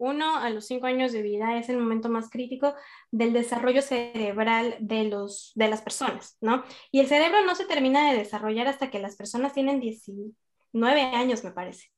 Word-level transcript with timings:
1 0.00 0.36
a 0.36 0.50
los 0.50 0.66
5 0.66 0.86
años 0.86 1.12
de 1.12 1.22
vida 1.22 1.58
es 1.58 1.68
el 1.68 1.78
momento 1.78 2.08
más 2.08 2.30
crítico 2.30 2.74
del 3.10 3.32
desarrollo 3.32 3.82
cerebral 3.82 4.76
de, 4.80 5.04
los, 5.04 5.52
de 5.54 5.68
las 5.68 5.82
personas, 5.82 6.36
¿no? 6.40 6.64
Y 6.90 7.00
el 7.00 7.06
cerebro 7.06 7.44
no 7.44 7.54
se 7.54 7.66
termina 7.66 8.10
de 8.10 8.18
desarrollar 8.18 8.66
hasta 8.66 8.90
que 8.90 8.98
las 8.98 9.16
personas 9.16 9.52
tienen 9.52 9.78
19 9.78 10.34
años, 11.02 11.44
me 11.44 11.52
parece. 11.52 11.92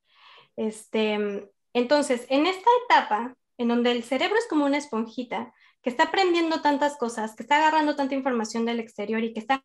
Este, 0.57 1.49
entonces, 1.73 2.27
en 2.29 2.47
esta 2.47 2.71
etapa, 2.85 3.37
en 3.57 3.69
donde 3.69 3.93
el 3.93 4.03
cerebro 4.03 4.37
es 4.37 4.49
como 4.49 4.67
una 4.67 4.79
esponjita, 4.79 5.55
que 5.83 5.91
está 5.91 6.05
aprendiendo 6.05 6.61
tantas 6.61 6.97
cosas, 6.97 7.35
que 7.35 7.43
está 7.43 7.57
agarrando 7.57 7.97
tanta 7.97 8.15
información 8.15 8.65
del 8.65 8.81
exterior 8.81 9.23
y 9.25 9.33
que 9.33 9.41
está 9.41 9.63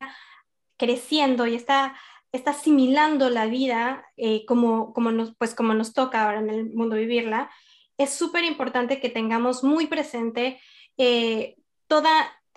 creciendo 0.77 1.47
y 1.47 1.55
está 1.55 1.95
está 2.31 2.51
asimilando 2.51 3.29
la 3.29 3.45
vida 3.45 4.05
eh, 4.17 4.45
como, 4.45 4.93
como, 4.93 5.11
nos, 5.11 5.35
pues 5.38 5.55
como 5.55 5.73
nos 5.73 5.93
toca 5.93 6.25
ahora 6.25 6.39
en 6.39 6.49
el 6.49 6.69
mundo 6.73 6.95
vivirla, 6.95 7.49
es 7.98 8.11
súper 8.11 8.43
importante 8.43 9.00
que 9.00 9.09
tengamos 9.09 9.64
muy 9.64 9.88
presente 9.88 10.60
eh, 10.97 11.56
todo 11.87 12.07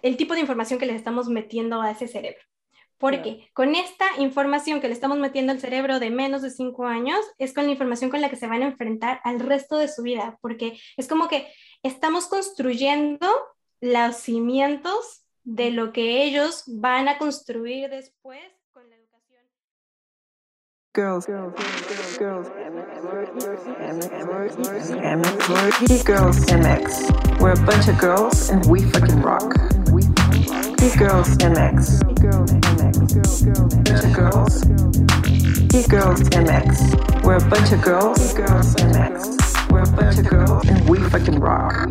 el 0.03 0.17
tipo 0.17 0.35
de 0.35 0.41
información 0.41 0.79
que 0.79 0.87
le 0.87 0.95
estamos 0.95 1.29
metiendo 1.29 1.81
a 1.81 1.91
ese 1.91 2.09
cerebro. 2.09 2.41
Porque 2.99 3.49
con 3.55 3.75
esta 3.75 4.05
información 4.19 4.81
que 4.81 4.89
le 4.89 4.95
estamos 4.95 5.19
metiendo 5.19 5.53
al 5.53 5.61
cerebro 5.61 6.01
de 6.01 6.11
menos 6.11 6.43
de 6.43 6.51
cinco 6.51 6.85
años, 6.85 7.19
es 7.39 7.55
con 7.55 7.65
la 7.65 7.73
información 7.73 8.11
con 8.11 8.21
la 8.21 8.29
que 8.29 8.37
se 8.37 8.47
van 8.47 8.63
a 8.63 8.67
enfrentar 8.67 9.21
al 9.25 9.41
resto 9.41 9.79
de 9.79 9.89
su 9.89 10.03
vida, 10.03 10.39
porque 10.43 10.79
es 10.99 11.09
como 11.09 11.29
que 11.29 11.51
estamos 11.83 12.27
construyendo 12.27 13.27
los 13.81 14.17
cimientos 14.17 15.25
de 15.45 15.71
lo 15.71 15.93
que 15.93 16.23
ellos 16.25 16.65
van 16.67 17.09
a 17.09 17.17
construir 17.17 17.89
después 17.89 18.43
Girls, 20.93 21.25
girls, 21.25 21.55
girls, 22.19 22.19
girls, 22.19 22.49
Girls 26.05 26.47
MX. 26.47 27.41
We're 27.41 27.53
a 27.53 27.65
bunch 27.65 27.87
of 27.87 27.97
girls 27.97 28.51
and 28.51 28.67
we 28.67 28.83
fucking 28.91 29.23
rock. 29.23 29.55
Geek 30.79 30.99
Girls 30.99 31.37
MX. 31.39 32.01
Bunch 33.85 34.05
of 34.05 34.13
girls. 34.13 34.65
Geek 35.69 35.89
Girls 35.89 36.23
MX. 36.31 37.23
We're 37.23 37.37
a 37.37 37.49
bunch 37.49 37.71
of 37.71 37.83
girls. 37.83 38.35
Girls 38.35 38.75
MX. 38.75 39.71
We're 39.71 39.83
a 39.83 39.93
bunch 39.93 40.19
of 40.19 40.29
girls 40.29 40.69
and 40.69 40.91
we. 40.91 40.99
We 40.99 41.09
fucking 41.09 41.39
rock. 41.39 41.89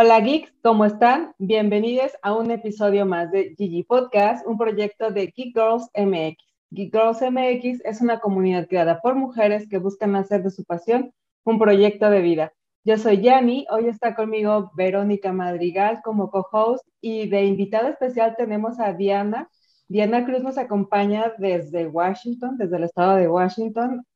Hola 0.00 0.20
geeks, 0.20 0.54
¿cómo 0.62 0.84
están? 0.84 1.34
Bienvenidos 1.38 2.12
a 2.22 2.32
un 2.32 2.52
episodio 2.52 3.04
más 3.04 3.32
de 3.32 3.56
Gigi 3.58 3.82
Podcast, 3.82 4.46
un 4.46 4.56
proyecto 4.56 5.10
de 5.10 5.26
Geek 5.34 5.56
Girls 5.56 5.90
MX. 5.92 6.36
Geek 6.70 6.92
Girls 6.92 7.20
MX 7.20 7.84
es 7.84 8.00
una 8.00 8.20
comunidad 8.20 8.68
creada 8.68 9.00
por 9.00 9.16
mujeres 9.16 9.68
que 9.68 9.78
buscan 9.78 10.14
hacer 10.14 10.44
de 10.44 10.52
su 10.52 10.64
pasión 10.64 11.12
un 11.42 11.58
proyecto 11.58 12.10
de 12.10 12.20
vida. 12.20 12.52
Yo 12.84 12.96
soy 12.96 13.22
Yanni, 13.22 13.66
hoy 13.72 13.88
está 13.88 14.14
conmigo 14.14 14.70
Verónica 14.76 15.32
Madrigal 15.32 16.00
como 16.04 16.30
co-host 16.30 16.86
y 17.00 17.28
de 17.28 17.46
invitada 17.46 17.88
especial 17.88 18.36
tenemos 18.38 18.78
a 18.78 18.92
Diana. 18.92 19.50
Diana 19.88 20.24
Cruz 20.24 20.44
nos 20.44 20.58
acompaña 20.58 21.32
desde 21.38 21.88
Washington, 21.88 22.56
desde 22.56 22.76
el 22.76 22.84
estado 22.84 23.16
de 23.16 23.28
Washington. 23.28 24.06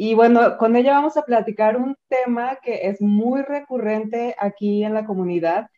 Y 0.00 0.14
bueno, 0.14 0.58
con 0.58 0.76
ella 0.76 0.92
vamos 0.92 1.16
a 1.16 1.24
platicar 1.24 1.76
un 1.76 1.96
tema 2.08 2.56
que 2.62 2.86
es 2.88 3.00
muy 3.00 3.42
recurrente 3.42 4.36
aquí 4.38 4.84
en 4.84 4.94
la 4.94 5.04
comunidad 5.04 5.70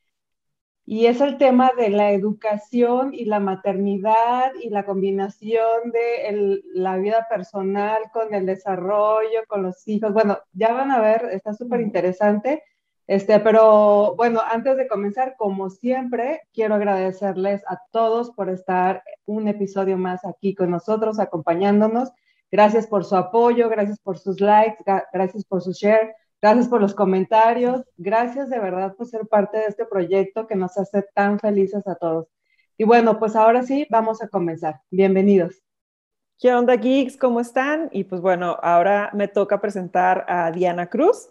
y 0.84 1.06
es 1.06 1.22
el 1.22 1.38
tema 1.38 1.72
de 1.74 1.88
la 1.88 2.10
educación 2.12 3.14
y 3.14 3.24
la 3.24 3.40
maternidad 3.40 4.52
y 4.62 4.68
la 4.68 4.84
combinación 4.84 5.90
de 5.90 6.60
la 6.74 6.98
vida 6.98 7.26
personal 7.30 8.02
con 8.12 8.34
el 8.34 8.44
desarrollo, 8.44 9.40
con 9.48 9.62
los 9.62 9.88
hijos. 9.88 10.12
Bueno, 10.12 10.38
ya 10.52 10.74
van 10.74 10.90
a 10.90 11.00
ver, 11.00 11.30
está 11.32 11.54
súper 11.54 11.80
interesante. 11.80 12.62
Este, 13.06 13.40
pero 13.40 14.16
bueno, 14.16 14.40
antes 14.46 14.76
de 14.76 14.86
comenzar, 14.86 15.34
como 15.38 15.70
siempre, 15.70 16.42
quiero 16.52 16.74
agradecerles 16.74 17.62
a 17.66 17.80
todos 17.90 18.32
por 18.32 18.50
estar 18.50 19.02
un 19.24 19.48
episodio 19.48 19.96
más 19.96 20.26
aquí 20.26 20.54
con 20.54 20.70
nosotros, 20.70 21.18
acompañándonos. 21.18 22.12
Gracias 22.52 22.88
por 22.88 23.04
su 23.04 23.14
apoyo, 23.14 23.68
gracias 23.68 24.00
por 24.00 24.18
sus 24.18 24.40
likes, 24.40 24.82
gracias 25.12 25.44
por 25.44 25.62
su 25.62 25.70
share, 25.72 26.16
gracias 26.42 26.66
por 26.66 26.80
los 26.80 26.94
comentarios, 26.94 27.84
gracias 27.96 28.50
de 28.50 28.58
verdad 28.58 28.96
por 28.96 29.06
ser 29.06 29.28
parte 29.28 29.58
de 29.58 29.66
este 29.66 29.84
proyecto 29.84 30.48
que 30.48 30.56
nos 30.56 30.76
hace 30.76 31.04
tan 31.14 31.38
felices 31.38 31.86
a 31.86 31.94
todos. 31.94 32.26
Y 32.76 32.82
bueno, 32.82 33.20
pues 33.20 33.36
ahora 33.36 33.62
sí, 33.62 33.86
vamos 33.88 34.20
a 34.20 34.28
comenzar. 34.28 34.80
Bienvenidos. 34.90 35.62
¿Qué 36.40 36.52
onda, 36.52 36.74
geeks? 36.74 37.16
¿Cómo 37.16 37.38
están? 37.38 37.88
Y 37.92 38.02
pues 38.02 38.20
bueno, 38.20 38.58
ahora 38.62 39.10
me 39.12 39.28
toca 39.28 39.60
presentar 39.60 40.24
a 40.26 40.50
Diana 40.50 40.88
Cruz. 40.88 41.28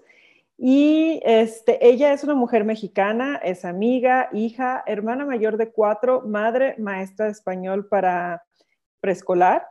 Y 0.58 1.20
este, 1.24 1.86
ella 1.86 2.14
es 2.14 2.24
una 2.24 2.36
mujer 2.36 2.64
mexicana, 2.64 3.38
es 3.44 3.66
amiga, 3.66 4.30
hija, 4.32 4.84
hermana 4.86 5.26
mayor 5.26 5.58
de 5.58 5.72
cuatro, 5.72 6.22
madre, 6.22 6.76
maestra 6.78 7.26
de 7.26 7.32
español 7.32 7.88
para 7.88 8.44
preescolar 9.02 9.66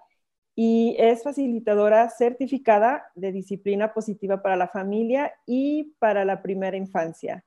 y 0.61 0.97
es 0.99 1.23
facilitadora 1.23 2.11
certificada 2.11 3.13
de 3.15 3.31
disciplina 3.31 3.95
positiva 3.95 4.43
para 4.43 4.57
la 4.57 4.67
familia 4.67 5.33
y 5.47 5.95
para 6.01 6.25
la 6.25 6.43
primera 6.43 6.77
infancia. 6.77 7.45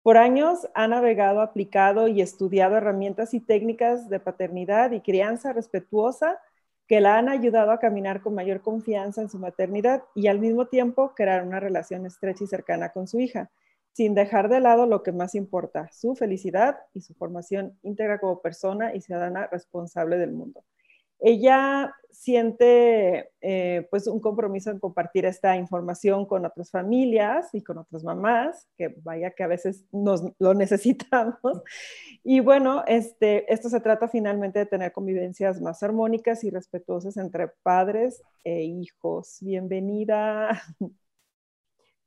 Por 0.00 0.16
años 0.16 0.68
ha 0.72 0.86
navegado, 0.86 1.40
aplicado 1.40 2.06
y 2.06 2.20
estudiado 2.20 2.76
herramientas 2.76 3.34
y 3.34 3.40
técnicas 3.40 4.08
de 4.08 4.20
paternidad 4.20 4.92
y 4.92 5.00
crianza 5.00 5.52
respetuosa 5.52 6.38
que 6.86 7.00
la 7.00 7.18
han 7.18 7.28
ayudado 7.28 7.72
a 7.72 7.80
caminar 7.80 8.22
con 8.22 8.36
mayor 8.36 8.60
confianza 8.60 9.22
en 9.22 9.28
su 9.28 9.40
maternidad 9.40 10.04
y 10.14 10.28
al 10.28 10.38
mismo 10.38 10.68
tiempo 10.68 11.14
crear 11.16 11.44
una 11.44 11.58
relación 11.58 12.06
estrecha 12.06 12.44
y 12.44 12.46
cercana 12.46 12.90
con 12.90 13.08
su 13.08 13.18
hija, 13.18 13.50
sin 13.90 14.14
dejar 14.14 14.48
de 14.48 14.60
lado 14.60 14.86
lo 14.86 15.02
que 15.02 15.10
más 15.10 15.34
importa, 15.34 15.88
su 15.90 16.14
felicidad 16.14 16.78
y 16.94 17.00
su 17.00 17.12
formación 17.14 17.76
íntegra 17.82 18.20
como 18.20 18.40
persona 18.40 18.94
y 18.94 19.00
ciudadana 19.00 19.48
responsable 19.48 20.16
del 20.16 20.30
mundo 20.30 20.62
ella 21.22 21.94
siente 22.10 23.30
eh, 23.40 23.86
pues 23.90 24.06
un 24.06 24.20
compromiso 24.20 24.70
en 24.70 24.78
compartir 24.78 25.24
esta 25.24 25.56
información 25.56 26.26
con 26.26 26.44
otras 26.44 26.70
familias 26.70 27.48
y 27.52 27.62
con 27.62 27.78
otras 27.78 28.04
mamás, 28.04 28.68
que 28.76 28.94
vaya 29.02 29.30
que 29.30 29.42
a 29.42 29.48
veces 29.48 29.86
nos 29.92 30.22
lo 30.38 30.54
necesitamos. 30.54 31.62
Y 32.22 32.40
bueno, 32.40 32.84
este, 32.86 33.52
esto 33.52 33.68
se 33.68 33.80
trata 33.80 34.08
finalmente 34.08 34.60
de 34.60 34.66
tener 34.66 34.92
convivencias 34.92 35.60
más 35.60 35.82
armónicas 35.82 36.44
y 36.44 36.50
respetuosas 36.50 37.16
entre 37.16 37.48
padres 37.62 38.22
e 38.44 38.62
hijos. 38.62 39.38
Bienvenida. 39.40 40.62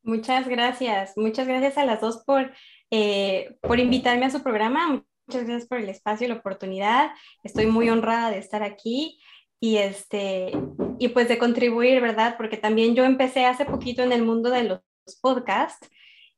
Muchas 0.04 0.48
gracias, 0.48 1.18
muchas 1.18 1.48
gracias 1.48 1.80
a 1.80 1.84
las 1.84 2.00
dos 2.00 2.24
por, 2.24 2.52
eh, 2.92 3.58
por 3.59 3.80
invitarme 3.80 4.25
a 4.28 4.30
su 4.30 4.44
programa. 4.44 5.04
Muchas 5.28 5.46
gracias 5.46 5.68
por 5.68 5.80
el 5.80 5.90
espacio 5.90 6.25
y 6.25 6.30
la 6.30 6.36
oportunidad. 6.36 7.12
Estoy 7.44 7.66
muy 7.66 7.90
honrada 7.90 8.30
de 8.30 8.38
estar 8.38 8.62
aquí 8.62 9.19
y, 9.59 9.78
este, 9.78 10.52
y 11.00 11.08
pues 11.09 11.28
de 11.28 11.40
contribuir, 11.40 12.00
¿verdad? 12.02 12.36
Porque 12.38 12.58
también 12.58 12.96
yo 12.96 13.03
empecé 13.06 13.46
hace 13.46 13.66
poquito 13.66 14.03
en 14.03 14.12
el 14.12 14.24
mundo 14.24 14.52
de 14.52 14.63
los 14.63 14.81
podcasts 15.22 15.90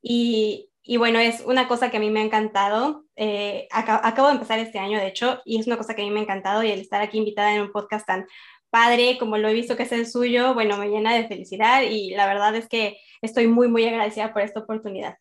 y, 0.02 0.70
y 0.84 0.96
bueno, 0.96 1.20
es 1.20 1.42
una 1.42 1.68
cosa 1.68 1.92
que 1.92 1.98
a 1.98 2.00
mí 2.00 2.10
me 2.10 2.22
ha 2.22 2.24
encantado. 2.24 3.04
Eh, 3.18 3.68
acabo 3.72 4.30
de 4.30 4.36
empezar 4.36 4.60
este 4.60 4.80
año, 4.80 5.00
de 5.00 5.08
hecho, 5.08 5.42
y 5.44 5.60
es 5.60 5.68
una 5.68 5.78
cosa 5.78 5.94
que 5.94 6.02
a 6.02 6.06
mí 6.06 6.12
me 6.12 6.22
ha 6.22 6.24
encantado 6.24 6.64
y 6.64 6.72
el 6.72 6.80
estar 6.80 7.02
aquí 7.02 7.18
invitada 7.18 7.54
en 7.54 7.62
un 7.62 7.74
podcast 7.74 8.08
tan 8.08 8.26
padre 8.70 9.18
como 9.18 9.38
lo 9.38 9.50
he 9.50 9.54
visto 9.54 9.76
que 9.76 9.84
es 9.84 9.92
el 9.92 10.08
suyo, 10.08 10.54
bueno, 10.54 10.78
me 10.78 10.90
llena 10.90 11.14
de 11.14 11.28
felicidad 11.28 11.82
y 11.84 12.12
la 12.12 12.26
verdad 12.28 12.56
es 12.56 12.68
que 12.68 12.98
estoy 13.22 13.48
muy, 13.48 13.68
muy 13.68 13.86
agradecida 13.86 14.34
por 14.34 14.42
esta 14.42 14.62
oportunidad. 14.62 15.18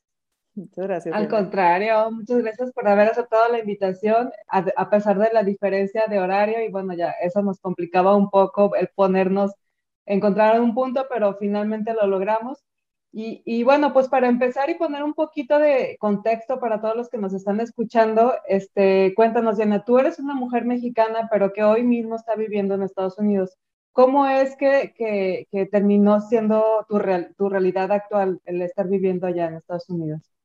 Muchas 0.56 0.86
gracias. 0.86 1.14
Al 1.14 1.28
contrario, 1.28 2.10
muchas 2.10 2.38
gracias 2.38 2.72
por 2.72 2.88
haber 2.88 3.08
aceptado 3.08 3.52
la 3.52 3.58
invitación, 3.58 4.32
a, 4.48 4.88
pesar 4.88 5.18
de 5.18 5.28
la 5.30 5.42
diferencia 5.42 6.06
de 6.08 6.18
horario 6.18 6.62
y 6.62 6.70
bueno, 6.70 6.94
ya 6.94 7.10
eso 7.20 7.42
nos 7.42 7.60
complicaba 7.60 8.16
un 8.16 8.30
poco 8.30 8.74
el 8.74 8.88
ponernos, 8.94 9.52
encontrar 10.06 10.58
un 10.58 10.74
punto, 10.74 11.06
pero 11.10 11.34
finalmente 11.34 11.92
lo 11.92 12.06
logramos. 12.06 12.64
Y, 13.12 13.42
y, 13.44 13.64
bueno, 13.64 13.92
pues 13.92 14.08
para 14.08 14.28
empezar 14.28 14.70
y 14.70 14.74
poner 14.74 15.02
un 15.02 15.14
poquito 15.14 15.58
de 15.58 15.96
contexto 16.00 16.58
para 16.58 16.80
todos 16.80 16.96
los 16.96 17.08
que 17.10 17.18
nos 17.18 17.34
están 17.34 17.60
escuchando, 17.60 18.34
este, 18.46 19.14
cuéntanos, 19.14 19.56
Diana, 19.58 19.84
tú 19.84 19.98
eres 19.98 20.18
una 20.18 20.34
mujer 20.34 20.64
mexicana, 20.64 21.28
pero 21.30 21.52
que 21.52 21.64
hoy 21.64 21.82
mismo 21.82 22.16
está 22.16 22.34
viviendo 22.34 22.74
en 22.74 22.82
Estados 22.82 23.18
Unidos. 23.18 23.56
¿Cómo 23.92 24.26
es 24.26 24.56
que, 24.56 24.94
que, 24.96 25.48
que 25.50 25.66
terminó 25.66 26.20
siendo 26.20 26.86
tu, 26.88 26.98
real, 26.98 27.34
tu 27.36 27.48
realidad 27.48 27.92
actual 27.92 28.40
el 28.44 28.62
estar 28.62 28.88
viviendo 28.88 29.26
allá 29.26 29.46
en 29.48 29.54
Estados 29.54 29.88
Unidos? 29.88 30.35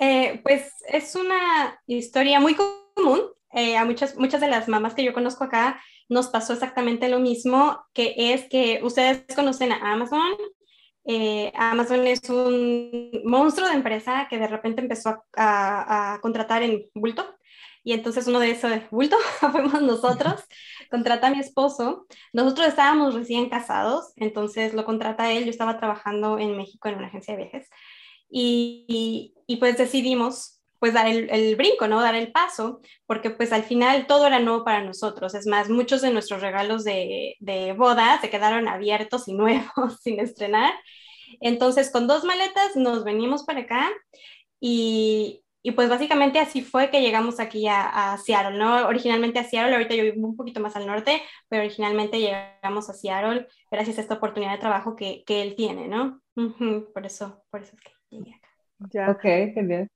Eh, 0.00 0.40
pues 0.42 0.72
es 0.88 1.14
una 1.14 1.78
historia 1.86 2.40
muy 2.40 2.56
común. 2.56 3.20
Eh, 3.52 3.76
a 3.76 3.84
muchas, 3.84 4.16
muchas 4.16 4.40
de 4.40 4.48
las 4.48 4.68
mamás 4.68 4.94
que 4.94 5.04
yo 5.04 5.12
conozco 5.12 5.44
acá 5.44 5.80
nos 6.08 6.28
pasó 6.28 6.52
exactamente 6.54 7.08
lo 7.08 7.18
mismo, 7.18 7.84
que 7.92 8.14
es 8.16 8.48
que 8.48 8.80
ustedes 8.82 9.24
conocen 9.34 9.72
a 9.72 9.92
Amazon. 9.92 10.32
Eh, 11.04 11.52
Amazon 11.54 12.06
es 12.06 12.28
un 12.30 13.22
monstruo 13.24 13.68
de 13.68 13.74
empresa 13.74 14.26
que 14.30 14.38
de 14.38 14.46
repente 14.46 14.80
empezó 14.80 15.22
a, 15.36 16.18
contratar 16.22 16.62
en 16.62 16.86
bulto 16.94 17.24
y 17.82 17.92
entonces 17.92 18.26
uno 18.26 18.38
de 18.40 18.50
esos 18.52 18.72
bulto 18.90 19.16
fuimos 19.52 19.82
nosotros. 19.82 20.42
contrata 20.90 21.28
a 21.28 21.30
mi 21.30 21.40
esposo. 21.40 22.06
Nosotros 22.32 22.68
estábamos 22.68 23.14
recién 23.14 23.48
casados, 23.50 24.12
entonces 24.16 24.74
lo 24.74 24.84
contrata 24.84 25.30
él. 25.32 25.44
Yo 25.44 25.50
estaba 25.50 25.78
trabajando 25.78 26.38
en 26.38 26.56
México 26.56 26.88
en 26.88 26.96
una 26.96 27.06
agencia 27.08 27.36
de 27.36 27.42
viajes 27.42 27.68
y, 28.30 28.84
y, 28.88 29.34
pues 29.56 29.76
decidimos 29.78 30.60
pues 30.78 30.94
dar 30.94 31.06
el, 31.06 31.56
brinco, 31.56 31.88
¿no? 31.88 32.00
Dar 32.00 32.14
el 32.14 32.32
paso, 32.32 32.80
porque 33.06 33.28
pues 33.30 33.52
al 33.52 33.64
final 33.64 34.06
todo 34.06 34.26
era 34.26 34.40
nuevo 34.40 34.64
para 34.64 34.82
nosotros. 34.82 35.34
Es 35.34 35.46
más, 35.46 35.68
muchos 35.68 36.00
de 36.00 36.10
nuestros 36.10 36.40
regalos 36.40 36.84
de, 36.84 37.36
de 37.40 37.74
boda 37.74 38.18
se 38.20 38.30
quedaron 38.30 38.66
abiertos 38.66 39.28
y 39.28 39.34
nuevos, 39.34 40.00
sin 40.02 40.20
estrenar. 40.20 40.72
Entonces, 41.40 41.90
con 41.90 42.06
dos 42.06 42.24
maletas 42.24 42.76
nos 42.76 43.04
venimos 43.04 43.44
para 43.44 43.60
acá 43.60 43.90
y, 44.58 45.44
y 45.62 45.72
pues 45.72 45.90
básicamente 45.90 46.38
así 46.38 46.62
fue 46.62 46.90
que 46.90 47.02
llegamos 47.02 47.38
aquí 47.38 47.66
a, 47.68 48.16
Seattle, 48.24 48.58
¿no? 48.58 48.86
Originalmente 48.86 49.38
a 49.38 49.44
Seattle, 49.44 49.74
ahorita 49.74 49.94
yo 49.94 50.04
vivo 50.04 50.28
un 50.28 50.36
poquito 50.36 50.60
más 50.60 50.76
al 50.76 50.86
norte, 50.86 51.22
pero 51.48 51.62
originalmente 51.62 52.18
llegamos 52.18 52.88
a 52.88 52.94
Seattle 52.94 53.46
gracias 53.70 53.98
a 53.98 54.00
esta 54.00 54.14
oportunidad 54.14 54.52
de 54.52 54.58
trabajo 54.58 54.96
que, 54.96 55.22
que 55.26 55.42
él 55.42 55.54
tiene, 55.56 55.88
¿no? 55.88 56.22
Por 56.94 57.04
eso, 57.04 57.44
por 57.50 57.62
eso 57.62 57.76
es 57.76 57.82
que 57.82 57.92
llegué 58.10 58.34
acá. 58.34 58.49
Ya. 58.92 59.10
Ok, 59.10 59.22
genial. 59.22 59.88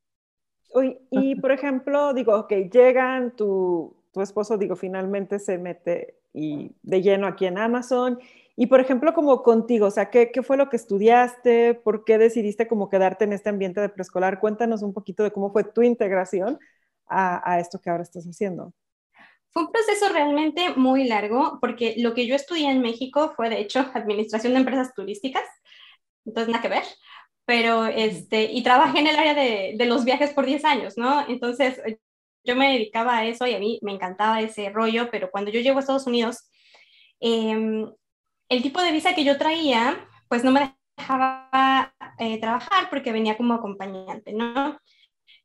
Uy, 0.75 0.99
y 1.11 1.35
por 1.41 1.53
ejemplo, 1.53 2.13
digo, 2.15 2.39
ok, 2.39 2.53
llegan, 2.71 3.35
tu, 3.37 3.97
tu 4.13 4.21
esposo, 4.21 4.59
digo, 4.59 4.77
finalmente 4.77 5.39
se 5.39 5.59
mete 5.59 6.19
y 6.33 6.73
de 6.83 7.01
lleno 7.01 7.27
aquí 7.27 7.47
en 7.47 7.59
Amazon 7.59 8.19
y 8.57 8.67
por 8.67 8.81
ejemplo, 8.81 9.15
como 9.15 9.43
contigo, 9.43 9.87
o 9.87 9.91
sea, 9.91 10.11
¿qué, 10.11 10.31
¿qué, 10.31 10.43
fue 10.43 10.57
lo 10.57 10.69
que 10.69 10.77
estudiaste? 10.77 11.75
¿Por 11.75 12.05
qué 12.05 12.19
decidiste 12.19 12.69
como 12.69 12.89
quedarte 12.89 13.25
en 13.25 13.33
este 13.33 13.51
ambiente 13.51 13.81
de 13.81 13.89
preescolar? 13.89 14.39
Cuéntanos 14.39 14.83
un 14.83 14.93
poquito 14.93 15.25
de 15.25 15.33
cómo 15.33 15.51
fue 15.53 15.65
tu 15.65 15.83
integración 15.83 16.59
a, 17.07 17.53
a, 17.53 17.59
esto 17.59 17.81
que 17.81 17.91
ahora 17.91 18.05
estás 18.05 18.25
haciendo. 18.27 18.73
Fue 19.51 19.65
un 19.65 19.73
proceso 19.73 20.09
realmente 20.09 20.71
muy 20.77 21.05
largo, 21.09 21.59
porque 21.61 21.95
lo 21.99 22.15
que 22.15 22.27
yo 22.29 22.37
estudié 22.37 22.71
en 22.71 22.81
México 22.81 23.33
fue, 23.35 23.51
de 23.51 23.61
hecho, 23.61 23.81
administración 23.95 24.53
de 24.53 24.61
empresas 24.61 24.95
turísticas, 24.95 25.45
entonces 26.25 26.53
nada 26.53 26.63
que 26.63 26.69
ver, 26.69 26.85
pero 27.45 27.87
este, 27.87 28.45
y 28.53 28.63
trabajé 28.63 29.01
en 29.01 29.07
el 29.09 29.17
área 29.17 29.35
de, 29.35 29.75
de 29.77 29.87
los 29.87 30.05
viajes 30.05 30.33
por 30.33 30.47
10 30.47 30.65
años, 30.65 30.97
¿no? 30.97 31.27
Entonces, 31.29 31.81
yo 32.45 32.57
me 32.57 32.73
dedicaba 32.73 33.19
a 33.19 33.27
eso 33.27 33.47
y 33.47 33.55
a 33.55 33.59
mí 33.59 33.79
me 33.83 33.93
encantaba 33.93 34.41
ese 34.41 34.71
rollo, 34.71 35.11
pero 35.11 35.31
cuando 35.31 35.51
yo 35.51 35.61
llego 35.61 35.79
a 35.79 35.81
Estados 35.81 36.07
Unidos, 36.07 36.51
eh, 37.21 37.87
el 38.49 38.63
tipo 38.63 38.81
de 38.83 38.93
visa 38.93 39.15
que 39.15 39.25
yo 39.25 39.39
traía, 39.39 40.07
pues 40.29 40.45
no 40.45 40.51
me 40.53 40.77
dejaba 40.97 41.95
eh, 42.19 42.39
trabajar 42.41 42.89
porque 42.91 43.13
venía 43.13 43.37
como 43.37 43.55
acompañante, 43.55 44.33
¿no? 44.33 44.79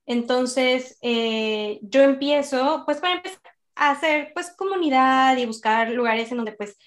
Entonces, 0.05 0.97
eh, 1.01 1.79
yo 1.83 2.01
empiezo, 2.01 2.83
pues 2.85 2.97
para 2.99 3.15
empezar 3.15 3.39
a 3.75 3.91
hacer, 3.91 4.31
pues, 4.33 4.51
comunidad 4.57 5.37
y 5.37 5.45
buscar 5.45 5.91
lugares 5.91 6.31
en 6.31 6.37
donde, 6.37 6.53
pues, 6.53 6.77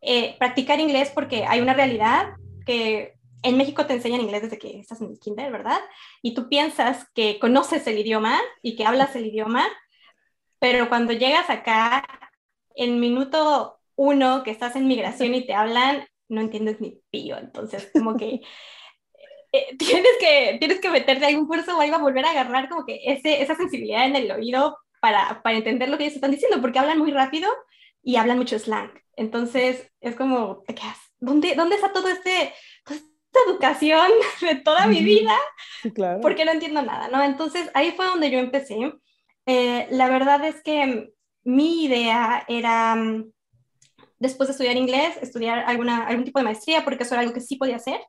eh, 0.00 0.36
practicar 0.38 0.80
inglés 0.80 1.10
porque 1.14 1.44
hay 1.46 1.60
una 1.60 1.74
realidad 1.74 2.34
que 2.66 3.14
en 3.44 3.58
México 3.58 3.86
te 3.86 3.92
enseñan 3.92 4.22
inglés 4.22 4.42
desde 4.42 4.58
que 4.58 4.80
estás 4.80 5.00
en 5.02 5.10
el 5.10 5.20
kinder, 5.20 5.52
¿verdad? 5.52 5.78
Y 6.22 6.34
tú 6.34 6.48
piensas 6.48 7.06
que 7.14 7.38
conoces 7.38 7.86
el 7.86 7.98
idioma 7.98 8.40
y 8.62 8.74
que 8.74 8.86
hablas 8.86 9.14
el 9.14 9.26
idioma, 9.26 9.66
pero 10.58 10.88
cuando 10.88 11.12
llegas 11.12 11.50
acá, 11.50 12.04
en 12.74 12.98
minuto 12.98 13.78
uno, 13.96 14.42
que 14.42 14.50
estás 14.50 14.76
en 14.76 14.88
migración 14.88 15.34
y 15.34 15.46
te 15.46 15.54
hablan, 15.54 16.06
no 16.28 16.40
entiendes 16.40 16.80
ni 16.80 17.02
pío, 17.10 17.36
entonces 17.38 17.90
como 17.92 18.16
que 18.16 18.40
eh, 19.52 19.76
tienes 19.78 20.16
que 20.18 20.56
tienes 20.58 20.80
que 20.80 20.90
meterte 20.90 21.26
algún 21.26 21.46
curso 21.46 21.76
o 21.76 21.80
algo 21.80 21.96
a 21.96 22.02
volver 22.02 22.24
a 22.24 22.30
agarrar 22.30 22.68
como 22.70 22.86
que 22.86 23.00
ese, 23.04 23.42
esa 23.42 23.54
sensibilidad 23.54 24.06
en 24.06 24.16
el 24.16 24.30
oído 24.32 24.78
para, 25.00 25.42
para 25.42 25.58
entender 25.58 25.90
lo 25.90 25.98
que 25.98 26.04
ellos 26.04 26.16
están 26.16 26.30
diciendo, 26.30 26.62
porque 26.62 26.78
hablan 26.78 26.98
muy 26.98 27.10
rápido 27.10 27.50
y 28.02 28.16
hablan 28.16 28.38
mucho 28.38 28.58
slang. 28.58 28.90
Entonces 29.16 29.92
es 30.00 30.16
como, 30.16 30.64
¿dónde, 31.18 31.54
dónde 31.54 31.76
está 31.76 31.92
todo 31.92 32.08
este, 32.08 32.54
esta 33.34 33.50
educación 33.50 34.10
de 34.40 34.54
toda 34.56 34.86
mi 34.86 35.02
vida? 35.02 35.36
Sí, 35.82 35.90
claro. 35.90 36.20
Porque 36.20 36.44
no 36.44 36.52
entiendo 36.52 36.82
nada, 36.82 37.08
¿no? 37.08 37.22
Entonces 37.22 37.70
ahí 37.74 37.92
fue 37.92 38.06
donde 38.06 38.30
yo 38.30 38.38
empecé. 38.38 38.92
Eh, 39.46 39.86
la 39.90 40.08
verdad 40.08 40.44
es 40.44 40.62
que 40.62 41.12
mi 41.44 41.84
idea 41.84 42.44
era 42.48 42.96
después 44.18 44.48
de 44.48 44.52
estudiar 44.52 44.76
inglés, 44.76 45.18
estudiar 45.20 45.64
alguna, 45.66 46.06
algún 46.06 46.24
tipo 46.24 46.38
de 46.38 46.44
maestría, 46.44 46.84
porque 46.84 47.02
eso 47.02 47.14
era 47.14 47.22
algo 47.22 47.34
que 47.34 47.40
sí 47.40 47.56
podía 47.56 47.76
hacer, 47.76 48.00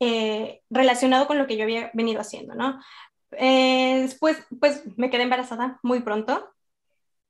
eh, 0.00 0.60
relacionado 0.68 1.26
con 1.26 1.38
lo 1.38 1.46
que 1.46 1.56
yo 1.56 1.64
había 1.64 1.90
venido 1.94 2.20
haciendo, 2.20 2.54
¿no? 2.54 2.80
Eh, 3.32 4.00
después, 4.02 4.44
pues 4.60 4.82
me 4.96 5.10
quedé 5.10 5.22
embarazada 5.22 5.78
muy 5.82 6.00
pronto. 6.00 6.50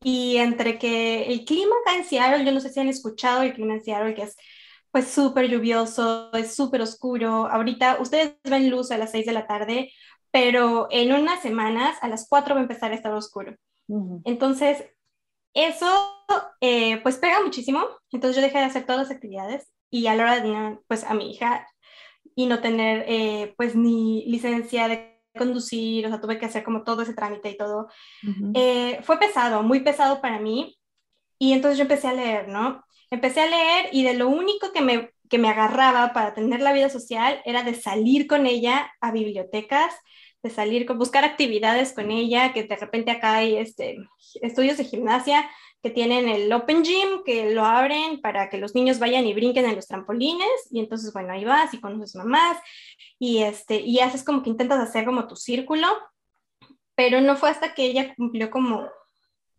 Y 0.02 0.37
entre 0.37 0.79
que 0.79 1.25
el 1.25 1.44
clima 1.44 1.75
acá 1.81 1.97
en 1.97 2.05
Seattle, 2.05 2.44
yo 2.44 2.52
no 2.52 2.61
sé 2.61 2.70
si 2.70 2.81
han 2.81 2.88
escuchado 2.88 3.43
el 3.43 3.55
clima 3.55 3.75
en 3.75 3.85
Seattle, 3.85 4.14
que 4.14 4.23
es 4.23 4.37
pues 4.94 5.08
súper 5.08 5.49
lluvioso, 5.49 6.31
es 6.35 6.55
súper 6.55 6.81
oscuro. 6.81 7.49
Ahorita 7.50 7.99
ustedes 8.00 8.37
ven 8.44 8.70
luz 8.70 8.93
a 8.93 8.96
las 8.96 9.11
6 9.11 9.26
de 9.26 9.32
la 9.32 9.49
tarde, 9.49 9.93
pero 10.31 10.87
en 10.88 11.12
unas 11.12 11.43
semanas 11.43 11.99
a 12.00 12.06
las 12.06 12.29
4 12.29 12.55
va 12.55 12.61
a 12.61 12.62
empezar 12.62 12.93
a 12.93 12.94
estar 12.94 13.12
oscuro. 13.12 13.56
Uh 13.88 13.99
-huh. 13.99 14.23
Entonces, 14.25 14.85
eso 15.52 15.88
eh, 16.61 16.99
pues 17.02 17.17
pega 17.17 17.43
muchísimo, 17.43 17.81
entonces 18.12 18.37
yo 18.37 18.43
dejé 18.43 18.58
de 18.58 18.67
hacer 18.67 18.87
todas 18.87 19.08
las 19.08 19.11
actividades 19.11 19.69
y 19.91 20.06
a 20.06 20.14
la 20.14 20.23
hora 20.23 20.35
de 20.37 20.43
tener 20.43 20.79
pues 20.87 21.02
a 21.02 21.14
mi 21.14 21.32
hija 21.32 21.67
y 22.37 22.47
no 22.47 22.61
tener 22.61 23.05
eh, 23.08 23.52
pues 23.56 23.75
ni 23.75 24.25
licencia 24.26 24.87
de 24.87 25.20
conducir, 25.37 26.06
o 26.06 26.08
sea, 26.08 26.20
tuve 26.20 26.38
que 26.38 26.47
hacer 26.47 26.62
como 26.62 26.85
todo 26.85 27.02
ese 27.02 27.14
trámite 27.14 27.50
y 27.50 27.56
todo, 27.56 27.88
uh 28.23 28.26
-huh. 28.29 28.52
eh, 28.55 29.00
fue 29.02 29.19
pesado, 29.19 29.64
muy 29.64 29.81
pesado 29.81 30.20
para 30.20 30.38
mí 30.38 30.79
y 31.37 31.52
entonces 31.52 31.79
yo 31.79 31.82
empecé 31.82 32.06
a 32.06 32.12
leer, 32.12 32.47
¿no? 32.49 32.85
Empecé 33.10 33.42
a 33.42 33.46
leer 33.46 33.88
y 33.92 34.04
de 34.04 34.14
lo 34.14 34.28
único 34.28 34.72
que 34.72 34.80
me, 34.80 35.10
que 35.28 35.38
me 35.38 35.48
agarraba 35.48 36.12
para 36.12 36.34
tener 36.34 36.60
la 36.60 36.72
vida 36.72 36.90
social 36.90 37.40
era 37.44 37.62
de 37.62 37.74
salir 37.74 38.26
con 38.26 38.46
ella 38.46 38.92
a 39.00 39.12
bibliotecas, 39.12 39.94
de 40.42 40.50
salir, 40.50 40.84
con 40.84 40.98
buscar 40.98 41.24
actividades 41.24 41.92
con 41.92 42.10
ella, 42.10 42.52
que 42.52 42.64
de 42.64 42.76
repente 42.76 43.10
acá 43.10 43.36
hay 43.36 43.56
este, 43.56 43.96
estudios 44.42 44.76
de 44.76 44.84
gimnasia 44.84 45.48
que 45.82 45.90
tienen 45.90 46.28
el 46.28 46.52
Open 46.52 46.84
Gym, 46.84 47.24
que 47.24 47.50
lo 47.50 47.64
abren 47.64 48.20
para 48.20 48.48
que 48.48 48.58
los 48.58 48.74
niños 48.74 48.98
vayan 48.98 49.26
y 49.26 49.34
brinquen 49.34 49.64
en 49.64 49.76
los 49.76 49.86
trampolines, 49.86 50.68
y 50.70 50.80
entonces, 50.80 51.12
bueno, 51.12 51.32
ahí 51.32 51.44
vas 51.44 51.72
y 51.72 51.80
conoces 51.80 52.14
mamás, 52.14 52.58
y, 53.18 53.42
este, 53.42 53.80
y 53.80 54.00
haces 54.00 54.22
como 54.22 54.42
que 54.42 54.50
intentas 54.50 54.80
hacer 54.80 55.04
como 55.04 55.26
tu 55.26 55.36
círculo, 55.36 55.88
pero 56.94 57.20
no 57.20 57.36
fue 57.36 57.50
hasta 57.50 57.74
que 57.74 57.84
ella 57.84 58.14
cumplió 58.14 58.50
como 58.50 58.86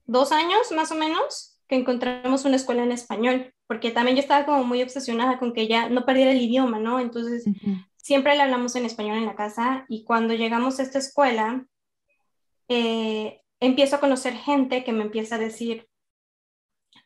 dos 0.06 0.31
años 0.31 0.71
más 0.71 0.92
o 0.92 0.95
menos 0.95 1.55
que 1.68 1.76
encontramos 1.76 2.46
una 2.46 2.56
escuela 2.56 2.84
en 2.84 2.92
español, 2.92 3.54
porque 3.68 3.92
también 3.92 4.16
yo 4.16 4.22
estaba 4.22 4.46
como 4.46 4.64
muy 4.64 4.82
obsesionada 4.82 5.40
con 5.40 5.54
que 5.54 5.62
ella 5.62 5.90
no 5.90 6.06
perdiera 6.06 6.32
el 6.32 6.42
idioma, 6.42 6.80
¿no? 6.80 7.00
Entonces, 7.00 7.48
uh 7.48 7.52
-huh 7.52 7.86
siempre 8.06 8.36
le 8.36 8.44
hablamos 8.44 8.76
en 8.76 8.86
español 8.86 9.18
en 9.18 9.26
la 9.26 9.36
casa 9.36 9.84
y 9.90 10.04
cuando 10.04 10.36
llegamos 10.36 10.78
a 10.78 10.84
esta 10.84 11.00
escuela, 11.00 11.66
eh, 12.68 13.42
empiezo 13.60 13.95
a 13.95 14.00
conocer 14.00 14.36
gente 14.36 14.84
que 14.84 14.94
me 14.94 15.02
empieza 15.02 15.36
a 15.36 15.40
decir, 15.40 15.90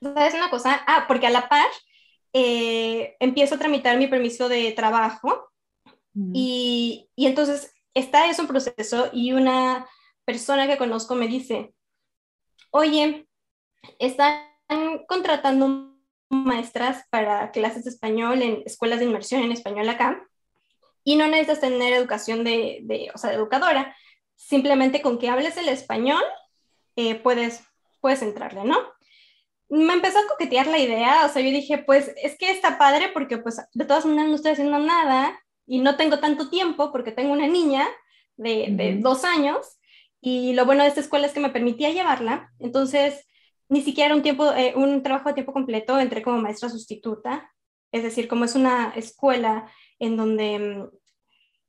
¿sabes 0.02 0.34
una 0.34 0.50
cosa? 0.50 0.84
Ah, 0.88 1.06
porque 1.08 1.26
a 1.26 1.30
la 1.30 1.48
par 1.48 1.70
eh, 2.34 3.16
empiezo 3.22 3.56
a 3.56 3.60
tramitar 3.60 3.98
mi 3.98 4.08
permiso 4.08 4.50
de 4.50 4.74
trabajo 4.74 5.50
mm. 6.16 6.34
y, 6.36 7.10
y 7.16 7.28
entonces 7.28 7.74
está 7.94 8.30
eso 8.30 8.42
en 8.42 8.50
proceso 8.50 9.10
y 9.14 9.32
una 9.32 9.88
persona 10.26 10.68
que 10.68 10.78
conozco 10.78 11.16
me 11.16 11.30
dice, 11.30 11.74
oye, 12.72 13.26
están 14.00 14.42
contratando 15.08 15.96
maestras 16.30 17.06
para 17.10 17.52
clases 17.52 17.84
de 17.84 17.90
español 17.90 18.42
en 18.42 18.64
escuelas 18.66 19.00
de 19.00 19.06
inmersión 19.06 19.42
en 19.44 19.52
español 19.52 19.90
acá 19.90 20.24
y 21.04 21.16
no 21.16 21.28
necesitas 21.28 21.62
tener 21.62 21.94
educación 21.94 22.44
de, 22.44 22.80
de, 22.84 23.10
o 23.14 23.18
sea, 23.18 23.32
de 23.32 23.38
educadora, 23.38 23.96
simplemente 24.36 25.02
con 25.02 25.18
que 25.18 25.30
hables 25.30 25.58
el 25.58 25.70
español 25.70 26.22
eh, 26.96 27.16
puedes, 27.16 27.64
puedes 28.00 28.22
entrarle, 28.22 28.64
¿no? 28.64 28.78
Me 29.70 29.94
empezó 29.94 30.20
a 30.20 30.28
coquetear 30.28 30.68
la 30.68 30.80
idea, 30.80 31.26
o 31.26 31.30
sea, 31.30 31.42
yo 31.42 31.50
dije, 31.50 31.78
pues 31.80 32.12
es 32.22 32.38
que 32.38 32.52
está 32.52 32.78
padre 32.78 33.10
porque 33.14 33.38
pues 33.38 33.62
de 33.74 33.86
todas 33.86 34.06
maneras 34.06 34.30
no 34.30 34.36
estoy 34.36 34.52
haciendo 34.52 34.80
nada 34.80 35.40
y 35.66 35.80
no 35.80 35.96
tengo 35.96 36.20
tanto 36.20 36.50
tiempo 36.50 36.92
porque 36.92 37.12
tengo 37.12 37.34
una 37.34 37.48
niña 37.48 37.88
de, 38.36 38.68
de 38.72 38.98
dos 39.00 39.26
años 39.26 39.80
y 40.22 40.54
lo 40.54 40.66
bueno 40.66 40.84
de 40.84 40.90
esta 40.90 41.02
escuela 41.02 41.28
es 41.28 41.34
que 41.34 41.40
me 41.40 41.52
permitía 41.52 41.92
llevarla, 41.92 42.52
entonces 42.60 43.26
ni 43.70 43.82
siquiera 43.82 44.16
un 44.16 44.24
tiempo, 44.24 44.52
eh, 44.54 44.74
un 44.76 45.04
trabajo 45.04 45.30
de 45.30 45.36
tiempo 45.36 45.54
completo, 45.54 46.00
entré 46.00 46.22
como 46.24 46.40
maestra 46.40 46.70
sustituta, 46.70 47.52
es 47.92 48.04
decir, 48.04 48.28
como 48.28 48.46
es 48.46 48.56
una 48.56 48.92
escuela 48.96 49.72
en 50.00 50.18
donde, 50.18 50.90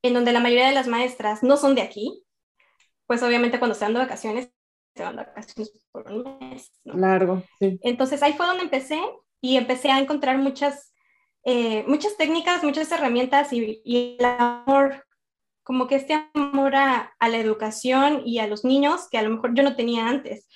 en 0.02 0.14
donde 0.14 0.32
la 0.32 0.40
mayoría 0.40 0.66
de 0.66 0.74
las 0.74 0.88
maestras 0.88 1.42
no 1.42 1.56
son 1.56 1.74
de 1.74 1.82
aquí, 1.82 2.24
pues 3.06 3.22
obviamente 3.22 3.58
cuando 3.58 3.74
se 3.74 3.84
van 3.84 3.94
de 3.94 4.00
vacaciones, 4.00 4.50
se 4.94 5.02
van 5.02 5.16
de 5.16 5.24
vacaciones 5.24 5.72
por 5.92 6.10
un 6.10 6.38
mes. 6.38 6.72
¿no? 6.84 6.94
Largo, 6.94 7.42
sí. 7.58 7.78
Entonces 7.82 8.22
ahí 8.22 8.32
fue 8.32 8.46
donde 8.46 8.64
empecé 8.64 9.00
y 9.40 9.56
empecé 9.56 9.90
a 9.90 9.98
encontrar 9.98 10.38
muchas, 10.38 10.94
eh, 11.44 11.84
muchas 11.86 12.16
técnicas, 12.16 12.64
muchas 12.64 12.90
herramientas 12.92 13.52
y, 13.52 13.82
y, 13.84 14.16
el 14.18 14.24
amor, 14.24 15.04
como 15.62 15.86
que 15.86 15.96
este 15.96 16.14
amor 16.34 16.76
a, 16.76 17.12
a, 17.18 17.28
la 17.28 17.38
educación 17.38 18.22
y 18.24 18.38
a 18.38 18.46
los 18.46 18.64
niños 18.64 19.08
que 19.10 19.18
a 19.18 19.22
lo 19.22 19.30
mejor 19.30 19.54
yo 19.54 19.62
no 19.62 19.76
tenía 19.76 20.08
antes. 20.08 20.48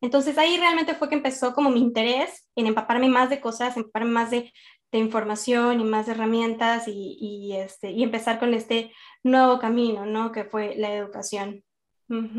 Entonces 0.00 0.38
ahí 0.38 0.56
realmente 0.56 0.94
fue 0.94 1.08
que 1.08 1.14
empezó 1.14 1.54
como 1.54 1.70
mi 1.70 1.80
interés 1.80 2.48
en 2.56 2.66
empaparme 2.66 3.08
más 3.08 3.30
de 3.30 3.40
cosas, 3.40 3.76
empaparme 3.76 4.10
más 4.10 4.30
de, 4.30 4.52
de 4.92 4.98
información 4.98 5.80
y 5.80 5.84
más 5.84 6.08
herramientas 6.08 6.88
y, 6.88 7.16
y, 7.20 7.56
este, 7.56 7.90
y 7.90 8.02
empezar 8.02 8.38
con 8.38 8.54
este 8.54 8.92
nuevo 9.22 9.58
camino, 9.58 10.06
¿no? 10.06 10.32
Que 10.32 10.44
fue 10.44 10.74
la 10.76 10.94
educación. 10.94 11.62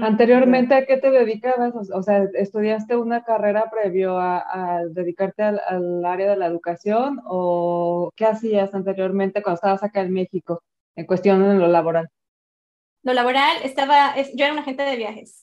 Anteriormente, 0.02 0.76
¿a 0.76 0.86
qué 0.86 0.98
te 0.98 1.10
dedicabas? 1.12 1.74
O 1.94 2.04
sea, 2.04 2.28
¿estudiaste 2.34 2.98
una 2.98 3.24
carrera 3.24 3.70
previo 3.72 4.20
a, 4.20 4.82
dedicarte 4.90 5.44
al, 5.44 5.62
al, 5.66 6.04
área 6.04 6.30
de 6.30 6.36
la 6.36 6.48
educación 6.48 7.22
o 7.24 8.12
qué 8.18 8.26
hacías 8.26 8.74
anteriormente 8.74 9.42
cuando 9.42 9.56
estabas 9.56 9.82
acá 9.82 10.02
en 10.02 10.12
México 10.12 10.62
en 10.98 11.06
cuestión 11.06 11.42
de 11.42 11.56
lo 11.56 11.68
laboral? 11.68 12.10
Lo 13.04 13.14
laboral, 13.14 13.58
estaba, 13.64 14.14
yo 14.18 14.44
era 14.44 14.52
una 14.52 14.62
agente 14.62 14.84
de 14.84 14.98
viajes. 14.98 15.41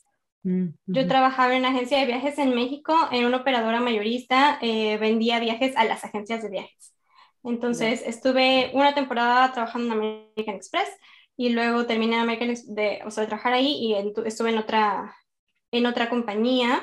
Yo 0.87 1.07
trabajaba 1.07 1.53
en 1.53 1.61
una 1.61 1.71
agencia 1.71 1.99
de 1.99 2.07
viajes 2.07 2.39
en 2.39 2.55
México, 2.55 2.95
en 3.11 3.25
una 3.27 3.39
operadora 3.39 3.81
mayorista, 3.81 4.59
eh, 4.63 4.97
vendía 4.99 5.41
viajes 5.41 5.77
a 5.77 5.85
las 5.85 6.05
agencias 6.05 6.43
de 6.43 6.51
viajes. 6.51 6.95
Entonces, 7.45 8.03
estuve 8.05 8.71
una 8.75 8.95
temporada 8.95 9.53
trabajando 9.53 9.95
en 9.95 10.01
American 10.01 10.57
Express 10.57 10.89
y 11.37 11.51
luego 11.51 11.87
terminé 11.87 12.17
en 12.17 12.23
American 12.23 12.55
de, 12.75 13.01
o 13.07 13.11
sea, 13.11 13.23
de 13.23 13.29
trabajar 13.29 13.53
ahí 13.53 13.77
y 13.81 13.95
estuve 14.27 14.51
en 14.51 14.59
otra, 14.59 15.15
en 15.71 15.87
otra 15.87 16.11
compañía. 16.11 16.83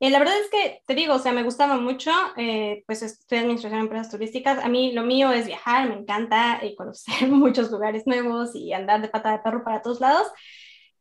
Eh, 0.00 0.10
la 0.10 0.18
verdad 0.18 0.34
es 0.38 0.50
que, 0.50 0.82
te 0.86 0.94
digo, 0.94 1.14
o 1.14 1.18
sea, 1.18 1.32
me 1.32 1.44
gustaba 1.44 1.78
mucho, 1.78 2.10
eh, 2.36 2.82
pues 2.86 3.02
estoy 3.02 3.38
en 3.38 3.44
administración 3.44 3.80
de 3.80 3.84
empresas 3.84 4.10
turísticas. 4.10 4.62
A 4.62 4.68
mí 4.68 4.92
lo 4.92 5.04
mío 5.04 5.30
es 5.32 5.46
viajar, 5.46 5.88
me 5.88 5.94
encanta 5.94 6.58
eh, 6.62 6.74
conocer 6.76 7.28
muchos 7.30 7.70
lugares 7.70 8.06
nuevos 8.06 8.54
y 8.54 8.72
andar 8.72 9.00
de 9.00 9.08
pata 9.08 9.32
de 9.32 9.38
perro 9.38 9.64
para 9.64 9.80
todos 9.80 10.00
lados. 10.00 10.26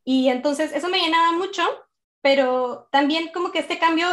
Y 0.06 0.30
entonces 0.30 0.72
eso 0.74 0.90
me 0.90 1.00
llenaba 1.00 1.32
mucho, 1.34 1.64
pero 2.24 2.88
también 2.90 3.32
como 3.34 3.52
que 3.52 3.60
este 3.60 3.78
cambio, 3.78 4.08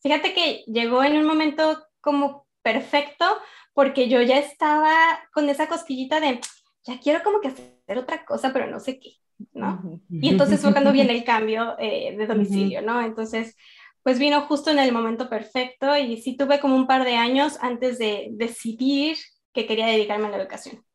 fíjate 0.00 0.32
que 0.32 0.62
llegó 0.68 1.02
en 1.02 1.18
un 1.18 1.26
momento 1.26 1.84
como 2.00 2.46
perfecto, 2.62 3.26
porque 3.74 4.08
yo 4.08 4.22
ya 4.22 4.38
estaba 4.38 4.94
con 5.34 5.48
esa 5.48 5.66
cosquillita 5.66 6.20
de, 6.20 6.40
ya 6.84 7.00
quiero 7.00 7.24
como 7.24 7.40
que 7.40 7.48
hacer 7.48 7.98
otra 7.98 8.24
cosa, 8.24 8.52
pero 8.52 8.68
no 8.68 8.78
sé 8.78 9.00
qué, 9.00 9.14
¿no? 9.52 10.00
Y 10.08 10.28
entonces 10.28 10.60
fue 10.60 10.70
cuando 10.70 10.92
viene 10.92 11.12
el 11.12 11.24
cambio 11.24 11.74
eh, 11.80 12.16
de 12.16 12.26
domicilio, 12.28 12.82
¿no? 12.82 13.00
Entonces, 13.00 13.56
pues 14.04 14.20
vino 14.20 14.42
justo 14.42 14.70
en 14.70 14.78
el 14.78 14.92
momento 14.92 15.28
perfecto 15.28 15.96
y 15.96 16.22
sí 16.22 16.36
tuve 16.36 16.60
como 16.60 16.76
un 16.76 16.86
par 16.86 17.04
de 17.04 17.16
años 17.16 17.58
antes 17.60 17.98
de 17.98 18.28
decidir 18.30 19.16
que 19.52 19.66
quería 19.66 19.86
dedicarme 19.86 20.28
a 20.28 20.30
la 20.30 20.36
educación. 20.36 20.85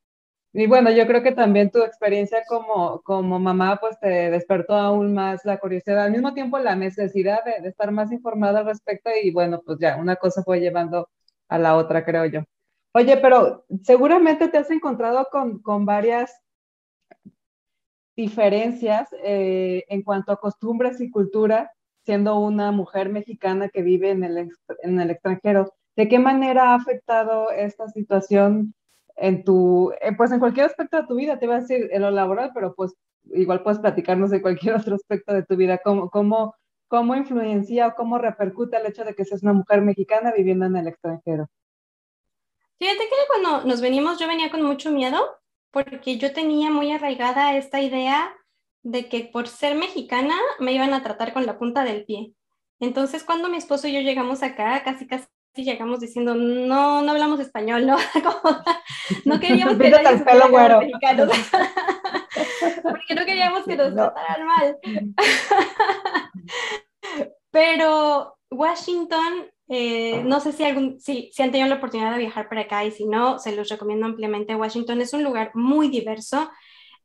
Y 0.54 0.68
bueno, 0.68 0.92
yo 0.92 1.08
creo 1.08 1.24
que 1.24 1.32
también 1.32 1.72
tu 1.72 1.82
experiencia 1.82 2.44
como, 2.46 3.02
como 3.04 3.40
mamá 3.40 3.78
pues 3.80 3.98
te 4.00 4.30
despertó 4.30 4.74
aún 4.76 5.14
más 5.14 5.46
la 5.46 5.58
curiosidad, 5.58 6.04
al 6.04 6.12
mismo 6.12 6.34
tiempo 6.34 6.60
la 6.60 6.76
necesidad 6.76 7.40
de, 7.46 7.70
estar 7.70 7.92
más 7.92 8.12
informada 8.12 8.60
al 8.60 8.66
respecto 8.66 9.10
y 9.24 9.32
bueno, 9.32 9.62
pues 9.66 9.80
ya 9.80 9.96
una 9.96 10.18
cosa 10.18 10.44
fue 10.44 10.60
llevando 10.60 11.10
a 11.48 11.58
la 11.58 11.78
otra, 11.78 12.04
creo 12.04 12.26
yo. 12.26 12.42
Oye, 12.94 13.16
pero 13.18 13.66
seguramente 13.84 14.50
te 14.50 14.58
has 14.58 14.70
encontrado 14.72 15.28
con, 15.32 15.62
con 15.62 15.86
varias 15.86 16.34
diferencias 18.18 19.08
eh, 19.24 19.86
en 19.88 20.04
cuanto 20.04 20.34
a 20.34 20.40
costumbres 20.40 21.00
y 21.00 21.10
cultura, 21.10 21.72
siendo 22.04 22.38
una 22.40 22.72
mujer 22.74 23.10
mexicana 23.10 23.70
que 23.70 23.84
vive 23.84 24.10
en 24.10 24.26
el, 24.26 24.50
en 24.84 25.00
el 25.00 25.12
extranjero. 25.12 25.74
¿De 25.96 26.10
qué 26.10 26.20
manera 26.20 26.72
ha 26.72 26.76
afectado 26.76 27.52
esta 27.52 27.88
situación 27.88 28.74
en 29.22 29.44
tu, 29.44 29.94
eh, 30.02 30.14
pues 30.18 30.32
en 30.32 30.40
cualquier 30.40 30.66
aspecto 30.66 30.98
de 30.98 31.08
tu 31.08 31.16
vida? 31.16 31.38
Te 31.38 31.46
iba 31.46 31.56
a 31.56 31.62
decir 31.62 31.90
en 31.92 32.02
lo 32.02 32.12
laboral, 32.12 32.52
pero 32.54 32.74
pues 32.74 32.94
igual 33.34 33.62
puedes 33.62 33.80
platicarnos 33.80 34.32
de 34.32 34.42
cualquier 34.42 34.76
otro 34.76 34.96
aspecto 34.96 35.34
de 35.34 35.44
tu 35.44 35.56
vida. 35.56 35.78
¿Cómo, 35.78 36.10
cómo, 36.10 36.56
cómo 36.88 37.16
influencia 37.16 37.88
o 37.88 37.96
cómo 37.96 38.18
repercute 38.18 38.78
el 38.78 38.88
hecho 38.88 39.06
de 39.06 39.14
que 39.14 39.24
seas 39.24 39.44
una 39.44 39.54
mujer 39.54 39.82
mexicana 39.82 40.34
viviendo 40.36 40.66
en 40.66 40.76
el 40.76 40.88
extranjero? 40.88 41.48
Fíjate 42.80 43.00
que 43.00 43.16
cuando 43.28 43.68
nos 43.68 43.80
venimos 43.80 44.18
yo 44.18 44.28
venía 44.28 44.50
con 44.50 44.64
mucho 44.64 44.92
miedo 44.92 45.20
porque 45.70 46.18
yo 46.18 46.34
tenía 46.34 46.72
muy 46.72 46.92
arraigada 46.92 47.56
esta 47.56 47.80
idea 47.80 48.36
de 48.82 49.08
que 49.08 49.30
por 49.32 49.48
ser 49.48 49.76
mexicana 49.76 50.36
me 50.60 50.74
iban 50.74 50.94
a 50.96 51.04
tratar 51.04 51.32
con 51.32 51.46
la 51.46 51.60
punta 51.60 51.84
del 51.84 52.06
pie. 52.06 52.34
Entonces 52.80 53.24
cuando 53.24 53.50
mi 53.50 53.58
esposo 53.58 53.88
y 53.88 53.94
yo 53.94 54.02
llegamos 54.02 54.42
acá, 54.42 54.84
casi 54.84 55.06
casi 55.06 55.28
llegamos 55.56 56.00
diciendo, 56.00 56.36
no, 56.36 57.02
no 57.02 57.12
hablamos 57.12 57.40
español, 57.40 57.86
¿no? 57.86 57.98
no 59.26 59.40
queríamos 59.40 59.78
que 59.78 59.90
nos 59.90 60.22
pelo 60.22 60.80
mexicanos. 60.80 61.30
porque 62.84 63.16
no 63.16 63.26
queríamos 63.26 63.64
que 63.66 63.76
nos 63.76 63.94
trataran 63.94 64.46
mal. 64.46 64.78
Pero 67.52 68.38
Washington 68.50 69.52
eh, 69.74 70.22
no 70.26 70.42
sé 70.42 70.52
si, 70.52 70.66
algún, 70.66 71.00
si, 71.00 71.30
si 71.32 71.42
han 71.42 71.52
tenido 71.52 71.70
la 71.70 71.76
oportunidad 71.76 72.12
de 72.12 72.18
viajar 72.18 72.50
para 72.50 72.62
acá 72.62 72.84
y 72.84 72.92
si 72.92 73.06
no, 73.06 73.40
se 73.40 73.56
los 73.56 73.70
recomiendo 73.70 74.06
ampliamente. 74.06 74.54
Washington 74.54 75.00
es 75.00 75.14
un 75.14 75.24
lugar 75.24 75.52
muy 75.54 75.88
diverso. 75.88 76.52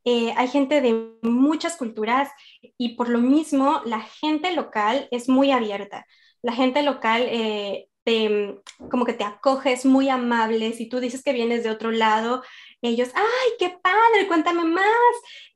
Eh, 0.05 0.33
hay 0.37 0.49
gente 0.49 0.81
de 0.81 1.13
muchas 1.23 1.77
culturas 1.77 2.29
y 2.77 2.97
por 2.97 3.09
lo 3.09 3.21
mismo 3.21 3.83
la 3.85 4.01
gente 4.01 4.51
local 4.53 5.07
es 5.13 5.29
muy 5.29 5.53
abierta. 5.53 6.07
La 6.43 6.53
gente 6.53 6.83
local 6.83 7.23
eh, 7.29 7.87
te, 8.07 8.61
como 8.89 9.05
que 9.05 9.15
te 9.15 9.25
acoge, 9.25 9.73
es 9.73 9.85
muy 9.85 10.09
amable. 10.09 10.73
Si 10.73 10.89
tú 10.89 11.01
dices 11.01 11.25
que 11.25 11.33
vienes 11.33 11.65
de 11.65 11.71
otro 11.71 11.91
lado, 11.91 12.43
ellos, 12.81 13.09
ay, 13.15 13.51
qué 13.59 13.77
padre, 13.83 14.29
cuéntame 14.29 14.63
más. 14.63 14.85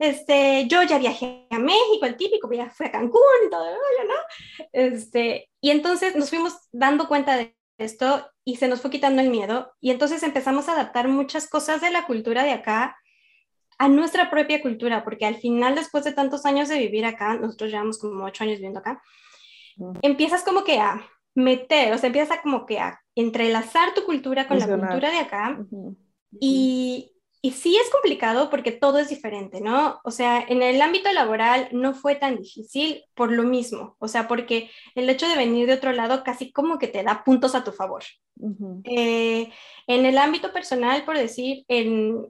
Este, 0.00 0.66
yo 0.66 0.82
ya 0.82 0.98
viajé 0.98 1.46
a 1.50 1.60
México, 1.60 2.06
el 2.06 2.16
típico, 2.16 2.52
ya 2.52 2.68
fui 2.68 2.86
a 2.86 2.90
Cancún 2.90 3.20
y 3.46 3.50
todo, 3.50 3.66
¿no? 3.70 4.66
Este, 4.72 5.48
y 5.60 5.70
entonces 5.70 6.16
nos 6.16 6.28
fuimos 6.28 6.54
dando 6.72 7.06
cuenta 7.06 7.36
de 7.36 7.56
esto 7.78 8.28
y 8.44 8.56
se 8.56 8.66
nos 8.66 8.80
fue 8.80 8.90
quitando 8.90 9.22
el 9.22 9.30
miedo 9.30 9.72
y 9.80 9.92
entonces 9.92 10.22
empezamos 10.24 10.68
a 10.68 10.72
adaptar 10.72 11.06
muchas 11.06 11.48
cosas 11.48 11.80
de 11.80 11.90
la 11.90 12.04
cultura 12.06 12.42
de 12.42 12.50
acá 12.50 12.96
a 13.78 13.88
nuestra 13.88 14.28
propia 14.28 14.60
cultura, 14.60 15.04
porque 15.04 15.24
al 15.24 15.36
final, 15.36 15.76
después 15.76 16.02
de 16.02 16.12
tantos 16.12 16.44
años 16.46 16.68
de 16.68 16.78
vivir 16.78 17.06
acá, 17.06 17.34
nosotros 17.34 17.70
llevamos 17.70 17.98
como 17.98 18.24
ocho 18.24 18.42
años 18.42 18.56
viviendo 18.56 18.80
acá, 18.80 19.00
empiezas 20.02 20.42
como 20.42 20.64
que 20.64 20.80
a 20.80 21.00
meter, 21.34 21.92
o 21.92 21.98
sea, 21.98 22.08
empiezas 22.08 22.40
como 22.42 22.66
que 22.66 22.78
a 22.78 23.00
entrelazar 23.14 23.94
tu 23.94 24.04
cultura 24.04 24.48
con 24.48 24.58
la 24.58 24.66
cultura 24.66 25.10
de 25.10 25.18
acá 25.18 25.58
y, 26.40 27.12
y 27.42 27.52
sí 27.52 27.76
es 27.76 27.90
complicado 27.90 28.50
porque 28.50 28.72
todo 28.72 28.98
es 28.98 29.08
diferente, 29.08 29.60
¿no? 29.60 30.00
O 30.04 30.10
sea, 30.10 30.44
en 30.46 30.62
el 30.62 30.80
ámbito 30.82 31.10
laboral 31.12 31.68
no 31.72 31.94
fue 31.94 32.14
tan 32.14 32.36
difícil 32.36 33.04
por 33.14 33.32
lo 33.32 33.44
mismo, 33.44 33.96
o 33.98 34.08
sea, 34.08 34.28
porque 34.28 34.70
el 34.94 35.08
hecho 35.08 35.28
de 35.28 35.36
venir 35.36 35.66
de 35.66 35.74
otro 35.74 35.92
lado 35.92 36.22
casi 36.24 36.52
como 36.52 36.78
que 36.78 36.88
te 36.88 37.02
da 37.02 37.24
puntos 37.24 37.54
a 37.54 37.64
tu 37.64 37.72
favor. 37.72 38.02
Eh, 38.84 39.50
en 39.86 40.06
el 40.06 40.18
ámbito 40.18 40.52
personal, 40.52 41.04
por 41.04 41.16
decir, 41.16 41.64
en, 41.68 42.26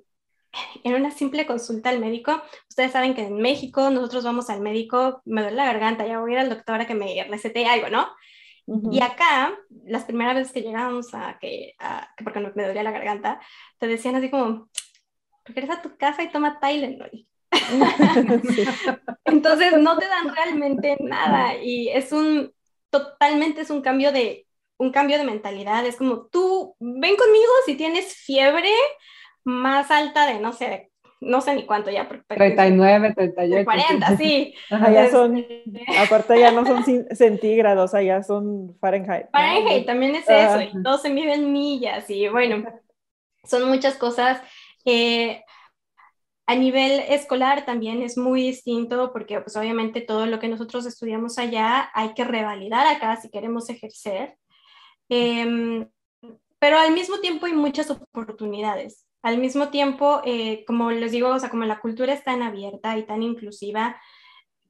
en 0.84 0.94
una 0.94 1.10
simple 1.10 1.46
consulta 1.46 1.90
al 1.90 2.00
médico, 2.00 2.42
ustedes 2.68 2.92
saben 2.92 3.14
que 3.14 3.22
en 3.22 3.36
México 3.36 3.90
nosotros 3.90 4.24
vamos 4.24 4.50
al 4.50 4.60
médico, 4.60 5.22
me 5.24 5.42
duele 5.42 5.56
la 5.56 5.66
garganta, 5.66 6.06
ya 6.06 6.20
voy 6.20 6.32
a 6.32 6.34
ir 6.34 6.38
al 6.40 6.50
doctor 6.50 6.80
a 6.80 6.86
que 6.86 6.94
me 6.94 7.24
recete 7.28 7.66
algo, 7.66 7.88
¿no? 7.88 8.08
Y 8.90 9.02
acá, 9.02 9.58
las 9.84 10.04
primeras 10.04 10.36
veces 10.36 10.52
que 10.52 10.62
llegábamos 10.62 11.12
a 11.14 11.38
que, 11.40 11.74
porque 12.22 12.40
me 12.54 12.66
dolía 12.66 12.82
la 12.82 12.92
garganta, 12.92 13.40
te 13.78 13.88
decían 13.88 14.14
así 14.14 14.30
como, 14.30 14.68
regresa 15.44 15.74
a 15.74 15.82
tu 15.82 15.96
casa 15.96 16.22
y 16.22 16.30
toma 16.30 16.60
Tylenol. 16.60 17.26
Entonces 19.24 19.76
no 19.78 19.98
te 19.98 20.06
dan 20.06 20.34
realmente 20.34 20.96
nada 21.00 21.56
y 21.56 21.88
es 21.88 22.12
un, 22.12 22.52
totalmente 22.90 23.62
es 23.62 23.70
un 23.70 23.82
cambio 23.82 24.12
de, 24.12 24.46
un 24.78 24.92
cambio 24.92 25.18
de 25.18 25.24
mentalidad. 25.24 25.84
Es 25.84 25.96
como, 25.96 26.26
tú 26.26 26.76
ven 26.78 27.16
conmigo 27.16 27.52
si 27.66 27.74
tienes 27.74 28.14
fiebre 28.14 28.72
más 29.42 29.90
alta 29.90 30.26
de, 30.26 30.38
no 30.38 30.52
sé, 30.52 30.89
no 31.20 31.40
sé 31.40 31.54
ni 31.54 31.66
cuánto 31.66 31.90
ya. 31.90 32.08
39, 32.08 33.14
38. 33.14 33.64
40, 33.64 34.16
sí. 34.16 34.54
Ajá, 34.70 35.10
son, 35.10 35.36
este, 35.36 35.84
aparte 35.98 36.40
ya 36.40 36.50
no 36.50 36.64
son 36.64 36.84
centígrados, 37.12 37.94
allá 37.94 38.22
son 38.22 38.76
Fahrenheit. 38.80 39.26
Fahrenheit 39.30 39.86
también 39.86 40.14
es 40.14 40.28
eso, 40.28 40.60
y 40.60 40.82
todos 40.82 41.02
se 41.02 41.10
miden 41.10 41.52
millas 41.52 42.08
y 42.08 42.28
bueno, 42.28 42.64
son 43.44 43.68
muchas 43.68 43.96
cosas. 43.96 44.40
Eh, 44.84 45.42
a 46.46 46.56
nivel 46.56 47.00
escolar 47.08 47.64
también 47.64 48.02
es 48.02 48.18
muy 48.18 48.42
distinto 48.42 49.12
porque 49.12 49.40
pues 49.40 49.56
obviamente 49.56 50.00
todo 50.00 50.26
lo 50.26 50.40
que 50.40 50.48
nosotros 50.48 50.84
estudiamos 50.84 51.38
allá 51.38 51.90
hay 51.94 52.12
que 52.14 52.24
revalidar 52.24 52.88
acá 52.88 53.14
si 53.16 53.30
queremos 53.30 53.68
ejercer. 53.70 54.36
Em, 55.08 55.88
pero 56.58 56.78
al 56.78 56.92
mismo 56.92 57.20
tiempo 57.20 57.46
hay 57.46 57.52
muchas 57.52 57.90
oportunidades. 57.90 59.06
Al 59.22 59.38
mismo 59.38 59.68
tiempo, 59.68 60.22
eh, 60.24 60.64
como 60.66 60.90
les 60.90 61.12
digo, 61.12 61.28
o 61.28 61.38
sea, 61.38 61.50
como 61.50 61.64
la 61.64 61.80
cultura 61.80 62.12
es 62.12 62.24
tan 62.24 62.42
abierta 62.42 62.96
y 62.96 63.04
tan 63.04 63.22
inclusiva, 63.22 64.00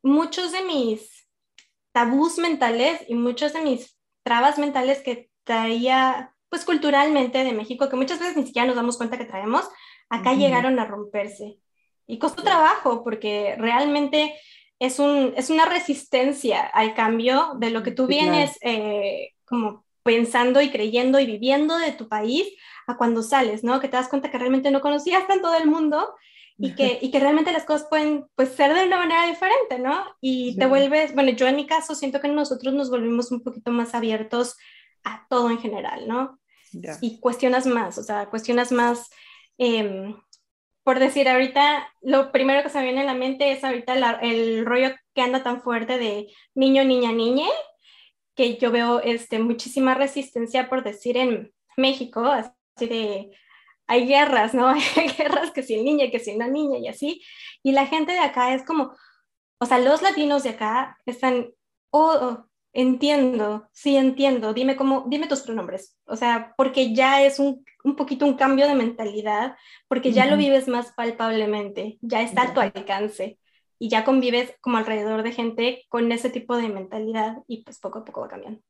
muchos 0.03 0.53
de 0.53 0.65
mis 0.65 1.29
tabús 1.93 2.39
mentales 2.39 3.05
y 3.09 3.15
muchos 3.15 3.53
de 3.53 3.63
mis 3.63 3.99
trabas 4.23 4.59
mentales 4.59 5.01
que 5.03 5.31
traía, 5.45 6.35
pues 6.49 6.65
culturalmente 6.65 7.45
de 7.45 7.53
México, 7.53 7.89
que 7.89 7.97
muchas 7.97 8.19
veces 8.19 8.37
ni 8.37 8.47
siquiera 8.47 8.67
nos 8.67 8.77
damos 8.77 8.97
cuenta 8.97 9.19
que 9.19 9.25
traemos, 9.25 9.69
acá 10.09 10.35
llegaron 10.35 10.79
a 10.79 10.85
romperse. 10.85 11.59
Y 12.07 12.19
costó 12.19 12.43
trabajo 12.43 13.05
porque 13.05 13.55
realmente 13.57 14.35
es, 14.81 14.99
un, 14.99 15.33
es 15.37 15.51
una 15.51 15.65
resistencia 15.67 16.63
al 16.63 16.95
cambio 16.95 17.53
de 17.59 17.71
lo 17.71 17.83
que 17.83 17.93
tú 17.93 18.07
vienes 18.07 18.59
eh, 18.63 19.35
como 19.45 19.85
pensando 20.03 20.61
y 20.61 20.71
creyendo 20.71 21.21
y 21.21 21.27
viviendo 21.27 21.79
de 21.79 21.93
tu 21.93 22.09
país 22.09 22.49
a 22.91 22.97
cuando 22.97 23.23
sales, 23.23 23.65
¿no? 23.65 23.81
Que 23.81 23.89
te 23.89 23.97
das 23.97 24.09
cuenta 24.09 24.31
que 24.31 24.39
realmente 24.39 24.71
no 24.71 24.81
conocías 24.81 25.27
tanto 25.27 25.51
del 25.51 25.67
mundo 25.67 26.15
y 26.59 26.75
que, 26.75 26.99
y 27.03 27.11
que 27.11 27.21
realmente 27.21 27.53
las 27.53 27.65
cosas 27.65 27.89
pueden 27.89 28.27
pues, 28.35 28.51
ser 28.51 28.75
de 28.75 28.87
una 28.87 28.99
manera 28.99 29.27
diferente, 29.27 29.79
¿no? 29.79 30.05
Y 30.21 30.57
te 30.59 30.67
vuelves, 30.67 31.15
bueno, 31.15 31.31
yo 31.31 31.47
en 31.47 31.57
mi 31.57 31.67
caso 31.67 31.95
siento 31.95 32.21
que 32.21 32.29
nosotros 32.29 32.75
nos 32.75 32.91
volvimos 32.91 33.31
un 33.33 33.43
poquito 33.43 33.71
más 33.71 33.95
abiertos 33.95 34.57
a 35.05 35.27
todo 35.29 35.51
en 35.51 35.59
general, 35.59 36.07
¿no? 36.07 36.39
Y 37.01 37.19
cuestionas 37.19 37.67
más, 37.67 37.99
o 37.99 38.03
sea, 38.03 38.27
cuestionas 38.31 38.71
más, 38.71 39.11
em, 39.59 40.17
por 40.85 40.99
decir 40.99 41.29
ahorita, 41.29 41.89
lo 42.01 42.31
primero 42.31 42.63
que 42.63 42.69
se 42.69 42.79
me 42.79 42.85
viene 42.85 43.01
a 43.01 43.05
la 43.05 43.15
mente 43.15 43.51
es 43.53 43.65
ahorita 43.65 43.95
el 44.23 44.65
rollo 44.65 44.91
que 45.15 45.23
anda 45.23 45.43
tan 45.43 45.63
fuerte 45.63 45.99
de 45.99 46.29
niño, 46.55 46.85
niña, 46.85 47.13
niñe, 47.13 47.49
que 48.35 48.57
yo 48.57 48.71
veo 48.71 49.01
este, 49.01 49.39
muchísima 49.39 49.95
resistencia 49.95 50.69
por 50.69 50.83
decir 50.85 51.17
en 51.17 51.53
México, 51.77 52.31
así 52.77 52.87
de, 52.87 53.31
hay 53.87 54.07
guerras, 54.07 54.55
¿no? 54.55 54.69
Hay 54.97 55.09
guerras 55.17 55.51
que 55.51 55.63
si 55.63 55.75
el 55.75 55.85
niño, 55.85 56.07
que 56.11 56.21
si 56.21 56.35
una 56.35 56.47
niña 56.47 56.79
y 56.79 56.89
así, 56.89 57.23
y 57.63 57.73
la 57.73 57.87
gente 57.87 58.13
de 58.13 58.21
acá 58.21 58.55
es 58.55 58.65
como, 58.65 58.95
o 59.59 59.67
sea, 59.67 59.79
los 59.79 60.03
latinos 60.03 60.45
de 60.45 60.51
acá 60.51 60.97
están, 61.07 61.51
oh, 61.91 62.17
oh 62.21 62.51
entiendo, 62.73 63.69
sí 63.73 63.97
entiendo, 63.97 64.55
dime 64.55 64.77
cómo, 64.77 65.07
dime 65.09 65.27
tus 65.27 65.41
pronombres, 65.41 65.97
o 66.05 66.17
sea, 66.17 66.55
porque 66.57 66.95
ya 66.95 67.23
es 67.25 67.41
un, 67.41 67.65
un 67.83 67.97
poquito 67.97 68.27
un 68.27 68.35
cambio 68.35 68.69
de 68.69 68.77
mentalidad, 68.77 69.57
porque 69.89 70.13
ya 70.13 70.27
lo 70.27 70.37
vives 70.37 70.69
más 70.69 70.93
palpablemente, 70.93 71.99
ya 72.01 72.23
está 72.23 72.43
a 72.43 72.55
tu 72.55 72.61
alcance 72.61 73.39
y 73.79 73.89
ya 73.89 74.05
convives 74.05 74.55
como 74.61 74.77
alrededor 74.77 75.23
de 75.23 75.33
gente 75.33 75.85
con 75.89 76.13
ese 76.13 76.31
tipo 76.31 76.57
de 76.57 76.69
mentalidad 76.69 77.39
y 77.49 77.65
pues 77.65 77.81
poco 77.81 78.01
a 78.01 78.05
poco 78.05 78.21
va 78.21 78.29
cambiando. 78.29 78.61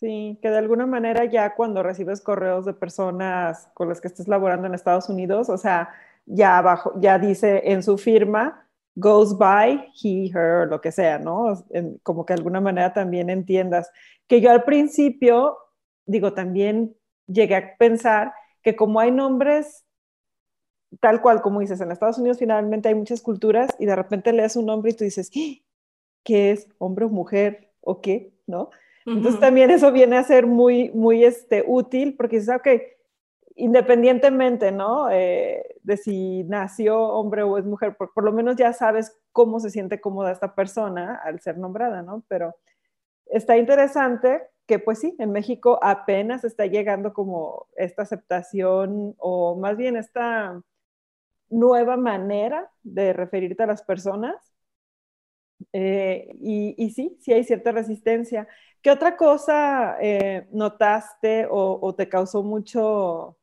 Sí, 0.00 0.38
que 0.40 0.48
de 0.48 0.56
alguna 0.58 0.86
manera 0.86 1.26
ya 1.26 1.54
cuando 1.54 1.82
recibes 1.82 2.22
correos 2.22 2.64
de 2.64 2.72
personas 2.72 3.68
con 3.74 3.88
las 3.90 4.00
que 4.00 4.08
estés 4.08 4.28
laborando 4.28 4.66
en 4.66 4.74
Estados 4.74 5.10
Unidos, 5.10 5.50
o 5.50 5.58
sea, 5.58 5.90
ya 6.24 6.56
abajo, 6.56 6.94
ya 7.00 7.18
dice 7.18 7.62
en 7.70 7.82
su 7.82 7.98
firma, 7.98 8.66
goes 8.94 9.36
by, 9.36 9.92
he, 10.02 10.30
her, 10.34 10.66
lo 10.68 10.80
que 10.80 10.90
sea, 10.90 11.18
¿no? 11.18 11.54
como 12.02 12.24
que 12.24 12.32
de 12.32 12.38
alguna 12.38 12.60
manera 12.62 12.94
también 12.94 13.28
entiendas. 13.28 13.90
Que 14.26 14.40
yo 14.40 14.50
al 14.50 14.64
principio, 14.64 15.58
digo, 16.06 16.32
también 16.32 16.96
llegué 17.26 17.56
a 17.56 17.76
pensar 17.76 18.32
que 18.62 18.76
como 18.76 19.00
hay 19.00 19.10
nombres 19.10 19.84
tal 21.00 21.20
cual 21.22 21.40
como 21.42 21.60
dices, 21.60 21.80
en 21.80 21.92
Estados 21.92 22.18
Unidos 22.18 22.38
finalmente 22.38 22.88
hay 22.88 22.94
muchas 22.94 23.20
culturas 23.20 23.70
y 23.78 23.86
de 23.86 23.94
repente 23.96 24.32
lees 24.32 24.56
un 24.56 24.66
nombre 24.66 24.90
y 24.90 24.94
tú 24.94 25.04
dices. 25.04 25.30
¿qué 26.24 26.50
es? 26.52 26.68
¿Hombre 26.78 27.04
o 27.06 27.08
mujer? 27.08 27.72
¿O 27.80 28.00
qué? 28.00 28.32
¿No? 28.46 28.70
Entonces 29.06 29.40
también 29.40 29.70
eso 29.70 29.92
viene 29.92 30.18
a 30.18 30.24
ser 30.24 30.46
muy, 30.46 30.90
muy 30.90 31.24
este, 31.24 31.64
útil 31.66 32.16
porque 32.16 32.38
dices, 32.38 32.54
ok, 32.54 32.68
independientemente, 33.56 34.72
¿no? 34.72 35.10
Eh, 35.10 35.76
de 35.82 35.96
si 35.96 36.44
nació 36.44 36.98
hombre 37.00 37.42
o 37.42 37.58
es 37.58 37.64
mujer, 37.64 37.96
por, 37.96 38.12
por, 38.12 38.24
lo 38.24 38.32
menos 38.32 38.56
ya 38.56 38.72
sabes 38.72 39.18
cómo 39.32 39.58
se 39.60 39.70
siente 39.70 40.00
cómoda 40.00 40.32
esta 40.32 40.54
persona 40.54 41.20
al 41.24 41.40
ser 41.40 41.58
nombrada, 41.58 42.02
¿no? 42.02 42.24
Pero 42.28 42.54
está 43.26 43.56
interesante 43.56 44.42
que 44.66 44.78
pues 44.78 45.00
sí, 45.00 45.16
en 45.18 45.32
México 45.32 45.80
apenas 45.82 46.44
está 46.44 46.66
llegando 46.66 47.12
como 47.12 47.66
esta 47.76 48.02
aceptación 48.02 49.16
o 49.18 49.56
más 49.56 49.76
bien 49.76 49.96
esta 49.96 50.62
nueva 51.48 51.96
manera 51.96 52.70
de 52.82 53.12
referirte 53.12 53.62
a 53.64 53.66
las 53.66 53.82
personas. 53.82 54.36
Eh, 55.72 56.28
y, 56.40 56.90
sí, 56.90 57.18
sí 57.20 57.32
hay 57.32 57.44
cierta 57.44 57.72
resistencia. 57.72 58.48
¿Qué 58.82 58.90
otra 58.90 59.16
cosa 59.16 59.96
eh, 60.00 60.48
notaste 60.52 61.46
o, 61.50 61.94
te 61.94 62.08
causó 62.08 62.42
mucho, 62.42 63.36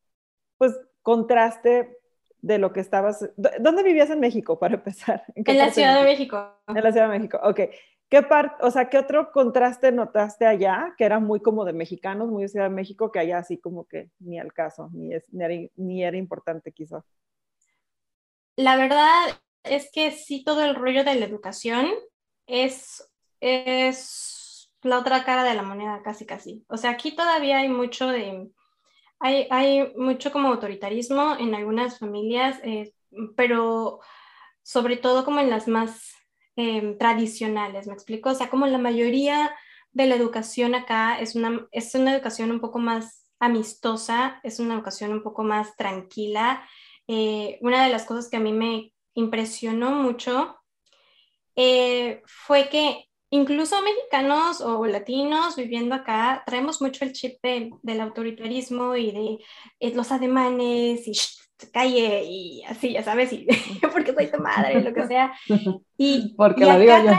pues, 0.58 0.74
contraste 1.02 1.98
de 2.42 2.58
lo 2.58 2.74
que 2.74 2.80
estabas... 2.80 3.30
¿Dónde 3.60 3.84
vivías 3.84 4.10
en 4.10 4.20
México, 4.20 4.58
para 4.58 4.76
empezar? 4.76 5.24
¿En, 5.36 5.58
la 5.58 5.72
Ciudad 5.72 6.00
de 6.00 6.04
México? 6.04 6.56
En 6.68 6.84
la 6.84 6.92
Ciudad 6.92 7.10
de 7.10 7.18
México, 7.18 7.40
ok. 7.44 7.60
¿Qué 8.10 8.22
parte, 8.24 8.56
o 8.66 8.72
sea, 8.72 8.90
qué 8.90 8.98
otro 8.98 9.32
contraste 9.34 9.92
notaste 9.92 10.46
allá, 10.46 10.96
que 10.98 11.04
era 11.04 11.20
muy 11.20 11.42
como 11.42 11.66
de 11.66 11.74
mexicanos, 11.74 12.30
muy 12.30 12.44
de 12.44 12.50
Ciudad 12.50 12.70
de 12.70 12.76
México, 12.76 13.12
que 13.12 13.20
allá 13.20 13.40
así 13.40 13.58
como 13.58 13.86
que 13.86 14.10
ni 14.20 14.40
al 14.40 14.54
caso, 14.54 14.90
ni, 14.94 15.14
es, 15.14 15.26
ni, 15.34 15.44
era, 15.44 15.70
ni 15.76 16.04
era 16.04 16.16
importante 16.16 16.72
quizás? 16.72 17.04
la 18.58 18.76
verdad 18.76 19.40
es 19.64 19.90
que 19.92 20.12
sí, 20.12 20.44
todo 20.44 20.66
el 20.66 20.76
rollo 20.76 21.04
de 21.04 21.16
la 21.16 21.26
educación 21.26 21.88
es, 22.48 23.10
es 23.40 24.37
la 24.88 25.00
otra 25.00 25.24
cara 25.24 25.44
de 25.44 25.54
la 25.54 25.64
moneda, 25.64 26.02
casi, 26.04 26.26
casi. 26.26 26.66
O 26.70 26.78
sea, 26.78 26.92
aquí 26.92 27.16
todavía 27.16 27.60
hay 27.60 27.70
mucho 27.70 28.08
de, 28.08 28.50
hay, 29.20 29.48
hay 29.52 29.94
mucho 29.96 30.32
como 30.32 30.50
autoritarismo 30.50 31.36
en 31.40 31.56
algunas 31.56 32.00
familias, 32.00 32.60
eh, 32.64 32.94
pero 33.36 34.00
sobre 34.64 34.98
todo 34.98 35.24
como 35.26 35.40
en 35.40 35.50
las 35.50 35.68
más 35.68 36.14
em, 36.56 36.98
tradicionales, 36.98 37.88
¿me 37.88 37.94
explico? 37.94 38.30
O 38.30 38.36
sea, 38.36 38.50
como 38.50 38.68
la 38.68 38.78
mayoría 38.78 39.56
de 39.92 40.08
la 40.08 40.16
educación 40.16 40.76
acá 40.76 41.20
es 41.20 41.36
una, 41.36 41.68
es 41.72 41.96
una 41.96 42.14
educación 42.14 42.52
un 42.52 42.60
poco 42.60 42.80
más 42.80 43.30
amistosa, 43.40 44.40
es 44.44 44.60
una 44.60 44.76
educación 44.76 45.12
un 45.12 45.24
poco 45.24 45.44
más 45.44 45.76
tranquila 45.78 46.68
eh, 47.08 47.58
una 47.62 47.86
de 47.86 47.90
las 47.90 48.06
cosas 48.06 48.30
que 48.30 48.38
a 48.38 48.42
mí 48.42 48.52
me 48.52 48.94
impresionó 49.14 49.92
mucho 49.92 50.58
eh, 51.56 52.22
fue 52.26 52.68
que 52.70 53.07
incluso 53.30 53.82
mexicanos 53.82 54.62
o 54.62 54.86
latinos 54.86 55.56
viviendo 55.56 55.96
acá 55.96 56.44
traemos 56.46 56.82
mucho 56.82 57.04
el 57.04 57.14
chip 57.14 57.40
del 57.42 58.02
autoritarismo 58.02 58.96
y 58.96 59.12
de 59.12 59.38
eh, 59.80 59.94
los 59.94 60.12
ademanes 60.12 61.08
y 61.08 61.14
calle 61.72 62.24
y 62.24 62.64
así, 62.64 62.94
ya 62.94 63.04
sabes, 63.04 63.34
y 63.34 63.48
porque 63.92 64.14
soy 64.14 64.30
tu 64.32 64.40
madre, 64.40 64.82
lo 64.82 64.94
que 64.94 65.08
sea. 65.08 65.34
Y, 65.98 66.34
porque 66.38 66.66
la 66.66 66.78
digo 66.78 66.94
yo. 67.04 67.12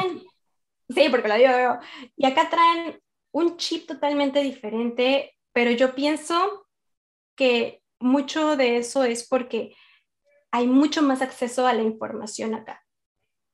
sí, 0.88 1.09
porque 1.11 1.29
la 1.29 1.37
digo 1.37 1.51
yo. 1.51 1.79
Y 2.16 2.27
acá 2.27 2.49
traen 2.49 3.01
un 3.33 3.57
chip 3.57 3.87
totalmente 3.87 4.40
diferente, 4.40 5.35
pero 5.53 5.71
yo 5.73 5.94
pienso 5.94 6.66
que 7.35 7.83
mucho 8.01 8.57
de 8.57 8.79
eso 8.79 9.05
es 9.05 9.27
porque 9.27 9.75
hay 10.51 10.66
mucho 10.66 11.03
más 11.03 11.21
acceso 11.21 11.66
a 11.66 11.73
la 11.73 11.83
información 11.83 12.55
acá. 12.55 12.85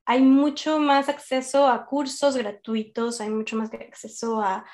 Hay 0.07 0.23
mucho 0.23 0.79
más 0.79 1.09
acceso 1.09 1.67
a 1.67 1.87
cursos 1.87 2.37
gratuitos, 2.37 3.21
hay 3.21 3.31
mucho 3.31 3.57
más 3.57 3.73
acceso 3.73 4.41
a, 4.41 4.65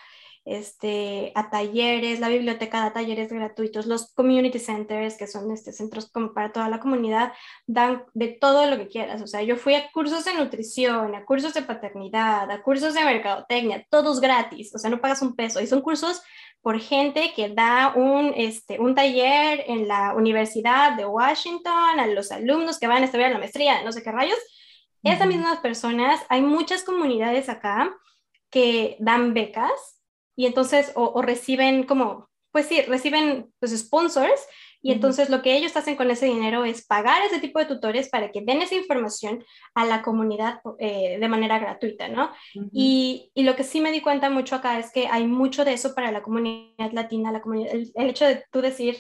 este, 0.45 1.33
a 1.35 1.51
talleres, 1.51 2.19
la 2.19 2.29
biblioteca 2.29 2.81
da 2.81 2.93
talleres 2.93 3.31
gratuitos, 3.31 3.87
los 3.87 4.13
community 4.15 4.59
centers, 4.59 5.17
que 5.17 5.27
son 5.27 5.51
este, 5.53 5.73
centros 5.73 6.11
como 6.11 6.33
para 6.33 6.53
toda 6.53 6.69
la 6.69 6.81
comunidad, 6.81 7.33
dan 7.67 8.05
de 8.15 8.29
todo 8.29 8.67
lo 8.67 8.77
que 8.77 8.89
quieras. 8.89 9.23
O 9.23 9.27
sea, 9.27 9.43
yo 9.43 9.57
fui 9.57 9.75
a 9.75 9.91
cursos 9.93 10.25
de 10.25 10.35
nutrición, 10.35 11.15
a 11.15 11.25
cursos 11.25 11.55
de 11.55 11.63
paternidad, 11.63 12.51
a 12.51 12.63
cursos 12.63 12.95
de 12.95 13.05
mercadotecnia, 13.05 13.87
todos 13.91 14.21
gratis, 14.21 14.75
o 14.75 14.79
sea, 14.79 14.91
no 14.91 15.01
pagas 15.01 15.23
un 15.23 15.37
peso. 15.37 15.61
Y 15.61 15.67
son 15.67 15.83
cursos 15.83 16.23
por 16.63 16.81
gente 16.81 17.33
que 17.35 17.51
da 17.51 17.93
un, 17.95 18.33
este, 18.37 18.79
un 18.81 18.95
taller 18.95 19.65
en 19.67 19.89
la 19.89 20.15
Universidad 20.15 20.97
de 20.97 21.07
Washington 21.07 22.01
a 22.01 22.07
los 22.07 22.33
alumnos 22.33 22.79
que 22.79 22.87
van 22.87 23.03
a 23.03 23.07
estudiar 23.07 23.31
la 23.31 23.39
maestría, 23.39 23.83
no 23.83 23.93
sé 23.93 24.03
qué 24.03 24.11
rayos. 24.11 24.39
Esas 25.03 25.27
mismas 25.27 25.61
personas, 25.61 26.21
hay 26.29 26.43
muchas 26.43 26.83
comunidades 26.83 27.49
acá 27.49 27.97
que 28.51 28.97
dan 29.01 29.33
becas 29.33 30.03
y 30.37 30.47
entonces 30.47 30.93
o, 30.95 31.23
reciben 31.23 31.85
como, 31.85 32.29
pues 32.51 32.67
sí, 32.67 32.83
reciben 32.83 33.53
pues 33.59 33.77
sponsors 33.79 34.41
y 34.83 34.93
entonces 34.93 35.29
lo 35.29 35.43
que 35.43 35.57
ellos 35.57 35.77
hacen 35.77 35.97
con 35.97 36.11
ese 36.11 36.27
dinero 36.27 36.65
es 36.65 36.87
pagar 36.87 37.23
ese 37.23 37.39
tipo 37.39 37.59
de 37.59 37.67
tutores 37.67 38.09
para 38.09 38.33
que 38.33 38.41
den 38.41 38.63
esa 38.63 38.75
información 38.75 39.45
a 39.75 39.85
la 39.85 40.01
comunidad 40.01 40.61
eh, 40.79 41.19
de 41.21 41.29
manera 41.29 41.59
gratuita, 41.59 42.09
¿no? 42.09 42.33
y, 42.73 43.31
y, 43.35 43.43
lo 43.43 43.57
que 43.57 43.65
sí 43.65 43.81
me 43.83 43.93
di 43.93 44.01
cuenta 44.01 44.31
mucho 44.31 44.57
acá 44.57 44.79
es 44.79 44.91
que 44.91 45.07
hay 45.09 45.27
mucho 45.27 45.67
de 45.67 45.75
eso 45.75 45.95
para 45.95 46.11
la 46.11 46.23
comunidad 46.23 46.93
latina, 46.93 47.31
la 47.31 47.43
comunidad, 47.43 47.75
el, 47.75 48.11
hecho 48.11 48.25
de 48.25 48.45
tú 48.51 48.63
decir, 48.63 48.97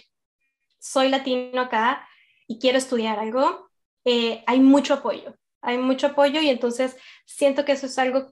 soy 0.79 1.09
latino 1.09 1.63
acá 1.63 2.07
y 2.47 2.59
quiero 2.59 2.77
estudiar 2.77 3.19
algo, 3.19 3.71
eh, 4.05 4.45
hay 4.47 4.61
mucho 4.61 4.95
apoyo, 4.95 5.35
hay 5.62 5.79
mucho 5.79 6.09
apoyo 6.09 6.40
y 6.40 6.49
entonces 6.49 6.96
siento 7.25 7.64
que 7.64 7.73
eso 7.73 7.87
es 7.87 7.99
algo 7.99 8.27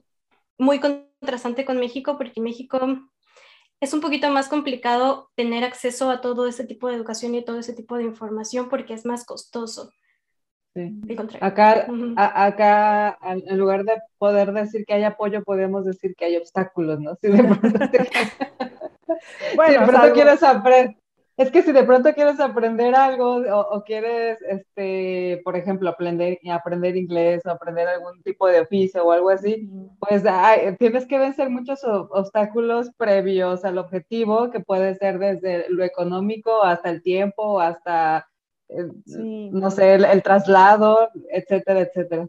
muy 0.57 0.79
contrastante 0.79 1.65
con 1.65 1.79
México 1.79 2.17
porque 2.17 2.41
México 2.41 2.79
es 3.79 3.93
un 3.93 4.01
poquito 4.01 4.29
más 4.29 4.49
complicado 4.49 5.29
tener 5.35 5.63
acceso 5.63 6.09
a 6.09 6.21
todo 6.21 6.47
ese 6.47 6.65
tipo 6.65 6.87
de 6.87 6.95
educación 6.95 7.35
y 7.35 7.43
todo 7.43 7.59
ese 7.59 7.73
tipo 7.73 7.97
de 7.97 8.03
información 8.03 8.69
porque 8.69 8.93
es 8.93 9.05
más 9.05 9.25
costoso. 9.25 9.91
Sí. 10.75 10.95
Acá, 11.41 11.87
acá, 12.15 13.17
en 13.23 13.57
lugar 13.57 13.83
de 13.85 13.97
poder 14.17 14.53
decir 14.53 14.85
que 14.85 14.93
hay 14.93 15.03
apoyo, 15.03 15.43
podemos 15.43 15.85
decir 15.85 16.15
que 16.15 16.25
hay 16.25 16.37
obstáculos, 16.37 16.99
¿no? 16.99 17.15
Sí, 17.21 17.29
de 17.29 17.41
bueno, 19.55 19.83
pero 19.85 20.07
no 20.07 20.13
quieres 20.13 20.43
aprender. 20.43 20.95
Es 21.39 21.51
que 21.51 21.63
si 21.63 21.71
de 21.71 21.85
pronto 21.85 22.13
quieres 22.13 22.37
aprender 22.41 22.93
algo 22.95 23.37
o, 23.37 23.83
quieres, 23.85 24.41
este, 24.41 25.39
por 25.45 25.55
ejemplo, 25.55 25.89
aprender, 25.89 26.37
aprender 26.51 26.97
inglés 26.97 27.45
o 27.45 27.49
aprender 27.49 27.87
algún 27.87 28.21
tipo 28.23 28.45
de 28.45 28.59
oficio 28.59 29.05
o 29.05 29.13
algo 29.13 29.29
así, 29.29 29.69
pues 30.01 30.21
tienes 30.79 31.05
que 31.05 31.17
vencer 31.17 31.49
muchos 31.49 31.79
obstáculos 31.85 32.91
previos 32.97 33.63
al 33.63 33.77
objetivo, 33.77 34.51
que 34.51 34.59
puede 34.59 34.95
ser 34.95 35.17
desde 35.17 35.69
lo 35.69 35.85
económico 35.85 36.61
hasta 36.61 36.89
el 36.89 37.01
tiempo, 37.01 37.61
hasta, 37.61 38.27
eh, 38.67 38.89
no 39.07 39.71
sé, 39.71 39.93
el 39.93 40.21
traslado, 40.21 41.07
etcétera, 41.31 41.79
etcétera. 41.79 42.27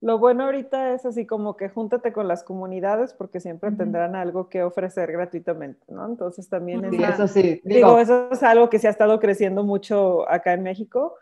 Lo 0.00 0.18
bueno 0.18 0.44
ahorita 0.44 0.94
es 0.94 1.04
así 1.04 1.26
como 1.26 1.56
que 1.56 1.68
júntate 1.68 2.12
con 2.12 2.28
las 2.28 2.44
comunidades 2.44 3.14
porque 3.14 3.40
siempre 3.40 3.72
tendrán 3.72 4.14
algo 4.14 4.48
que 4.48 4.62
ofrecer 4.62 5.10
gratuitamente, 5.10 5.84
¿no? 5.88 6.06
Entonces 6.06 6.48
también 6.48 6.84
es... 6.84 6.94
eso 6.94 7.26
sí. 7.26 7.60
Digo, 7.64 7.98
eso 7.98 8.28
es 8.30 8.42
algo 8.44 8.70
que 8.70 8.78
se 8.78 8.86
ha 8.86 8.90
estado 8.90 9.18
creciendo 9.18 9.64
mucho 9.64 10.28
acá 10.30 10.52
en 10.52 10.62
México. 10.62 11.16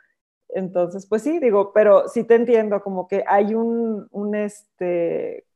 Entonces, 0.51 1.07
pues 1.07 1.23
sí, 1.23 1.39
digo, 1.39 1.73
pero 1.73 2.09
sí 2.09 2.25
te 2.25 2.35
entiendo, 2.35 2.83
como 2.83 3.09
que 3.09 3.25
hay 3.27 3.55
un, 3.55 4.09
un 4.11 4.35
este, 4.35 5.47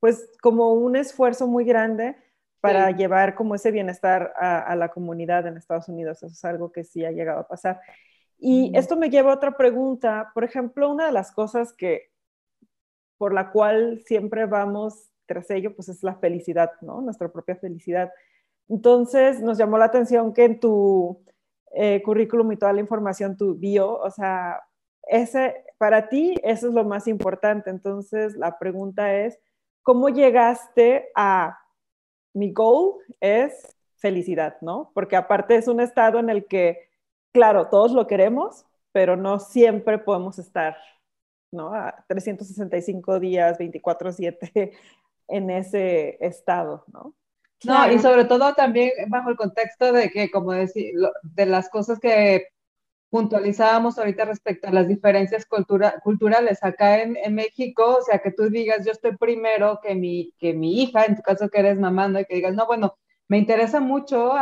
pues 0.00 0.30
como 0.42 0.72
un 0.72 0.96
esfuerzo 0.96 1.46
muy 1.46 1.64
grande 1.64 2.16
para 2.60 2.90
llevar 2.90 3.34
como 3.34 3.54
ese 3.54 3.70
bienestar 3.70 4.34
a, 4.36 4.74
la 4.76 4.88
comunidad 4.90 5.46
en 5.46 5.56
Estados 5.56 5.88
Unidos. 5.88 6.22
Eso 6.22 6.32
es 6.32 6.44
algo 6.44 6.72
que 6.72 6.84
sí 6.84 7.04
ha 7.04 7.10
llegado 7.10 7.40
a 7.40 7.48
pasar. 7.48 7.80
Y 8.38 8.72
esto 8.76 8.96
me 8.96 9.10
lleva 9.10 9.32
a 9.32 9.36
otra 9.36 9.56
pregunta. 9.56 10.30
Por 10.34 10.44
ejemplo, 10.44 10.90
una 10.90 11.06
de 11.06 11.12
las 11.12 11.32
cosas 11.32 11.72
que 11.72 12.10
por 13.20 13.34
la 13.34 13.50
cual 13.50 14.00
siempre 14.06 14.46
vamos 14.46 15.10
tras 15.26 15.50
ello, 15.50 15.76
pues 15.76 15.90
es 15.90 16.02
la 16.02 16.14
felicidad, 16.14 16.70
¿no? 16.80 17.02
Nuestra 17.02 17.30
propia 17.30 17.54
felicidad. 17.54 18.10
Entonces, 18.66 19.42
nos 19.42 19.58
llamó 19.58 19.76
la 19.76 19.84
atención 19.84 20.32
que 20.32 20.44
en 20.46 20.58
tu 20.58 21.22
eh, 21.72 22.00
currículum 22.02 22.50
y 22.50 22.56
toda 22.56 22.72
la 22.72 22.80
información, 22.80 23.36
tu 23.36 23.56
bio, 23.56 23.98
o 23.98 24.10
sea, 24.10 24.62
ese, 25.02 25.66
para 25.76 26.08
ti 26.08 26.34
eso 26.42 26.68
es 26.68 26.72
lo 26.72 26.82
más 26.84 27.06
importante. 27.06 27.68
Entonces, 27.68 28.38
la 28.38 28.58
pregunta 28.58 29.14
es, 29.14 29.38
¿cómo 29.82 30.08
llegaste 30.08 31.10
a 31.14 31.58
mi 32.32 32.54
goal 32.54 32.94
es 33.20 33.76
felicidad, 33.96 34.56
¿no? 34.62 34.92
Porque 34.94 35.16
aparte 35.16 35.56
es 35.56 35.68
un 35.68 35.80
estado 35.80 36.20
en 36.20 36.30
el 36.30 36.46
que, 36.46 36.88
claro, 37.32 37.68
todos 37.68 37.92
lo 37.92 38.06
queremos, 38.06 38.64
pero 38.92 39.14
no 39.14 39.40
siempre 39.40 39.98
podemos 39.98 40.38
estar 40.38 40.78
¿no? 41.52 41.74
A 41.74 42.04
365 42.08 43.20
días, 43.20 43.58
24/7 43.58 44.72
en 45.28 45.50
ese 45.50 46.16
estado, 46.20 46.84
¿no? 46.92 47.14
No, 47.64 47.92
y 47.92 47.98
sobre 47.98 48.24
todo 48.24 48.54
también 48.54 48.90
bajo 49.08 49.28
el 49.28 49.36
contexto 49.36 49.92
de 49.92 50.10
que, 50.10 50.30
como 50.30 50.52
decir, 50.52 50.94
de 51.22 51.46
las 51.46 51.68
cosas 51.68 51.98
que 51.98 52.46
puntualizábamos 53.10 53.98
ahorita 53.98 54.24
respecto 54.24 54.68
a 54.68 54.72
las 54.72 54.88
diferencias 54.88 55.46
culturales 56.02 56.62
acá 56.62 57.02
en, 57.02 57.34
México, 57.34 57.98
o 57.98 58.02
sea, 58.02 58.20
que 58.20 58.30
tú 58.30 58.48
digas, 58.48 58.86
yo 58.86 58.92
estoy 58.92 59.16
primero 59.16 59.80
que 59.82 59.94
mi, 59.94 60.32
que 60.38 60.54
mi 60.54 60.80
hija, 60.80 61.04
en 61.04 61.16
tu 61.16 61.22
caso 61.22 61.48
que 61.48 61.58
eres 61.58 61.78
mamá, 61.78 62.08
¿no? 62.08 62.20
y 62.20 62.24
que 62.24 62.36
digas, 62.36 62.54
no, 62.54 62.66
bueno, 62.66 62.96
me 63.28 63.38
interesa 63.38 63.80
mucho 63.80 64.32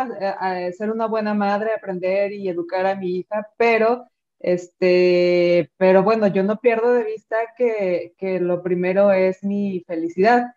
ser 0.77 0.91
una 0.91 1.07
buena 1.07 1.35
madre, 1.35 1.73
aprender 1.75 2.33
y 2.33 2.49
educar 2.49 2.87
a 2.87 2.95
mi 2.95 3.17
hija, 3.17 3.49
pero 3.57 4.07
este, 4.41 5.71
pero 5.77 6.03
bueno, 6.03 6.29
yo 6.29 6.43
no 6.45 6.61
pierdo 6.61 6.93
de 6.93 7.05
vista 7.05 7.37
que, 7.57 8.15
lo 8.41 8.63
primero 8.63 9.13
es 9.13 9.43
mi 9.43 9.81
felicidad. 9.87 10.55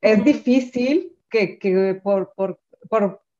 Es 0.00 0.24
difícil 0.24 1.16
que, 1.30 2.00
por, 2.02 2.32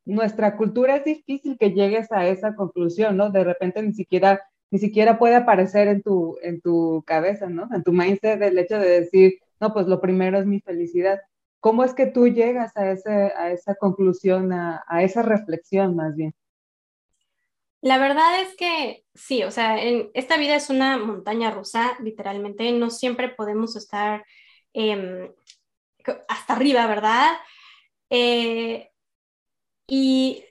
nuestra 0.04 0.56
cultura 0.56 0.96
es 0.96 1.04
difícil 1.04 1.56
que 1.58 1.72
llegues 1.72 2.10
a 2.12 2.26
esa 2.26 2.54
conclusión, 2.54 3.16
¿no? 3.16 3.30
De 3.30 3.44
repente 3.44 3.82
ni 3.82 3.92
siquiera, 3.92 4.40
ni 4.70 4.78
siquiera 4.78 5.18
puede 5.18 5.36
aparecer 5.36 5.88
en 5.88 6.02
tu, 6.02 6.38
en 6.42 6.60
tu 6.60 7.02
cabeza, 7.06 7.48
¿no? 7.48 7.68
En 7.74 7.82
tu 7.82 7.92
mindset 7.92 8.42
el 8.42 8.58
hecho 8.58 8.78
de 8.78 9.00
decir, 9.00 9.38
no, 9.60 9.72
pues 9.72 9.86
lo 9.86 10.00
primero 10.00 10.38
es 10.38 10.46
mi 10.46 10.60
felicidad. 10.60 11.20
¿Cómo 11.60 11.84
es 11.84 11.94
que 11.94 12.06
tú 12.06 12.26
llegas 12.28 12.76
a, 12.76 12.90
ese, 12.90 13.10
a 13.10 13.52
esa 13.52 13.76
conclusión, 13.76 14.52
a 14.52 15.02
esa 15.02 15.22
reflexión 15.22 15.94
más 15.94 16.16
bien? 16.16 16.34
La 17.82 17.98
verdad 17.98 18.40
es 18.40 18.56
que 18.56 19.04
sí, 19.14 19.42
o 19.42 19.50
sea, 19.50 19.82
en, 19.82 20.10
esta 20.14 20.36
vida 20.36 20.54
es 20.54 20.70
una 20.70 20.98
montaña 20.98 21.50
rusa, 21.50 21.96
literalmente, 22.00 22.70
no 22.72 22.90
siempre 22.90 23.28
podemos 23.28 23.74
estar 23.76 24.24
em, 24.72 25.32
hasta 26.28 26.52
arriba, 26.54 26.86
¿verdad? 26.86 27.32
Eh, 28.08 28.88
y 29.88 30.44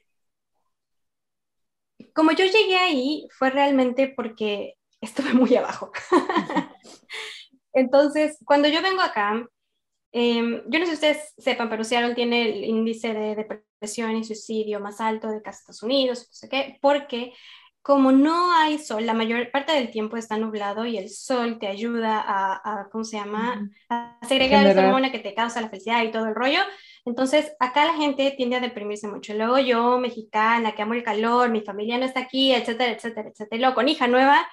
como 2.14 2.32
yo 2.34 2.46
llegué 2.46 2.78
ahí, 2.78 3.28
fue 3.32 3.50
realmente 3.50 4.12
porque 4.16 4.76
estuve 5.00 5.34
muy 5.34 5.56
abajo. 5.56 5.92
Entonces, 7.74 8.38
cuando 8.46 8.68
yo 8.68 8.82
vengo 8.82 9.02
acá, 9.02 9.48
em, 10.12 10.62
yo 10.68 10.80
no 10.80 10.86
sé 10.86 10.92
si 10.92 10.94
ustedes 10.94 11.34
sepan, 11.38 11.70
pero 11.70 11.84
Seattle 11.84 12.16
tiene 12.16 12.50
el 12.50 12.64
índice 12.64 13.14
de 13.14 13.36
depresión 13.36 14.16
y 14.16 14.24
suicidio 14.24 14.80
más 14.80 15.02
alto 15.02 15.30
de 15.30 15.38
Estados 15.38 15.84
Unidos, 15.84 16.28
no 16.28 16.34
sé 16.34 16.50
qué, 16.50 16.78
porque 16.82 17.34
como 17.82 18.12
no 18.12 18.54
hay 18.54 18.78
sol, 18.78 19.06
la 19.06 19.14
mayor 19.14 19.50
parte 19.50 19.74
del 19.74 19.90
tiempo 19.90 20.16
está 20.16 20.38
nublado 20.38 20.86
y 20.86 20.98
el 20.98 21.10
sol 21.10 21.58
te 21.58 21.68
ayuda 21.68 22.24
a, 22.24 22.88
¿cómo 22.92 23.04
se 23.04 23.18
llama? 23.18 23.70
A 23.90 24.20
segregar 24.28 24.68
esa 24.68 24.86
hormona 24.86 25.12
que 25.12 25.20
te 25.20 25.34
causa 25.34 25.62
la 25.62 25.70
felicidad 25.70 26.04
y 26.04 26.12
todo 26.12 26.28
el 26.28 26.36
rollo. 26.36 26.60
Entonces, 27.06 27.56
acá 27.60 27.86
la 27.86 27.96
gente 27.96 28.36
tiende 28.38 28.58
a 28.58 28.60
deprimirse 28.60 29.08
mucho. 29.08 29.34
Luego 29.34 29.58
yo, 29.58 29.98
mexicana, 29.98 30.74
que 30.74 30.84
amo 30.84 30.94
el 30.94 31.02
calor, 31.02 31.50
mi 31.50 31.62
familia 31.62 31.98
no 31.98 32.06
está 32.06 32.20
aquí, 32.20 32.54
etcétera, 32.54 32.92
etcétera, 32.92 33.30
etcétera. 33.30 33.60
luego 33.60 33.76
con 33.76 33.90
hija 33.90 34.08
nueva, 34.08 34.48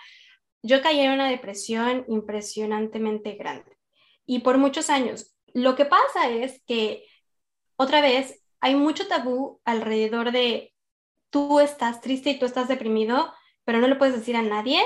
yo 0.63 0.81
caí 0.81 1.01
en 1.01 1.13
una 1.13 1.29
depresión 1.29 2.07
impresionantemente 2.09 3.33
grande. 3.35 3.77
Y 4.25 4.39
por 4.39 4.57
muchos 4.57 4.89
años. 4.89 5.35
Lo 5.55 5.77
que 5.77 5.85
pasa 5.85 6.29
es 6.29 6.63
que, 6.67 7.05
otra 7.77 8.01
vez, 8.01 8.43
hay 8.61 8.75
mucho 8.75 9.07
tabú 9.07 9.61
alrededor 9.65 10.33
de 10.33 10.75
tú 11.31 11.61
estás 11.61 12.01
triste 12.01 12.31
y 12.31 12.39
tú 12.39 12.47
estás 12.47 12.69
deprimido, 12.69 13.33
pero 13.65 13.79
no 13.79 13.89
lo 13.89 13.99
puedes 13.99 14.15
decir 14.15 14.37
a 14.37 14.43
nadie 14.43 14.81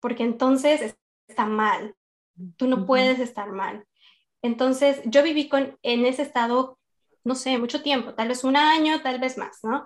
porque 0.00 0.22
entonces 0.22 0.96
está 1.28 1.46
mal. 1.46 1.94
Tú 2.56 2.66
no 2.66 2.86
puedes 2.86 3.18
estar 3.18 3.50
mal. 3.50 3.86
Entonces, 4.42 5.00
yo 5.04 5.22
viví 5.22 5.48
con, 5.48 5.78
en 5.82 6.06
ese 6.06 6.22
estado, 6.22 6.78
no 7.24 7.34
sé, 7.34 7.58
mucho 7.58 7.82
tiempo, 7.82 8.14
tal 8.14 8.28
vez 8.28 8.44
un 8.44 8.56
año, 8.56 9.00
tal 9.02 9.18
vez 9.18 9.38
más, 9.38 9.58
¿no? 9.62 9.84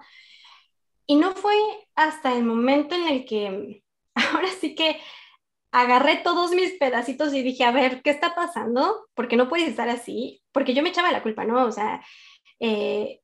Y 1.06 1.16
no 1.16 1.33
fue 1.33 1.54
hasta 1.94 2.35
el 2.35 2.44
momento 2.44 2.94
en 2.94 3.09
el 3.09 3.24
que, 3.24 3.83
ahora 4.14 4.48
sí 4.61 4.74
que 4.74 5.00
agarré 5.72 6.16
todos 6.16 6.52
mis 6.52 6.72
pedacitos 6.72 7.33
y 7.35 7.42
dije, 7.42 7.64
a 7.64 7.70
ver, 7.72 8.02
¿qué 8.02 8.11
está 8.11 8.35
pasando? 8.35 9.06
Porque 9.14 9.37
no 9.37 9.48
puedes 9.48 9.68
estar 9.68 9.88
así, 9.88 10.42
porque 10.52 10.74
yo 10.74 10.83
me 10.83 10.90
echaba 10.90 11.12
la 11.12 11.22
culpa, 11.22 11.44
¿no? 11.44 11.64
O 11.66 11.72
sea, 11.72 12.02
eh, 12.61 13.20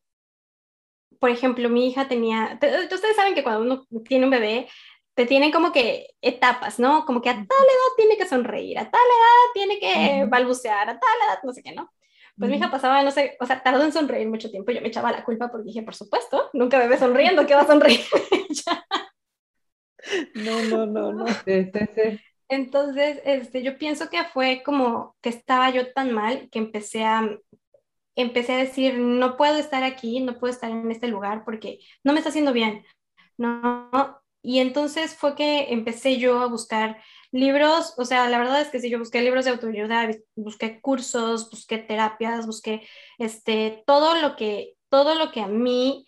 por 1.19 1.31
ejemplo, 1.31 1.69
mi 1.69 1.89
hija 1.89 2.09
tenía, 2.09 2.59
ustedes 2.93 3.17
saben 3.17 3.35
que 3.35 3.43
cuando 3.43 3.63
uno 3.63 3.87
tiene 4.05 4.25
un 4.27 4.31
bebé, 4.31 4.69
te 5.15 5.25
tienen 5.27 5.51
como 5.51 5.73
que 5.73 6.09
etapas, 6.21 6.79
¿no? 6.79 7.07
Como 7.07 7.23
que 7.23 7.31
a 7.31 7.35
tal 7.35 7.45
edad 7.45 7.97
tiene 7.97 8.17
que 8.19 8.29
sonreír, 8.29 8.79
a 8.79 8.91
tal 8.91 9.01
edad 9.01 9.53
tiene 9.55 9.79
que 9.79 10.27
balbucear, 10.29 10.91
a 10.91 11.01
tal 11.01 11.11
edad 11.27 11.39
no 11.43 11.53
sé 11.53 11.63
qué, 11.63 11.73
¿no? 11.73 11.91
Pues 12.39 12.51
mi 12.51 12.59
hija 12.59 12.71
pasaba, 12.71 13.03
no 13.03 13.11
sé, 13.11 13.37
o 13.41 13.47
sea, 13.47 13.63
tardó 13.63 13.83
en 13.83 13.93
sonreír 13.93 14.29
mucho 14.29 14.51
tiempo. 14.51 14.71
Yo 14.71 14.83
me 14.83 14.89
echaba 14.89 15.11
la 15.11 15.25
culpa 15.25 15.49
porque 15.49 15.69
dije, 15.69 15.83
por 15.83 15.95
supuesto, 15.95 16.51
nunca 16.53 16.79
bebé 16.79 16.99
sonriendo, 16.99 17.47
¿qué 17.47 17.55
va 17.55 17.63
a 17.63 17.67
sonreír 17.67 18.01
No, 20.35 20.63
no, 20.65 20.87
no, 20.87 21.13
no. 21.13 21.25
Entonces, 22.49 23.21
este, 23.25 23.63
yo 23.63 23.77
pienso 23.79 24.09
que 24.09 24.23
fue 24.25 24.63
como 24.65 25.17
que 25.21 25.31
estaba 25.31 25.71
yo 25.71 25.93
tan 25.93 26.13
mal 26.13 26.49
que 26.51 26.59
empecé 26.59 27.05
a 27.05 27.29
empecé 28.17 28.55
a 28.55 28.59
decir, 28.59 28.99
no 28.99 29.37
puedo 29.37 29.59
estar 29.59 29.85
aquí, 29.85 30.21
no 30.21 30.39
puedo 30.39 30.53
estar 30.53 30.71
en 30.71 30.91
este 30.91 31.07
lugar 31.07 31.45
porque 31.45 31.81
no 32.03 32.13
me 32.13 32.19
está 32.19 32.31
haciendo 32.31 32.53
bien, 32.53 32.85
¿no? 33.37 33.91
Y 34.43 34.61
entonces 34.61 35.15
fue 35.15 35.35
que 35.35 35.73
empecé 35.73 36.19
yo 36.19 36.41
a 36.41 36.47
buscar 36.47 37.03
libros, 37.31 37.95
o 37.99 38.05
sea, 38.05 38.29
la 38.31 38.39
verdad 38.39 38.61
es 38.61 38.69
que 38.69 38.81
sí, 38.81 38.89
yo 38.89 38.99
busqué 38.99 39.21
libros 39.21 39.45
de 39.45 39.51
autoayuda, 39.51 40.09
busqué 40.35 40.81
cursos, 40.81 41.51
busqué 41.51 41.79
terapias, 41.79 42.47
busqué 42.47 42.87
este, 43.19 43.83
todo 43.87 44.15
lo 44.21 44.37
que, 44.37 44.77
todo 44.89 45.15
lo 45.17 45.31
que 45.31 45.41
a 45.41 45.49
mí 45.49 46.07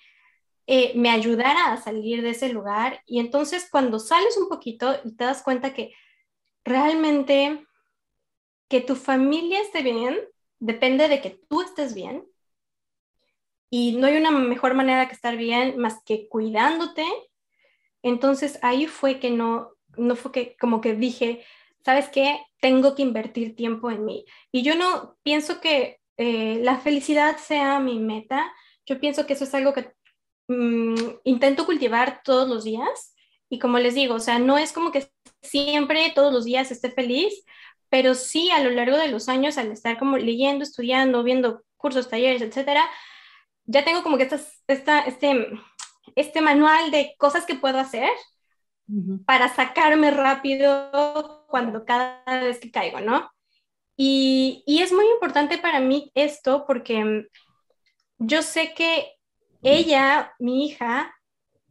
eh, 0.66 0.92
me 0.94 1.10
ayudara 1.10 1.72
a 1.72 1.82
salir 1.82 2.22
de 2.22 2.30
ese 2.30 2.48
lugar. 2.50 3.02
Y 3.06 3.20
entonces 3.20 3.68
cuando 3.70 3.98
sales 3.98 4.36
un 4.38 4.48
poquito 4.48 4.94
y 5.04 5.14
te 5.16 5.24
das 5.24 5.42
cuenta 5.42 5.74
que 5.74 5.92
realmente 6.68 7.66
que 8.68 8.80
tu 8.80 8.94
familia 8.94 9.60
esté 9.60 9.82
bien 9.82 10.18
depende 10.58 11.08
de 11.08 11.20
que 11.20 11.30
tú 11.48 11.62
estés 11.62 11.94
bien. 11.94 12.26
Y 13.70 13.92
no 13.92 14.06
hay 14.06 14.16
una 14.16 14.30
mejor 14.30 14.74
manera 14.74 15.08
que 15.08 15.14
estar 15.14 15.36
bien 15.36 15.78
más 15.78 16.02
que 16.04 16.28
cuidándote. 16.28 17.04
Entonces 18.02 18.58
ahí 18.62 18.86
fue 18.86 19.18
que 19.20 19.30
no, 19.30 19.70
no 19.96 20.16
fue 20.16 20.32
que 20.32 20.56
como 20.56 20.80
que 20.80 20.94
dije, 20.94 21.44
¿sabes 21.84 22.08
qué? 22.08 22.40
Tengo 22.60 22.94
que 22.94 23.02
invertir 23.02 23.56
tiempo 23.56 23.90
en 23.90 24.04
mí. 24.04 24.24
Y 24.52 24.62
yo 24.62 24.74
no 24.74 25.16
pienso 25.22 25.60
que 25.60 26.00
eh, 26.16 26.60
la 26.62 26.78
felicidad 26.78 27.36
sea 27.38 27.80
mi 27.80 27.98
meta. 27.98 28.52
Yo 28.86 29.00
pienso 29.00 29.26
que 29.26 29.34
eso 29.34 29.44
es 29.44 29.54
algo 29.54 29.72
que 29.72 29.92
mm, 30.48 31.20
intento 31.24 31.66
cultivar 31.66 32.22
todos 32.24 32.48
los 32.48 32.64
días 32.64 33.14
y 33.48 33.58
como 33.58 33.78
les 33.78 33.94
digo, 33.94 34.14
o 34.14 34.20
sea, 34.20 34.38
no 34.38 34.58
es 34.58 34.72
como 34.72 34.92
que 34.92 35.10
siempre, 35.42 36.12
todos 36.14 36.32
los 36.32 36.44
días 36.44 36.70
esté 36.70 36.90
feliz, 36.90 37.44
pero 37.88 38.14
sí 38.14 38.50
a 38.50 38.62
lo 38.62 38.70
largo 38.70 38.96
de 38.96 39.08
los 39.08 39.28
años, 39.28 39.56
al 39.58 39.72
estar 39.72 39.98
como 39.98 40.18
leyendo, 40.18 40.62
estudiando, 40.62 41.22
viendo 41.22 41.62
cursos, 41.76 42.08
talleres, 42.08 42.42
etcétera, 42.42 42.84
ya 43.64 43.84
tengo 43.84 44.02
como 44.02 44.16
que 44.16 44.24
esta, 44.24 44.40
esta, 44.66 45.00
este, 45.00 45.48
este 46.16 46.40
manual 46.40 46.90
de 46.90 47.14
cosas 47.18 47.46
que 47.46 47.54
puedo 47.54 47.78
hacer 47.78 48.10
para 49.26 49.54
sacarme 49.54 50.10
rápido 50.10 51.44
cuando 51.48 51.84
cada 51.84 52.22
vez 52.42 52.58
que 52.58 52.70
caigo, 52.70 53.00
¿no? 53.00 53.30
Y, 53.96 54.62
y, 54.66 54.80
es 54.80 54.92
muy 54.92 55.06
importante 55.06 55.58
para 55.58 55.80
mí 55.80 56.10
esto 56.14 56.64
porque 56.66 57.26
yo 58.18 58.42
sé 58.42 58.72
que 58.74 59.12
ella, 59.62 60.32
mi 60.38 60.66
hija, 60.66 61.14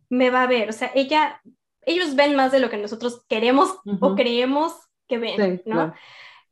me 0.10 0.30
va 0.30 0.44
a 0.44 0.48
ver, 0.48 0.70
o 0.70 0.74
sea, 0.74 0.92
ella, 0.94 1.42
ellos 1.88 2.16
ven 2.16 2.36
más 2.36 2.52
de 2.52 2.60
lo 2.60 2.70
que 2.70 2.78
nosotros 2.78 3.26
queremos 3.28 3.76
o 4.02 4.16
creemos 4.16 4.74
que 5.08 5.18
ven, 5.18 5.64
¿no? 5.66 5.94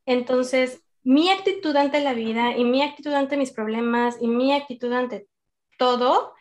Entonces, 0.05 0.81
mi 1.03 1.29
actitud 1.29 1.75
ante 1.75 1.99
la 1.99 2.13
vida 2.13 2.57
y 2.57 2.63
mi 2.63 2.81
actitud 2.81 3.13
ante 3.13 3.37
mis 3.37 3.51
problemas 3.51 4.17
y 4.21 4.27
mi 4.27 4.53
actitud 4.53 4.91
ante 4.91 5.27
todo, 5.77 6.33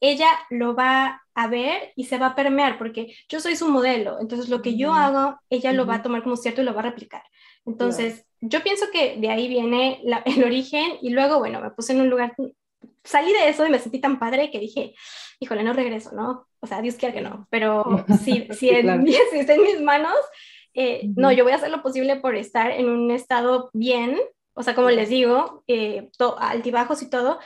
ella 0.00 0.28
lo 0.50 0.74
va 0.74 1.22
a 1.34 1.48
ver 1.48 1.92
y 1.96 2.04
se 2.04 2.18
va 2.18 2.28
a 2.28 2.34
permear 2.34 2.78
porque 2.78 3.14
yo 3.28 3.40
soy 3.40 3.56
su 3.56 3.68
modelo, 3.68 4.20
entonces 4.20 4.48
lo 4.48 4.62
que 4.62 4.76
yo 4.76 4.92
hago, 4.92 5.38
ella 5.50 5.72
lo 5.72 5.86
va 5.86 5.96
a 5.96 6.02
tomar 6.02 6.22
como 6.22 6.36
cierto 6.36 6.60
y 6.60 6.64
lo 6.64 6.74
va 6.74 6.80
a 6.80 6.90
replicar. 6.90 7.22
Entonces, 7.64 8.26
yo 8.40 8.62
pienso 8.62 8.86
que 8.92 9.16
de 9.16 9.30
ahí 9.30 9.48
viene 9.48 10.00
el 10.26 10.44
origen 10.44 10.98
y 11.00 11.10
luego, 11.10 11.38
bueno, 11.38 11.60
me 11.60 11.70
puse 11.70 11.92
en 11.94 12.02
un 12.02 12.10
lugar, 12.10 12.34
salí 13.06 13.32
de 13.32 13.48
eso 13.48 13.66
y 13.66 13.70
me 13.70 13.78
sentí 13.78 14.00
tan 14.00 14.18
padre 14.18 14.50
que 14.50 14.58
dije, 14.58 14.94
híjole, 15.40 15.62
no 15.62 15.72
regreso, 15.72 16.12
¿no? 16.12 16.46
O 16.60 16.66
sea, 16.66 16.82
Dios 16.82 16.96
quiera 16.96 17.14
que 17.14 17.22
no, 17.22 17.46
pero 17.50 18.04
si, 18.24 18.48
si, 18.52 18.70
en, 18.70 19.06
si 19.30 19.38
está 19.38 19.54
en 19.54 19.62
mis 19.62 19.80
manos, 19.80 20.14
eh, 20.74 21.08
no, 21.16 21.32
yo 21.32 21.44
voy 21.44 21.52
a 21.52 21.56
hacer 21.56 21.70
lo 21.70 21.82
posible 21.82 22.16
por 22.16 22.36
estar 22.36 22.70
en 22.70 22.88
un 22.88 23.10
estado 23.10 23.70
bien, 23.72 24.18
o 24.54 24.62
sea, 24.62 24.74
como 24.74 24.90
les 24.90 25.08
digo, 25.08 25.64
eh, 25.66 26.08
altibajos 26.38 27.02
y 27.02 27.10
todo. 27.10 27.38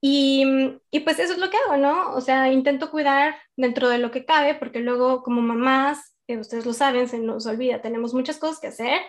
Y, 0.00 0.44
y, 0.90 1.00
pues 1.00 1.18
eso 1.18 1.32
es 1.32 1.38
lo 1.38 1.50
que 1.50 1.56
hago, 1.56 1.78
¿no? 1.78 2.14
O 2.14 2.20
sea, 2.20 2.52
intento 2.52 2.90
cuidar 2.90 3.36
dentro 3.56 3.88
de 3.88 3.98
lo 3.98 4.10
que 4.10 4.24
cabe, 4.24 4.54
porque 4.54 4.80
luego 4.80 5.22
como 5.22 5.40
mamás, 5.40 6.16
eh, 6.28 6.38
ustedes 6.38 6.66
lo 6.66 6.74
saben, 6.74 7.08
se 7.08 7.18
nos 7.18 7.46
olvida, 7.46 7.80
tenemos 7.80 8.14
muchas 8.14 8.38
cosas 8.38 8.60
que 8.60 8.68
hacer 8.68 9.00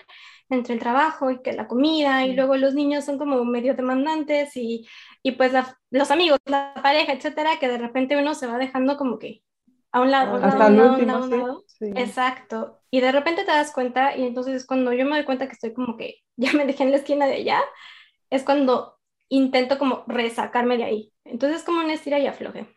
entre 0.49 0.73
el 0.73 0.79
trabajo 0.79 1.31
y 1.31 1.41
que 1.41 1.53
la 1.53 1.67
comida, 1.67 2.25
y 2.25 2.33
luego 2.33 2.55
los 2.55 2.73
niños 2.73 3.05
son 3.05 3.17
como 3.17 3.43
medio 3.45 3.75
demandantes 3.75 4.55
y, 4.55 4.87
y 5.23 5.31
pues 5.33 5.51
los 5.91 6.11
amigos, 6.11 6.39
la 6.45 6.73
pareja, 6.81 7.13
etcétera, 7.13 7.59
que 7.59 7.67
de 7.67 7.77
repente 7.77 8.17
uno 8.17 8.33
se 8.33 8.47
va 8.47 8.57
dejando 8.57 8.97
como 8.97 9.19
que 9.19 9.43
a 9.91 10.01
un 10.01 10.11
lado, 10.11 10.35
hasta 10.35 10.67
el 10.67 10.79
último, 10.79 11.63
Exacto. 11.79 12.79
Y 12.91 13.01
de 13.01 13.11
repente 13.11 13.43
te 13.43 13.51
das 13.51 13.71
cuenta 13.71 14.15
y 14.15 14.25
entonces 14.25 14.65
cuando 14.65 14.93
yo 14.93 15.05
me 15.05 15.15
doy 15.15 15.25
cuenta 15.25 15.47
que 15.47 15.53
estoy 15.53 15.73
como 15.73 15.97
que 15.97 16.17
ya 16.37 16.53
me 16.53 16.65
dejé 16.65 16.83
en 16.83 16.91
la 16.91 16.97
esquina 16.97 17.25
de 17.25 17.35
allá, 17.35 17.61
es 18.29 18.43
cuando 18.43 18.97
intento 19.29 19.77
como 19.77 20.03
resacarme 20.07 20.77
de 20.77 20.83
ahí. 20.83 21.13
Entonces 21.25 21.59
es 21.59 21.63
como 21.65 21.81
una 21.81 21.93
estira 21.93 22.19
y 22.19 22.27
afloje. 22.27 22.67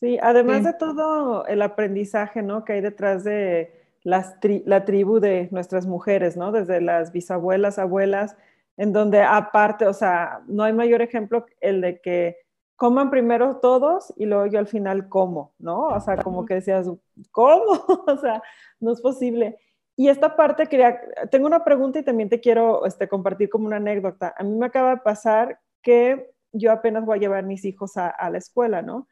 Sí, 0.00 0.18
además 0.20 0.64
de 0.64 0.72
todo 0.72 1.46
el 1.46 1.60
aprendizaje, 1.60 2.42
¿no? 2.42 2.64
Que 2.64 2.74
hay 2.74 2.80
detrás 2.80 3.22
de 3.22 3.79
las 4.02 4.36
la 4.64 4.84
tribu 4.84 5.20
de 5.20 5.48
nuestras 5.50 5.86
mujeres, 5.86 6.36
¿no? 6.36 6.52
Desde 6.52 6.80
las 6.80 7.12
bisabuelas, 7.12 7.78
abuelas, 7.78 8.36
en 8.76 8.92
donde 8.92 9.22
aparte, 9.22 9.86
o 9.86 9.92
sea, 9.92 10.40
no 10.46 10.62
hay 10.64 10.72
mayor 10.72 11.02
ejemplo 11.02 11.46
el 11.60 11.80
de 11.80 12.00
que 12.00 12.38
coman 12.76 13.10
primero 13.10 13.58
todos 13.58 14.12
y 14.16 14.24
luego 14.24 14.46
yo 14.46 14.58
al 14.58 14.66
final 14.66 15.08
como, 15.10 15.52
¿no? 15.58 15.88
O 15.88 16.00
sea, 16.00 16.16
como 16.16 16.46
que 16.46 16.54
decías, 16.54 16.86
¿cómo? 17.30 17.72
o 18.06 18.16
sea, 18.16 18.42
no 18.80 18.92
es 18.92 19.02
posible. 19.02 19.58
Y 19.96 20.08
esta 20.08 20.34
parte 20.34 20.66
quería, 20.66 20.98
tengo 21.30 21.46
una 21.46 21.62
pregunta 21.62 21.98
y 21.98 22.04
también 22.04 22.30
te 22.30 22.40
quiero 22.40 22.86
este, 22.86 23.06
compartir 23.06 23.50
como 23.50 23.66
una 23.66 23.76
anécdota. 23.76 24.34
A 24.38 24.44
mí 24.44 24.56
me 24.56 24.64
acaba 24.64 24.92
de 24.92 25.02
pasar 25.02 25.60
que 25.82 26.30
yo 26.52 26.72
apenas 26.72 27.04
voy 27.04 27.18
a 27.18 27.20
llevar 27.20 27.44
mis 27.44 27.66
hijos 27.66 27.98
a, 27.98 28.08
a 28.08 28.30
la 28.30 28.38
escuela, 28.38 28.80
¿no? 28.80 29.08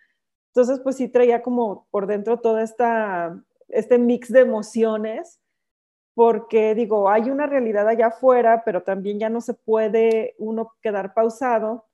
Entonces, 0.54 0.80
pues 0.82 0.96
sí 0.96 1.08
traía 1.08 1.42
como 1.42 1.86
por 1.90 2.06
dentro 2.06 2.40
toda 2.40 2.62
esta, 2.62 3.38
este 3.68 3.98
mix 3.98 4.32
de 4.32 4.40
emociones, 4.40 5.40
porque 6.14 6.74
digo, 6.74 7.10
hay 7.10 7.30
una 7.30 7.46
realidad 7.46 7.88
allá 7.88 8.08
afuera, 8.08 8.62
pero 8.64 8.82
también 8.82 9.18
ya 9.18 9.28
no 9.28 9.40
se 9.40 9.54
puede 9.54 10.34
uno 10.38 10.72
quedar 10.82 11.14
pausado 11.14 11.88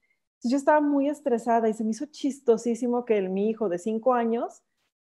yo 0.45 0.57
estaba 0.57 0.81
muy 0.81 1.09
estresada 1.09 1.69
y 1.69 1.75
se 1.75 1.85
me 1.85 1.91
hizo 1.91 2.07
chistosísimo 2.07 3.05
que 3.05 3.17
el, 3.17 3.31
mi 3.31 3.49
hijo 3.49 3.69
de 3.69 3.79
cinco 3.79 4.15
años 4.15 4.63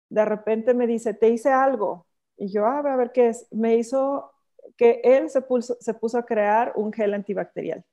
de 0.10 0.24
repente 0.24 0.74
me 0.74 0.88
dice, 0.88 1.14
te 1.14 1.30
hice 1.30 1.50
algo. 1.50 2.08
Y 2.38 2.52
yo, 2.52 2.66
ah, 2.66 2.80
a 2.80 2.96
ver 2.96 3.12
qué 3.12 3.30
es. 3.30 3.48
Me 3.52 3.76
hizo 3.76 4.32
que 4.78 5.02
él 5.04 5.30
se, 5.30 5.44
se 5.80 5.94
puso 5.94 6.18
a 6.18 6.26
crear 6.26 6.74
un 6.76 6.94
gel 6.94 7.14
antibacterial. 7.14 7.84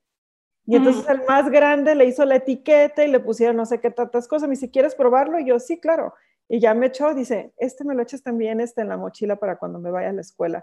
Y 0.65 0.77
entonces 0.77 1.09
el 1.09 1.23
más 1.27 1.51
grande 1.51 1.95
le 1.97 2.05
hizo 2.05 2.25
la 2.25 2.37
etiqueta 2.37 3.05
y 3.05 3.11
le 3.11 3.19
pusieron 3.19 3.57
no 3.57 3.67
sé 3.67 3.81
qué 3.81 3.91
tantas 3.91 4.29
cosas. 4.29 4.49
Me 4.49 4.55
dice, 4.55 4.71
¿quieres 4.71 4.95
probarlo? 4.95 5.41
Y 5.41 5.47
yo, 5.47 5.59
sí, 5.59 5.81
claro. 5.81 6.15
Y 6.53 6.61
ya 6.61 6.75
me 6.75 6.89
echó, 6.89 7.15
dice, 7.15 7.55
este 7.57 7.83
me 7.83 7.95
lo 7.95 8.03
echas 8.03 8.23
también 8.23 8.61
este 8.61 8.83
en 8.83 8.91
la 8.91 8.99
mochila 8.99 9.37
para 9.37 9.57
cuando 9.57 9.79
me 9.79 9.91
vaya 9.91 10.11
a 10.11 10.13
la 10.13 10.21
escuela. 10.21 10.63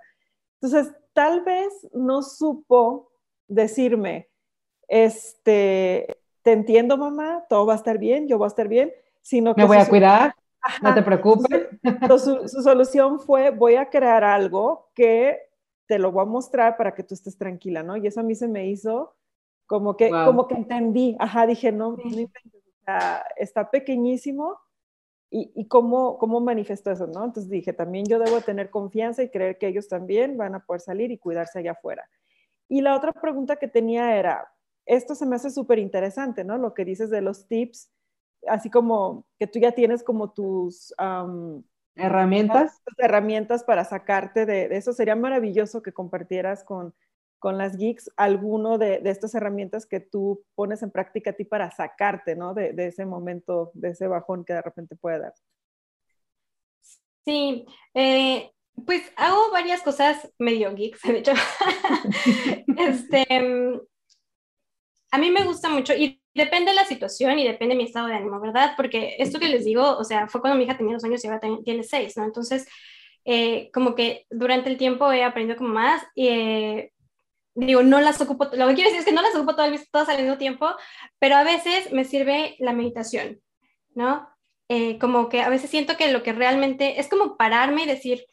Entonces, 0.61 0.93
tal 1.13 1.43
vez 1.43 1.73
no 1.93 2.21
supo 2.21 3.11
decirme, 3.47 4.29
este, 4.87 6.05
te 6.43 6.51
entiendo 6.51 6.95
mamá, 6.95 7.43
todo 7.49 7.65
va 7.65 7.73
a 7.73 7.77
estar 7.77 7.97
bien, 7.97 8.27
yo 8.27 8.37
voy 8.37 8.45
a 8.45 8.49
estar 8.49 8.67
bien, 8.67 8.93
sino 9.23 9.55
que... 9.55 9.61
Me 9.63 9.67
voy 9.67 9.77
a 9.77 9.89
cuidar, 9.89 10.35
no 10.83 10.93
te 10.93 11.01
preocupes. 11.01 11.69
Su, 12.23 12.47
su, 12.47 12.61
solución 12.61 13.19
fue, 13.19 13.49
voy 13.49 13.73
a 13.73 13.89
crear 13.89 14.23
algo 14.23 14.91
que 14.93 15.39
te 15.87 15.97
lo 15.97 16.11
voy 16.11 16.21
a 16.21 16.25
mostrar 16.25 16.77
para 16.77 16.93
que 16.93 17.01
tú 17.01 17.15
estés 17.15 17.35
tranquila, 17.35 17.81
¿no? 17.81 17.97
Y 17.97 18.05
eso 18.05 18.19
a 18.19 18.23
mí 18.23 18.35
se 18.35 18.47
me 18.47 18.67
hizo 18.67 19.15
como 19.65 19.97
que, 19.97 20.11
como 20.11 20.47
que 20.47 20.53
entendí, 20.53 21.15
ajá, 21.17 21.47
dije, 21.47 21.71
no, 21.71 21.97
está 23.37 23.71
pequeñísimo, 23.71 24.59
y, 25.31 25.51
y, 25.55 25.67
cómo, 25.67 26.17
cómo 26.17 26.39
manifestó 26.39 26.91
eso, 26.91 27.07
¿no? 27.07 27.25
Entonces 27.25 27.49
dije, 27.49 27.73
también 27.73 28.05
yo 28.05 28.19
debo 28.19 28.41
tener 28.41 28.69
confianza 28.69 29.21
y 29.21 29.29
creer 29.29 29.57
que 29.57 29.67
ellos 29.67 29.87
también 29.87 30.37
van 30.37 30.55
a 30.55 30.65
poder 30.65 30.81
salir 30.81 31.11
y 31.11 31.17
cuidarse 31.17 31.59
allá 31.59 31.71
afuera. 31.73 32.09
Y 32.67 32.81
la 32.81 32.95
otra 32.95 33.13
pregunta 33.13 33.57
que 33.57 33.67
tenía 33.67 34.17
era, 34.17 34.47
esto 34.85 35.15
se 35.15 35.25
me 35.25 35.35
hace 35.35 35.51
súper 35.51 35.79
interesante, 35.79 36.43
¿no? 36.43 36.57
Lo 36.57 36.73
que 36.73 36.85
dices 36.85 37.09
de 37.09 37.21
los 37.21 37.47
tips, 37.47 37.91
así 38.47 38.69
como 38.69 39.25
que 39.37 39.47
tú 39.47 39.59
ya 39.59 39.71
tienes 39.71 40.03
como 40.03 40.31
tus 40.31 40.93
herramientas. 41.95 42.81
herramientas 42.97 43.63
para 43.63 43.85
sacarte 43.85 44.45
de, 44.45 44.65
eso. 44.75 44.93
Sería 44.93 45.15
maravilloso 45.15 45.81
que 45.81 45.93
compartieras 45.93 46.63
con, 46.63 46.93
con 47.39 47.57
las 47.57 47.77
geeks 47.77 48.11
alguno 48.17 48.77
de, 48.77 48.99
de, 48.99 49.09
estas 49.09 49.33
herramientas 49.33 49.85
que 49.85 49.99
tú 49.99 50.43
pones 50.55 50.83
en 50.83 50.91
práctica 50.91 51.31
a 51.31 51.33
ti 51.33 51.45
para 51.45 51.71
sacarte, 51.71 52.35
¿no? 52.35 52.53
De, 52.53 52.73
de, 52.73 52.87
ese 52.87 53.05
momento, 53.05 53.71
de 53.73 53.89
ese 53.89 54.07
bajón 54.07 54.45
que 54.45 54.53
de 54.53 54.61
repente 54.61 54.95
puede 54.95 55.19
dar. 55.19 55.33
Sí, 57.25 57.65
eh, 57.93 58.51
pues 58.85 59.11
hago 59.15 59.51
varias 59.51 59.81
cosas 59.81 60.31
medio 60.37 60.73
geeks, 60.75 61.01
de 61.03 61.19
hecho. 61.19 61.33
este, 62.77 63.25
a 65.11 65.17
mí 65.17 65.31
me 65.31 65.43
gusta 65.43 65.69
mucho 65.69 65.93
y 65.93 66.21
depende 66.33 66.71
de 66.71 66.75
la 66.75 66.85
situación 66.85 67.39
y 67.39 67.47
depende 67.47 67.73
de 67.73 67.77
mi 67.77 67.85
estado 67.85 68.07
de 68.07 68.15
ánimo, 68.15 68.39
¿verdad? 68.39 68.73
Porque 68.75 69.15
esto 69.19 69.39
que 69.39 69.49
les 69.49 69.65
digo, 69.65 69.97
o 69.97 70.03
sea, 70.03 70.27
fue 70.27 70.41
cuando 70.41 70.57
mi 70.57 70.65
hija 70.65 70.77
tenía 70.77 70.93
dos 70.93 71.03
años 71.03 71.23
y 71.23 71.27
ahora 71.27 71.41
tiene 71.63 71.83
seis, 71.83 72.15
¿no? 72.17 72.23
Entonces, 72.23 72.67
eh, 73.25 73.69
como 73.73 73.95
que 73.95 74.25
durante 74.29 74.69
el 74.69 74.77
tiempo 74.77 75.11
he 75.11 75.23
aprendido 75.23 75.57
como 75.57 75.69
más 75.69 76.03
y 76.15 76.27
eh, 76.27 76.93
digo, 77.65 77.83
no 77.83 77.99
las 78.01 78.19
ocupo, 78.21 78.45
lo 78.53 78.67
que 78.67 78.75
quiero 78.75 78.89
decir 78.89 78.99
es 78.99 79.05
que 79.05 79.11
no 79.11 79.21
las 79.21 79.35
ocupo 79.35 79.55
todas, 79.55 79.89
todas 79.91 80.09
al 80.09 80.21
mismo 80.21 80.37
tiempo, 80.37 80.69
pero 81.19 81.35
a 81.35 81.43
veces 81.43 81.91
me 81.91 82.05
sirve 82.05 82.55
la 82.59 82.73
meditación, 82.73 83.41
¿no? 83.93 84.29
Eh, 84.67 84.99
como 84.99 85.29
que 85.29 85.41
a 85.41 85.49
veces 85.49 85.69
siento 85.69 85.97
que 85.97 86.11
lo 86.11 86.21
que 86.23 86.33
realmente 86.33 86.99
es 86.99 87.07
como 87.07 87.37
pararme 87.37 87.83
y 87.83 87.87
decir, 87.87 88.25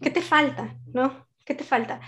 ¿qué 0.00 0.10
te 0.10 0.22
falta? 0.22 0.76
¿No? 0.92 1.26
¿Qué 1.44 1.54
te 1.54 1.64
falta? 1.64 2.00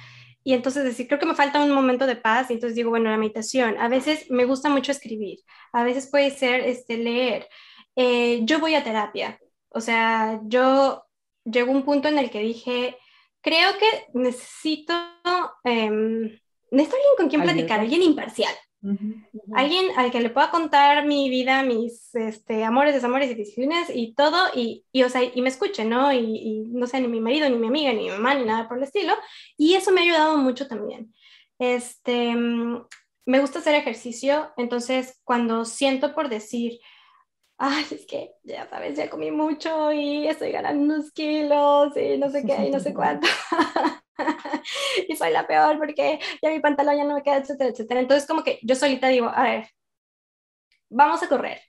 y 0.45 0.53
entonces 0.53 0.85
decir, 0.85 1.09
creo 1.09 1.19
que 1.19 1.27
me 1.27 1.35
falta 1.35 1.65
un 1.65 1.73
momento 1.73 2.07
de 2.07 2.17
paz, 2.17 2.51
y 2.51 2.55
entonces 2.55 2.77
digo, 2.77 2.91
bueno, 2.91 3.11
la 3.11 3.17
meditación, 3.17 3.79
a 3.79 3.89
veces 3.89 4.31
me 4.31 4.45
gusta 4.45 4.69
mucho 4.69 4.93
escribir, 4.93 5.41
a 5.73 5.83
veces 5.85 6.09
puede 6.11 6.31
ser 6.31 6.61
este, 6.61 6.99
leer. 6.99 7.49
Eh, 7.97 8.41
yo 8.45 8.61
voy 8.61 8.75
a 8.75 8.85
terapia, 8.85 9.41
o 9.71 9.81
sea, 9.81 10.41
yo 10.45 11.07
llegó 11.45 11.73
un 11.73 11.85
punto 11.85 12.09
en 12.09 12.19
el 12.19 12.31
que 12.31 12.41
dije, 12.41 12.99
creo 13.41 13.71
que 13.79 14.07
necesito, 14.13 14.93
eh, 15.65 16.43
necesito 16.75 16.97
alguien 16.97 17.17
con 17.17 17.29
quien 17.29 17.43
platicar, 17.43 17.81
alguien 17.81 18.03
imparcial. 18.03 18.55
Alguien 19.55 19.87
al 19.97 20.11
que 20.11 20.21
le 20.21 20.29
pueda 20.29 20.51
contar 20.51 21.07
mi 21.07 21.31
vida, 21.31 21.63
mis 21.63 22.15
este, 22.15 22.65
amores, 22.65 22.93
desamores 22.93 23.31
y 23.31 23.35
decisiones 23.35 23.89
y 23.93 24.15
todo, 24.15 24.37
y, 24.55 24.85
y, 24.93 25.05
o 25.05 25.09
sea, 25.09 25.23
y 25.25 25.41
me 25.41 25.49
escuche, 25.49 25.87
¿no? 25.87 26.13
Y, 26.13 26.19
y, 26.19 26.65
no 26.69 26.87
sé, 26.87 27.01
ni 27.01 27.09
mi 27.09 27.21
marido, 27.21 27.49
ni 27.49 27.57
mi 27.57 27.69
amiga, 27.69 27.95
ni 27.95 28.05
mi 28.05 28.11
mamá, 28.11 28.35
ni 28.35 28.45
nada 28.45 28.69
por 28.69 28.77
el 28.77 28.85
estilo. 28.85 29.15
Y 29.57 29.75
eso 29.75 29.91
me 29.91 30.03
ha 30.03 30.05
ayudado 30.05 30.37
mucho 30.37 30.69
también. 30.69 31.15
Este, 31.59 32.35
mm, 32.37 32.87
me 33.27 33.41
gusta 33.41 33.61
hacer 33.61 33.75
ejercicio, 33.75 34.53
entonces 34.57 35.21
cuando 35.25 35.65
siento 35.65 36.15
por 36.15 36.29
decir, 36.29 36.79
ay, 37.57 37.87
es 37.91 38.07
que 38.07 38.33
ya 38.43 38.69
sabes, 38.69 38.97
ya 38.97 39.09
comí 39.09 39.31
mucho 39.31 39.93
y 39.93 40.27
estoy 40.27 40.53
ganando 40.53 40.95
unos 40.95 41.13
kilos 41.13 41.97
y 41.97 42.19
no 42.19 42.29
sé 42.31 42.45
qué 42.45 42.67
y 42.67 42.71
no 42.71 42.81
sé 42.81 42.93
cuánto. 42.95 43.29
y 45.09 45.17
soy 45.17 45.31
la 45.33 45.47
peor 45.47 45.79
porque 45.79 46.21
ya 46.43 46.51
mi 46.51 46.61
pantalón 46.61 46.97
ya 46.97 47.05
no 47.05 47.15
me 47.15 47.23
queda, 47.23 47.39
etcétera, 47.39 47.71
etcétera. 47.71 48.01
Entonces 48.01 48.27
como 48.29 48.45
que 48.45 48.59
yo 48.63 48.75
solita 48.75 49.09
digo, 49.09 49.29
a 49.29 49.43
ver, 49.43 49.69
vamos 50.91 51.23
a 51.23 51.29
correr. 51.29 51.61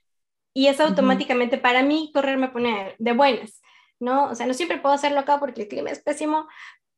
Y 0.54 0.68
eso 0.68 0.84
automáticamente 0.84 1.58
para 1.58 1.82
mí 1.82 2.10
correr 2.14 2.38
me 2.38 2.48
pone 2.48 2.94
de 2.98 3.12
buenas, 3.12 3.60
¿no? 4.00 4.30
O 4.30 4.34
sea, 4.34 4.46
no 4.46 4.54
siempre 4.54 4.78
puedo 4.78 4.94
hacerlo 4.94 5.20
acá 5.20 5.38
porque 5.38 5.62
el 5.62 5.68
clima 5.68 5.90
es 5.90 6.02
pésimo, 6.02 6.48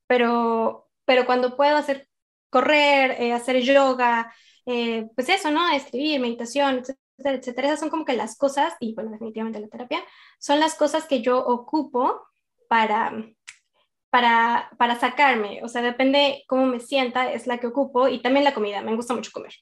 pero, 0.06 0.88
pero 1.04 1.26
cuando 1.26 1.56
puedo 1.56 1.76
hacer 1.76 2.08
correr, 2.50 3.20
eh, 3.20 3.32
hacer 3.32 3.60
yoga, 3.62 4.32
eh, 4.66 5.08
pues 5.14 5.28
eso, 5.28 5.50
¿no? 5.50 5.68
Escribir, 5.70 6.20
meditación, 6.20 6.78
etcétera, 6.78 7.36
etcétera. 7.36 7.68
Esas 7.68 7.80
son 7.80 7.90
como 7.90 8.04
que 8.04 8.14
las 8.14 8.36
cosas, 8.36 8.74
y 8.80 8.94
bueno, 8.94 9.10
definitivamente 9.10 9.60
la 9.60 9.68
terapia, 9.68 10.04
son 10.38 10.60
las 10.60 10.74
cosas 10.74 11.06
que 11.06 11.22
yo 11.22 11.38
ocupo 11.44 12.22
para, 12.68 13.12
para, 14.10 14.70
para 14.78 14.96
sacarme. 14.98 15.60
O 15.62 15.68
sea, 15.68 15.82
depende 15.82 16.44
cómo 16.48 16.66
me 16.66 16.80
sienta, 16.80 17.32
es 17.32 17.46
la 17.46 17.58
que 17.58 17.66
ocupo, 17.68 18.08
y 18.08 18.20
también 18.20 18.44
la 18.44 18.54
comida, 18.54 18.82
me 18.82 18.96
gusta 18.96 19.14
mucho 19.14 19.30
comer. 19.32 19.52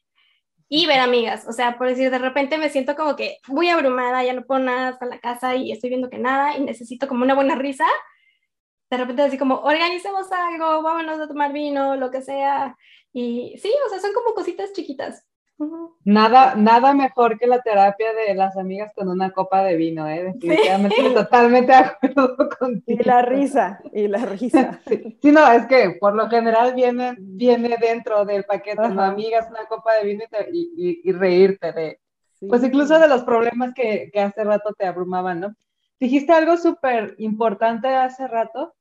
Y 0.68 0.86
ver 0.86 0.98
amigas, 1.00 1.46
o 1.48 1.52
sea, 1.52 1.78
por 1.78 1.88
decir, 1.88 2.10
de 2.10 2.18
repente 2.18 2.58
me 2.58 2.70
siento 2.70 2.96
como 2.96 3.14
que 3.16 3.38
muy 3.48 3.68
abrumada, 3.68 4.24
ya 4.24 4.32
no 4.32 4.44
puedo 4.44 4.60
nada 4.60 4.88
hasta 4.88 5.06
la 5.06 5.20
casa 5.20 5.54
y 5.54 5.70
estoy 5.70 5.90
viendo 5.90 6.10
que 6.10 6.18
nada 6.18 6.56
y 6.56 6.60
necesito 6.62 7.06
como 7.06 7.22
una 7.22 7.34
buena 7.34 7.54
risa, 7.54 7.86
de 8.90 8.96
repente 8.96 9.22
así 9.22 9.38
como, 9.38 9.60
organicemos 9.60 10.30
algo, 10.32 10.82
vámonos 10.82 11.20
a 11.20 11.28
tomar 11.28 11.52
vino, 11.52 11.96
lo 11.96 12.10
que 12.10 12.22
sea. 12.22 12.76
Y 13.12 13.56
sí, 13.58 13.72
o 13.86 13.90
sea, 13.90 14.00
son 14.00 14.12
como 14.12 14.34
cositas 14.34 14.72
chiquitas. 14.72 15.24
Nada, 16.04 16.54
nada 16.54 16.92
mejor 16.92 17.38
que 17.38 17.46
la 17.46 17.62
terapia 17.62 18.12
de 18.12 18.34
las 18.34 18.56
amigas 18.56 18.92
con 18.94 19.08
una 19.08 19.30
copa 19.30 19.64
de 19.64 19.76
vino, 19.76 20.06
¿eh? 20.06 20.24
Definitivamente, 20.24 21.10
totalmente 21.14 21.72
de 21.72 21.78
acuerdo 21.78 22.36
contigo. 22.58 23.00
Y 23.00 23.04
la 23.04 23.22
risa, 23.22 23.80
y 23.92 24.08
la 24.08 24.24
risa. 24.24 24.80
Sí, 25.22 25.32
no, 25.32 25.50
es 25.50 25.66
que 25.66 25.96
por 25.98 26.14
lo 26.14 26.28
general 26.28 26.74
viene, 26.74 27.16
viene 27.18 27.76
dentro 27.80 28.24
del 28.24 28.44
paquete, 28.44 28.88
¿no? 28.88 29.02
Amigas, 29.02 29.48
una 29.50 29.66
copa 29.66 29.94
de 29.94 30.04
vino 30.04 30.24
y, 30.52 31.00
y, 31.02 31.12
reírte 31.12 31.72
de, 31.72 32.00
pues 32.48 32.62
incluso 32.62 32.98
de 32.98 33.08
los 33.08 33.24
problemas 33.24 33.72
que, 33.74 34.10
que 34.12 34.20
hace 34.20 34.44
rato 34.44 34.74
te 34.76 34.86
abrumaban, 34.86 35.40
¿no? 35.40 35.54
Dijiste 35.98 36.32
algo 36.32 36.56
súper 36.58 37.14
importante 37.18 37.88
hace 37.88 38.28
rato. 38.28 38.74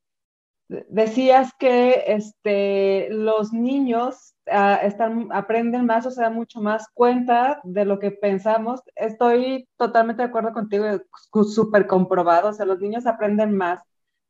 Decías 0.68 1.52
que 1.60 2.06
este, 2.08 3.08
los 3.12 3.54
niños 3.54 4.34
ah, 4.50 4.80
están, 4.82 5.30
aprenden 5.32 5.86
más 5.86 6.06
o 6.06 6.12
se 6.12 6.22
dan 6.22 6.34
mucho 6.34 6.60
más 6.60 6.88
cuenta 6.94 7.60
de 7.64 7.86
lo 7.86 8.00
que 8.00 8.12
pensamos. 8.12 8.82
Estoy 8.96 9.68
totalmente 9.78 10.24
de 10.24 10.30
acuerdo 10.30 10.54
contigo, 10.54 10.86
súper 11.44 11.86
comprobado. 11.86 12.50
O 12.50 12.54
sea, 12.54 12.66
los 12.66 12.80
niños 12.80 13.06
aprenden 13.06 13.56
más 13.56 13.82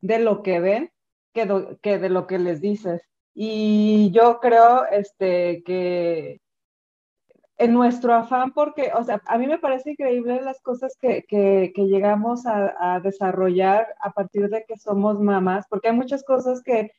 de 0.02 0.20
lo 0.20 0.44
que 0.44 0.60
ven 0.60 0.92
que, 1.34 1.78
que 1.82 2.00
de 2.00 2.10
lo 2.10 2.28
que 2.28 2.40
les 2.40 2.60
dices. 2.60 3.02
Y 3.34 4.12
yo 4.12 4.40
creo 4.40 4.86
este, 4.92 5.64
que 5.64 6.42
en 7.58 7.74
nuestro 7.74 8.14
afán, 8.14 8.52
porque, 8.54 8.92
o 8.94 9.04
sea, 9.04 9.22
a 9.28 9.38
mí 9.38 9.48
me 9.48 9.60
parece 9.60 9.92
increíble 9.92 10.42
las 10.42 10.62
cosas 10.62 10.98
que, 11.00 11.26
que, 11.28 11.72
llegamos 11.78 12.46
a, 12.46 12.96
a, 12.96 13.00
desarrollar 13.00 13.96
a 14.02 14.12
partir 14.12 14.50
de 14.50 14.66
que 14.66 14.78
somos 14.78 15.20
mamás, 15.22 15.66
porque 15.70 15.88
hay 15.90 15.96
muchas 15.96 16.24
cosas 16.24 16.62
que, 16.62 16.92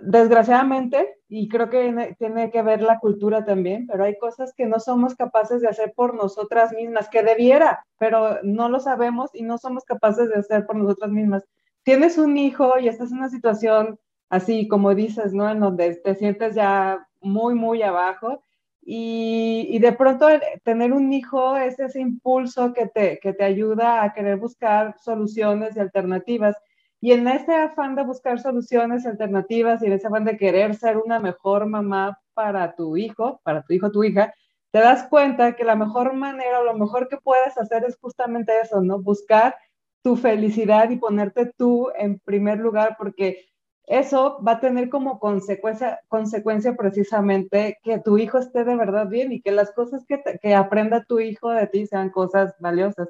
desgraciadamente, 0.00 1.16
y 1.28 1.48
creo 1.48 1.70
que 1.70 2.16
tiene 2.18 2.50
que 2.50 2.62
ver 2.62 2.82
la 2.82 2.98
cultura 2.98 3.44
también, 3.44 3.86
pero 3.86 4.04
hay 4.04 4.18
cosas 4.18 4.52
que 4.54 4.66
no 4.66 4.80
somos 4.80 5.14
capaces 5.14 5.60
de 5.60 5.68
hacer 5.68 5.92
por 5.94 6.14
nosotras 6.14 6.72
mismas, 6.72 7.08
que 7.08 7.22
debiera, 7.22 7.86
pero 7.98 8.40
no 8.42 8.68
lo 8.68 8.80
sabemos 8.80 9.30
y 9.34 9.42
no 9.42 9.58
somos 9.58 9.84
capaces 9.84 10.28
de 10.30 10.36
hacer 10.36 10.66
por 10.66 10.76
nosotras 10.76 11.10
mismas. 11.10 11.44
Tienes 11.84 12.18
un 12.18 12.36
hijo 12.36 12.78
y 12.80 12.88
estás 12.88 13.12
en 13.12 13.18
una 13.18 13.28
situación 13.28 14.00
así, 14.30 14.66
como 14.66 14.94
dices, 14.96 15.32
¿no? 15.32 15.48
En 15.48 15.60
donde 15.60 15.94
te 15.96 16.14
sientes 16.16 16.56
ya 16.56 17.06
muy, 17.20 17.54
muy 17.54 17.82
abajo 17.82 18.42
y, 18.86 19.78
de 19.78 19.92
pronto 19.92 20.28
tener 20.62 20.92
un 20.92 21.12
hijo 21.12 21.56
es 21.56 21.78
ese 21.78 22.00
impulso 22.00 22.72
que 22.72 22.86
te, 22.86 23.18
que 23.18 23.32
te 23.32 23.44
ayuda 23.44 24.02
a 24.02 24.12
querer 24.12 24.36
buscar 24.36 24.94
soluciones 24.98 25.76
y 25.76 25.80
alternativas. 25.80 26.56
Y 27.00 27.12
en 27.12 27.26
ese 27.28 27.54
afán 27.54 27.94
de 27.94 28.04
buscar 28.04 28.40
soluciones 28.40 29.06
alternativas 29.06 29.82
y 29.82 29.86
en 29.86 29.92
ese 29.92 30.06
afán 30.06 30.24
de 30.24 30.36
querer 30.36 30.74
ser 30.74 30.98
una 30.98 31.18
mejor 31.18 31.66
mamá 31.66 32.18
para 32.34 32.74
tu 32.74 32.96
hijo, 32.96 33.40
para 33.42 33.62
tu 33.62 33.72
hijo, 33.72 33.90
tu 33.90 34.04
hija, 34.04 34.34
te 34.70 34.80
das 34.80 35.06
cuenta 35.08 35.54
que 35.54 35.64
la 35.64 35.76
mejor 35.76 36.14
manera 36.14 36.60
o 36.60 36.64
lo 36.64 36.74
mejor 36.74 37.08
que 37.08 37.16
puedes 37.16 37.56
hacer 37.56 37.84
es 37.84 37.96
justamente 37.96 38.52
eso, 38.60 38.82
¿no? 38.82 39.00
Buscar 39.00 39.54
tu 40.02 40.16
felicidad 40.16 40.90
y 40.90 40.96
ponerte 40.96 41.52
tú 41.56 41.90
en 41.96 42.18
primer 42.18 42.58
lugar, 42.58 42.96
porque 42.98 43.46
eso 43.86 44.38
va 44.46 44.52
a 44.52 44.60
tener 44.60 44.88
como 44.88 45.18
consecuencia, 45.18 46.00
consecuencia 46.08 46.74
precisamente 46.74 47.78
que 47.82 47.98
tu 47.98 48.16
hijo 48.18 48.38
esté 48.38 48.64
de 48.64 48.76
verdad 48.76 49.08
bien 49.08 49.32
y 49.32 49.42
que 49.42 49.52
las 49.52 49.72
cosas 49.72 50.04
que, 50.06 50.22
que 50.40 50.54
aprenda 50.54 51.04
tu 51.04 51.20
hijo 51.20 51.50
de 51.50 51.66
ti 51.66 51.86
sean 51.86 52.10
cosas 52.10 52.54
valiosas. 52.60 53.08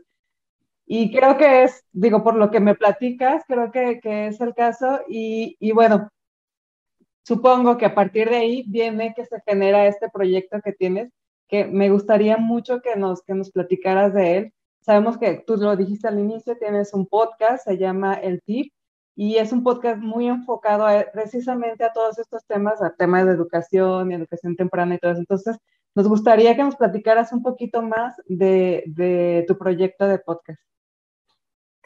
Y 0.87 1.13
creo 1.13 1.39
que 1.39 1.65
es, 1.65 1.85
digo, 1.93 2.23
por 2.25 2.35
lo 2.35 2.51
que 2.51 2.61
me 2.61 2.75
platicas, 2.75 3.45
creo 3.47 3.71
que, 3.71 4.01
que 4.01 4.27
es 4.29 4.41
el 4.41 4.55
caso. 4.55 5.01
Y, 5.09 5.57
y, 5.61 5.73
bueno, 5.73 6.11
supongo 7.23 7.79
que 7.79 7.87
a 7.87 7.95
partir 7.95 8.29
de 8.29 8.37
ahí 8.37 8.65
viene 8.69 9.15
que 9.15 9.25
se 9.25 9.41
genera 9.47 9.87
este 9.87 10.11
proyecto 10.11 10.61
que 10.63 10.73
tienes, 10.73 11.11
que 11.49 11.65
me 11.67 11.91
gustaría 11.91 12.37
mucho 12.37 12.83
que 12.83 12.97
nos, 12.97 13.23
que 13.23 13.35
nos 13.35 13.51
platicaras 13.51 14.13
de 14.13 14.37
él. 14.37 14.53
Sabemos 14.81 15.17
que 15.19 15.43
tú 15.47 15.57
lo 15.57 15.77
dijiste 15.77 16.09
al 16.09 16.19
inicio, 16.19 16.59
tienes 16.59 16.93
un 16.93 17.07
podcast, 17.07 17.65
se 17.65 17.79
llama 17.79 18.15
El 18.15 18.43
Tip 18.43 18.73
y 19.17 19.37
es 19.37 19.53
un 19.53 19.63
podcast 19.63 19.99
muy 20.01 20.27
enfocado 20.27 20.87
precisamente 21.13 21.85
a 21.85 21.93
todos 21.93 22.19
estos 22.19 22.45
temas, 22.47 22.83
a 22.83 22.95
temas 22.95 23.27
de 23.27 23.33
educación 23.33 24.11
y 24.11 24.15
educación 24.15 24.57
temprana 24.57 24.95
y 24.95 24.99
todo 24.99 25.13
eso. 25.13 25.21
Entonces, 25.21 25.57
nos 25.95 26.09
gustaría 26.09 26.57
que 26.57 26.65
nos 26.65 26.77
platicaras 26.77 27.33
un 27.33 27.43
poquito 27.43 27.83
más 27.83 28.17
de, 28.27 28.83
de 28.87 29.45
tu 29.47 29.57
proyecto 29.57 30.07
de 30.07 30.19
podcast. 30.19 30.61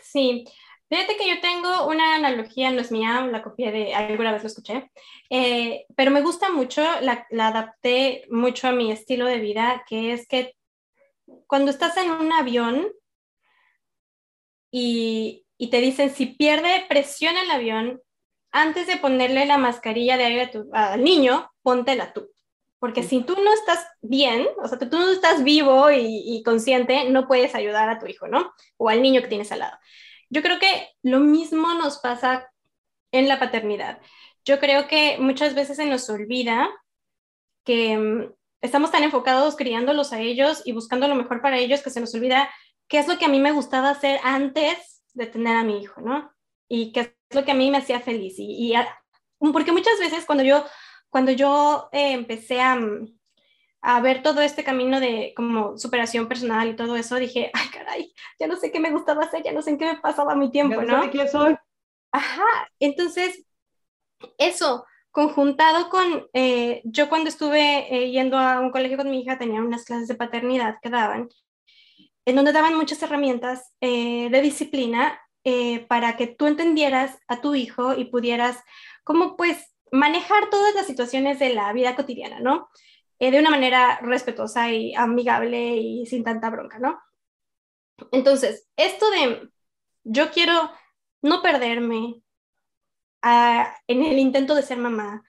Sí, 0.01 0.45
Fíjate 0.91 1.19
que 1.19 1.29
yo 1.29 1.39
tengo 1.43 1.87
una 1.87 2.15
analogía, 2.15 2.71
no 2.71 2.81
es 2.81 2.91
mía, 2.91 3.27
la 3.31 3.43
copié 3.43 3.71
de 3.71 3.95
alguna 3.95 4.33
vez 4.33 4.43
lo 4.43 4.47
escuché, 4.47 4.91
eh, 5.29 5.85
pero 5.95 6.11
me 6.11 6.23
gusta 6.23 6.51
mucho, 6.51 6.83
la, 7.03 7.27
la, 7.31 7.49
adapté 7.49 8.25
mucho 8.31 8.69
a 8.69 8.73
mi 8.73 8.91
estilo 8.91 9.27
de 9.27 9.39
vida, 9.39 9.85
que 9.87 10.15
es 10.15 10.27
que 10.27 10.55
cuando 11.47 11.71
estás 11.71 11.95
en 11.99 12.11
un 12.11 12.33
avión 12.33 12.89
y, 14.71 15.45
y 15.59 15.71
te 15.71 15.81
dicen 15.81 16.15
si 16.15 16.27
pierde 16.27 16.87
presión 16.89 17.37
el 17.37 17.51
avión, 17.51 18.01
antes 18.51 18.87
de 18.87 18.97
ponerle 18.97 19.45
la 19.45 19.59
mascarilla 19.59 20.17
de 20.17 20.25
aire 20.25 20.51
al 20.73 21.05
niño, 21.05 21.51
póntela 21.63 22.13
tú. 22.13 22.31
Porque 22.79 23.03
si 23.03 23.23
tú 23.23 23.35
no 23.35 23.53
estás 23.53 23.85
bien, 24.01 24.47
o 24.63 24.69
sea, 24.69 24.79
tú 24.79 24.99
no 24.99 25.11
estás 25.11 25.43
vivo 25.43 25.91
y, 25.91 26.43
consciente, 26.45 27.11
no 27.11 27.27
puedes 27.27 27.55
ayudar 27.55 27.91
a 27.91 27.99
tu 27.99 28.07
hijo, 28.07 28.29
¿no? 28.29 28.53
O 28.77 28.89
al 28.89 29.03
niño 29.03 29.21
que 29.21 29.29
tienes 29.29 29.51
al 29.51 29.59
lado. 29.59 29.77
Yo 30.31 30.43
creo 30.43 30.61
que 30.61 30.89
lo 31.03 31.19
mismo 31.19 31.75
nos 31.75 31.99
pasa 31.99 32.51
en 33.11 33.27
la 33.27 33.41
paternidad. 33.41 34.01
Yo 34.45 34.61
creo 34.61 34.87
que 34.87 35.19
muchas 35.19 35.55
veces 35.55 35.77
se 35.77 35.87
nos 35.87 36.09
olvida 36.09 36.71
que 37.65 37.99
mm, 37.99 38.33
estamos 38.61 38.93
tan 38.93 39.03
enfocados 39.03 39.57
criándolos 39.57 40.13
a 40.13 40.21
ellos 40.21 40.63
y 40.65 40.73
buscando 40.73 41.09
lo 41.09 41.17
mejor 41.17 41.43
para 41.43 41.59
ellos 41.59 41.83
que 41.83 41.91
se 41.91 42.01
nos 42.01 42.15
olvida 42.15 42.49
qué 42.87 42.99
es 42.99 43.09
lo 43.09 43.19
que 43.19 43.25
a 43.25 43.29
mí 43.29 43.41
me 43.41 43.53
gustaba 43.53 43.91
hacer 43.91 44.21
antes 44.23 44.98
de 45.15 45.27
tener 45.27 45.57
a 45.57 45.65
mi 45.65 45.81
hijo, 45.83 46.01
¿no? 46.01 46.33
Y 46.69 46.93
que 46.93 47.01
es 47.01 47.15
lo 47.31 47.45
que 47.45 47.53
a 47.53 47.55
mí 47.55 47.71
me 47.71 47.79
hacía 47.79 48.01
feliz. 48.01 48.35
Y, 48.39 48.75
porque 49.53 49.73
muchas 49.73 49.99
veces 49.99 50.25
cuando 50.25 50.45
yo, 50.45 50.65
cuando 51.09 51.33
yo 51.33 51.89
eh, 51.93 52.13
empecé 52.13 52.61
a, 52.61 52.79
a 53.81 54.01
ver 54.01 54.23
todo 54.23 54.41
este 54.41 54.65
camino 54.65 55.01
de 55.01 55.33
como 55.37 55.79
superación 55.79 56.29
personal 56.29 56.69
y 56.69 56.77
todo 56.77 56.97
eso, 56.97 57.17
dije, 57.17 57.51
ay, 57.55 57.69
caray, 57.73 58.15
ya 58.39 58.47
no 58.47 58.57
sé 58.57 58.71
qué 58.71 58.81
me 58.81 58.91
gustaba 58.91 59.25
hacer, 59.25 59.43
ya 59.43 59.53
no 59.53 59.63
sé 59.63 59.71
en 59.71 59.79
qué 59.79 59.87
me 59.87 60.01
pasaba 60.01 60.35
mi 60.35 60.51
tiempo, 60.51 60.83
¿no? 60.83 61.05
¿no? 61.05 61.11
¿Qué 61.11 61.29
soy? 61.29 61.57
Ajá, 62.13 62.45
entonces, 62.81 63.45
eso, 64.39 64.87
conjuntado 65.11 65.91
con, 65.91 66.27
eh, 66.33 66.81
yo 66.85 67.09
cuando 67.09 67.29
estuve 67.29 67.95
eh, 67.95 68.11
yendo 68.11 68.39
a 68.39 68.61
un 68.61 68.71
colegio 68.71 68.97
con 68.97 69.11
mi 69.11 69.21
hija, 69.21 69.39
tenía 69.39 69.61
unas 69.61 69.85
clases 69.85 70.09
de 70.09 70.15
paternidad 70.15 70.77
que 70.83 70.91
daban, 70.91 71.29
en 72.29 72.37
donde 72.37 72.53
daban 72.53 72.77
muchas 72.77 73.03
herramientas 73.03 73.73
eh, 73.81 74.29
de 74.29 74.43
disciplina 74.43 75.19
eh, 75.45 75.87
para 75.87 76.19
que 76.19 76.27
tú 76.27 76.47
entendieras 76.47 77.19
a 77.27 77.41
tu 77.41 77.55
hijo 77.55 77.95
y 77.95 78.05
pudieras 78.05 78.63
como 79.03 79.35
pues 79.35 79.75
manejar 79.91 80.51
todas 80.51 80.75
las 80.75 80.87
situaciones 80.87 81.39
de 81.39 81.55
la 81.55 81.73
vida 81.73 81.97
cotidiana, 81.97 82.39
¿no? 82.39 82.69
Eh, 83.19 83.31
de 83.31 83.39
una 83.39 83.49
manera 83.49 83.99
respetuosa 84.03 84.71
y 84.71 84.95
amigable 84.95 85.79
y 85.79 86.05
sin 86.05 86.23
tanta 86.23 86.51
bronca, 86.51 86.79
¿no? 86.79 87.01
Entonces, 88.13 88.69
esto 88.77 89.11
de 89.11 89.49
yo 90.05 90.31
quiero 90.31 90.71
no 91.23 91.41
perderme 91.41 92.21
ah, 93.23 93.75
en 93.87 94.05
el 94.05 94.19
intento 94.19 94.55
de 94.55 94.63
ser 94.63 94.77
mamá 94.77 95.23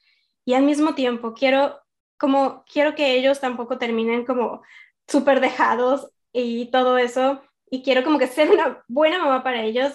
y 0.44 0.54
al 0.54 0.64
mismo 0.64 0.96
tiempo 0.96 1.34
quiero 1.34 1.80
como 2.18 2.66
quiero 2.66 2.94
que 2.94 3.16
ellos 3.16 3.40
tampoco 3.40 3.78
terminen 3.78 4.26
como 4.26 4.64
súper 5.08 5.40
dejados 5.40 6.12
y 6.34 6.68
todo 6.72 6.98
eso. 6.98 7.42
y 7.72 7.84
quiero 7.84 8.04
como 8.04 8.18
que 8.20 8.28
ser 8.28 8.50
una 8.52 8.84
buena 8.88 9.20
mamá 9.20 9.44
para 9.44 9.64
ellos. 9.64 9.94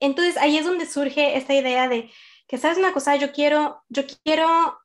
Entonces 0.00 0.36
ahí 0.36 0.58
es 0.58 0.66
donde 0.66 0.86
surge 0.86 1.36
esta 1.36 1.54
idea 1.54 1.88
de 1.88 2.10
que, 2.46 2.58
¿sabes 2.58 2.78
una 2.78 2.92
cosa? 2.92 3.16
Yo 3.16 3.32
quiero, 3.32 3.82
yo 3.88 4.04
quiero 4.24 4.78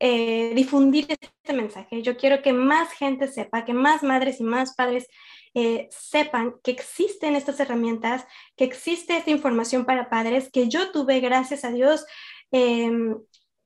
eh, 0.00 0.52
difundir 0.54 1.06
este 1.08 1.52
mensaje, 1.52 2.02
yo 2.02 2.16
quiero 2.16 2.42
que 2.42 2.52
más 2.52 2.90
gente 2.92 3.28
sepa, 3.28 3.64
que 3.66 3.74
más 3.74 4.02
madres 4.02 4.40
y 4.40 4.44
más 4.44 4.74
padres 4.74 5.06
eh, 5.54 5.88
sepan 5.90 6.54
que 6.64 6.70
existen 6.70 7.36
estas 7.36 7.60
herramientas, 7.60 8.26
que 8.56 8.64
existe 8.64 9.16
esta 9.16 9.30
información 9.30 9.84
para 9.84 10.08
padres, 10.08 10.50
que 10.50 10.68
yo 10.68 10.90
tuve, 10.90 11.20
gracias 11.20 11.64
a 11.64 11.70
Dios, 11.70 12.06
em, 12.50 13.16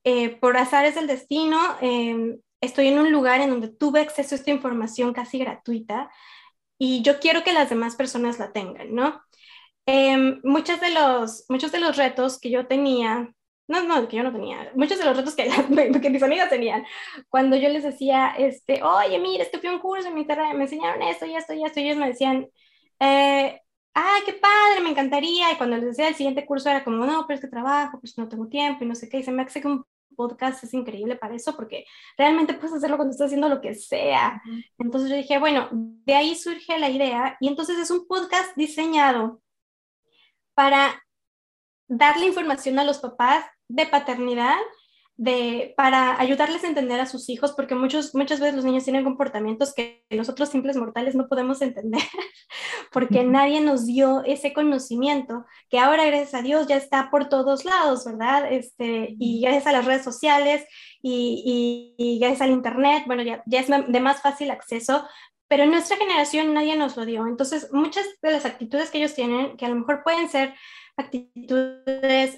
eh, 0.05 0.31
por 0.41 0.57
azares 0.57 0.97
del 0.97 1.07
destino, 1.07 1.61
em, 1.81 2.41
estoy 2.61 2.89
en 2.89 2.99
un 2.99 3.13
lugar 3.13 3.41
en 3.41 3.51
donde 3.51 3.69
tuve 3.69 4.01
acceso 4.01 4.35
a 4.35 4.39
esta 4.39 4.51
información 4.51 5.13
casi 5.13 5.39
gratuita 5.39 6.11
y 6.79 7.03
yo 7.03 7.21
quiero 7.21 7.45
que 7.45 7.53
las 7.53 7.71
demás 7.71 7.97
personas 7.97 8.39
la 8.39 8.53
tengan, 8.53 8.95
¿no? 8.95 9.23
Em, 9.87 10.41
muchos, 10.45 10.81
de 10.81 10.91
los, 10.91 11.45
muchos 11.49 11.73
de 11.73 11.81
los 11.81 11.97
retos 11.97 12.41
que 12.41 12.51
yo 12.51 12.67
tenía, 12.67 13.35
no, 13.69 13.83
no, 13.85 14.09
que 14.09 14.17
yo 14.17 14.23
no 14.23 14.33
tenía, 14.33 14.71
muchos 14.75 14.99
de 14.99 15.05
los 15.05 15.17
retos 15.17 15.35
que, 15.37 15.49
que 16.03 16.11
mis 16.11 16.23
amigas 16.23 16.51
tenían, 16.51 16.85
cuando 17.29 17.57
yo 17.57 17.69
les 17.69 17.85
decía, 17.85 18.35
este, 18.39 18.83
oye, 18.83 19.19
mira, 19.19 19.45
es 19.45 19.51
que 19.51 19.59
fui 19.59 19.69
a 19.69 19.73
un 19.73 19.81
curso 19.81 20.09
en 20.09 20.15
mi 20.15 20.23
internet, 20.23 20.55
me 20.57 20.65
enseñaron 20.65 21.03
esto 21.03 21.27
y 21.27 21.37
esto 21.37 21.55
y 21.55 21.65
esto, 21.65 21.81
y 21.81 21.85
ellos 21.85 21.99
me 21.99 22.09
decían, 22.09 22.49
eh, 23.01 23.61
ay, 23.95 24.23
qué 24.27 24.33
padre, 24.35 24.81
me 24.83 24.91
encantaría, 24.91 25.53
y 25.53 25.57
cuando 25.57 25.77
les 25.77 25.87
decía 25.87 26.09
el 26.09 26.15
siguiente 26.15 26.47
curso 26.47 26.71
era 26.71 26.85
como, 26.85 27.05
no, 27.07 27.27
pero 27.27 27.37
es 27.37 27.41
que 27.43 27.49
trabajo, 27.51 28.01
pues 28.01 28.17
no 28.19 28.29
tengo 28.29 28.49
tiempo 28.49 28.85
y 28.85 28.89
no 28.89 28.95
sé 28.95 29.09
qué, 29.09 29.19
y 29.19 29.23
se 29.23 29.33
me 29.33 29.43
hace 29.43 29.61
que 29.63 29.69
podcast 30.15 30.63
es 30.65 30.75
increíble 30.75 31.17
para 31.17 31.35
eso 31.35 31.55
porque 31.57 31.85
realmente 32.17 32.55
puedes 32.55 32.75
hacerlo 32.75 32.97
cuando 32.97 33.13
estás 33.13 33.27
haciendo 33.27 33.49
lo 33.49 33.61
que 33.61 33.75
sea. 33.75 34.43
Entonces 34.79 35.11
yo 35.11 35.17
dije, 35.17 35.39
bueno, 35.39 35.69
de 35.73 36.15
ahí 36.15 36.35
surge 36.35 36.79
la 36.79 36.91
idea 36.91 37.37
y 37.41 37.49
entonces 37.49 37.79
es 37.79 37.91
un 37.91 38.07
podcast 38.07 38.57
diseñado 38.57 39.43
para 40.55 41.03
darle 41.89 42.27
información 42.27 42.79
a 42.79 42.85
los 42.85 42.99
papás 42.99 43.45
de 43.69 43.87
paternidad 43.87 44.59
de, 45.17 45.75
para 45.77 46.21
ayudarles 46.21 46.65
a 46.65 46.67
entender 46.67 46.99
a 47.01 47.07
sus 47.07 47.29
hijos, 47.29 47.53
porque 47.53 47.77
muchos, 47.77 48.15
muchas 48.15 48.41
veces 48.41 48.57
los 48.57 48.65
niños 48.65 48.83
tienen 48.83 49.05
comportamientos 49.05 49.73
que 49.73 50.05
nosotros 50.11 50.49
simples 50.49 50.77
mortales 50.77 51.15
no 51.15 51.29
podemos 51.29 51.63
entender, 51.63 52.01
porque 52.93 53.23
nadie 53.23 53.61
nos 53.61 53.87
dio 53.87 54.25
ese 54.25 54.53
conocimiento, 54.53 55.45
que 55.71 55.79
ahora, 55.79 56.05
gracias 56.07 56.35
a 56.35 56.43
Dios, 56.43 56.67
ya 56.67 56.77
está 56.77 57.11
por 57.11 57.29
todos 57.29 57.65
lados, 57.65 58.05
¿verdad? 58.05 58.53
Este, 58.53 59.15
y 59.19 59.41
gracias 59.41 59.67
a 59.69 59.73
las 59.73 59.85
redes 59.85 60.03
sociales 60.03 60.65
y, 61.01 61.95
y, 61.97 62.19
gracias 62.19 62.43
al 62.43 62.51
Internet, 62.51 63.05
bueno, 63.07 63.23
ya, 63.23 63.43
ya 63.47 63.61
es 63.61 63.69
de 63.69 64.01
más 64.01 64.21
fácil 64.21 64.51
acceso, 64.51 65.07
pero 65.47 65.63
en 65.63 65.71
nuestra 65.71 65.97
generación 65.97 66.55
nadie 66.55 66.77
nos 66.77 66.97
lo 66.97 67.05
dio. 67.05 67.27
Entonces, 67.29 67.69
muchas 67.73 68.05
de 68.21 68.33
las 68.33 68.47
actitudes 68.47 68.91
que 68.91 68.99
ellos 68.99 69.15
tienen, 69.15 69.57
que 69.57 69.67
a 69.67 69.69
lo 69.69 69.77
mejor 69.77 70.03
pueden 70.03 70.29
ser 70.29 70.55
actitudes 70.97 72.37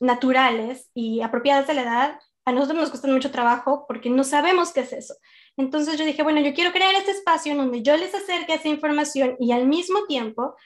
naturales 0.00 0.90
y 0.94 1.20
apropiadas 1.20 1.66
de 1.66 1.74
la 1.74 1.82
edad, 1.82 2.18
a 2.44 2.52
nosotros 2.52 2.80
nos 2.80 2.90
cuesta 2.90 3.08
mucho 3.08 3.30
trabajo 3.30 3.84
porque 3.86 4.10
no 4.10 4.24
sabemos 4.24 4.72
qué 4.72 4.80
es 4.80 4.92
eso. 4.92 5.14
Entonces 5.56 5.98
yo 5.98 6.04
dije, 6.04 6.22
bueno, 6.22 6.40
yo 6.40 6.54
quiero 6.54 6.72
crear 6.72 6.94
este 6.94 7.12
espacio 7.12 7.52
en 7.52 7.58
donde 7.58 7.82
yo 7.82 7.96
les 7.96 8.14
acerque 8.14 8.54
esa 8.54 8.68
información 8.68 9.36
y 9.38 9.52
al 9.52 9.66
mismo 9.66 10.06
tiempo 10.06 10.56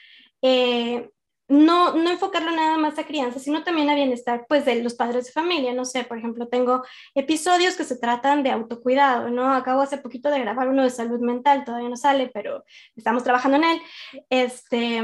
eh, 0.41 1.11
no, 1.49 1.95
no 1.95 2.11
enfocarlo 2.11 2.51
nada 2.53 2.79
más 2.79 2.99
a 2.99 3.05
crianza, 3.05 3.39
sino 3.39 3.65
también 3.65 3.91
a 3.91 3.95
bienestar 3.95 4.47
pues 4.49 4.65
de 4.65 4.83
los 4.83 4.95
padres 4.95 5.27
de 5.27 5.33
familia. 5.33 5.75
No 5.75 5.85
sé, 5.85 6.05
por 6.05 6.17
ejemplo, 6.19 6.49
tengo 6.49 6.85
episodios 7.15 7.77
que 7.77 7.85
se 7.85 7.99
tratan 7.99 8.43
de 8.43 8.51
autocuidado, 8.51 9.29
¿no? 9.31 9.53
Acabo 9.53 9.83
hace 9.83 9.99
poquito 9.99 10.31
de 10.31 10.41
grabar 10.41 10.69
uno 10.69 10.83
de 10.83 10.91
salud 10.91 11.21
mental, 11.21 11.65
todavía 11.65 11.89
no 11.89 11.97
sale, 11.97 12.31
pero 12.33 12.65
estamos 12.97 13.25
trabajando 13.25 13.59
en 13.59 13.65
él. 13.65 13.83
Este, 14.31 15.03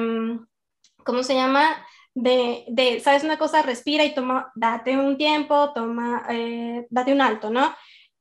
¿cómo 1.05 1.23
se 1.23 1.35
llama? 1.35 1.85
De, 2.15 2.65
de, 2.69 3.01
¿sabes 3.01 3.25
una 3.25 3.39
cosa? 3.39 3.63
Respira 3.63 4.05
y 4.05 4.15
toma, 4.15 4.53
date 4.55 4.99
un 4.99 5.17
tiempo, 5.17 5.73
toma, 5.73 6.27
eh, 6.29 6.87
date 6.91 7.13
un 7.13 7.21
alto, 7.21 7.51
¿no? 7.51 7.75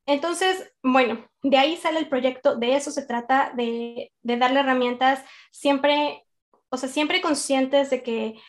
Entonces, 0.05 0.73
bueno, 0.81 1.27
de 1.43 1.57
ahí 1.57 1.77
sale 1.77 1.99
el 1.99 2.09
proyecto, 2.09 2.55
de 2.55 2.75
eso 2.75 2.91
se 2.91 3.05
trata, 3.05 3.51
de, 3.55 4.11
de 4.21 4.37
darle 4.37 4.61
herramientas 4.61 5.23
siempre, 5.51 6.25
o 6.69 6.77
sea, 6.77 6.89
siempre 6.89 7.21
conscientes 7.21 7.89
de 7.89 8.03
que 8.03 8.39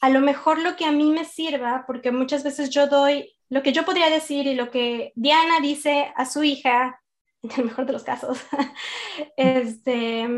a 0.00 0.08
lo 0.10 0.20
mejor 0.20 0.58
lo 0.58 0.76
que 0.76 0.84
a 0.84 0.92
mí 0.92 1.10
me 1.10 1.24
sirva, 1.24 1.84
porque 1.86 2.12
muchas 2.12 2.44
veces 2.44 2.70
yo 2.70 2.86
doy 2.86 3.36
lo 3.48 3.62
que 3.62 3.72
yo 3.72 3.84
podría 3.84 4.10
decir 4.10 4.46
y 4.46 4.54
lo 4.54 4.70
que 4.70 5.12
Diana 5.14 5.60
dice 5.60 6.12
a 6.16 6.26
su 6.26 6.42
hija, 6.42 7.00
en 7.42 7.50
el 7.52 7.64
mejor 7.66 7.86
de 7.86 7.92
los 7.92 8.02
casos, 8.02 8.38
este, 9.36 10.28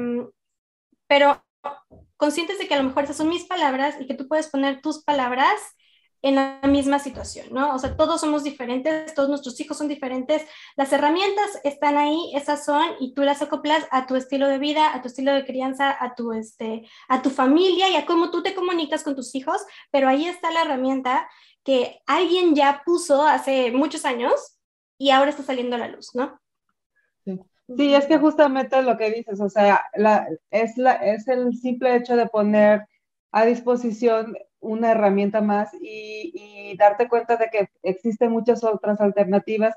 pero 1.07 1.43
conscientes 2.18 2.58
de 2.58 2.68
que 2.68 2.74
a 2.74 2.82
lo 2.82 2.88
mejor 2.88 3.04
esas 3.04 3.16
son 3.16 3.30
mis 3.30 3.44
palabras 3.44 3.94
y 3.98 4.06
que 4.06 4.14
tú 4.14 4.28
puedes 4.28 4.48
poner 4.48 4.82
tus 4.82 5.02
palabras 5.02 5.54
en 6.20 6.34
la 6.34 6.60
misma 6.64 6.98
situación, 6.98 7.46
¿no? 7.52 7.74
O 7.74 7.78
sea, 7.78 7.96
todos 7.96 8.20
somos 8.20 8.42
diferentes, 8.42 9.14
todos 9.14 9.28
nuestros 9.28 9.58
hijos 9.60 9.78
son 9.78 9.86
diferentes, 9.86 10.44
las 10.76 10.92
herramientas 10.92 11.60
están 11.62 11.96
ahí, 11.96 12.32
esas 12.34 12.64
son, 12.64 12.84
y 12.98 13.14
tú 13.14 13.22
las 13.22 13.40
acoplas 13.40 13.86
a 13.92 14.06
tu 14.06 14.16
estilo 14.16 14.48
de 14.48 14.58
vida, 14.58 14.92
a 14.92 15.00
tu 15.00 15.06
estilo 15.06 15.32
de 15.32 15.46
crianza, 15.46 15.96
a 15.98 16.16
tu, 16.16 16.32
este, 16.32 16.88
a 17.08 17.22
tu 17.22 17.30
familia 17.30 17.88
y 17.88 17.94
a 17.94 18.04
cómo 18.04 18.32
tú 18.32 18.42
te 18.42 18.54
comunicas 18.54 19.04
con 19.04 19.14
tus 19.14 19.34
hijos, 19.36 19.60
pero 19.92 20.08
ahí 20.08 20.26
está 20.26 20.50
la 20.50 20.62
herramienta 20.62 21.28
que 21.62 22.00
alguien 22.06 22.56
ya 22.56 22.82
puso 22.84 23.22
hace 23.22 23.70
muchos 23.70 24.04
años 24.04 24.58
y 24.98 25.10
ahora 25.10 25.30
está 25.30 25.44
saliendo 25.44 25.76
a 25.76 25.78
la 25.78 25.88
luz, 25.88 26.14
¿no? 26.14 26.40
Sí, 27.76 27.94
es 27.94 28.06
que 28.06 28.18
justamente 28.18 28.80
lo 28.82 28.96
que 28.96 29.10
dices, 29.10 29.40
o 29.40 29.50
sea, 29.50 29.82
la, 29.94 30.26
es, 30.50 30.78
la, 30.78 30.94
es 30.94 31.28
el 31.28 31.54
simple 31.54 31.96
hecho 31.96 32.16
de 32.16 32.26
poner 32.26 32.86
a 33.30 33.44
disposición 33.44 34.36
una 34.60 34.92
herramienta 34.92 35.42
más 35.42 35.70
y, 35.80 36.74
darte 36.78 37.08
cuenta 37.08 37.36
de 37.36 37.48
que 37.50 37.68
existen 37.82 38.30
muchas 38.30 38.62
otras 38.64 39.00
alternativas 39.00 39.74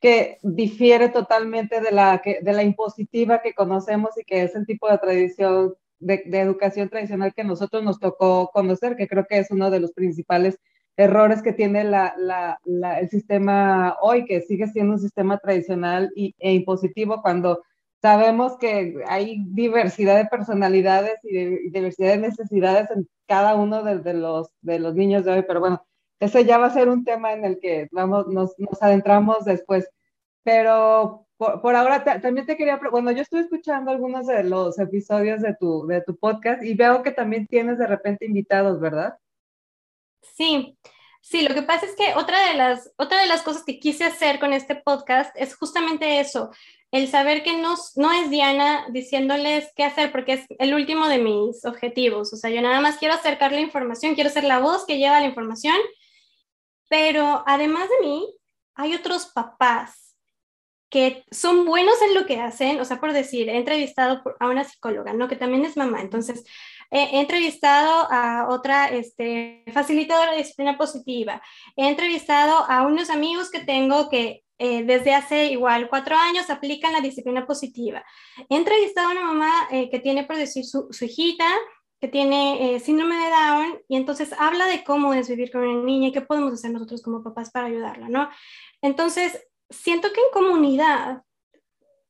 que 0.00 0.38
difiere 0.42 1.08
totalmente 1.08 1.80
de 1.80 1.92
la, 1.92 2.20
que, 2.22 2.40
de 2.42 2.52
la 2.52 2.62
impositiva 2.62 3.42
que 3.42 3.54
conocemos 3.54 4.16
y 4.16 4.24
que 4.24 4.42
es 4.42 4.54
el 4.54 4.66
tipo 4.66 4.88
de 4.88 4.98
tradición, 4.98 5.74
de, 5.98 6.22
de 6.26 6.40
educación 6.40 6.88
tradicional 6.88 7.34
que 7.34 7.44
nosotros 7.44 7.82
nos 7.84 7.98
tocó 8.00 8.50
conocer, 8.52 8.96
que 8.96 9.08
creo 9.08 9.26
que 9.28 9.38
es 9.38 9.50
uno 9.50 9.70
de 9.70 9.80
los 9.80 9.92
principales 9.92 10.58
errores 10.98 11.42
que 11.42 11.52
tiene 11.52 11.84
la, 11.84 12.12
la, 12.16 12.98
el 12.98 13.08
sistema 13.08 13.96
hoy, 14.02 14.24
que 14.24 14.40
sigue 14.40 14.66
siendo 14.66 14.94
un 14.94 14.98
sistema 14.98 15.38
tradicional 15.38 16.10
y, 16.16 16.34
e 16.40 16.52
impositivo 16.52 17.22
cuando 17.22 17.62
sabemos 18.02 18.56
que 18.58 18.96
hay 19.06 19.44
diversidad 19.46 20.16
de 20.16 20.26
personalidades 20.26 21.14
y, 21.22 21.70
diversidad 21.70 22.10
de 22.10 22.18
necesidades 22.18 22.90
en 22.90 23.08
cada 23.28 23.54
uno 23.54 23.84
de, 23.84 24.12
los, 24.12 24.48
de 24.60 24.80
los 24.80 24.96
niños 24.96 25.24
de 25.24 25.32
hoy, 25.32 25.44
pero 25.46 25.60
bueno, 25.60 25.86
ese 26.18 26.44
ya 26.44 26.58
va 26.58 26.66
a 26.66 26.70
ser 26.74 26.88
un 26.88 27.04
tema 27.04 27.32
en 27.32 27.44
el 27.44 27.60
que 27.60 27.86
vamos, 27.92 28.26
nos, 28.26 28.58
nos 28.58 28.82
adentramos 28.82 29.44
después. 29.44 29.88
Pero 30.42 31.26
por, 31.36 31.60
por 31.60 31.76
ahora 31.76 32.02
también 32.20 32.44
te 32.44 32.56
quería, 32.56 32.80
bueno, 32.90 33.12
yo 33.12 33.22
estoy 33.22 33.42
escuchando 33.42 33.92
algunos 33.92 34.26
de 34.26 34.42
los 34.42 34.80
episodios 34.80 35.42
de 35.42 35.54
tu, 35.54 35.86
de 35.86 36.02
tu 36.02 36.16
podcast 36.16 36.64
y 36.64 36.74
veo 36.74 37.04
que 37.04 37.12
también 37.12 37.46
tienes 37.46 37.78
de 37.78 37.86
repente 37.86 38.26
invitados, 38.26 38.80
¿verdad? 38.80 39.16
Sí, 40.22 40.76
sí, 41.20 41.42
lo 41.46 41.54
que 41.54 41.62
pasa 41.62 41.86
es 41.86 41.94
que 41.96 42.14
otra 42.14 42.48
de 42.48 42.54
las, 42.54 42.92
otra 42.96 43.20
de 43.20 43.26
las 43.26 43.42
cosas 43.42 43.64
que 43.64 43.78
quise 43.78 44.04
hacer 44.04 44.38
con 44.38 44.52
este 44.52 44.76
podcast 44.76 45.34
es 45.36 45.56
justamente 45.56 46.20
eso, 46.20 46.50
el 46.90 47.08
saber 47.08 47.42
que 47.42 47.56
no, 47.56 47.74
no 47.96 48.12
es 48.12 48.30
Diana 48.30 48.86
diciéndoles 48.90 49.70
qué 49.76 49.84
hacer, 49.84 50.10
porque 50.10 50.34
es 50.34 50.46
el 50.58 50.74
último 50.74 51.06
de 51.08 51.18
mis 51.18 51.64
objetivos. 51.64 52.32
O 52.32 52.36
sea, 52.36 52.50
yo 52.50 52.62
nada 52.62 52.80
más 52.80 52.96
quiero 52.96 53.14
acercar 53.14 53.52
la 53.52 53.60
información, 53.60 54.14
quiero 54.14 54.30
ser 54.30 54.44
la 54.44 54.58
voz 54.58 54.86
que 54.86 54.98
lleva 54.98 55.20
la 55.20 55.26
información, 55.26 55.76
pero 56.88 57.44
además 57.46 57.88
de 57.88 58.06
mí, 58.06 58.34
hay 58.74 58.94
otros 58.94 59.26
papás 59.26 60.16
que 60.90 61.24
son 61.30 61.66
buenos 61.66 62.00
en 62.00 62.14
lo 62.14 62.24
que 62.24 62.40
hacen, 62.40 62.80
o 62.80 62.84
sea, 62.84 62.98
por 62.98 63.12
decir, 63.12 63.50
he 63.50 63.58
entrevistado 63.58 64.22
a 64.40 64.48
una 64.48 64.64
psicóloga, 64.64 65.12
¿no? 65.12 65.28
Que 65.28 65.36
también 65.36 65.66
es 65.66 65.76
mamá, 65.76 66.00
entonces 66.00 66.44
he 66.90 67.20
entrevistado 67.20 68.06
a 68.10 68.46
otra 68.48 68.88
este, 68.88 69.64
facilitadora 69.72 70.32
de 70.32 70.38
disciplina 70.38 70.78
positiva. 70.78 71.42
He 71.76 71.88
entrevistado 71.88 72.64
a 72.68 72.86
unos 72.86 73.10
amigos 73.10 73.50
que 73.50 73.60
tengo 73.60 74.08
que 74.08 74.42
eh, 74.60 74.82
desde 74.82 75.14
hace 75.14 75.46
igual 75.46 75.88
cuatro 75.88 76.16
años 76.16 76.50
aplican 76.50 76.92
la 76.92 77.00
disciplina 77.00 77.46
positiva. 77.46 78.04
He 78.48 78.56
entrevistado 78.56 79.08
a 79.08 79.12
una 79.12 79.24
mamá 79.24 79.68
eh, 79.70 79.88
que 79.88 80.00
tiene, 80.00 80.24
por 80.24 80.36
decir, 80.36 80.64
su, 80.64 80.88
hijita 81.00 81.46
que 82.00 82.08
tiene 82.08 82.74
eh, 82.74 82.80
síndrome 82.80 83.16
de 83.16 83.30
Down 83.30 83.82
y 83.88 83.96
entonces 83.96 84.32
habla 84.38 84.66
de 84.66 84.82
cómo 84.82 85.14
es 85.14 85.28
vivir 85.28 85.52
con 85.52 85.62
una 85.62 85.84
niña 85.84 86.08
y 86.08 86.12
qué 86.12 86.22
podemos 86.22 86.52
hacer 86.52 86.72
nosotros 86.72 87.02
como 87.02 87.22
papás 87.22 87.50
para 87.50 87.66
ayudarla, 87.66 88.08
¿no? 88.08 88.28
Entonces, 88.82 89.46
siento 89.70 90.12
que 90.12 90.20
en 90.20 90.30
comunidad 90.32 91.22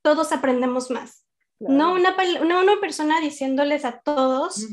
todos 0.02 0.32
aprendemos 0.32 0.90
más. 0.90 1.27
No, 1.60 1.94
una, 1.94 2.14
una 2.40 2.80
persona 2.80 3.20
diciéndoles 3.20 3.84
a 3.84 4.00
todos 4.00 4.68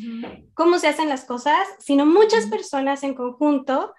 cómo 0.53 0.77
se 0.77 0.87
hacen 0.87 1.09
las 1.09 1.25
cosas, 1.25 1.67
sino 1.79 2.05
muchas 2.05 2.45
personas 2.45 3.03
en 3.03 3.15
conjunto 3.15 3.93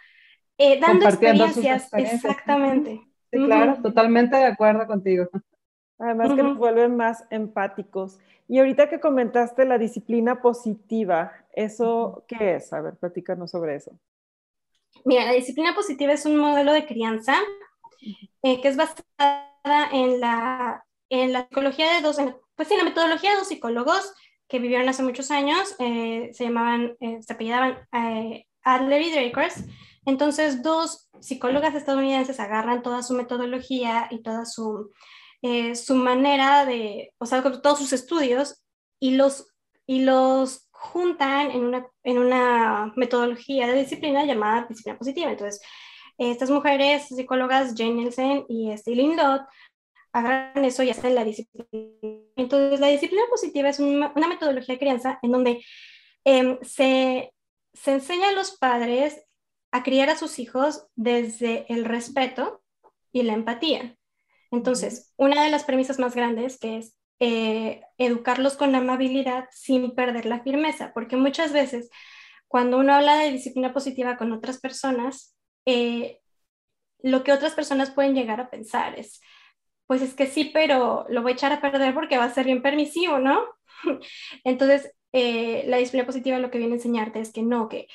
eh, 0.59 0.79
dando 0.81 1.07
experiencias. 1.07 1.89
Exactamente. 1.93 3.01
Sí, 3.33 3.45
claro, 3.45 3.83
totalmente 3.83 4.37
de 4.37 4.45
acuerdo 4.45 4.87
contigo. 4.87 5.29
Además 5.99 6.35
que 6.35 6.43
nos 6.43 6.59
vuelven 6.59 6.97
más 6.97 7.25
empáticos. 7.31 8.19
Y 8.49 8.59
ahorita 8.59 8.89
que 8.89 9.01
comentaste 9.01 9.65
la 9.65 9.79
disciplina 9.79 10.41
positiva, 10.41 11.33
¿eso 11.53 12.25
qué 12.29 12.57
es? 12.57 12.73
A 12.73 12.81
ver, 12.81 12.95
platícanos 12.97 13.51
sobre 13.51 13.77
eso. 13.77 13.99
Mira, 15.05 15.25
la 15.25 15.33
disciplina 15.33 15.75
positiva 15.75 16.13
es 16.13 16.27
un 16.27 16.37
modelo 16.37 16.73
de 16.73 16.87
crianza 16.87 17.35
eh, 18.43 18.61
que 18.61 18.69
es 18.69 18.77
basada 18.77 19.91
en 19.93 20.21
la, 20.21 20.85
en 21.09 21.33
la 21.33 21.49
psicología 21.49 21.95
de 21.95 22.03
dos, 22.03 22.19
pues 22.57 22.71
en 22.71 22.79
la 22.79 22.85
metodología 22.85 23.31
de 23.31 23.37
dos 23.37 23.49
psicólogos 23.49 24.13
que 24.49 24.59
vivieron 24.59 24.89
hace 24.89 25.03
muchos 25.03 25.31
años, 25.31 25.75
eh, 25.79 26.31
se 26.33 26.45
llamaban, 26.45 26.97
eh, 27.01 27.19
se 27.21 27.33
apellidaban 27.33 27.79
Adler 28.63 29.03
y 29.03 29.11
Drakers. 29.11 29.65
Entonces, 30.05 30.63
dos 30.63 31.09
psicólogas 31.21 31.75
estadounidenses 31.75 32.39
agarran 32.39 32.83
toda 32.83 33.03
su 33.03 33.15
metodología 33.15 34.09
y 34.11 34.23
toda 34.23 34.45
su, 34.45 34.93
su 35.75 35.95
manera 35.97 36.65
de, 36.65 37.13
o 37.19 37.27
sea, 37.27 37.43
todos 37.43 37.79
sus 37.79 37.93
estudios 37.93 38.63
y 39.01 39.17
los, 39.17 39.49
y 39.87 40.05
los 40.05 40.69
juntan 40.71 41.51
en 41.51 41.65
una, 41.65 41.87
en 42.05 42.19
una 42.19 42.93
metodología 42.97 43.67
de 43.67 43.81
disciplina 43.81 44.25
llamada 44.25 44.67
disciplina 44.69 44.99
positiva. 44.99 45.31
Entonces, 45.31 45.61
estas 46.19 46.51
mujeres 46.51 47.09
psicólogas, 47.09 47.75
Jane 47.77 47.95
Nielsen 47.95 48.45
y 48.49 48.77
Stilling 48.77 49.17
Lott, 49.17 49.43
agarran 50.19 50.65
eso 50.65 50.83
y 50.83 50.91
hacen 50.91 51.15
la 51.15 51.25
disciplina. 51.25 51.67
Entonces, 52.37 52.81
la 52.81 52.89
disciplina 52.89 53.25
positiva 53.31 53.69
es 53.69 53.79
una, 53.79 54.13
metodología 54.15 54.75
de 54.75 54.79
crianza 54.79 55.19
en 55.23 55.33
donde 55.33 55.65
em, 56.25 56.59
se, 56.63 57.33
se 57.73 57.93
enseña 57.93 58.29
a 58.29 58.33
los 58.33 58.57
padres 58.59 59.25
a 59.73 59.83
criar 59.83 60.09
a 60.11 60.17
sus 60.17 60.39
hijos 60.39 60.87
desde 60.95 61.67
el 61.73 61.85
respeto 61.85 62.63
y 63.13 63.23
la 63.23 63.35
empatía. 63.35 63.97
Entonces, 64.51 65.13
una 65.17 65.45
de 65.45 65.51
las 65.51 65.65
premisas 65.65 65.99
más 65.99 66.15
grandes 66.15 66.59
que 66.59 66.79
es 66.79 66.97
eh, 67.19 67.83
educarlos 67.99 68.57
con 68.57 68.75
amabilidad 68.75 69.49
sin 69.51 69.95
perder 69.95 70.27
la 70.27 70.43
firmeza, 70.43 70.93
porque 70.95 71.17
muchas 71.17 71.53
veces 71.53 71.91
cuando 72.49 72.79
uno 72.79 72.95
habla 72.95 73.17
de 73.19 73.33
disciplina 73.33 73.73
positiva 73.73 74.17
con 74.17 74.33
otras 74.33 74.61
personas, 74.61 75.35
eh, 75.67 76.21
lo 77.01 77.25
que 77.25 77.33
otras 77.33 77.55
personas 77.55 77.91
pueden 77.91 78.15
llegar 78.15 78.41
a 78.41 78.51
pensar 78.51 78.99
es, 78.99 79.21
pues 79.87 80.03
es 80.03 80.15
que 80.15 80.27
sí, 80.27 80.51
pero 80.53 81.07
lo 81.09 81.23
voy 81.23 81.33
a 81.33 81.35
echar 81.35 81.53
a 81.53 81.61
perder 81.61 81.95
porque 81.95 82.19
va 82.19 82.25
a 82.25 82.35
ser 82.35 82.47
bien 82.47 82.63
permisivo, 82.63 83.19
¿no? 83.19 83.41
Entonces, 84.45 84.93
eh, 85.13 85.65
la 85.67 85.79
disciplina 85.79 86.07
positiva 86.07 86.39
lo 86.39 86.51
que 86.51 86.59
viene 86.59 86.75
a 86.75 86.77
enseñarte 86.77 87.21
es 87.21 87.33
que 87.33 87.43
no, 87.43 87.69
que 87.69 87.89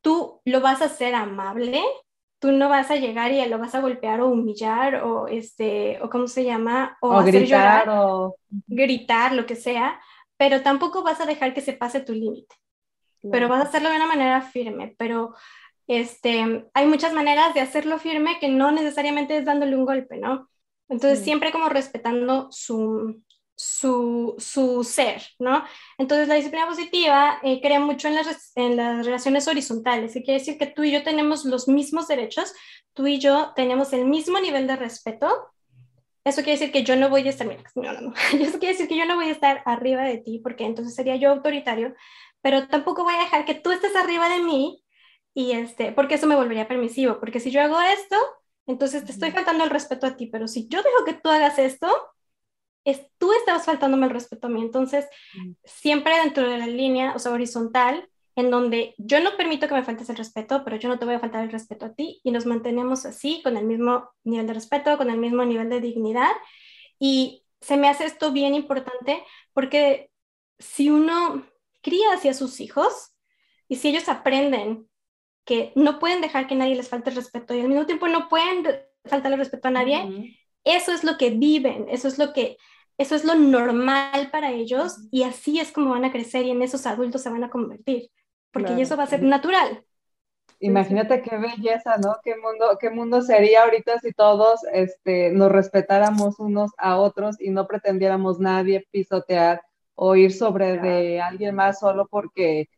tú 0.00 0.40
lo 0.44 0.60
vas 0.60 0.82
a 0.82 0.86
hacer 0.86 1.14
amable, 1.14 1.82
tú 2.38 2.52
no 2.52 2.68
vas 2.68 2.90
a 2.90 2.96
llegar 2.96 3.32
y 3.32 3.44
lo 3.46 3.58
vas 3.58 3.74
a 3.74 3.80
golpear 3.80 4.20
o 4.20 4.28
humillar 4.28 4.96
o 4.96 5.28
este 5.28 5.98
o 6.02 6.08
cómo 6.08 6.28
se 6.28 6.44
llama 6.44 6.96
o, 7.00 7.12
hacer 7.12 7.34
gritar 7.34 7.86
llorar, 7.86 7.88
o 7.88 8.36
gritar 8.66 9.32
lo 9.34 9.46
que 9.46 9.56
sea 9.56 10.00
pero 10.36 10.62
tampoco 10.62 11.02
vas 11.02 11.20
a 11.20 11.26
dejar 11.26 11.52
que 11.52 11.60
se 11.60 11.72
pase 11.72 12.00
tu 12.00 12.12
límite. 12.12 12.54
Pero 13.32 13.48
vas 13.48 13.60
a 13.60 13.68
hacerlo 13.68 13.90
de 13.90 13.96
una 13.96 14.06
manera 14.06 14.40
firme 14.40 14.94
pero 14.96 15.34
este 15.88 16.68
hay 16.72 16.86
muchas 16.86 17.12
maneras 17.12 17.54
de 17.54 17.60
hacerlo 17.60 17.98
firme 17.98 18.38
que 18.38 18.48
no 18.48 18.70
necesariamente 18.70 19.36
es 19.36 19.44
dándole 19.44 19.76
un 19.76 19.84
golpe 19.84 20.18
no 20.18 20.48
entonces 20.88 21.20
siempre 21.20 21.52
como 21.52 21.68
respetando 21.68 22.48
su 22.50 23.22
su, 23.58 24.36
su, 24.38 24.84
ser, 24.84 25.20
¿no? 25.40 25.64
Entonces 25.98 26.28
la 26.28 26.36
disciplina 26.36 26.68
positiva 26.68 27.40
eh, 27.42 27.60
crea 27.60 27.80
mucho 27.80 28.06
en 28.06 28.14
las, 28.14 28.52
en 28.54 28.76
las 28.76 29.04
relaciones 29.04 29.48
horizontales, 29.48 30.12
que 30.12 30.22
quiere 30.22 30.38
decir 30.38 30.56
que 30.58 30.68
tú 30.68 30.84
y 30.84 30.92
yo 30.92 31.02
tenemos 31.02 31.44
los 31.44 31.66
mismos 31.66 32.06
derechos, 32.06 32.54
tú 32.94 33.08
y 33.08 33.18
yo 33.18 33.52
tenemos 33.56 33.92
el 33.92 34.04
mismo 34.04 34.38
nivel 34.38 34.68
de 34.68 34.76
respeto. 34.76 35.28
Eso 36.24 36.42
quiere 36.42 36.52
decir 36.52 36.70
que 36.70 36.84
yo 36.84 36.94
no 36.94 37.08
voy 37.08 37.26
a 37.26 37.30
estar, 37.30 37.48
mira, 37.48 37.64
no, 37.74 37.92
no, 37.94 38.00
no. 38.00 38.14
Eso 38.40 38.60
quiere 38.60 38.74
decir 38.74 38.86
que 38.86 38.96
yo 38.96 39.06
no 39.06 39.16
voy 39.16 39.26
a 39.26 39.32
estar 39.32 39.60
arriba 39.64 40.04
de 40.04 40.18
ti, 40.18 40.38
porque 40.38 40.64
entonces 40.64 40.94
sería 40.94 41.16
yo 41.16 41.30
autoritario, 41.30 41.96
pero 42.40 42.68
tampoco 42.68 43.02
voy 43.02 43.14
a 43.14 43.24
dejar 43.24 43.44
que 43.44 43.54
tú 43.54 43.72
estés 43.72 43.96
arriba 43.96 44.28
de 44.28 44.40
mí, 44.40 44.84
y 45.34 45.52
este, 45.52 45.90
porque 45.90 46.14
eso 46.14 46.28
me 46.28 46.36
volvería 46.36 46.68
permisivo, 46.68 47.18
porque 47.18 47.40
si 47.40 47.50
yo 47.50 47.60
hago 47.60 47.80
esto, 47.80 48.16
entonces 48.68 49.04
te 49.04 49.12
estoy 49.12 49.32
faltando 49.32 49.64
el 49.64 49.70
respeto 49.70 50.06
a 50.06 50.16
ti, 50.16 50.26
pero 50.26 50.46
si 50.46 50.68
yo 50.68 50.82
dejo 50.82 51.04
que 51.04 51.14
tú 51.14 51.28
hagas 51.30 51.58
esto, 51.58 51.88
tú 53.18 53.32
estabas 53.32 53.64
faltándome 53.64 54.06
el 54.06 54.12
respeto 54.12 54.46
a 54.46 54.50
mí. 54.50 54.60
Entonces, 54.62 55.06
mm. 55.34 55.52
siempre 55.64 56.18
dentro 56.22 56.48
de 56.48 56.58
la 56.58 56.66
línea, 56.66 57.12
o 57.14 57.18
sea, 57.18 57.32
horizontal, 57.32 58.08
en 58.36 58.50
donde 58.50 58.94
yo 58.98 59.20
no 59.20 59.36
permito 59.36 59.66
que 59.66 59.74
me 59.74 59.82
faltes 59.82 60.08
el 60.10 60.16
respeto, 60.16 60.62
pero 60.64 60.76
yo 60.76 60.88
no 60.88 60.98
te 60.98 61.04
voy 61.04 61.14
a 61.14 61.20
faltar 61.20 61.42
el 61.42 61.50
respeto 61.50 61.86
a 61.86 61.94
ti 61.94 62.20
y 62.22 62.30
nos 62.30 62.46
mantenemos 62.46 63.04
así, 63.04 63.40
con 63.42 63.56
el 63.56 63.64
mismo 63.64 64.10
nivel 64.22 64.46
de 64.46 64.54
respeto, 64.54 64.96
con 64.96 65.10
el 65.10 65.18
mismo 65.18 65.44
nivel 65.44 65.68
de 65.68 65.80
dignidad. 65.80 66.30
Y 67.00 67.44
se 67.60 67.76
me 67.76 67.88
hace 67.88 68.04
esto 68.04 68.30
bien 68.30 68.54
importante 68.54 69.24
porque 69.52 70.10
si 70.58 70.88
uno 70.88 71.44
cría 71.82 72.12
hacia 72.12 72.32
sus 72.32 72.60
hijos 72.60 73.12
y 73.68 73.76
si 73.76 73.88
ellos 73.88 74.08
aprenden 74.08 74.87
que 75.48 75.72
no 75.74 75.98
pueden 75.98 76.20
dejar 76.20 76.46
que 76.46 76.54
nadie 76.54 76.76
les 76.76 76.90
falte 76.90 77.08
el 77.08 77.16
respeto 77.16 77.54
y 77.54 77.60
al 77.60 77.68
mismo 77.68 77.86
tiempo 77.86 78.06
no 78.06 78.28
pueden 78.28 78.66
faltarle 79.06 79.36
el 79.36 79.40
respeto 79.40 79.68
a 79.68 79.70
nadie, 79.70 80.36
eso 80.62 80.92
es 80.92 81.04
lo 81.04 81.16
que 81.16 81.30
viven, 81.30 81.86
eso 81.88 82.06
es 82.06 82.18
lo 82.18 82.34
que 82.34 82.58
eso 82.98 83.14
es 83.14 83.24
lo 83.24 83.34
normal 83.34 84.28
para 84.30 84.50
ellos 84.50 84.98
y 85.10 85.22
así 85.22 85.58
es 85.58 85.72
como 85.72 85.92
van 85.92 86.04
a 86.04 86.12
crecer 86.12 86.44
y 86.44 86.50
en 86.50 86.60
esos 86.60 86.84
adultos 86.84 87.22
se 87.22 87.30
van 87.30 87.44
a 87.44 87.48
convertir, 87.48 88.10
porque 88.50 88.78
eso 88.78 88.94
va 88.94 89.04
a 89.04 89.06
ser 89.06 89.22
natural. 89.22 89.86
Imagínate 90.60 91.22
qué 91.22 91.38
belleza, 91.38 91.96
¿no? 91.96 92.16
¿Qué 92.22 92.36
mundo, 92.36 92.76
qué 92.78 92.90
mundo 92.90 93.22
sería 93.22 93.62
ahorita 93.62 94.00
si 94.00 94.12
todos 94.12 94.60
este, 94.70 95.30
nos 95.30 95.50
respetáramos 95.50 96.38
unos 96.40 96.72
a 96.76 96.98
otros 96.98 97.40
y 97.40 97.48
no 97.48 97.66
pretendiéramos 97.66 98.38
nadie 98.38 98.86
pisotear 98.90 99.62
o 99.94 100.14
ir 100.14 100.34
sobre 100.34 100.76
de 100.76 101.22
alguien 101.22 101.54
más 101.54 101.78
solo 101.78 102.06
porque 102.10 102.68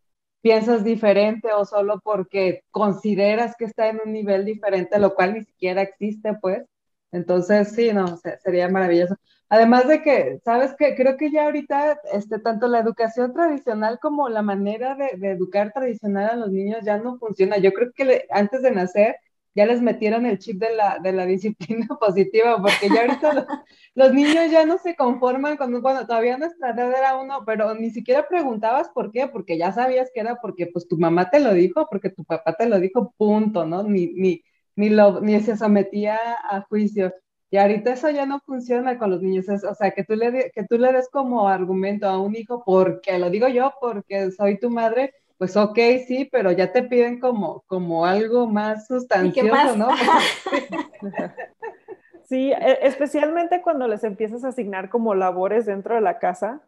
piensas 0.41 0.85
diferente 0.85 1.53
o 1.53 1.65
solo 1.65 2.01
porque 2.03 2.63
consideras 2.71 3.55
que 3.59 3.67
está 3.67 3.89
en 3.89 4.01
un 4.05 4.13
nivel 4.13 4.45
diferente, 4.45 4.99
lo 4.99 5.15
cual 5.15 5.35
ni 5.35 5.45
siquiera 5.45 5.83
existe, 5.83 6.35
pues. 6.41 6.65
Entonces, 7.13 7.73
sí, 7.73 7.93
no, 7.93 8.17
sería 8.43 8.69
maravilloso. 8.69 9.17
Además 9.49 9.89
de 9.89 10.01
que, 10.03 10.39
¿sabes 10.45 10.75
qué? 10.79 10.95
Creo 10.95 11.17
que 11.17 11.31
ya 11.33 11.45
ahorita, 11.45 12.01
este, 12.13 12.39
tanto 12.39 12.69
la 12.69 12.79
educación 12.79 13.33
tradicional 13.33 13.99
como 14.01 14.29
la 14.29 14.43
manera 14.43 14.95
de, 14.95 15.11
educar 15.29 15.73
tradicional 15.73 16.31
a 16.31 16.37
los 16.37 16.53
niños 16.53 16.85
ya 16.85 16.99
no 16.99 17.19
funciona. 17.19 17.59
Yo 17.59 17.73
creo 17.73 17.93
que 17.93 18.27
antes 18.31 18.63
de 18.63 18.71
nacer 18.71 19.17
ya 19.55 19.67
les 19.67 19.83
metieron 19.83 20.27
el 20.27 20.39
chip 20.39 20.61
de 20.61 20.75
la, 20.75 20.99
de 20.99 21.13
la 21.13 21.27
disciplina 21.27 21.87
positiva, 22.01 22.61
porque 22.63 22.89
ya 22.89 23.03
ahorita 23.03 23.47
los, 23.95 24.13
niños 24.13 24.51
ya 24.51 24.65
no 24.65 24.79
se 24.79 24.95
conforman 24.95 25.57
con, 25.57 25.81
bueno, 25.83 26.07
todavía 26.07 26.39
nuestra 26.39 26.71
edad 26.71 26.91
era 26.91 27.17
uno, 27.17 27.43
pero 27.45 27.75
ni 27.75 27.91
siquiera 27.91 28.29
preguntabas 28.29 28.89
por 28.91 29.11
qué, 29.11 29.27
porque 29.29 29.59
ya 29.59 29.73
sabías 29.73 30.11
que 30.15 30.21
era 30.21 30.37
porque 30.37 30.67
pues 30.69 30.87
tu 30.87 30.99
mamá 30.99 31.31
te 31.31 31.41
lo 31.41 31.53
dijo, 31.53 31.87
porque 31.91 32.11
tu 32.11 32.25
papá 32.25 32.55
te 32.55 32.69
lo 32.69 32.79
dijo, 32.79 33.13
punto, 33.17 33.67
¿no? 33.67 33.83
Ni, 33.83 34.09
ni, 34.15 34.43
ni, 34.77 34.89
lo, 34.91 35.21
ni 35.21 35.41
se 35.41 35.57
sometía 35.57 36.19
a 36.49 36.63
juicio. 36.69 37.13
Y 37.51 37.57
ahorita 37.57 37.93
eso 37.95 38.11
ya 38.11 38.27
no 38.27 38.41
funciona 38.41 38.97
con 38.99 39.11
los 39.11 39.23
niños, 39.23 39.47
o 39.49 39.75
sea, 39.75 39.91
que 39.91 40.05
tú, 40.05 40.15
le, 40.15 40.53
que 40.55 40.65
tú 40.69 40.79
le 40.79 40.93
des 40.93 41.09
como 41.11 41.49
argumento 41.49 42.07
a 42.09 42.19
un 42.21 42.37
hijo, 42.37 42.63
porque 42.65 43.19
lo 43.19 43.29
digo 43.29 43.49
yo, 43.49 43.73
porque 43.81 44.31
soy 44.31 44.59
tu 44.61 44.71
madre, 44.71 45.13
pues 45.41 45.57
ok, 45.57 45.79
sí, 46.07 46.29
pero 46.31 46.53
ya 46.53 46.71
te 46.71 46.83
piden 46.83 47.19
como, 47.19 47.63
como 47.63 48.05
algo 48.05 48.47
más 48.47 48.87
sustancioso, 48.87 49.75
¿no? 49.75 49.89
sí, 52.29 52.53
e, 52.53 52.79
especialmente 52.83 53.63
cuando 53.63 53.89
les 53.89 54.05
empiezas 54.05 54.45
a 54.45 54.49
asignar 54.49 54.91
como 54.91 55.15
labores 55.15 55.65
dentro 55.65 55.95
de 55.95 56.03
la 56.03 56.19
casa, 56.19 56.61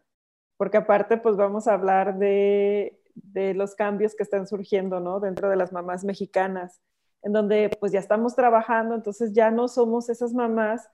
porque 0.56 0.78
aparte 0.78 1.18
pues 1.18 1.36
vamos 1.36 1.68
a 1.68 1.74
hablar 1.74 2.16
de, 2.16 2.98
de 3.14 3.52
los 3.52 3.74
cambios 3.74 4.14
que 4.14 4.22
están 4.22 4.46
surgiendo, 4.46 5.00
¿no? 5.00 5.20
Dentro 5.20 5.50
de 5.50 5.56
las 5.56 5.70
mamás 5.70 6.02
mexicanas 6.02 6.80
en 7.22 7.34
donde 7.34 7.76
pues 7.78 7.92
ya 7.92 7.98
estamos 7.98 8.34
trabajando, 8.34 8.94
entonces 8.94 9.34
ya 9.34 9.50
no 9.50 9.68
somos 9.68 10.08
esas 10.08 10.32
mamás 10.32 10.88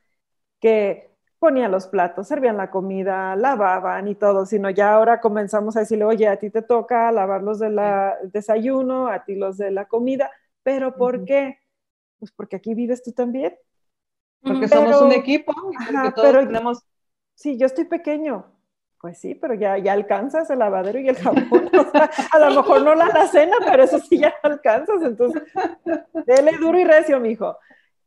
que 0.59 1.17
ponían 1.39 1.71
los 1.71 1.87
platos, 1.87 2.29
servían 2.29 2.57
la 2.57 2.71
comida, 2.71 3.37
lavaban 3.37 4.09
y 4.09 4.15
todo, 4.15 4.45
sino 4.45 4.71
ya 4.71 4.95
ahora 4.95 5.21
comenzamos 5.21 5.77
a 5.77 5.81
decirle, 5.81 6.05
oye, 6.05 6.29
a 6.29 6.39
ti 6.39 6.51
te 6.51 6.63
toca 6.63 7.11
lavar 7.13 7.43
los 7.43 7.59
del 7.59 7.79
desayuno, 8.33 9.09
a 9.09 9.25
ti 9.25 9.37
los 9.37 9.57
de 9.57 9.71
la 9.71 9.87
comida, 9.87 10.31
pero 10.63 10.97
¿por 10.97 11.25
qué? 11.25 11.59
Pues 12.19 12.33
porque 12.33 12.57
aquí 12.57 12.75
vives 12.75 13.03
tú 13.03 13.13
también. 13.13 13.57
Porque 14.43 14.69
somos 14.69 15.01
un 15.01 15.13
equipo 15.13 15.53
y 15.73 16.13
todos 16.13 16.47
tenemos... 16.47 16.85
Sí, 17.35 17.57
yo 17.57 17.67
estoy 17.67 17.85
pequeño, 17.85 18.53
pues 19.01 19.19
sí, 19.19 19.37
pero 19.37 19.55
ya, 19.55 19.79
ya 19.79 19.93
alcanzas 19.93 20.51
el 20.51 20.59
lavadero 20.59 20.99
y 20.99 21.09
el 21.09 21.17
jabón. 21.17 21.49
O 21.53 21.91
sea, 21.93 22.11
a 22.33 22.39
lo 22.41 22.51
mejor 22.51 22.83
no 22.83 22.97
la 22.97 23.29
cena, 23.29 23.57
pero 23.65 23.85
eso 23.85 24.01
sí 24.01 24.19
ya 24.19 24.35
alcanzas. 24.43 25.03
Entonces, 25.03 25.45
dele 26.27 26.59
duro 26.59 26.77
y 26.79 26.85
recio, 26.85 27.21
mijo. 27.21 27.57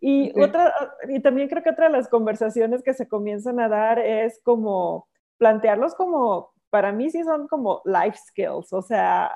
Y, 0.03 0.37
otra, 0.41 0.73
y 1.07 1.19
también 1.19 1.47
creo 1.47 1.61
que 1.61 1.69
otra 1.69 1.85
de 1.85 1.93
las 1.93 2.09
conversaciones 2.09 2.81
que 2.81 2.95
se 2.95 3.07
comienzan 3.07 3.59
a 3.59 3.69
dar 3.69 3.99
es 3.99 4.41
como 4.43 5.07
plantearlos 5.37 5.93
como, 5.93 6.51
para 6.71 6.91
mí 6.91 7.11
sí 7.11 7.23
son 7.23 7.47
como 7.47 7.83
life 7.85 8.17
skills, 8.27 8.73
o 8.73 8.81
sea, 8.81 9.31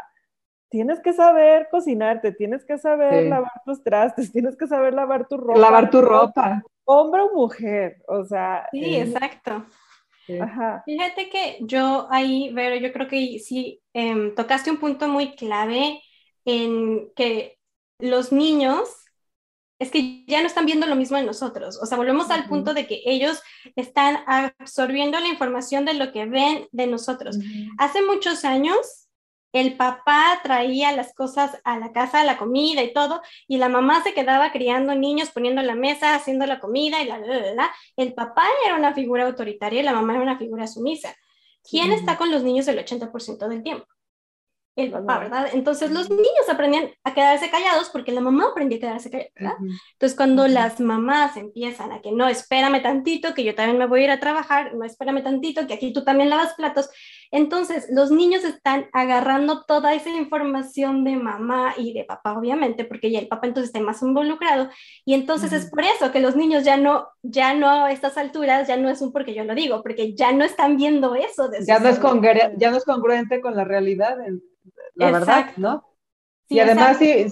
tienes 0.70 1.00
que 1.02 1.14
saber 1.14 1.68
cocinarte, 1.70 2.32
tienes 2.32 2.66
que 2.66 2.78
saber 2.80 3.28
lavar 3.28 3.62
tus 3.64 3.84
trastes, 3.84 4.32
tienes 4.32 4.58
que 4.58 4.68
saber 4.68 4.94
lavar 4.94 5.28
tu 5.28 5.38
ropa. 5.38 5.60
Lavar 5.60 5.90
tu 5.90 6.02
ropa. 6.02 6.64
hombre 6.84 7.22
o 7.22 7.34
mujer, 7.34 7.98
o 8.08 8.24
sea. 8.26 8.68
Sí, 8.72 8.98
exacto. 8.98 9.66
Fíjate 10.26 11.30
que 11.30 11.60
yo 11.62 12.08
ahí, 12.10 12.52
pero 12.56 12.76
yo 12.76 12.92
creo 12.92 13.08
que 13.08 13.38
sí 13.40 13.82
em, 13.94 14.34
tocaste 14.34 14.72
un 14.72 14.80
punto 14.80 15.08
muy 15.08 15.36
clave 15.36 16.02
en 16.46 17.12
que 17.16 17.60
los 18.00 18.32
niños 18.32 19.05
es 19.80 19.92
que 19.92 20.26
ya 20.26 20.42
no 20.42 20.48
están 20.48 20.66
viendo 20.66 20.88
lo 20.88 20.96
mismo 20.96 21.18
en 21.18 21.26
nosotros. 21.26 21.78
O 21.82 21.86
sea, 21.86 21.98
volvemos 21.98 22.30
al 22.30 22.48
punto 22.48 22.74
de 22.74 22.88
que 22.88 23.02
ellos 23.06 23.42
están 23.76 24.20
absorbiendo 24.28 25.20
la 25.20 25.28
información 25.28 25.86
de 25.86 25.94
lo 25.96 26.12
que 26.12 26.26
ven 26.26 26.68
de 26.72 26.88
nosotros. 26.88 27.38
Hace 27.78 28.02
muchos 28.02 28.46
años, 28.46 29.08
el 29.52 29.78
papá 29.78 30.40
traía 30.44 30.92
las 30.92 31.14
cosas 31.14 31.60
a 31.64 31.80
la 31.80 31.94
casa, 31.94 32.24
la 32.24 32.38
comida 32.38 32.84
y 32.84 32.94
todo, 32.94 33.22
y 33.48 33.58
la 33.58 33.70
mamá 33.70 34.04
se 34.04 34.14
quedaba 34.14 34.52
criando 34.52 34.96
niños, 34.96 35.32
poniendo 35.32 35.62
la 35.62 35.76
mesa, 35.76 36.16
haciendo 36.16 36.46
la 36.46 36.60
comida 36.60 37.02
y 37.02 37.08
la, 37.08 37.18
la, 37.20 37.54
la, 37.54 37.72
El 37.96 38.14
papá 38.14 38.44
era 38.66 38.76
una 38.76 38.94
figura 38.94 39.26
autoritaria 39.26 39.82
y 39.82 39.84
la 39.84 39.94
mamá 39.94 40.14
era 40.14 40.24
una 40.24 40.38
figura 40.38 40.68
sumisa. 40.68 41.16
¿Quién 41.70 41.92
está 41.92 42.18
con 42.18 42.32
los 42.32 42.44
niños 42.44 42.68
el 42.68 42.78
80% 42.78 43.48
del 43.48 43.64
tiempo? 43.64 43.88
El 44.76 44.92
papá, 44.92 45.20
¿verdad? 45.20 45.50
Entonces 45.54 45.92
los 45.92 46.10
niños 46.10 46.50
aprendían 46.50 46.90
a 47.04 47.14
quedarse 47.14 47.50
callados 47.50 47.90
porque 47.90 48.12
la 48.12 48.22
mamá 48.22 48.50
aprendía 48.52 48.78
a 48.78 48.82
quedarse 48.82 49.10
callada, 49.10 49.32
¿verdad? 49.36 49.56
Entonces 49.94 50.18
cuando 50.18 50.48
las 50.48 50.80
mamás 50.80 51.38
empiezan 51.38 51.92
a 51.94 52.02
que 52.02 52.12
no, 52.12 52.28
espérame 52.28 52.82
tantito, 52.82 53.34
que 53.34 53.44
yo 53.44 53.56
también 53.56 53.78
me 53.78 53.88
voy 53.88 54.02
a 54.02 54.04
ir 54.06 54.12
a 54.12 54.20
trabajar, 54.20 54.76
no, 54.76 54.84
espérame 54.84 55.24
tantito, 55.24 55.66
que 55.66 55.76
aquí 55.76 55.94
tú 55.94 56.04
también 56.04 56.30
lavas 56.30 56.54
platos, 56.56 56.90
entonces 57.36 57.88
los 57.92 58.12
niños 58.12 58.44
están 58.44 58.88
agarrando 58.94 59.66
toda 59.66 59.94
esa 59.94 60.10
información 60.10 61.04
de 61.04 61.18
mamá 61.18 61.74
y 61.78 61.94
de 61.94 62.06
papá, 62.06 62.38
obviamente, 62.38 62.86
porque 62.86 63.12
ya 63.12 63.20
el 63.20 63.28
papá 63.28 63.48
entonces 63.48 63.70
está 63.70 63.80
más 63.82 64.02
involucrado, 64.02 64.70
y 65.04 65.14
entonces 65.14 65.52
es 65.52 65.70
por 65.70 65.84
eso 65.84 66.12
que 66.12 66.20
los 66.22 66.36
niños 66.36 66.64
ya 66.64 66.78
no, 66.78 67.08
ya 67.24 67.54
no 67.54 67.70
a 67.70 67.92
estas 67.92 68.18
alturas, 68.18 68.68
ya 68.68 68.78
no 68.78 68.90
es 68.90 69.02
un 69.02 69.12
porque 69.12 69.34
yo 69.34 69.44
lo 69.44 69.54
digo, 69.54 69.84
porque 69.84 70.16
ya 70.16 70.32
no 70.32 70.44
están 70.44 70.78
viendo 70.78 71.16
eso. 71.16 71.50
De 71.50 71.66
ya, 71.66 71.80
no 71.80 71.90
es 71.90 72.00
ya 72.58 72.72
no 72.72 72.78
es 72.78 72.86
congruente 72.86 73.42
con 73.42 73.56
la 73.56 73.66
realidad 73.66 74.18
la 74.96 75.12
verdad, 75.12 75.52
¿no? 75.58 75.84
y 76.48 76.60
además, 76.60 76.98
sí, 76.98 77.28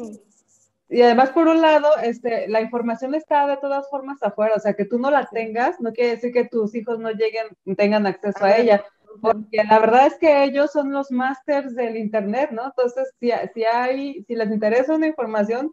y 0.94 1.02
además, 1.02 1.32
por 1.32 1.48
un 1.48 1.60
lado, 1.60 1.90
este, 2.04 2.48
la 2.50 2.62
información 2.62 3.16
está 3.16 3.48
de 3.48 3.58
todas 3.58 3.90
formas 3.90 4.22
afuera, 4.22 4.54
o 4.56 4.60
sea, 4.60 4.76
que 4.76 4.86
tú 4.86 5.00
no 5.00 5.10
la 5.10 5.26
tengas, 5.26 5.82
no 5.82 5.92
quiere 5.92 6.12
decir 6.12 6.32
que 6.32 6.46
tus 6.46 6.76
hijos 6.76 7.00
no 7.00 7.10
lleguen, 7.10 7.48
tengan 7.76 8.06
acceso 8.06 8.46
a 8.46 8.58
ella, 8.58 8.86
porque 9.22 9.64
la 9.64 9.80
verdad 9.80 10.08
es 10.08 10.18
que 10.18 10.44
ellos 10.44 10.72
son 10.72 10.92
los 10.92 11.12
másters 11.12 11.76
del 11.76 11.98
Internet, 11.98 12.52
¿no? 12.52 12.66
Entonces, 12.66 13.12
si, 13.20 13.32
si, 13.54 13.64
hay, 13.64 14.24
si 14.28 14.36
les 14.36 14.52
interesa 14.52 14.96
una 14.96 15.08
información, 15.08 15.72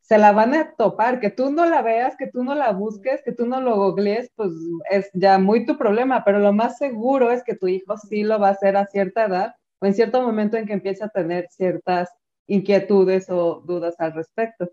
se 0.00 0.18
la 0.18 0.32
van 0.32 0.54
a 0.54 0.74
topar, 0.74 1.20
que 1.20 1.30
tú 1.30 1.50
no 1.50 1.64
la 1.64 1.80
veas, 1.80 2.16
que 2.16 2.26
tú 2.26 2.44
no 2.44 2.54
la 2.54 2.72
busques, 2.72 3.22
que 3.24 3.32
tú 3.32 3.46
no 3.46 3.60
lo 3.60 3.76
googlees, 3.76 4.30
pues 4.34 4.50
es 4.90 5.10
ya 5.14 5.38
muy 5.38 5.64
tu 5.64 5.78
problema, 5.78 6.24
pero 6.24 6.38
lo 6.38 6.52
más 6.52 6.76
seguro 6.78 7.30
es 7.30 7.42
que 7.44 7.54
tu 7.54 7.68
hijo 7.68 7.96
sí 7.96 8.22
lo 8.24 8.38
va 8.38 8.48
a 8.48 8.52
hacer 8.52 8.76
a 8.76 8.86
cierta 8.86 9.26
edad 9.26 9.54
o 9.78 9.86
en 9.86 9.94
cierto 9.94 10.20
momento 10.22 10.56
en 10.56 10.66
que 10.66 10.72
empiece 10.74 11.04
a 11.04 11.08
tener 11.08 11.48
ciertas 11.50 12.10
inquietudes 12.46 13.30
o 13.30 13.62
dudas 13.64 13.94
al 13.98 14.12
respecto. 14.12 14.68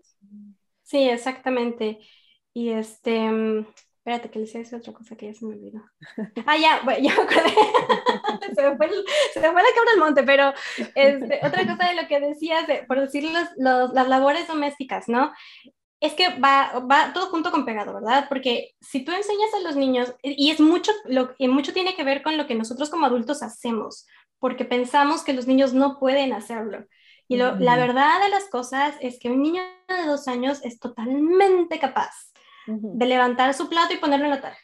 Sí, 0.82 1.08
exactamente. 1.08 2.00
Y 2.52 2.70
este, 2.70 3.30
mm, 3.30 3.66
espérate 4.10 4.30
que 4.30 4.38
les 4.40 4.52
decía 4.52 4.78
otra 4.78 4.92
cosa 4.92 5.16
que 5.16 5.26
ya 5.26 5.34
se 5.34 5.44
me 5.44 5.54
olvidó. 5.54 5.82
Ah, 6.46 6.56
ya, 6.56 6.80
bueno, 6.84 7.00
ya 7.00 7.14
me 7.14 7.22
acordé. 7.22 7.54
se, 8.54 8.62
me 8.62 8.76
fue 8.76 8.88
se, 9.32 9.40
me 9.40 9.52
fue, 9.52 9.62
la 9.62 9.68
cabra 9.74 9.90
del 9.92 10.00
monte, 10.00 10.22
pero 10.24 10.52
este, 10.94 11.40
otra 11.46 11.66
cosa 11.66 11.88
de 11.88 12.02
lo 12.02 12.08
que 12.08 12.20
decías, 12.20 12.66
por 12.88 13.00
decir 13.00 13.24
los, 13.24 13.92
las 13.92 14.08
labores 14.08 14.48
domésticas, 14.48 15.08
¿no? 15.08 15.32
es 16.00 16.14
que 16.14 16.30
va, 16.40 16.78
va 16.90 17.12
todo 17.12 17.26
junto 17.26 17.50
con 17.50 17.66
pegado, 17.66 17.92
¿verdad? 17.92 18.24
Porque 18.30 18.74
si 18.80 19.04
tú 19.04 19.12
enseñas 19.12 19.52
a 19.54 19.60
los 19.60 19.76
niños, 19.76 20.14
y 20.22 20.50
es 20.50 20.58
mucho, 20.58 20.92
lo, 21.04 21.34
y 21.36 21.46
mucho 21.46 21.74
tiene 21.74 21.94
que 21.94 22.04
ver 22.04 22.22
con 22.22 22.38
lo 22.38 22.46
que 22.46 22.54
nosotros 22.54 22.88
como 22.88 23.04
adultos 23.04 23.42
hacemos, 23.42 24.06
porque 24.38 24.64
pensamos 24.64 25.22
que 25.22 25.34
los 25.34 25.46
niños 25.46 25.74
no 25.74 25.98
pueden 25.98 26.32
hacerlo. 26.32 26.86
Y 27.28 27.36
la 27.36 27.76
verdad 27.76 28.22
de 28.24 28.30
las 28.30 28.48
cosas 28.48 28.94
es 29.00 29.20
que 29.20 29.30
un 29.30 29.42
niño 29.42 29.62
de 29.88 30.06
dos 30.06 30.26
años 30.26 30.60
es 30.64 30.80
totalmente 30.80 31.78
capaz 31.78 32.29
de 32.66 33.06
levantar 33.06 33.54
su 33.54 33.68
plato 33.68 33.94
y 33.94 33.98
ponerlo 33.98 34.26
en 34.26 34.30
la 34.32 34.40
tarja. 34.40 34.60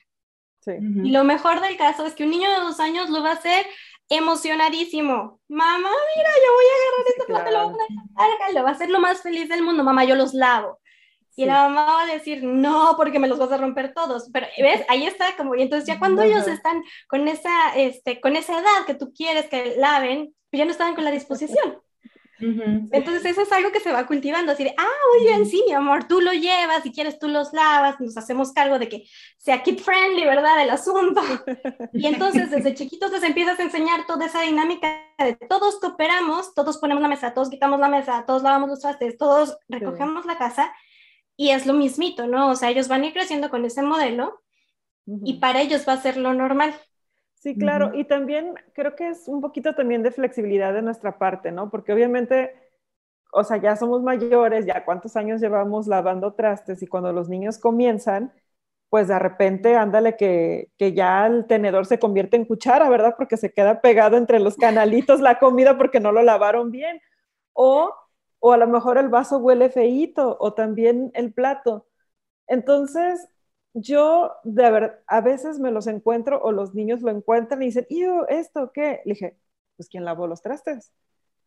Y 0.66 1.10
lo 1.10 1.24
mejor 1.24 1.60
del 1.60 1.76
caso 1.76 2.06
es 2.06 2.14
que 2.14 2.24
un 2.24 2.30
niño 2.30 2.50
de 2.50 2.56
dos 2.56 2.80
años 2.80 3.08
lo 3.08 3.22
va 3.22 3.30
a 3.30 3.34
hacer 3.34 3.66
emocionadísimo. 4.08 5.40
Mamá, 5.48 5.90
mira, 6.16 6.30
yo 6.44 6.52
voy 6.54 6.64
a 6.64 6.76
agarrar 6.76 7.06
este 7.08 7.24
plato, 7.26 7.50
lo 7.50 7.70
voy 7.70 7.78
a 8.16 8.52
lo 8.52 8.62
va 8.62 8.68
a 8.70 8.72
hacer 8.72 8.90
lo 8.90 9.00
más 9.00 9.22
feliz 9.22 9.48
del 9.48 9.62
mundo. 9.62 9.84
Mamá, 9.84 10.04
yo 10.04 10.14
los 10.14 10.34
lavo. 10.34 10.80
Y 11.38 11.44
la 11.44 11.68
mamá 11.68 11.84
va 11.84 12.02
a 12.02 12.06
decir, 12.06 12.42
no, 12.42 12.94
porque 12.96 13.18
me 13.18 13.28
los 13.28 13.38
vas 13.38 13.52
a 13.52 13.58
romper 13.58 13.92
todos. 13.92 14.30
Pero, 14.32 14.46
¿ves? 14.56 14.84
Ahí 14.88 15.06
está 15.06 15.36
como, 15.36 15.54
y 15.54 15.62
entonces 15.62 15.86
ya 15.86 15.98
cuando 15.98 16.22
ellos 16.22 16.48
están 16.48 16.82
con 17.08 17.28
esa, 17.28 17.76
este, 17.76 18.20
con 18.22 18.36
esa 18.36 18.58
edad 18.58 18.86
que 18.86 18.94
tú 18.94 19.12
quieres 19.12 19.46
que 19.48 19.76
laven, 19.76 20.34
pues 20.50 20.58
ya 20.58 20.64
no 20.64 20.70
están 20.70 20.94
con 20.94 21.04
la 21.04 21.10
disposición. 21.10 21.82
Entonces 22.38 23.24
eso 23.24 23.42
es 23.42 23.52
algo 23.52 23.72
que 23.72 23.80
se 23.80 23.92
va 23.92 24.06
cultivando, 24.06 24.52
así 24.52 24.64
de, 24.64 24.74
ah, 24.76 24.88
muy 25.12 25.26
bien, 25.26 25.46
sí, 25.46 25.62
mi 25.66 25.72
amor, 25.72 26.04
tú 26.04 26.20
lo 26.20 26.32
llevas, 26.32 26.82
si 26.82 26.92
quieres 26.92 27.18
tú 27.18 27.28
los 27.28 27.52
lavas, 27.52 27.98
nos 28.00 28.16
hacemos 28.16 28.52
cargo 28.52 28.78
de 28.78 28.88
que 28.88 29.04
sea 29.38 29.62
kid 29.62 29.78
friendly, 29.78 30.24
¿verdad? 30.24 30.62
El 30.62 30.70
asunto. 30.70 31.22
Y 31.92 32.06
entonces 32.06 32.50
desde 32.50 32.74
chiquitos 32.74 33.10
les 33.12 33.22
empiezas 33.22 33.58
a 33.58 33.62
enseñar 33.62 34.06
toda 34.06 34.26
esa 34.26 34.42
dinámica 34.42 35.00
de 35.18 35.34
todos 35.34 35.80
cooperamos, 35.80 36.54
todos 36.54 36.78
ponemos 36.78 37.02
la 37.02 37.08
mesa, 37.08 37.32
todos 37.32 37.48
quitamos 37.48 37.80
la 37.80 37.88
mesa, 37.88 38.24
todos 38.26 38.42
lavamos 38.42 38.68
los 38.68 38.80
trastes, 38.80 39.16
todos 39.16 39.56
recogemos 39.68 40.26
la 40.26 40.36
casa 40.36 40.74
y 41.36 41.50
es 41.50 41.66
lo 41.66 41.72
mismito, 41.72 42.26
¿no? 42.26 42.50
O 42.50 42.56
sea, 42.56 42.70
ellos 42.70 42.88
van 42.88 43.02
a 43.02 43.06
ir 43.06 43.12
creciendo 43.12 43.50
con 43.50 43.64
ese 43.64 43.82
modelo 43.82 44.42
y 45.06 45.34
para 45.34 45.60
ellos 45.62 45.84
va 45.88 45.94
a 45.94 46.02
ser 46.02 46.16
lo 46.16 46.34
normal. 46.34 46.74
Sí, 47.36 47.56
claro, 47.58 47.90
y 47.94 48.04
también 48.04 48.54
creo 48.74 48.96
que 48.96 49.08
es 49.10 49.28
un 49.28 49.40
poquito 49.40 49.74
también 49.74 50.02
de 50.02 50.10
flexibilidad 50.10 50.72
de 50.74 50.82
nuestra 50.82 51.18
parte, 51.18 51.52
¿no? 51.52 51.70
Porque 51.70 51.92
obviamente, 51.92 52.52
o 53.32 53.44
sea, 53.44 53.58
ya 53.58 53.76
somos 53.76 54.02
mayores, 54.02 54.66
ya 54.66 54.84
cuántos 54.84 55.16
años 55.16 55.40
llevamos 55.40 55.86
lavando 55.86 56.34
trastes 56.34 56.82
y 56.82 56.86
cuando 56.88 57.12
los 57.12 57.28
niños 57.28 57.58
comienzan, 57.58 58.32
pues 58.90 59.08
de 59.08 59.18
repente, 59.18 59.76
ándale 59.76 60.16
que, 60.16 60.70
que 60.78 60.94
ya 60.94 61.26
el 61.26 61.46
tenedor 61.46 61.86
se 61.86 61.98
convierte 62.00 62.36
en 62.36 62.46
cuchara, 62.46 62.88
¿verdad? 62.90 63.14
Porque 63.16 63.36
se 63.36 63.52
queda 63.52 63.80
pegado 63.82 64.16
entre 64.16 64.40
los 64.40 64.56
canalitos 64.56 65.20
la 65.20 65.38
comida 65.38 65.78
porque 65.78 66.00
no 66.00 66.12
lo 66.12 66.22
lavaron 66.22 66.70
bien. 66.72 67.00
O 67.52 67.94
o 68.40 68.52
a 68.52 68.56
lo 68.58 68.68
mejor 68.68 68.98
el 68.98 69.08
vaso 69.08 69.38
huele 69.38 69.70
feíto, 69.70 70.36
o 70.40 70.54
también 70.54 71.10
el 71.14 71.32
plato. 71.32 71.86
Entonces, 72.46 73.28
yo 73.78 74.32
de 74.42 74.70
ver, 74.70 75.02
a 75.06 75.20
veces 75.20 75.58
me 75.60 75.70
los 75.70 75.86
encuentro 75.86 76.40
o 76.42 76.50
los 76.50 76.74
niños 76.74 77.02
lo 77.02 77.10
encuentran 77.10 77.62
y 77.62 77.66
dicen, 77.66 77.86
¿y 77.90 78.04
esto 78.30 78.72
qué? 78.72 79.02
Le 79.04 79.12
dije, 79.12 79.36
pues 79.76 79.88
¿quién 79.90 80.04
lavó 80.04 80.26
los 80.26 80.40
trastes? 80.40 80.92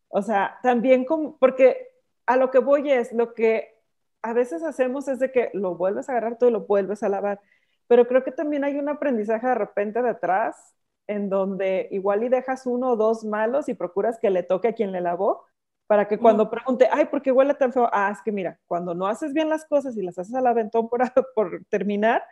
O 0.09 0.21
sea, 0.21 0.59
también 0.61 1.05
como, 1.05 1.37
porque 1.37 1.89
a 2.27 2.37
lo 2.37 2.51
que 2.51 2.59
voy 2.59 2.91
es, 2.91 3.11
lo 3.13 3.33
que 3.33 3.75
a 4.21 4.33
veces 4.33 4.61
hacemos 4.63 5.07
es 5.07 5.17
de 5.19 5.31
que 5.31 5.49
lo 5.53 5.75
vuelves 5.75 6.07
a 6.07 6.11
agarrar 6.11 6.37
todo 6.37 6.49
y 6.49 6.53
lo 6.53 6.67
vuelves 6.67 7.01
a 7.01 7.09
lavar, 7.09 7.41
pero 7.87 8.07
creo 8.07 8.23
que 8.23 8.31
también 8.31 8.63
hay 8.63 8.77
un 8.77 8.89
aprendizaje 8.89 9.47
de 9.47 9.55
repente 9.55 10.03
detrás 10.03 10.75
en 11.07 11.29
donde 11.29 11.87
igual 11.89 12.23
y 12.23 12.29
dejas 12.29 12.67
uno 12.67 12.91
o 12.91 12.95
dos 12.95 13.25
malos 13.25 13.69
y 13.69 13.73
procuras 13.73 14.19
que 14.19 14.29
le 14.29 14.43
toque 14.43 14.67
a 14.67 14.73
quien 14.73 14.91
le 14.91 15.01
lavó, 15.01 15.45
para 15.89 16.07
que 16.07 16.19
cuando 16.19 16.51
pregunte, 16.51 16.87
ay, 16.91 17.05
¿por 17.05 17.19
qué 17.19 17.31
huele 17.31 17.55
tan 17.55 17.73
feo? 17.73 17.89
Ah, 17.91 18.11
es 18.11 18.21
que 18.21 18.31
mira, 18.31 18.59
cuando 18.67 18.93
no 18.93 19.07
haces 19.07 19.33
bien 19.33 19.49
las 19.49 19.65
cosas 19.65 19.97
y 19.97 20.03
las 20.03 20.19
haces 20.19 20.35
al 20.35 20.45
aventón 20.45 20.87
por, 20.87 21.01
por 21.35 21.65
terminar, 21.67 22.23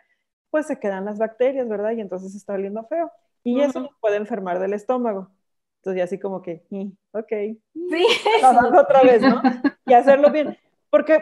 pues 0.48 0.68
se 0.68 0.78
quedan 0.78 1.06
las 1.06 1.18
bacterias, 1.18 1.68
¿verdad? 1.68 1.90
Y 1.90 2.00
entonces 2.00 2.36
está 2.36 2.52
oliendo 2.52 2.84
feo. 2.84 3.10
Y 3.42 3.60
eso 3.60 3.80
nos 3.80 3.90
puede 4.00 4.14
enfermar 4.14 4.60
del 4.60 4.74
estómago. 4.74 5.32
Entonces, 5.78 6.04
así 6.04 6.20
como 6.20 6.40
que, 6.40 6.62
ok, 7.10 7.32
sí. 7.90 8.06
otra 8.78 9.02
vez, 9.02 9.22
¿no? 9.22 9.42
Y 9.86 9.92
hacerlo 9.92 10.30
bien. 10.30 10.56
Porque, 10.88 11.20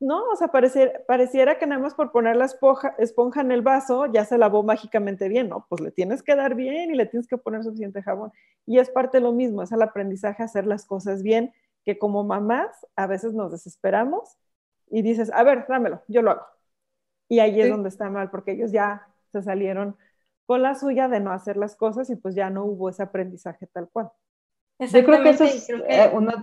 no, 0.00 0.30
o 0.30 0.36
sea, 0.36 0.48
pareciera, 0.48 0.92
pareciera 1.06 1.58
que 1.58 1.66
nada 1.66 1.82
más 1.82 1.92
por 1.92 2.10
poner 2.10 2.36
la 2.36 2.46
esponja, 2.46 2.94
esponja 2.96 3.42
en 3.42 3.52
el 3.52 3.60
vaso 3.60 4.06
ya 4.06 4.24
se 4.24 4.38
lavó 4.38 4.62
mágicamente 4.62 5.28
bien, 5.28 5.50
¿no? 5.50 5.66
Pues 5.68 5.82
le 5.82 5.90
tienes 5.90 6.22
que 6.22 6.36
dar 6.36 6.54
bien 6.54 6.90
y 6.90 6.94
le 6.94 7.04
tienes 7.04 7.28
que 7.28 7.36
poner 7.36 7.64
suficiente 7.64 8.02
jabón. 8.02 8.32
Y 8.64 8.78
es 8.78 8.88
parte 8.88 9.18
de 9.18 9.24
lo 9.24 9.32
mismo, 9.32 9.62
es 9.62 9.72
el 9.72 9.82
aprendizaje 9.82 10.42
hacer 10.42 10.66
las 10.66 10.86
cosas 10.86 11.22
bien 11.22 11.52
que 11.86 11.98
como 11.98 12.24
mamás 12.24 12.84
a 12.96 13.06
veces 13.06 13.32
nos 13.32 13.52
desesperamos 13.52 14.36
y 14.90 15.02
dices, 15.02 15.30
a 15.32 15.44
ver, 15.44 15.66
dámelo, 15.68 16.02
yo 16.08 16.20
lo 16.20 16.32
hago. 16.32 16.46
Y 17.28 17.38
ahí 17.38 17.60
es 17.60 17.70
donde 17.70 17.88
está 17.88 18.10
mal, 18.10 18.28
porque 18.28 18.52
ellos 18.52 18.72
ya 18.72 19.06
se 19.30 19.40
salieron 19.40 19.96
con 20.46 20.62
la 20.62 20.74
suya 20.74 21.08
de 21.08 21.20
no 21.20 21.30
hacer 21.32 21.56
las 21.56 21.76
cosas 21.76 22.10
y 22.10 22.16
pues 22.16 22.34
ya 22.34 22.50
no 22.50 22.64
hubo 22.64 22.88
ese 22.88 23.04
aprendizaje 23.04 23.68
tal 23.68 23.88
cual. 23.88 24.10
Yo 24.80 25.04
creo 25.04 25.22
que 25.22 25.30
eso 25.30 25.44
es, 25.44 25.68
eh, 25.70 26.10
una, 26.12 26.42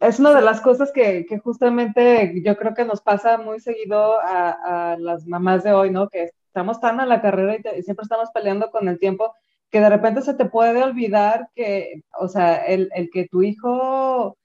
es 0.00 0.20
una 0.20 0.32
de 0.32 0.42
las 0.42 0.60
cosas 0.60 0.92
que, 0.92 1.26
que, 1.26 1.38
justamente 1.38 2.40
yo 2.44 2.56
creo 2.56 2.72
que 2.74 2.84
nos 2.84 3.02
pasa 3.02 3.36
muy 3.36 3.60
seguido 3.60 4.20
a, 4.20 4.92
a, 4.92 4.96
las 4.96 5.26
mamás 5.26 5.64
de 5.64 5.72
hoy, 5.72 5.90
¿no? 5.90 6.08
Que 6.08 6.30
estamos 6.46 6.80
tan 6.80 7.00
a 7.00 7.06
la 7.06 7.20
carrera 7.20 7.56
y, 7.56 7.78
y, 7.78 7.82
siempre 7.82 8.04
estamos 8.04 8.30
peleando 8.32 8.70
con 8.70 8.88
el 8.88 8.98
tiempo 8.98 9.34
que 9.70 9.80
de 9.80 9.90
repente 9.90 10.22
se 10.22 10.34
te 10.34 10.46
puede 10.46 10.82
olvidar 10.82 11.50
que, 11.54 12.02
o 12.18 12.28
sea, 12.28 12.56
el, 12.64 12.90
el 12.94 13.10
que 13.10 13.28
tu 13.28 13.42
hijo 13.42 14.38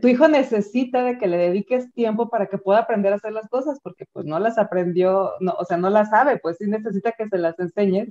tu 0.00 0.08
hijo 0.08 0.26
necesita 0.26 1.04
de 1.04 1.18
que 1.18 1.28
le 1.28 1.36
dediques 1.36 1.92
tiempo 1.92 2.28
para 2.28 2.46
que 2.46 2.58
pueda 2.58 2.80
aprender 2.80 3.12
a 3.12 3.16
hacer 3.16 3.32
las 3.32 3.48
cosas, 3.48 3.78
porque 3.80 4.06
pues 4.12 4.26
no 4.26 4.40
las 4.40 4.58
aprendió, 4.58 5.34
no, 5.40 5.52
o 5.52 5.64
sea, 5.64 5.76
no 5.76 5.88
las 5.88 6.10
sabe, 6.10 6.38
pues 6.38 6.56
sí 6.58 6.66
necesita 6.66 7.12
que 7.12 7.28
se 7.28 7.38
las 7.38 7.58
enseñes. 7.60 8.08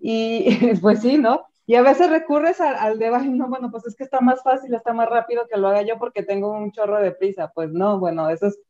Y 0.00 0.46
pues 0.80 1.00
sí, 1.00 1.18
¿no? 1.18 1.46
Y 1.66 1.74
a 1.74 1.82
veces 1.82 2.10
recurres 2.10 2.60
al, 2.60 2.76
al 2.76 2.98
de, 2.98 3.10
no, 3.10 3.48
bueno, 3.48 3.70
pues 3.70 3.86
es 3.86 3.96
que 3.96 4.04
está 4.04 4.20
más 4.20 4.42
fácil, 4.42 4.74
está 4.74 4.92
más 4.92 5.08
rápido 5.08 5.46
que 5.48 5.58
lo 5.58 5.68
haga 5.68 5.82
yo 5.82 5.98
porque 5.98 6.22
tengo 6.22 6.52
un 6.52 6.72
chorro 6.72 7.00
de 7.00 7.12
prisa. 7.12 7.50
Pues 7.54 7.70
no, 7.72 7.98
bueno, 7.98 8.28
eso 8.30 8.46
es, 8.46 8.60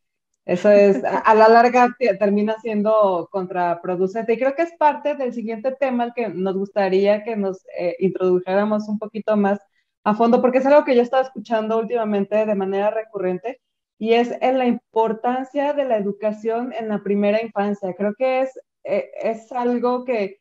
eso 0.44 0.70
es, 0.70 1.02
a 1.04 1.34
la 1.34 1.48
larga 1.48 1.96
termina 2.18 2.56
siendo 2.60 3.28
contraproducente. 3.30 4.34
Y 4.34 4.38
creo 4.38 4.54
que 4.54 4.62
es 4.62 4.72
parte 4.78 5.14
del 5.14 5.32
siguiente 5.32 5.72
tema 5.72 6.04
al 6.04 6.14
que 6.14 6.28
nos 6.28 6.56
gustaría 6.56 7.22
que 7.24 7.36
nos 7.36 7.64
eh, 7.78 7.96
introdujéramos 8.00 8.88
un 8.88 8.98
poquito 8.98 9.36
más 9.36 9.60
a 10.04 10.14
fondo, 10.14 10.40
porque 10.40 10.58
es 10.58 10.66
algo 10.66 10.84
que 10.84 10.96
yo 10.96 11.02
estaba 11.02 11.22
escuchando 11.22 11.78
últimamente 11.78 12.46
de 12.46 12.54
manera 12.54 12.90
recurrente, 12.90 13.60
y 13.98 14.14
es 14.14 14.34
en 14.40 14.58
la 14.58 14.66
importancia 14.66 15.74
de 15.74 15.84
la 15.84 15.98
educación 15.98 16.72
en 16.72 16.88
la 16.88 17.02
primera 17.02 17.42
infancia. 17.42 17.94
Creo 17.94 18.14
que 18.16 18.40
es, 18.42 18.58
eh, 18.84 19.10
es 19.22 19.52
algo 19.52 20.04
que 20.04 20.40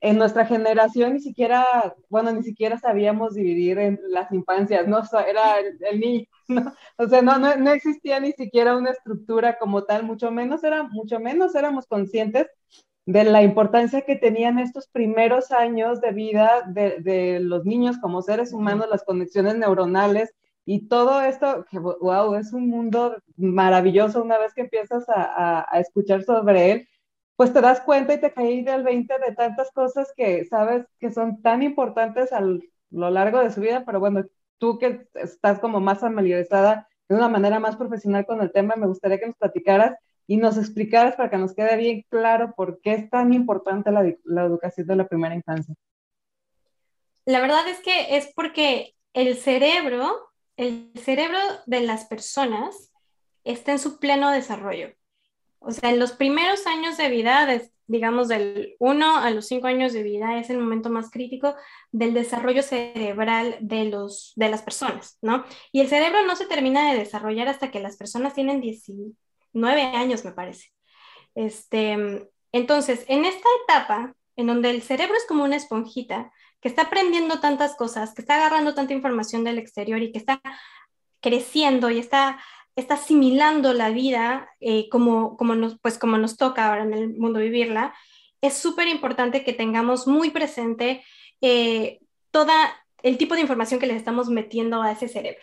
en 0.00 0.18
nuestra 0.18 0.46
generación 0.46 1.14
ni 1.14 1.20
siquiera, 1.20 1.94
bueno, 2.10 2.30
ni 2.30 2.42
siquiera 2.42 2.78
sabíamos 2.78 3.34
dividir 3.34 3.78
en 3.78 3.98
las 4.10 4.30
infancias, 4.32 4.86
¿no? 4.86 5.02
era 5.26 5.58
el, 5.58 5.98
niño, 5.98 6.26
¿no? 6.48 6.74
O 6.98 7.08
sea, 7.08 7.22
no, 7.22 7.38
no, 7.38 7.56
no, 7.56 7.72
existía 7.72 8.20
ni 8.20 8.32
siquiera 8.32 8.76
una 8.76 8.90
estructura 8.90 9.58
como 9.58 9.84
tal, 9.84 10.04
mucho 10.04 10.30
menos, 10.30 10.62
era, 10.62 10.82
mucho 10.82 11.18
menos 11.20 11.54
éramos 11.54 11.86
conscientes 11.86 12.48
de 13.06 13.24
la 13.24 13.42
importancia 13.42 14.02
que 14.02 14.16
tenían 14.16 14.58
estos 14.58 14.88
primeros 14.88 15.50
años 15.52 16.00
de 16.00 16.12
vida 16.12 16.62
de, 16.66 17.00
de, 17.00 17.40
los 17.40 17.64
niños 17.64 17.98
como 17.98 18.22
seres 18.22 18.52
humanos, 18.52 18.88
las 18.90 19.04
conexiones 19.04 19.56
neuronales 19.56 20.34
y 20.64 20.88
todo 20.88 21.20
esto, 21.20 21.66
que 21.70 21.78
wow, 21.78 22.34
es 22.36 22.52
un 22.54 22.68
mundo 22.70 23.16
maravilloso 23.36 24.22
una 24.22 24.38
vez 24.38 24.54
que 24.54 24.62
empiezas 24.62 25.08
a, 25.08 25.22
a, 25.22 25.66
a 25.70 25.80
escuchar 25.80 26.22
sobre 26.22 26.72
él, 26.72 26.88
pues 27.36 27.52
te 27.52 27.60
das 27.60 27.80
cuenta 27.80 28.14
y 28.14 28.20
te 28.20 28.32
caí 28.32 28.62
del 28.62 28.82
20 28.82 29.14
de 29.26 29.34
tantas 29.34 29.70
cosas 29.72 30.12
que 30.16 30.44
sabes 30.46 30.86
que 30.98 31.12
son 31.12 31.42
tan 31.42 31.62
importantes 31.62 32.32
a 32.32 32.40
lo 32.40 33.10
largo 33.10 33.40
de 33.40 33.50
su 33.50 33.60
vida, 33.60 33.84
pero 33.84 34.00
bueno, 34.00 34.24
tú 34.58 34.78
que 34.78 35.08
estás 35.14 35.58
como 35.58 35.80
más 35.80 36.00
familiarizada 36.00 36.88
de 37.08 37.16
una 37.16 37.28
manera 37.28 37.60
más 37.60 37.76
profesional 37.76 38.24
con 38.24 38.40
el 38.40 38.52
tema, 38.52 38.76
me 38.76 38.86
gustaría 38.86 39.18
que 39.18 39.26
nos 39.26 39.36
platicaras 39.36 39.94
y 40.26 40.36
nos 40.36 40.56
explicaras 40.56 41.16
para 41.16 41.30
que 41.30 41.38
nos 41.38 41.54
quede 41.54 41.76
bien 41.76 42.04
claro 42.08 42.54
por 42.56 42.80
qué 42.80 42.94
es 42.94 43.10
tan 43.10 43.32
importante 43.32 43.90
la, 43.90 44.44
educación 44.44 44.86
de 44.86 44.96
la 44.96 45.08
primera 45.08 45.34
infancia. 45.34 45.74
La 47.26 47.40
verdad 47.40 47.66
es 47.68 47.80
que 47.80 48.16
es 48.16 48.32
porque 48.34 48.94
el 49.12 49.36
cerebro, 49.36 50.30
el 50.56 50.90
cerebro 50.96 51.38
de 51.66 51.80
las 51.80 52.06
personas 52.06 52.92
está 53.44 53.72
en 53.72 53.78
su 53.78 53.98
pleno 53.98 54.30
desarrollo. 54.30 54.94
O 55.58 55.70
sea, 55.70 55.90
en 55.90 55.98
los 55.98 56.12
primeros 56.12 56.66
años 56.66 56.96
de 56.98 57.08
vida, 57.08 57.48
digamos 57.86 58.28
del 58.28 58.76
1 58.78 59.16
a 59.18 59.30
los 59.30 59.46
5 59.46 59.66
años 59.66 59.92
de 59.92 60.02
vida, 60.02 60.38
es 60.38 60.50
el 60.50 60.58
momento 60.58 60.90
más 60.90 61.10
crítico 61.10 61.54
del 61.90 62.12
desarrollo 62.12 62.62
cerebral 62.62 63.56
de, 63.60 63.86
los, 63.86 64.32
de 64.36 64.50
las 64.50 64.62
personas, 64.62 65.18
¿no? 65.22 65.44
Y 65.72 65.80
el 65.80 65.88
cerebro 65.88 66.24
no 66.26 66.36
se 66.36 66.46
termina 66.46 66.90
de 66.90 66.98
desarrollar 66.98 67.48
hasta 67.48 67.70
que 67.70 67.80
las 67.80 67.96
personas 67.96 68.34
tienen 68.34 68.60
19 69.54 69.82
años, 69.96 70.24
me 70.24 70.32
parece. 70.32 70.72
Este, 71.34 72.28
entonces, 72.52 73.04
en 73.08 73.24
esta 73.24 73.48
etapa, 73.64 74.14
en 74.36 74.46
donde 74.48 74.70
el 74.70 74.82
cerebro 74.82 75.16
es 75.16 75.26
como 75.26 75.44
una 75.44 75.56
esponjita, 75.56 76.32
que 76.60 76.68
está 76.68 76.82
aprendiendo 76.82 77.40
tantas 77.40 77.76
cosas, 77.76 78.14
que 78.14 78.22
está 78.22 78.36
agarrando 78.36 78.74
tanta 78.74 78.94
información 78.94 79.44
del 79.44 79.58
exterior 79.58 80.02
y 80.02 80.12
que 80.12 80.18
está 80.18 80.40
creciendo 81.20 81.90
y 81.90 81.98
está 81.98 82.38
está 82.76 82.94
asimilando 82.94 83.72
la 83.72 83.90
vida 83.90 84.48
eh, 84.60 84.88
como, 84.88 85.36
como, 85.36 85.54
nos, 85.54 85.78
pues 85.80 85.98
como 85.98 86.18
nos 86.18 86.36
toca 86.36 86.68
ahora 86.68 86.82
en 86.82 86.94
el 86.94 87.16
mundo 87.16 87.40
vivirla, 87.40 87.94
es 88.40 88.54
súper 88.54 88.88
importante 88.88 89.44
que 89.44 89.52
tengamos 89.52 90.06
muy 90.06 90.30
presente 90.30 91.04
eh, 91.40 92.00
toda 92.30 92.74
el 93.02 93.16
tipo 93.16 93.34
de 93.34 93.42
información 93.42 93.80
que 93.80 93.86
le 93.86 93.96
estamos 93.96 94.28
metiendo 94.28 94.82
a 94.82 94.92
ese 94.92 95.08
cerebro. 95.08 95.42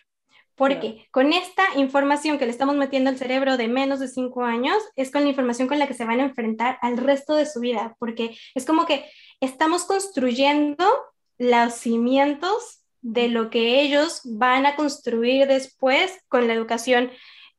Porque 0.61 1.07
con 1.09 1.33
esta 1.33 1.63
información 1.75 2.37
que 2.37 2.45
le 2.45 2.51
estamos 2.51 2.75
metiendo 2.75 3.09
al 3.09 3.17
cerebro 3.17 3.57
de 3.57 3.67
menos 3.67 3.99
de 3.99 4.07
cinco 4.07 4.43
años, 4.43 4.77
es 4.95 5.09
con 5.09 5.23
la 5.23 5.29
información 5.29 5.67
con 5.67 5.79
la 5.79 5.87
que 5.87 5.95
se 5.95 6.05
van 6.05 6.19
a 6.19 6.23
enfrentar 6.25 6.77
al 6.83 6.97
resto 6.97 7.33
de 7.33 7.47
su 7.47 7.61
vida, 7.61 7.95
porque 7.97 8.37
es 8.53 8.63
como 8.63 8.85
que 8.85 9.09
estamos 9.39 9.85
construyendo 9.85 10.85
los 11.39 11.73
cimientos 11.73 12.83
de 13.01 13.27
lo 13.27 13.49
que 13.49 13.81
ellos 13.81 14.21
van 14.23 14.67
a 14.67 14.75
construir 14.75 15.47
después 15.47 16.19
con 16.27 16.47
la 16.47 16.53
educación 16.53 17.09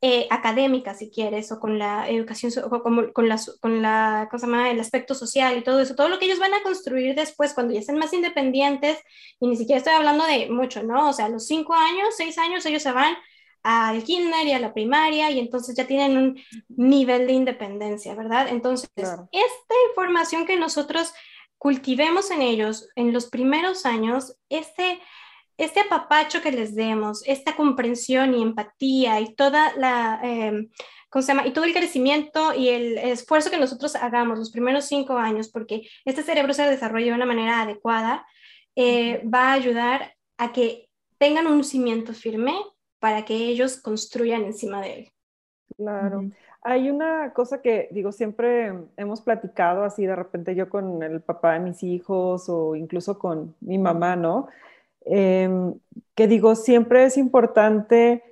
eh, 0.04 0.26
académica, 0.30 0.94
si 0.94 1.10
quieres, 1.10 1.52
o 1.52 1.60
con 1.60 1.78
la 1.78 2.10
educación, 2.10 2.52
o 2.64 2.82
con, 2.82 3.12
con, 3.12 3.28
la, 3.28 3.40
con 3.60 3.82
la 3.82 4.26
cosa 4.32 4.48
más, 4.48 4.68
el 4.70 4.80
aspecto 4.80 5.14
social 5.14 5.56
y 5.56 5.62
todo 5.62 5.78
eso, 5.78 5.94
todo 5.94 6.08
lo 6.08 6.18
que 6.18 6.24
ellos 6.24 6.40
van 6.40 6.52
a 6.54 6.62
construir 6.64 7.14
después 7.14 7.54
cuando 7.54 7.72
ya 7.72 7.78
estén 7.78 7.98
más 7.98 8.12
independientes, 8.12 8.98
y 9.38 9.46
ni 9.46 9.56
siquiera 9.56 9.78
estoy 9.78 9.92
hablando 9.92 10.26
de 10.26 10.50
mucho, 10.50 10.82
¿no? 10.82 11.10
O 11.10 11.12
sea, 11.12 11.26
a 11.26 11.28
los 11.28 11.46
cinco 11.46 11.74
años, 11.74 12.14
seis 12.16 12.36
años, 12.36 12.66
ellos 12.66 12.82
se 12.82 12.90
van 12.90 13.16
al 13.62 14.02
kinder 14.02 14.44
y 14.44 14.52
a 14.52 14.58
la 14.58 14.74
primaria 14.74 15.30
y 15.30 15.38
entonces 15.38 15.76
ya 15.76 15.86
tienen 15.86 16.16
un 16.16 16.40
nivel 16.68 17.28
de 17.28 17.34
independencia, 17.34 18.16
¿verdad? 18.16 18.48
Entonces, 18.48 18.90
esta 18.96 19.74
información 19.88 20.46
que 20.46 20.56
nosotros 20.56 21.14
cultivemos 21.58 22.32
en 22.32 22.42
ellos 22.42 22.88
en 22.96 23.12
los 23.12 23.26
primeros 23.26 23.86
años, 23.86 24.36
este 24.48 25.00
este 25.56 25.80
apapacho 25.80 26.42
que 26.42 26.52
les 26.52 26.74
demos, 26.74 27.22
esta 27.26 27.54
comprensión 27.56 28.34
y 28.34 28.42
empatía 28.42 29.20
y 29.20 29.34
toda 29.34 29.72
la, 29.76 30.20
eh, 30.24 30.68
¿cómo 31.08 31.22
se 31.22 31.28
llama? 31.28 31.46
Y 31.46 31.52
todo 31.52 31.64
el 31.64 31.74
crecimiento 31.74 32.54
y 32.54 32.68
el 32.68 32.98
esfuerzo 32.98 33.50
que 33.50 33.58
nosotros 33.58 33.94
hagamos 33.96 34.38
los 34.38 34.50
primeros 34.50 34.86
cinco 34.86 35.18
años, 35.18 35.50
porque 35.50 35.88
este 36.04 36.22
cerebro 36.22 36.54
se 36.54 36.62
desarrolla 36.62 37.06
de 37.06 37.14
una 37.14 37.26
manera 37.26 37.62
adecuada, 37.62 38.26
eh, 38.76 39.22
va 39.28 39.50
a 39.50 39.52
ayudar 39.52 40.14
a 40.38 40.52
que 40.52 40.88
tengan 41.18 41.46
un 41.46 41.62
cimiento 41.64 42.12
firme 42.12 42.54
para 42.98 43.24
que 43.24 43.34
ellos 43.34 43.80
construyan 43.80 44.44
encima 44.44 44.80
de 44.80 44.94
él. 44.94 45.12
Claro. 45.76 46.30
Hay 46.62 46.88
una 46.88 47.32
cosa 47.32 47.60
que, 47.60 47.88
digo, 47.90 48.12
siempre 48.12 48.72
hemos 48.96 49.20
platicado 49.20 49.82
así 49.82 50.06
de 50.06 50.14
repente 50.14 50.54
yo 50.54 50.70
con 50.70 51.02
el 51.02 51.20
papá 51.20 51.54
de 51.54 51.60
mis 51.60 51.82
hijos 51.82 52.48
o 52.48 52.76
incluso 52.76 53.18
con 53.18 53.56
mi 53.60 53.78
mamá, 53.78 54.14
¿no? 54.14 54.48
Em, 55.06 55.74
que 56.14 56.26
digo, 56.26 56.54
siempre 56.54 57.04
es 57.04 57.16
importante 57.16 58.22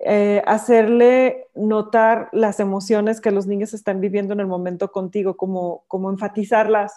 eh, 0.00 0.42
hacerle 0.46 1.48
notar 1.54 2.28
las 2.32 2.58
emociones 2.58 3.20
que 3.20 3.30
los 3.30 3.46
niños 3.46 3.72
están 3.74 4.00
viviendo 4.00 4.32
en 4.32 4.40
el 4.40 4.46
momento 4.46 4.90
contigo, 4.90 5.36
como, 5.36 5.84
como 5.86 6.10
enfatizarlas 6.10 6.92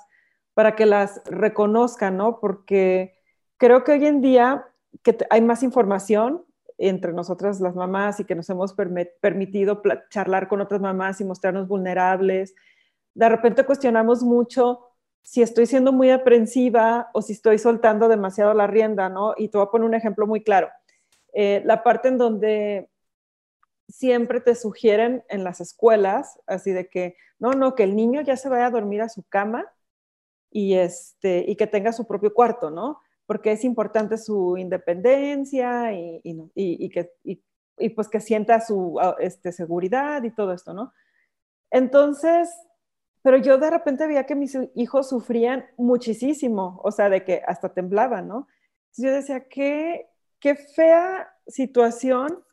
para 0.55 0.75
que 0.75 0.85
las 0.85 1.21
reconozcan, 1.25 2.17
¿no? 2.17 2.39
Porque 2.39 3.13
creo 3.57 3.83
que 3.83 3.91
hoy 3.91 4.05
en 4.05 4.21
día 4.21 4.65
que 5.03 5.17
hay 5.29 5.41
más 5.41 5.61
información 5.61 6.43
entre 6.77 7.13
nosotras 7.13 7.61
las 7.61 7.75
mamás 7.75 8.19
y 8.19 8.25
que 8.25 8.35
nos 8.35 8.49
hemos 8.49 8.73
permitido 9.21 9.81
charlar 10.09 10.47
con 10.47 10.61
otras 10.61 10.81
mamás 10.81 11.21
y 11.21 11.25
mostrarnos 11.25 11.67
vulnerables. 11.67 12.55
De 13.13 13.29
repente 13.29 13.65
cuestionamos 13.65 14.23
mucho 14.23 14.84
si 15.25 15.41
estoy 15.41 15.65
siendo 15.65 15.91
muy 15.91 16.11
aprensiva 16.11 17.09
o 17.11 17.23
si 17.23 17.33
estoy 17.33 17.57
soltando 17.57 18.07
demasiado 18.07 18.53
la 18.53 18.67
rienda, 18.67 19.09
¿no? 19.09 19.33
Y 19.35 19.49
te 19.49 19.57
voy 19.57 19.65
a 19.65 19.71
poner 19.71 19.87
un 19.87 19.95
ejemplo 19.95 20.27
muy 20.27 20.43
claro. 20.43 20.69
Eh, 21.33 21.63
la 21.65 21.81
parte 21.83 22.09
en 22.09 22.19
donde 22.19 22.91
siempre 23.89 24.39
te 24.39 24.53
sugieren 24.53 25.23
en 25.27 25.43
las 25.43 25.61
escuelas, 25.61 26.39
así 26.45 26.71
de 26.71 26.89
que, 26.89 27.17
no, 27.39 27.53
no, 27.53 27.73
que 27.73 27.81
el 27.81 27.95
niño 27.95 28.21
ya 28.21 28.37
se 28.37 28.49
vaya 28.49 28.67
a 28.67 28.71
dormir 28.71 29.01
a 29.01 29.09
su 29.09 29.23
cama 29.23 29.65
y, 30.51 30.75
este, 30.75 31.43
y 31.47 31.55
que 31.55 31.65
tenga 31.65 31.91
su 31.91 32.05
propio 32.05 32.31
cuarto, 32.31 32.69
¿no? 32.69 33.01
Porque 33.25 33.51
es 33.51 33.63
importante 33.63 34.19
su 34.19 34.57
independencia 34.57 35.91
y, 35.91 36.21
y, 36.23 36.89
que, 36.91 37.11
y, 37.23 37.89
pues 37.89 38.09
que 38.09 38.19
sienta 38.19 38.61
su 38.61 38.99
este, 39.17 39.51
seguridad 39.51 40.21
y 40.21 40.29
todo 40.29 40.53
esto, 40.53 40.71
¿no? 40.75 40.93
Entonces, 41.71 42.47
pero 43.25 43.37
yo 43.37 43.57
de 43.57 43.71
repente 43.71 44.05
veía 44.05 44.27
que 44.27 44.35
mis 44.35 44.55
hijos 44.75 45.09
sufrían 45.09 45.65
muchísimo, 45.77 46.79
o 46.83 46.91
sea, 46.91 47.09
de 47.09 47.23
que 47.23 47.41
hasta 47.47 47.73
temblaban, 47.73 48.27
¿no? 48.27 48.47
Entonces 48.91 49.03
yo 49.03 49.11
decía, 49.11 49.47
qué, 49.49 50.05
qué 50.39 50.53
fea 50.53 51.33
situación 51.47 52.43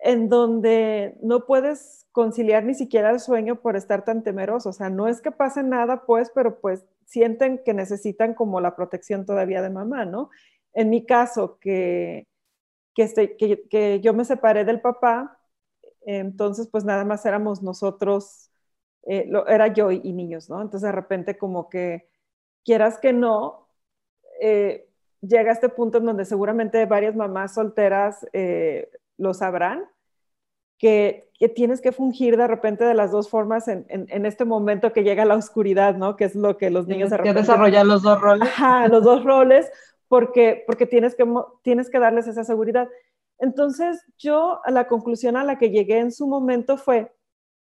en 0.00 0.28
donde 0.28 1.16
no 1.22 1.46
puedes 1.46 2.08
conciliar 2.10 2.64
ni 2.64 2.74
siquiera 2.74 3.10
el 3.10 3.20
sueño 3.20 3.60
por 3.60 3.76
estar 3.76 4.04
tan 4.04 4.24
temeroso. 4.24 4.70
O 4.70 4.72
sea, 4.72 4.90
no 4.90 5.06
es 5.06 5.20
que 5.20 5.30
pase 5.30 5.62
nada, 5.62 6.04
pues, 6.06 6.32
pero 6.34 6.60
pues 6.60 6.84
sienten 7.06 7.62
que 7.64 7.72
necesitan 7.72 8.34
como 8.34 8.60
la 8.60 8.74
protección 8.74 9.26
todavía 9.26 9.62
de 9.62 9.70
mamá, 9.70 10.04
¿no? 10.04 10.30
En 10.72 10.90
mi 10.90 11.06
caso, 11.06 11.60
que, 11.60 12.26
que, 12.96 13.36
que, 13.36 13.68
que 13.68 14.00
yo 14.00 14.12
me 14.12 14.24
separé 14.24 14.64
del 14.64 14.80
papá, 14.80 15.38
entonces 16.04 16.66
pues 16.66 16.84
nada 16.84 17.04
más 17.04 17.24
éramos 17.26 17.62
nosotros 17.62 18.47
eh, 19.04 19.26
lo, 19.28 19.46
era 19.46 19.68
yo 19.68 19.90
y, 19.90 20.12
niños, 20.12 20.48
¿no? 20.50 20.60
Entonces 20.60 20.82
de 20.82 20.92
repente 20.92 21.38
como 21.38 21.68
que 21.68 22.08
quieras 22.64 22.98
que 22.98 23.12
no, 23.12 23.68
eh, 24.40 24.88
llega 25.20 25.50
a 25.50 25.54
este 25.54 25.68
punto 25.68 25.98
en 25.98 26.06
donde 26.06 26.24
seguramente 26.24 26.84
varias 26.86 27.16
mamás 27.16 27.54
solteras 27.54 28.26
eh, 28.32 28.90
lo 29.16 29.34
sabrán, 29.34 29.84
que, 30.78 31.30
que, 31.38 31.48
tienes 31.48 31.80
que 31.80 31.90
fungir 31.90 32.36
de 32.36 32.46
repente 32.46 32.84
de 32.84 32.94
las 32.94 33.10
dos 33.10 33.28
formas 33.28 33.66
en, 33.66 33.84
en, 33.88 34.26
este 34.26 34.44
momento 34.44 34.92
que 34.92 35.02
llega 35.02 35.24
la 35.24 35.34
oscuridad, 35.34 35.96
¿no? 35.96 36.14
Que 36.14 36.24
es 36.24 36.36
lo 36.36 36.56
que 36.56 36.70
los 36.70 36.86
niños... 36.86 37.10
Tienes 37.10 37.34
que 37.34 37.40
desarrollar 37.40 37.84
los 37.84 38.02
dos 38.02 38.20
roles. 38.20 38.48
Ajá, 38.48 38.86
los 38.86 39.02
dos 39.02 39.24
roles, 39.24 39.68
porque, 40.06 40.62
porque 40.66 40.86
tienes, 40.86 41.16
que, 41.16 41.26
tienes 41.62 41.90
que 41.90 41.98
darles 41.98 42.28
esa 42.28 42.44
seguridad. 42.44 42.88
Entonces, 43.38 44.04
yo 44.18 44.60
a 44.64 44.70
la 44.70 44.86
conclusión 44.86 45.36
a 45.36 45.44
la 45.44 45.58
que 45.58 45.70
llegué 45.70 45.98
en 45.98 46.12
su 46.12 46.28
momento 46.28 46.76
fue 46.76 47.12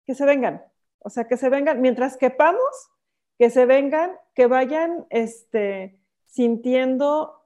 que 0.06 0.14
se 0.14 0.24
vengan, 0.24 0.62
o 1.04 1.10
sea, 1.10 1.26
que 1.26 1.36
se 1.36 1.48
vengan, 1.48 1.80
mientras 1.80 2.16
quepamos, 2.16 2.90
que 3.38 3.50
se 3.50 3.66
vengan, 3.66 4.12
que 4.34 4.46
vayan 4.46 5.06
este, 5.10 5.98
sintiendo 6.26 7.42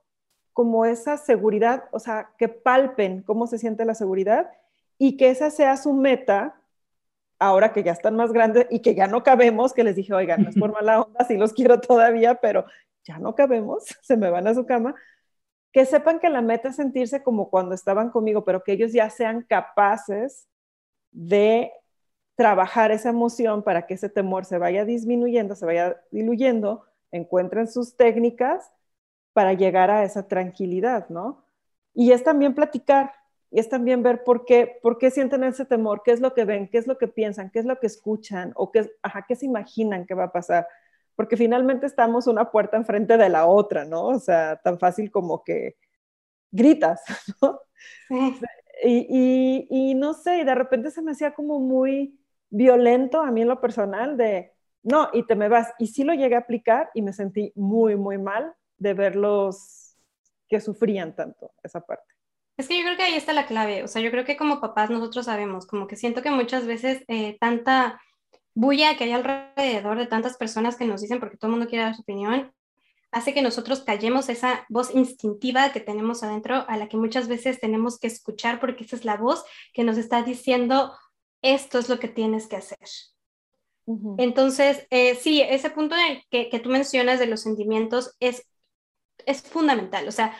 como 0.52 0.86
esa 0.86 1.16
seguridad, 1.16 1.84
o 1.90 1.98
sea, 1.98 2.30
que 2.38 2.48
palpen 2.48 3.22
cómo 3.22 3.46
se 3.46 3.58
siente 3.58 3.84
la 3.84 3.94
seguridad 3.94 4.50
y 4.98 5.16
que 5.16 5.30
esa 5.30 5.50
sea 5.50 5.76
su 5.76 5.92
meta 5.92 6.60
ahora 7.38 7.72
que 7.72 7.82
ya 7.82 7.92
están 7.92 8.16
más 8.16 8.32
grandes 8.32 8.66
y 8.70 8.80
que 8.80 8.94
ya 8.94 9.06
no 9.06 9.22
cabemos, 9.22 9.74
que 9.74 9.84
les 9.84 9.96
dije, 9.96 10.14
oigan, 10.14 10.42
no 10.42 10.50
es 10.50 10.58
por 10.58 10.72
mala 10.72 11.02
onda, 11.02 11.24
sí 11.24 11.36
los 11.36 11.52
quiero 11.52 11.80
todavía, 11.80 12.36
pero 12.36 12.64
ya 13.04 13.18
no 13.18 13.34
cabemos, 13.34 13.84
se 14.02 14.16
me 14.16 14.30
van 14.30 14.46
a 14.46 14.54
su 14.54 14.66
cama, 14.66 14.94
que 15.72 15.84
sepan 15.84 16.18
que 16.18 16.30
la 16.30 16.40
meta 16.40 16.70
es 16.70 16.76
sentirse 16.76 17.22
como 17.22 17.50
cuando 17.50 17.74
estaban 17.74 18.10
conmigo, 18.10 18.44
pero 18.44 18.62
que 18.62 18.72
ellos 18.72 18.92
ya 18.92 19.10
sean 19.10 19.42
capaces 19.42 20.48
de 21.10 21.70
trabajar 22.36 22.92
esa 22.92 23.08
emoción 23.08 23.62
para 23.62 23.86
que 23.86 23.94
ese 23.94 24.08
temor 24.08 24.44
se 24.44 24.58
vaya 24.58 24.84
disminuyendo, 24.84 25.54
se 25.54 25.66
vaya 25.66 26.00
diluyendo, 26.10 26.84
encuentren 27.10 27.66
sus 27.66 27.96
técnicas 27.96 28.70
para 29.32 29.54
llegar 29.54 29.90
a 29.90 30.04
esa 30.04 30.28
tranquilidad, 30.28 31.08
¿no? 31.08 31.44
Y 31.94 32.12
es 32.12 32.22
también 32.22 32.54
platicar, 32.54 33.12
y 33.50 33.58
es 33.58 33.68
también 33.68 34.02
ver 34.02 34.22
por 34.22 34.44
qué, 34.44 34.78
por 34.82 34.98
qué 34.98 35.10
sienten 35.10 35.44
ese 35.44 35.64
temor, 35.64 36.02
qué 36.04 36.12
es 36.12 36.20
lo 36.20 36.34
que 36.34 36.44
ven, 36.44 36.68
qué 36.68 36.78
es 36.78 36.86
lo 36.86 36.98
que 36.98 37.08
piensan, 37.08 37.50
qué 37.50 37.60
es 37.60 37.64
lo 37.64 37.78
que 37.80 37.86
escuchan, 37.86 38.52
o 38.54 38.70
qué, 38.70 38.90
ajá, 39.02 39.24
qué 39.26 39.34
se 39.34 39.46
imaginan 39.46 40.06
que 40.06 40.14
va 40.14 40.24
a 40.24 40.32
pasar. 40.32 40.68
Porque 41.14 41.36
finalmente 41.38 41.86
estamos 41.86 42.26
una 42.26 42.50
puerta 42.50 42.76
enfrente 42.76 43.16
de 43.16 43.28
la 43.30 43.46
otra, 43.46 43.86
¿no? 43.86 44.08
O 44.08 44.18
sea, 44.18 44.56
tan 44.62 44.78
fácil 44.78 45.10
como 45.10 45.42
que 45.42 45.76
gritas, 46.50 47.02
¿no? 47.42 47.60
Y, 48.84 49.06
y, 49.08 49.66
y 49.70 49.94
no 49.94 50.12
sé, 50.14 50.38
y 50.40 50.44
de 50.44 50.54
repente 50.54 50.90
se 50.90 51.02
me 51.02 51.12
hacía 51.12 51.32
como 51.34 51.58
muy 51.58 52.18
violento 52.50 53.22
a 53.22 53.30
mí 53.30 53.42
en 53.42 53.48
lo 53.48 53.60
personal 53.60 54.16
de, 54.16 54.52
no, 54.82 55.10
y 55.12 55.24
te 55.26 55.34
me 55.34 55.48
vas. 55.48 55.72
Y 55.78 55.88
sí 55.88 56.04
lo 56.04 56.14
llegué 56.14 56.36
a 56.36 56.40
aplicar 56.40 56.90
y 56.94 57.02
me 57.02 57.12
sentí 57.12 57.52
muy, 57.54 57.96
muy 57.96 58.18
mal 58.18 58.54
de 58.78 58.94
verlos 58.94 59.96
que 60.48 60.60
sufrían 60.60 61.14
tanto 61.14 61.52
esa 61.62 61.80
parte. 61.80 62.04
Es 62.56 62.68
que 62.68 62.78
yo 62.78 62.84
creo 62.84 62.96
que 62.96 63.02
ahí 63.02 63.14
está 63.14 63.32
la 63.34 63.46
clave, 63.46 63.84
o 63.84 63.88
sea, 63.88 64.00
yo 64.00 64.10
creo 64.10 64.24
que 64.24 64.36
como 64.36 64.60
papás 64.60 64.88
nosotros 64.88 65.26
sabemos, 65.26 65.66
como 65.66 65.86
que 65.86 65.96
siento 65.96 66.22
que 66.22 66.30
muchas 66.30 66.66
veces 66.66 67.04
eh, 67.08 67.36
tanta 67.38 68.00
bulla 68.54 68.96
que 68.96 69.04
hay 69.04 69.12
alrededor 69.12 69.98
de 69.98 70.06
tantas 70.06 70.38
personas 70.38 70.76
que 70.76 70.86
nos 70.86 71.02
dicen 71.02 71.20
porque 71.20 71.36
todo 71.36 71.50
el 71.50 71.56
mundo 71.58 71.68
quiere 71.68 71.84
dar 71.84 71.94
su 71.94 72.00
opinión, 72.00 72.52
hace 73.12 73.34
que 73.34 73.42
nosotros 73.42 73.82
callemos 73.82 74.30
esa 74.30 74.64
voz 74.70 74.94
instintiva 74.94 75.70
que 75.70 75.80
tenemos 75.80 76.22
adentro, 76.22 76.64
a 76.66 76.76
la 76.78 76.88
que 76.88 76.96
muchas 76.96 77.28
veces 77.28 77.60
tenemos 77.60 77.98
que 77.98 78.06
escuchar 78.06 78.58
porque 78.58 78.84
esa 78.84 78.96
es 78.96 79.04
la 79.04 79.16
voz 79.16 79.44
que 79.74 79.84
nos 79.84 79.98
está 79.98 80.22
diciendo, 80.22 80.94
esto 81.42 81.78
es 81.78 81.88
lo 81.88 81.98
que 81.98 82.08
tienes 82.08 82.46
que 82.46 82.56
hacer. 82.56 82.78
Entonces, 84.18 84.84
eh, 84.90 85.14
sí, 85.14 85.40
ese 85.42 85.70
punto 85.70 85.94
que, 86.28 86.48
que, 86.48 86.58
tú 86.58 86.70
mencionas 86.70 87.20
de 87.20 87.26
los 87.26 87.42
sentimientos 87.42 88.16
es, 88.18 88.44
es 89.26 89.42
fundamental. 89.42 90.08
O 90.08 90.12
sea, 90.12 90.36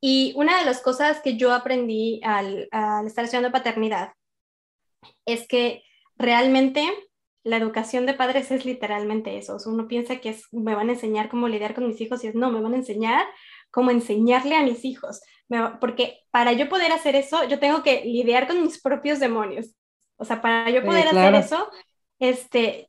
y 0.00 0.32
una 0.36 0.58
de 0.58 0.64
las 0.64 0.80
cosas 0.80 1.20
que 1.20 1.36
yo 1.36 1.52
aprendí 1.52 2.20
al, 2.24 2.68
al 2.70 3.06
estar 3.06 3.24
estudiando 3.24 3.50
paternidad 3.50 4.12
es 5.26 5.48
que 5.48 5.82
realmente 6.16 6.88
la 7.42 7.58
educación 7.58 8.06
de 8.06 8.14
padres 8.14 8.50
es 8.50 8.64
literalmente 8.64 9.36
eso. 9.38 9.56
O 9.56 9.58
sea, 9.58 9.72
uno 9.72 9.86
piensa 9.86 10.16
que 10.16 10.30
es, 10.30 10.44
me 10.52 10.74
van 10.74 10.88
a 10.88 10.92
enseñar 10.92 11.28
cómo 11.28 11.48
lidiar 11.48 11.74
con 11.74 11.86
mis 11.86 12.00
hijos 12.00 12.24
y 12.24 12.28
es 12.28 12.34
no, 12.34 12.50
me 12.50 12.60
van 12.60 12.74
a 12.74 12.78
enseñar 12.78 13.26
cómo 13.70 13.90
enseñarle 13.90 14.56
a 14.56 14.62
mis 14.62 14.84
hijos. 14.84 15.20
porque 15.80 16.20
para 16.30 16.52
yo 16.52 16.68
poder 16.68 16.92
hacer 16.92 17.16
eso, 17.16 17.44
yo 17.48 17.58
tengo 17.58 17.82
que 17.82 18.02
lidiar 18.04 18.46
con 18.46 18.62
mis 18.62 18.80
propios 18.80 19.20
demonios. 19.20 19.74
O 20.16 20.24
sea, 20.24 20.40
para 20.40 20.70
yo 20.70 20.84
poder 20.84 21.08
hacer 21.08 21.34
eso, 21.34 21.70
este, 22.18 22.88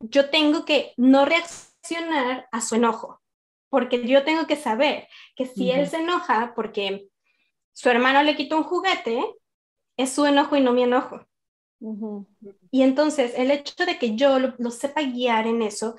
yo 0.00 0.30
tengo 0.30 0.64
que 0.64 0.92
no 0.96 1.24
reaccionar 1.24 2.48
a 2.50 2.60
su 2.60 2.76
enojo, 2.76 3.20
porque 3.68 4.06
yo 4.06 4.24
tengo 4.24 4.46
que 4.46 4.56
saber 4.56 5.08
que 5.34 5.46
si 5.46 5.70
él 5.70 5.88
se 5.88 5.98
enoja 5.98 6.52
porque 6.54 7.08
su 7.72 7.88
hermano 7.88 8.22
le 8.22 8.36
quitó 8.36 8.56
un 8.56 8.64
juguete, 8.64 9.22
es 9.96 10.12
su 10.12 10.24
enojo 10.26 10.56
y 10.56 10.60
no 10.60 10.72
mi 10.72 10.82
enojo. 10.82 11.26
Y 12.70 12.82
entonces 12.82 13.34
el 13.36 13.50
hecho 13.50 13.84
de 13.84 13.98
que 13.98 14.16
yo 14.16 14.38
lo, 14.38 14.70
sepa 14.70 15.02
guiar 15.02 15.46
en 15.46 15.62
eso, 15.62 15.96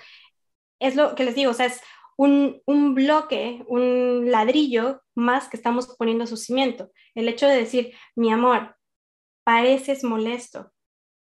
es 0.79 0.95
lo 0.95 1.15
que 1.15 1.23
les 1.23 1.35
digo, 1.35 1.51
o 1.51 1.53
sea, 1.53 1.67
es 1.67 1.81
un, 2.17 2.61
un, 2.65 2.95
bloque, 2.95 3.63
un 3.67 4.31
ladrillo 4.31 5.01
más 5.15 5.49
que 5.49 5.57
estamos 5.57 5.95
poniendo 5.97 6.25
su 6.25 6.37
cimiento. 6.37 6.91
El 7.13 7.27
hecho 7.27 7.47
de 7.47 7.57
decir, 7.57 7.93
mi 8.15 8.31
amor, 8.31 8.76
pareces 9.47 10.03
molesto, 10.03 10.73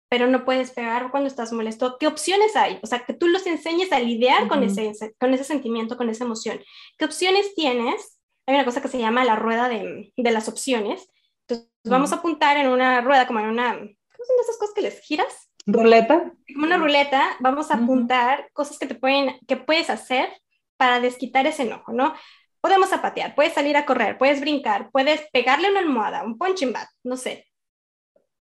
pero 0.09 0.29
no 0.29 0.47
puedes 0.47 0.71
pegar 0.71 1.11
cuando 1.11 1.29
estás 1.29 1.53
molesto. 1.53 1.99
¿Qué 2.01 2.07
opciones 2.07 2.57
hay? 2.57 2.79
O 2.83 2.87
sea, 2.87 3.01
que 3.01 3.13
tú 3.13 3.29
los 3.29 3.47
enseñes 3.47 3.93
a 3.93 4.01
lidiar 4.01 4.49
con, 4.49 4.63
ese, 4.63 4.95
con 5.21 5.35
ese 5.35 5.45
sentimiento, 5.45 5.99
con 5.99 6.09
esa 6.09 6.25
emoción. 6.25 6.59
¿Qué 6.97 7.05
opciones 7.05 7.55
tienes? 7.55 8.19
Hay 8.47 8.55
una 8.55 8.65
cosa 8.65 8.81
que 8.81 8.89
se 8.89 8.99
llama 8.99 9.27
la 9.27 9.37
rueda 9.37 9.69
de, 9.69 10.15
de 10.17 10.31
las 10.31 10.49
opciones. 10.49 11.07
Entonces, 11.47 11.69
vamos 11.85 12.11
a 12.15 12.17
apuntar 12.17 12.57
en 12.57 12.69
una 12.69 13.03
rueda, 13.03 13.27
como 13.27 13.41
en 13.41 13.47
una, 13.51 13.75
¿cómo 13.75 14.25
son 14.27 14.37
esas 14.41 14.57
cosas 14.57 14.75
que 14.75 14.81
les 14.81 15.01
giras? 15.01 15.51
Ruleta. 15.67 16.33
Como 16.51 16.65
una 16.65 16.79
ruleta, 16.79 17.37
vamos 17.41 17.71
a 17.71 17.75
apuntar 17.75 18.49
cosas 18.55 18.79
que 18.79 18.87
te 18.87 18.95
pueden, 18.95 19.39
que 19.47 19.59
puedes 19.59 19.91
hacer 19.91 20.31
para 20.79 20.99
desquitar 21.01 21.47
ese 21.47 21.65
enojo, 21.65 21.93
¿no? 21.93 22.15
Podemos 22.63 22.89
zapatear, 22.89 23.35
puedes 23.35 23.53
salir 23.53 23.77
a 23.77 23.85
correr, 23.85 24.17
puedes 24.17 24.41
brincar, 24.41 24.89
puedes 24.93 25.29
pegarle 25.31 25.71
una 25.71 25.81
almohada, 25.81 26.25
un 26.25 26.39
punching 26.39 26.73
bag, 26.73 26.89
no 27.05 27.19
sé, 27.19 27.48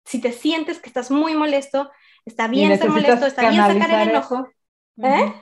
si 0.06 0.20
te 0.20 0.32
sientes 0.32 0.80
que 0.80 0.90
estás 0.90 1.12
muy 1.12 1.36
molesto, 1.36 1.92
está 2.26 2.48
bien 2.48 2.72
estar 2.72 2.90
molesto, 2.90 3.26
está 3.26 3.50
bien 3.50 3.62
sacar 3.62 4.02
el 4.02 4.10
enojo. 4.10 4.48
¿Eh? 5.02 5.34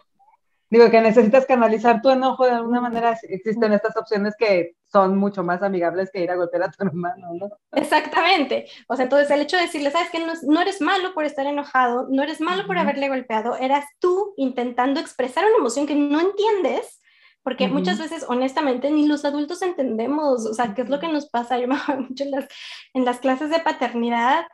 Digo 0.70 0.90
que 0.90 1.02
necesitas 1.02 1.46
canalizar 1.46 2.02
tu 2.02 2.10
enojo 2.10 2.46
de 2.46 2.52
alguna 2.52 2.80
manera. 2.80 3.20
Existen 3.24 3.74
estas 3.74 3.98
opciones 3.98 4.36
que 4.38 4.78
son 4.86 5.18
mucho 5.18 5.44
más 5.44 5.62
amigables 5.62 6.10
que 6.12 6.22
ir 6.22 6.32
a 6.32 6.36
golpear 6.36 6.64
a 6.64 6.72
tu 6.72 6.84
hermano, 6.86 7.28
¿no? 7.34 7.50
Exactamente. 7.74 8.68
O 8.88 8.96
sea, 8.96 9.04
entonces 9.04 9.30
el 9.32 9.42
hecho 9.42 9.58
de 9.58 9.64
decirle, 9.64 9.92
sabes 9.92 10.10
que 10.12 10.26
no, 10.26 10.32
no, 10.44 10.62
eres 10.62 10.80
malo 10.80 11.14
por 11.14 11.26
estar 11.26 11.46
enojado, 11.46 12.08
no 12.10 12.24
eres 12.24 12.40
malo 12.40 12.66
por 12.66 12.78
haberle 12.78 13.10
golpeado, 13.10 13.58
eras 13.58 13.86
tú 14.00 14.34
intentando 14.38 15.02
expresar 15.02 15.44
una 15.44 15.58
emoción 15.58 15.86
que 15.88 15.96
no 15.96 16.22
entiendes 16.22 17.01
porque 17.44 17.68
muchas 17.68 17.98
veces, 17.98 18.26
honestamente, 18.28 18.92
ni 18.92 19.08
los 19.08 19.26
adultos 19.26 19.62
entendemos, 19.62 20.46
o 20.46 20.54
sea, 20.54 20.76
qué 20.76 20.84
es 20.84 20.90
lo 20.90 21.00
que 21.00 21.08
nos 21.08 21.28
pasa. 21.30 21.58
Yo 21.58 21.68
me 21.68 21.76
acuerdo 21.76 22.02
mucho 22.10 22.24
en 22.24 22.32
las, 22.32 22.48
en 22.94 23.06
las 23.06 23.20
clases 23.20 23.50
de 23.50 23.60
paternidad, 23.60 24.46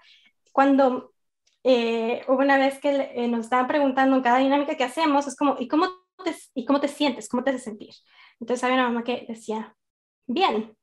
cuando 0.53 1.13
eh, 1.63 2.23
hubo 2.27 2.39
una 2.39 2.57
vez 2.57 2.79
que 2.79 3.11
eh, 3.13 3.27
nos 3.27 3.41
estaban 3.41 3.67
preguntando 3.67 4.15
en 4.15 4.21
cada 4.23 4.39
dinámica 4.39 4.75
que 4.75 4.85
hacemos, 4.85 5.27
es 5.27 5.35
como, 5.35 5.57
¿y 5.59 5.67
cómo 5.67 5.87
te, 6.23 6.33
¿y 6.53 6.65
cómo 6.65 6.79
te 6.79 6.87
sientes? 6.87 7.27
¿Cómo 7.29 7.43
te 7.43 7.51
hace 7.51 7.59
sentir? 7.59 7.93
Entonces 8.39 8.63
había 8.63 8.77
una 8.77 8.89
mamá 8.89 9.03
que 9.03 9.25
decía, 9.27 9.75
bien. 10.25 10.75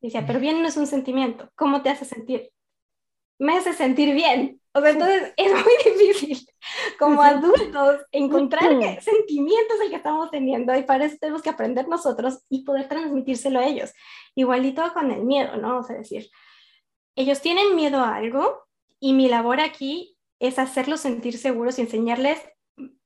Decía, 0.00 0.26
pero 0.26 0.40
bien 0.40 0.60
no 0.60 0.68
es 0.68 0.76
un 0.76 0.86
sentimiento. 0.86 1.50
¿Cómo 1.54 1.82
te 1.82 1.90
hace 1.90 2.04
sentir? 2.04 2.50
Me 3.38 3.56
hace 3.56 3.72
sentir 3.72 4.14
bien. 4.14 4.60
O 4.76 4.80
sea, 4.80 4.90
entonces 4.90 5.32
es 5.36 5.52
muy 5.52 5.96
difícil 5.98 6.48
como 6.98 7.22
adultos 7.22 8.00
encontrar 8.10 8.76
qué 8.78 9.00
sentimientos 9.00 9.80
el 9.80 9.90
que 9.90 9.96
estamos 9.96 10.30
teniendo 10.30 10.74
y 10.76 10.82
para 10.82 11.04
eso 11.04 11.16
tenemos 11.20 11.42
que 11.42 11.50
aprender 11.50 11.86
nosotros 11.86 12.40
y 12.48 12.64
poder 12.64 12.88
transmitírselo 12.88 13.60
a 13.60 13.66
ellos. 13.66 13.92
Igualito 14.34 14.82
con 14.92 15.12
el 15.12 15.22
miedo, 15.22 15.56
¿no? 15.56 15.78
O 15.78 15.82
sea, 15.84 15.96
decir, 15.96 16.28
ellos 17.14 17.40
tienen 17.40 17.76
miedo 17.76 18.00
a 18.00 18.16
algo 18.16 18.64
y 18.98 19.12
mi 19.12 19.28
labor 19.28 19.60
aquí 19.60 20.18
es 20.40 20.58
hacerlos 20.58 21.00
sentir 21.00 21.38
seguros 21.38 21.78
y 21.78 21.82
enseñarles 21.82 22.40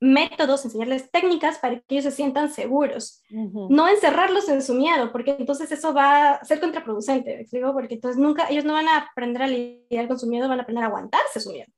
métodos, 0.00 0.64
enseñarles 0.64 1.10
técnicas 1.10 1.58
para 1.58 1.80
que 1.80 1.84
ellos 1.88 2.04
se 2.04 2.10
sientan 2.10 2.50
seguros, 2.50 3.22
no 3.30 3.88
encerrarlos 3.88 4.48
en 4.48 4.62
su 4.62 4.74
miedo, 4.74 5.12
porque 5.12 5.36
entonces 5.38 5.70
eso 5.72 5.92
va 5.92 6.32
a 6.32 6.44
ser 6.44 6.60
contraproducente, 6.60 7.46
digo, 7.50 7.72
porque 7.72 7.94
entonces 7.94 8.18
nunca, 8.20 8.48
ellos 8.48 8.64
no 8.64 8.72
van 8.72 8.88
a 8.88 8.98
aprender 8.98 9.42
a 9.42 9.46
lidiar 9.46 10.08
con 10.08 10.18
su 10.18 10.26
miedo, 10.26 10.48
van 10.48 10.60
a 10.60 10.62
aprender 10.62 10.84
a 10.84 10.86
aguantarse 10.86 11.40
su 11.40 11.50
miedo. 11.50 11.70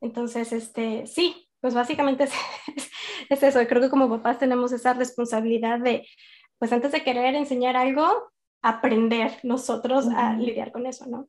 Entonces, 0.00 0.52
este, 0.52 1.06
sí, 1.06 1.48
pues 1.60 1.74
básicamente 1.74 2.24
es, 2.76 2.90
es, 3.30 3.42
eso, 3.42 3.60
creo 3.68 3.80
que 3.80 3.90
como 3.90 4.08
papás 4.08 4.38
tenemos 4.38 4.72
esa 4.72 4.94
responsabilidad 4.94 5.78
de, 5.78 6.06
pues 6.58 6.72
antes 6.72 6.92
de 6.92 7.04
querer 7.04 7.34
enseñar 7.34 7.76
algo, 7.76 8.32
aprender 8.62 9.38
nosotros 9.44 10.08
a 10.08 10.34
lidiar 10.34 10.72
con 10.72 10.86
eso, 10.86 11.06
¿no? 11.06 11.28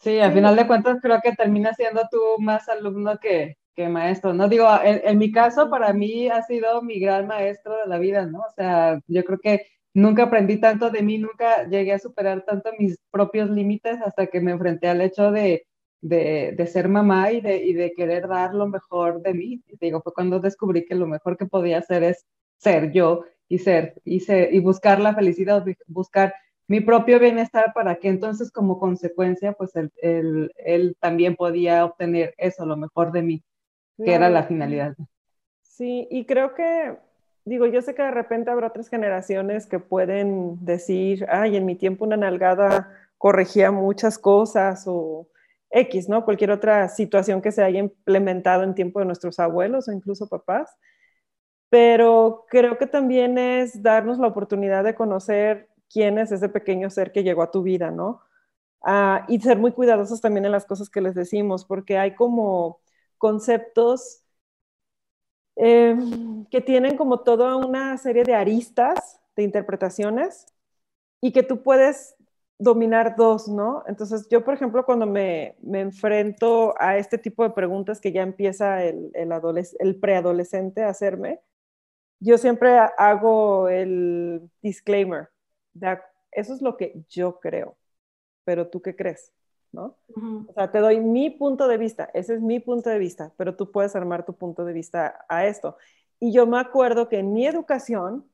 Sí, 0.00 0.18
al 0.18 0.32
final 0.32 0.56
de 0.56 0.66
cuentas 0.66 0.98
creo 1.02 1.20
que 1.22 1.32
termina 1.32 1.74
siendo 1.74 2.00
tú 2.10 2.18
más 2.38 2.70
alumno 2.70 3.18
que, 3.18 3.58
que 3.74 3.88
maestro, 3.88 4.32
¿no? 4.34 4.48
Digo, 4.48 4.66
en, 4.82 5.18
mi 5.18 5.32
caso, 5.32 5.70
para 5.70 5.92
mí 5.92 6.28
ha 6.28 6.42
sido 6.42 6.82
mi 6.82 6.98
gran 7.00 7.26
maestro 7.26 7.76
de 7.78 7.86
la 7.86 7.98
vida, 7.98 8.26
¿no? 8.26 8.40
O 8.40 8.52
sea, 8.54 9.00
yo 9.06 9.24
creo 9.24 9.38
que 9.38 9.66
nunca 9.94 10.24
aprendí 10.24 10.58
tanto 10.58 10.90
de 10.90 11.02
mí, 11.02 11.18
nunca 11.18 11.68
llegué 11.68 11.92
a 11.92 11.98
superar 11.98 12.44
tanto 12.44 12.70
mis 12.78 12.98
propios 13.10 13.50
límites 13.50 14.00
hasta 14.02 14.26
que 14.26 14.40
me 14.40 14.52
enfrenté 14.52 14.88
al 14.88 15.00
hecho 15.00 15.30
de, 15.32 15.66
de, 16.00 16.66
ser 16.66 16.88
mamá 16.88 17.32
y 17.32 17.40
de, 17.40 17.56
y 17.64 17.72
de 17.74 17.92
querer 17.92 18.28
dar 18.28 18.54
lo 18.54 18.66
mejor 18.68 19.22
de 19.22 19.34
mí. 19.34 19.62
Digo, 19.80 20.00
fue 20.02 20.12
cuando 20.12 20.40
descubrí 20.40 20.84
que 20.84 20.94
lo 20.94 21.06
mejor 21.06 21.36
que 21.36 21.46
podía 21.46 21.78
hacer 21.78 22.02
es 22.02 22.26
ser 22.58 22.92
yo 22.92 23.24
y 23.48 23.58
ser, 23.58 24.00
y, 24.04 24.20
ser, 24.20 24.54
y 24.54 24.60
buscar 24.60 25.00
la 25.00 25.14
felicidad, 25.14 25.64
buscar 25.86 26.34
mi 26.68 26.80
propio 26.80 27.18
bienestar 27.18 27.72
para 27.74 27.96
que 27.96 28.08
entonces 28.08 28.52
como 28.52 28.78
consecuencia, 28.78 29.52
pues 29.54 29.74
él, 29.74 29.90
él, 29.96 30.52
él 30.56 30.96
también 31.00 31.34
podía 31.34 31.84
obtener 31.84 32.32
eso, 32.38 32.64
lo 32.64 32.76
mejor 32.76 33.10
de 33.10 33.22
mí, 33.22 33.42
que 34.04 34.14
era 34.14 34.30
la 34.30 34.44
finalidad. 34.44 34.94
Sí, 35.62 36.06
y 36.10 36.26
creo 36.26 36.54
que 36.54 36.96
digo, 37.44 37.66
yo 37.66 37.82
sé 37.82 37.94
que 37.94 38.02
de 38.02 38.10
repente 38.10 38.50
habrá 38.50 38.68
otras 38.68 38.88
generaciones 38.88 39.66
que 39.66 39.78
pueden 39.78 40.64
decir, 40.64 41.26
ay, 41.28 41.56
en 41.56 41.66
mi 41.66 41.74
tiempo 41.74 42.04
una 42.04 42.16
nalgada 42.16 42.90
corregía 43.18 43.70
muchas 43.70 44.18
cosas 44.18 44.84
o 44.86 45.28
X, 45.70 46.08
¿no? 46.08 46.24
Cualquier 46.24 46.50
otra 46.50 46.88
situación 46.88 47.42
que 47.42 47.52
se 47.52 47.62
haya 47.62 47.78
implementado 47.78 48.62
en 48.62 48.74
tiempo 48.74 49.00
de 49.00 49.06
nuestros 49.06 49.38
abuelos 49.38 49.88
o 49.88 49.92
incluso 49.92 50.28
papás. 50.28 50.76
Pero 51.68 52.46
creo 52.48 52.78
que 52.78 52.86
también 52.86 53.38
es 53.38 53.82
darnos 53.82 54.18
la 54.18 54.26
oportunidad 54.26 54.82
de 54.84 54.94
conocer 54.94 55.68
quién 55.92 56.18
es 56.18 56.32
ese 56.32 56.48
pequeño 56.48 56.90
ser 56.90 57.12
que 57.12 57.22
llegó 57.22 57.42
a 57.42 57.50
tu 57.50 57.62
vida, 57.62 57.90
¿no? 57.90 58.22
Ah, 58.82 59.24
y 59.28 59.40
ser 59.40 59.58
muy 59.58 59.72
cuidadosos 59.72 60.20
también 60.20 60.46
en 60.46 60.52
las 60.52 60.64
cosas 60.64 60.88
que 60.88 61.00
les 61.00 61.14
decimos, 61.14 61.64
porque 61.64 61.98
hay 61.98 62.14
como 62.14 62.80
conceptos 63.20 64.24
Em, 65.62 66.46
que 66.46 66.62
tienen 66.62 66.96
como 66.96 67.20
toda 67.20 67.54
una 67.56 67.98
serie 67.98 68.24
de 68.24 68.34
aristas 68.34 69.20
de 69.36 69.42
interpretaciones 69.42 70.46
y 71.20 71.32
que 71.32 71.42
tú 71.42 71.62
puedes 71.62 72.16
dominar 72.58 73.14
dos, 73.14 73.46
¿no? 73.46 73.84
Entonces 73.86 74.26
yo, 74.30 74.42
por 74.42 74.54
ejemplo, 74.54 74.86
cuando 74.86 75.04
me, 75.04 75.56
me 75.60 75.80
enfrento 75.82 76.74
a 76.78 76.96
este 76.96 77.18
tipo 77.18 77.42
de 77.42 77.50
preguntas 77.50 78.00
que 78.00 78.10
ya 78.10 78.22
empieza 78.22 78.84
el, 78.84 79.10
el, 79.14 79.30
el 79.80 80.00
preadolescente 80.00 80.82
a 80.82 80.88
hacerme, 80.88 81.40
yo 82.20 82.38
siempre 82.38 82.78
hago 82.98 83.68
el 83.68 84.50
disclaimer, 84.62 85.28
de, 85.74 85.98
eso 86.32 86.54
es 86.54 86.62
lo 86.62 86.78
que 86.78 87.04
yo 87.10 87.38
creo, 87.40 87.76
pero 88.44 88.68
tú 88.68 88.80
qué 88.82 88.96
crees? 88.96 89.32
¿No? 89.72 89.96
O 90.48 90.52
sea, 90.52 90.70
te 90.70 90.78
doy 90.78 91.00
mi 91.00 91.30
punto 91.30 91.68
de 91.68 91.78
vista, 91.78 92.10
ese 92.14 92.34
es 92.34 92.40
mi 92.40 92.60
punto 92.60 92.90
de 92.90 92.98
vista, 92.98 93.32
pero 93.36 93.56
tú 93.56 93.70
puedes 93.70 93.94
armar 93.96 94.24
tu 94.24 94.34
punto 94.34 94.64
de 94.64 94.72
vista 94.72 95.24
a 95.28 95.46
esto. 95.46 95.76
Y 96.18 96.32
yo 96.32 96.46
me 96.46 96.58
acuerdo 96.58 97.08
que 97.08 97.18
en 97.18 97.32
mi 97.32 97.46
educación, 97.46 98.26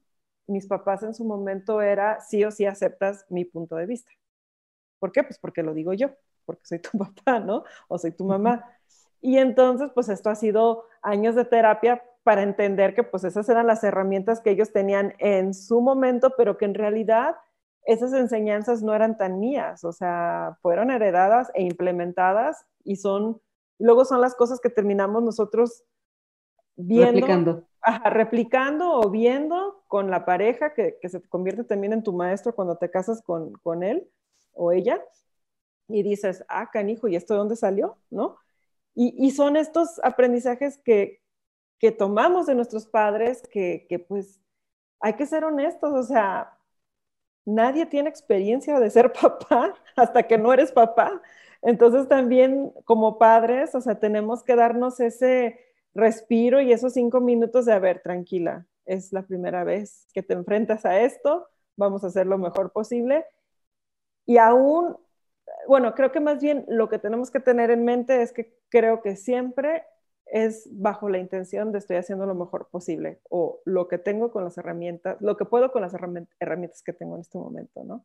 mis 0.47 0.67
papás 0.67 1.03
en 1.03 1.15
su 1.15 1.25
momento 1.25 1.81
era 1.83 2.21
sí 2.21 2.45
o 2.45 2.51
sí 2.51 2.67
aceptas 2.67 3.27
mi 3.29 3.45
punto 3.45 3.77
de 3.77 3.87
vista. 3.87 4.11
¿Por 4.99 5.13
qué? 5.13 5.23
Pues 5.23 5.39
porque 5.39 5.63
lo 5.63 5.75
digo 5.75 5.93
yo, 5.93 6.11
porque 6.45 6.65
soy 6.65 6.79
tu 6.81 6.91
papá, 6.99 7.41
¿no? 7.41 7.65
O 7.89 7.99
soy 7.99 8.13
tu 8.13 8.25
mamá. 8.25 8.65
Y 9.21 9.39
entonces, 9.39 9.91
pues 9.95 10.09
esto 10.09 10.31
ha 10.31 10.35
sido 10.35 10.85
años 11.03 11.35
de 11.35 11.45
terapia 11.45 12.03
para 12.23 12.43
entender 12.43 12.95
que 12.95 13.05
pues 13.05 13.25
esas 13.25 13.49
eran 13.49 13.67
las 13.67 13.85
herramientas 13.85 14.41
que 14.41 14.51
ellos 14.51 14.73
tenían 14.73 15.15
en 15.19 15.55
su 15.55 15.81
momento, 15.81 16.35
pero 16.37 16.59
que 16.59 16.65
en 16.65 16.75
realidad 16.75 17.37
esas 17.87 18.13
enseñanzas 18.13 18.83
no 18.83 18.95
eran 18.95 19.17
tan 19.17 19.39
mías, 19.39 19.85
o 19.85 19.93
sea, 19.93 20.59
fueron 20.61 20.91
heredadas 20.91 21.51
e 21.55 21.63
implementadas 21.63 22.67
y 22.85 22.97
son, 22.97 23.41
luego 23.79 24.05
son 24.05 24.21
las 24.21 24.35
cosas 24.35 24.61
que 24.61 24.71
terminamos 24.71 25.23
nosotros 25.23 25.85
viendo. 26.75 27.21
Replicando. 27.21 27.63
replicando 28.05 28.93
o 28.93 29.11
viendo 29.11 29.85
con 29.87 30.11
la 30.11 30.25
pareja 30.25 30.75
que, 30.75 30.99
se 31.09 31.23
convierte 31.29 31.63
también 31.63 31.93
en 31.93 32.03
tu 32.03 32.13
maestro 32.13 32.55
cuando 32.55 32.77
te 32.77 32.91
casas 32.91 33.23
con, 33.23 33.53
con 33.63 33.85
él 33.85 34.11
o 34.53 34.73
ella 34.73 35.01
y 35.89 36.03
dices, 36.03 36.45
ah, 36.49 36.69
canijo, 36.73 37.07
¿y 37.07 37.15
esto 37.15 37.35
de 37.35 37.39
dónde 37.39 37.55
salió? 37.55 37.97
¿No? 38.11 38.37
Y, 38.95 39.15
y 39.25 39.31
son 39.31 39.57
estos 39.57 40.01
aprendizajes 40.03 40.79
que, 40.79 41.21
que 41.79 41.93
tomamos 41.93 42.47
de 42.47 42.57
nuestros 42.57 42.87
padres 42.87 43.43
que, 43.53 43.87
que 43.89 44.01
pues 44.01 44.41
hay 44.99 45.15
que 45.15 45.27
ser 45.27 45.45
honestos, 45.45 45.93
o 45.93 46.03
sea, 46.03 46.56
nadie 47.47 47.87
tiene 47.87 48.11
experiencia 48.11 48.79
de 48.79 48.91
ser 48.91 49.13
papá 49.21 49.75
hasta 49.97 50.25
que 50.25 50.37
no 50.37 50.53
eres 50.53 50.73
papá. 50.73 51.23
Entonces 51.63 52.09
también 52.09 52.73
como 52.85 53.19
padres, 53.19 53.75
o 53.75 53.81
sea, 53.81 53.99
tenemos 53.99 54.43
que 54.45 54.57
darnos 54.57 55.01
ese 55.01 55.59
respiro 55.95 56.61
y 56.61 56.73
esos 56.73 56.93
cinco 56.93 57.21
minutos 57.21 57.65
de, 57.65 57.73
a 57.73 57.79
ver, 57.79 58.03
tranquila, 58.03 58.67
es 58.85 59.13
la 59.13 59.23
primera 59.23 59.65
vez 59.65 60.07
que 60.13 60.23
te 60.23 60.35
enfrentas 60.35 60.85
a 60.85 61.01
esto, 61.01 61.49
vamos 61.77 62.05
a 62.05 62.09
hacer 62.09 62.27
lo 62.27 62.37
mejor 62.39 62.73
posible. 62.73 63.25
Y 64.27 64.39
aún, 64.39 64.97
bueno, 65.67 65.95
creo 65.95 66.13
que 66.13 66.21
más 66.21 66.41
bien 66.41 66.65
lo 66.69 66.89
que 66.89 66.99
tenemos 66.99 67.31
que 67.31 67.41
tener 67.41 67.71
en 67.71 67.85
mente 67.85 68.23
es 68.23 68.33
que 68.33 68.55
creo 68.69 69.01
que 69.01 69.17
siempre 69.17 69.85
es 70.27 70.69
bajo 70.73 71.09
la 71.09 71.19
intención 71.19 71.73
de 71.73 71.79
estoy 71.79 71.97
haciendo 71.97 72.27
lo 72.27 72.35
mejor 72.35 72.69
posible 72.71 73.21
o 73.31 73.61
lo 73.65 73.89
que 73.89 73.99
tengo 73.99 74.31
con 74.31 74.45
las 74.45 74.59
herramientas, 74.59 75.17
lo 75.21 75.37
que 75.37 75.45
puedo 75.45 75.71
con 75.73 75.83
las 75.83 75.95
herramientas 75.95 76.83
que 76.83 76.93
tengo 76.93 77.15
en 77.15 77.21
este 77.21 77.39
momento, 77.39 77.85
¿no? 77.85 78.05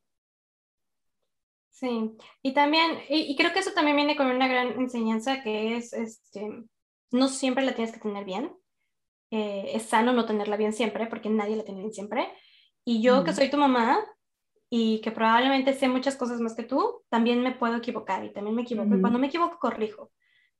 Sí, 1.69 2.15
y 2.43 2.53
también, 2.53 2.99
y, 3.09 3.35
creo 3.35 3.53
que 3.53 3.59
eso 3.59 3.71
también 3.73 3.95
viene 3.95 4.15
con 4.15 4.27
una 4.27 4.47
gran 4.47 4.79
enseñanza 4.79 5.41
que 5.41 5.77
es, 5.77 5.93
este, 5.93 6.47
no 7.09 7.27
siempre 7.27 7.65
la 7.65 7.73
tienes 7.73 7.91
que 7.91 7.99
tener 7.99 8.23
bien, 8.23 8.55
eh, 9.31 9.71
es 9.73 9.83
sano 9.83 10.13
no 10.13 10.25
tenerla 10.25 10.57
bien 10.57 10.73
siempre, 10.73 11.07
porque 11.07 11.29
nadie 11.29 11.55
la 11.55 11.63
tiene 11.63 11.79
bien 11.79 11.91
siempre, 11.91 12.27
y 12.85 13.01
yo 13.01 13.23
que 13.23 13.33
soy 13.33 13.49
tu 13.49 13.57
mamá 13.57 13.99
y 14.69 15.01
que 15.01 15.11
probablemente 15.11 15.73
sé 15.73 15.87
muchas 15.87 16.15
cosas 16.15 16.39
más 16.39 16.55
que 16.55 16.63
tú, 16.63 17.01
también 17.09 17.41
me 17.41 17.55
puedo 17.55 17.77
equivocar 17.77 18.23
y 18.25 18.31
también 18.31 18.55
me 18.55 18.61
equivoco, 18.61 18.95
y 18.95 19.01
cuando 19.01 19.17
me 19.17 19.27
equivoco 19.27 19.57
corrijo. 19.57 20.11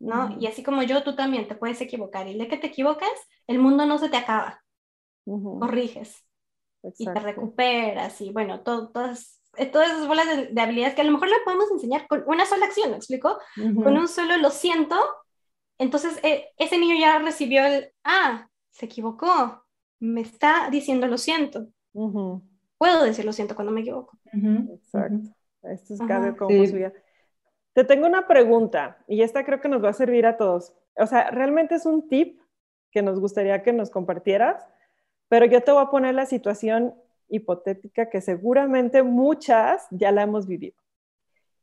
¿No? 0.02 0.36
Y 0.39 0.47
así 0.47 0.64
como 0.64 0.84
yo, 0.84 1.04
tú 1.04 1.16
también 1.16 1.47
te 1.47 1.56
puedes 1.56 1.80
equivocar. 1.82 2.28
Y 2.28 2.38
de 2.38 2.47
que 2.47 2.58
te 2.58 2.68
equivoques, 2.68 3.10
el 3.47 3.60
mundo 3.60 3.86
no 3.86 3.97
se 3.97 4.10
te 4.10 4.18
acaba. 4.18 4.62
Corriges. 5.26 6.26
Y 6.97 7.06
te 7.06 7.20
recuperas. 7.20 8.20
Y 8.22 8.32
bueno, 8.32 8.62
todas, 8.62 9.41
eh, 9.58 9.68
todas 9.68 9.91
esas 9.91 10.08
bolas 10.08 10.26
de, 10.52 10.62
habilidades 10.62 10.95
que 10.95 11.02
a 11.02 11.06
lo 11.06 11.12
mejor 11.12 11.30
le 11.30 11.39
podemos 11.45 11.70
enseñar 11.72 12.08
con 12.08 12.24
una 12.26 12.45
sola 12.45 12.66
acción, 12.66 12.91
¿me 12.91 12.97
explico? 12.97 13.38
Con 13.56 13.97
un 13.97 14.08
solo 14.08 14.38
lo 14.38 14.49
siento. 14.49 14.97
Entonces, 15.78 16.20
eh, 16.24 16.47
ese 16.58 16.78
niño 16.78 16.95
ya 16.99 17.20
recibió 17.20 17.64
el, 17.66 17.91
ah, 18.04 18.47
se 18.72 18.88
equivocó. 18.88 19.64
Me 19.99 20.22
está 20.22 20.70
diciendo 20.72 21.08
lo 21.08 21.20
siento. 21.20 21.68
Puedo 21.93 23.04
decir 23.04 23.26
lo 23.26 23.34
siento 23.34 23.54
cuando 23.54 23.72
me 23.72 23.82
equivoco. 23.82 24.18
Exacto. 24.34 25.30
Esto 25.64 25.93
es 25.93 25.99
cada 26.08 26.36
como 26.36 26.49
te 27.74 27.84
tengo 27.84 28.06
una 28.06 28.28
pregunta 28.28 28.98
y 29.08 29.22
esta 29.22 29.46
creo 29.46 29.62
que 29.62 29.70
nos 29.70 29.84
va 29.84 29.90
a 29.90 29.94
servir 29.94 30.26
a 30.26 30.38
todos. 30.38 30.74
O 30.96 31.08
sea, 31.08 31.32
realmente 31.32 31.76
es 31.76 31.86
un 31.86 32.08
tip 32.10 32.42
que 32.92 33.02
nos 33.02 33.20
gustaría 33.20 33.64
que 33.64 33.74
nos 33.74 33.90
compartieras, 33.90 34.68
pero 35.30 35.46
yo 35.46 35.62
te 35.62 35.72
voy 35.72 35.82
a 35.82 35.90
poner 35.90 36.14
la 36.16 36.26
situación 36.26 36.94
hipotética 37.30 38.10
que 38.10 38.20
seguramente 38.20 39.04
muchas 39.04 39.88
ya 39.90 40.12
la 40.12 40.24
hemos 40.24 40.48
vivido. 40.48 40.76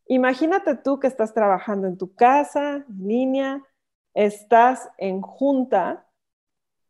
Imagínate 0.07 0.75
tú 0.77 0.99
que 0.99 1.07
estás 1.07 1.35
trabajando 1.35 1.87
en 1.87 1.99
tu 1.99 2.15
casa, 2.15 2.87
línea, 2.89 3.63
estás 4.15 4.89
en 4.97 5.21
junta 5.21 6.07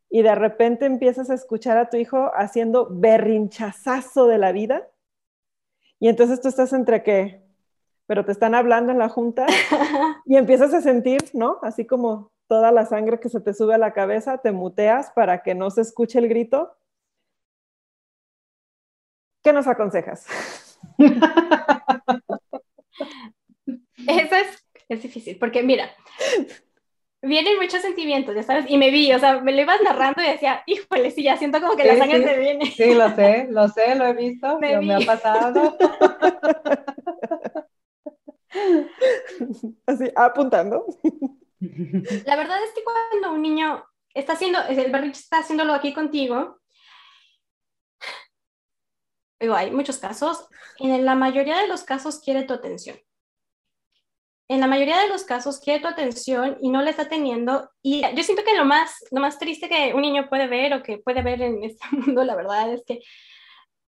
y 0.08 0.22
de 0.22 0.36
repente 0.36 0.86
empiezas 0.86 1.28
a 1.28 1.34
escuchar 1.34 1.76
a 1.76 1.90
tu 1.90 1.96
hijo 1.96 2.30
haciendo 2.34 2.88
berrinchazazo 2.88 4.28
de 4.28 4.38
la 4.38 4.52
vida. 4.52 4.88
Y 5.98 6.08
entonces 6.08 6.40
tú 6.40 6.46
estás 6.46 6.72
entre 6.72 7.02
qué? 7.02 7.47
Pero 8.08 8.24
te 8.24 8.32
están 8.32 8.54
hablando 8.54 8.90
en 8.90 8.98
la 8.98 9.10
junta 9.10 9.46
y 10.24 10.36
empiezas 10.36 10.72
a 10.72 10.80
sentir, 10.80 11.20
¿no? 11.34 11.58
Así 11.62 11.86
como 11.86 12.32
toda 12.48 12.72
la 12.72 12.86
sangre 12.86 13.20
que 13.20 13.28
se 13.28 13.40
te 13.40 13.52
sube 13.52 13.74
a 13.74 13.78
la 13.78 13.92
cabeza, 13.92 14.38
te 14.38 14.50
muteas 14.50 15.10
para 15.10 15.42
que 15.42 15.54
no 15.54 15.70
se 15.70 15.82
escuche 15.82 16.18
el 16.18 16.26
grito. 16.26 16.74
¿Qué 19.44 19.52
nos 19.52 19.66
aconsejas? 19.66 20.26
Eso 24.08 24.34
es, 24.34 24.66
es 24.88 25.02
difícil, 25.02 25.38
porque 25.38 25.62
mira, 25.62 25.90
vienen 27.20 27.58
muchos 27.58 27.82
sentimientos, 27.82 28.34
ya 28.34 28.42
sabes, 28.42 28.64
y 28.68 28.78
me 28.78 28.90
vi, 28.90 29.12
o 29.12 29.18
sea, 29.18 29.40
me 29.40 29.52
lo 29.52 29.60
ibas 29.60 29.82
narrando 29.82 30.22
y 30.22 30.28
decía, 30.28 30.62
híjole, 30.64 31.10
sí, 31.10 31.24
ya 31.24 31.36
siento 31.36 31.60
como 31.60 31.76
que 31.76 31.84
la 31.84 31.98
sangre 31.98 32.20
me 32.20 32.38
viene. 32.38 32.70
Sí, 32.70 32.94
lo 32.94 33.14
sé, 33.14 33.48
lo 33.50 33.68
sé, 33.68 33.96
lo 33.96 34.06
he 34.06 34.14
visto, 34.14 34.58
me, 34.60 34.80
me 34.80 34.94
ha 34.94 35.00
pasado. 35.00 35.76
Así, 39.86 40.10
apuntando. 40.16 40.86
La 41.60 42.36
verdad 42.36 42.62
es 42.62 42.72
que 42.72 42.84
cuando 42.84 43.32
un 43.32 43.42
niño 43.42 43.84
está 44.14 44.34
haciendo, 44.34 44.60
el 44.68 44.90
berrinche 44.90 45.20
está 45.20 45.38
haciéndolo 45.38 45.72
aquí 45.74 45.92
contigo, 45.92 46.60
digo, 49.40 49.54
hay 49.54 49.70
muchos 49.70 49.98
casos, 49.98 50.48
en 50.78 51.04
la 51.04 51.14
mayoría 51.14 51.58
de 51.58 51.68
los 51.68 51.82
casos 51.82 52.20
quiere 52.20 52.44
tu 52.44 52.54
atención. 52.54 52.98
En 54.50 54.60
la 54.60 54.66
mayoría 54.66 54.98
de 55.00 55.08
los 55.08 55.24
casos 55.24 55.60
quiere 55.60 55.80
tu 55.80 55.88
atención 55.88 56.56
y 56.62 56.70
no 56.70 56.80
le 56.80 56.90
está 56.90 57.08
teniendo. 57.08 57.70
Y 57.82 58.00
yo 58.14 58.22
siento 58.22 58.44
que 58.44 58.56
lo 58.56 58.64
más, 58.64 59.04
lo 59.10 59.20
más 59.20 59.38
triste 59.38 59.68
que 59.68 59.92
un 59.94 60.00
niño 60.00 60.28
puede 60.30 60.46
ver 60.46 60.72
o 60.72 60.82
que 60.82 60.98
puede 60.98 61.22
ver 61.22 61.42
en 61.42 61.62
este 61.64 61.86
mundo, 61.92 62.24
la 62.24 62.34
verdad, 62.34 62.72
es 62.72 62.82
que 62.86 63.00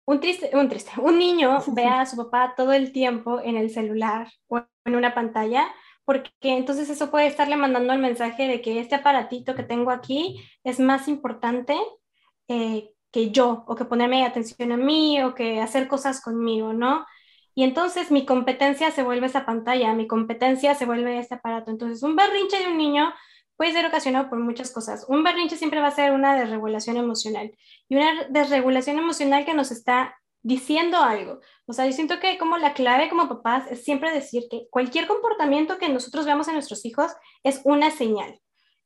un 0.08 0.22
triste, 0.22 0.50
un 0.54 0.70
triste, 0.70 0.92
un 1.00 1.20
niño 1.20 1.60
ve 1.68 1.86
a 1.86 2.06
su 2.06 2.18
papá 2.18 2.54
todo 2.56 2.74
el 2.74 2.92
tiempo 2.92 3.42
en 3.42 3.58
el 3.58 3.70
celular 3.70 4.30
o 4.48 4.64
en 4.86 4.96
una 4.96 5.14
pantalla, 5.14 5.68
porque 6.06 6.32
entonces 6.42 6.90
eso 6.90 7.12
puede 7.12 7.28
estarle 7.28 7.58
mandando 7.58 7.94
el 7.94 8.00
mensaje 8.00 8.48
de 8.48 8.62
que 8.62 8.80
este 8.80 8.96
aparatito 8.96 9.54
que 9.56 9.64
tengo 9.64 9.92
aquí 9.92 10.42
es 10.64 10.80
más 10.80 11.10
importante 11.10 11.76
eh, 12.48 12.92
que 13.12 13.32
yo, 13.32 13.66
o 13.68 13.76
que 13.76 13.86
ponerme 13.86 14.26
atención 14.26 14.72
a 14.72 14.78
mí, 14.78 15.22
o 15.22 15.36
que 15.36 15.60
hacer 15.60 15.88
cosas 15.90 16.22
conmigo, 16.22 16.72
¿no? 16.72 17.06
Y 17.54 17.64
entonces 17.64 18.12
mi 18.12 18.26
competencia 18.26 18.92
se 18.92 19.04
vuelve 19.04 19.26
esa 19.28 19.46
pantalla, 19.46 19.94
mi 19.94 20.08
competencia 20.08 20.76
se 20.76 20.86
vuelve 20.86 21.18
este 21.20 21.36
aparato. 21.36 21.72
Entonces, 21.72 22.04
un 22.04 22.16
berrinche 22.16 22.60
de 22.60 22.68
un 22.68 22.78
niño 22.78 23.12
puede 23.58 23.74
ser 23.74 23.86
ocasionado 23.86 24.30
por 24.30 24.40
muchas 24.40 24.72
cosas. 24.72 25.06
Un 25.10 25.24
berrinche 25.24 25.58
siempre 25.58 25.82
va 25.82 25.88
a 25.88 25.92
ser 25.92 26.14
una 26.14 26.36
desregulación 26.36 26.96
emocional 26.96 27.52
y 27.90 27.96
una 27.96 28.26
desregulación 28.30 29.00
emocional 29.00 29.46
que 29.46 29.54
nos 29.54 29.72
está 29.72 30.16
diciendo 30.44 30.98
algo. 30.98 31.42
O 31.66 31.74
sea, 31.74 31.86
yo 31.86 31.92
siento 31.92 32.20
que 32.20 32.38
como 32.38 32.58
la 32.58 32.74
clave 32.74 33.10
como 33.10 33.28
papás 33.28 33.66
es 33.70 33.84
siempre 33.84 34.12
decir 34.12 34.44
que 34.50 34.68
cualquier 34.70 35.08
comportamiento 35.08 35.78
que 35.78 35.90
nosotros 35.90 36.26
veamos 36.26 36.48
en 36.48 36.54
nuestros 36.54 36.86
hijos 36.86 37.12
es 37.44 37.62
una 37.66 37.92
señal. 37.92 38.40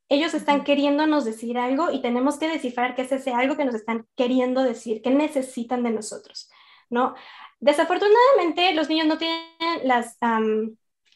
Ellos 0.08 0.34
están 0.34 0.64
queriéndonos 0.64 1.24
decir 1.24 1.58
algo 1.58 1.90
y 1.92 2.02
tenemos 2.02 2.38
que 2.38 2.48
descifrar 2.48 2.94
qué 2.94 3.02
es 3.02 3.12
ese 3.12 3.32
algo 3.32 3.56
que 3.56 3.64
nos 3.64 3.74
están 3.74 4.06
queriendo 4.16 4.62
decir, 4.62 5.00
qué 5.02 5.10
necesitan 5.10 5.82
de 5.82 5.90
nosotros, 5.90 6.50
¿no? 6.90 7.14
Desafortunadamente, 7.60 8.74
los 8.74 8.88
niños 8.88 9.06
no 9.06 9.18
tienen 9.18 9.40
las 9.84 10.18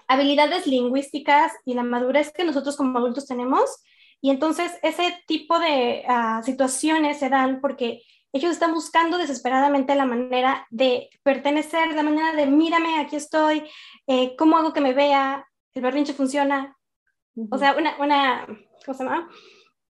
habilidades 0.08 0.66
lingüísticas 0.66 1.52
y 1.64 1.74
la 1.74 1.82
madurez 1.82 2.32
que 2.32 2.44
nosotros 2.44 2.76
como 2.76 2.98
adultos 2.98 3.26
tenemos. 3.26 3.82
Y 4.20 4.30
entonces 4.30 4.72
ese 4.82 5.22
tipo 5.26 5.58
de 5.58 6.04
ah, 6.08 6.42
situaciones 6.44 7.18
se 7.18 7.28
dan 7.28 7.60
porque 7.60 8.02
ellos 8.32 8.52
están 8.52 8.74
buscando 8.74 9.18
desesperadamente 9.18 9.94
la 9.94 10.04
manera 10.04 10.66
de 10.70 11.08
pertenecer, 11.22 11.94
la 11.94 12.02
manera 12.02 12.32
de 12.32 12.46
mírame, 12.46 13.00
aquí 13.00 13.16
estoy, 13.16 13.68
eh, 14.06 14.36
¿cómo 14.36 14.58
hago 14.58 14.72
que 14.72 14.80
me 14.80 14.92
vea? 14.92 15.46
El 15.74 15.82
berrinche 15.82 16.12
funciona. 16.12 16.76
O 17.50 17.58
sea, 17.58 17.76
una, 17.76 17.96
una, 17.98 18.46
¿cómo 18.84 18.96
se 18.96 19.04
llama? 19.04 19.30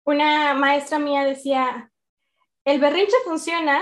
Una 0.03 0.53
maestra 0.53 0.99
mía 0.99 1.24
decía, 1.24 1.91
el 2.66 2.80
berrinche 2.80 3.16
funciona 3.26 3.82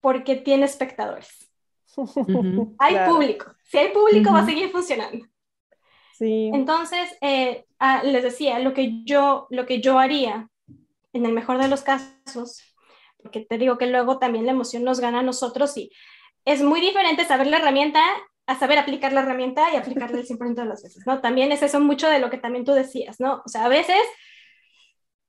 porque 0.00 0.36
tiene 0.36 0.64
espectadores. 0.64 1.50
Hay 2.78 2.96
público. 3.08 3.54
Si 3.64 3.78
hay 3.78 3.92
público, 3.92 4.32
va 4.32 4.40
a 4.40 4.46
seguir 4.46 4.70
funcionando. 4.70 5.26
Sí. 6.20 6.50
Entonces, 6.52 7.16
eh, 7.22 7.64
ah, 7.78 8.02
les 8.04 8.22
decía, 8.22 8.58
lo 8.58 8.74
que, 8.74 9.02
yo, 9.04 9.46
lo 9.48 9.64
que 9.64 9.80
yo 9.80 9.98
haría, 9.98 10.50
en 11.14 11.24
el 11.24 11.32
mejor 11.32 11.56
de 11.56 11.68
los 11.68 11.80
casos, 11.80 12.62
porque 13.22 13.40
te 13.40 13.56
digo 13.56 13.78
que 13.78 13.86
luego 13.86 14.18
también 14.18 14.44
la 14.44 14.52
emoción 14.52 14.84
nos 14.84 15.00
gana 15.00 15.20
a 15.20 15.22
nosotros 15.22 15.74
y 15.78 15.90
es 16.44 16.60
muy 16.60 16.82
diferente 16.82 17.24
saber 17.24 17.46
la 17.46 17.56
herramienta 17.56 18.02
a 18.46 18.58
saber 18.58 18.76
aplicar 18.78 19.14
la 19.14 19.22
herramienta 19.22 19.72
y 19.72 19.76
aplicarla 19.76 20.18
el 20.18 20.26
100% 20.26 20.54
de 20.60 20.68
las 20.68 20.82
veces, 20.82 21.06
¿no? 21.06 21.22
También 21.22 21.52
es 21.52 21.62
eso 21.62 21.80
mucho 21.80 22.06
de 22.06 22.18
lo 22.18 22.28
que 22.28 22.36
también 22.36 22.66
tú 22.66 22.72
decías, 22.72 23.18
¿no? 23.18 23.42
O 23.46 23.48
sea, 23.48 23.64
a 23.64 23.68
veces 23.68 24.02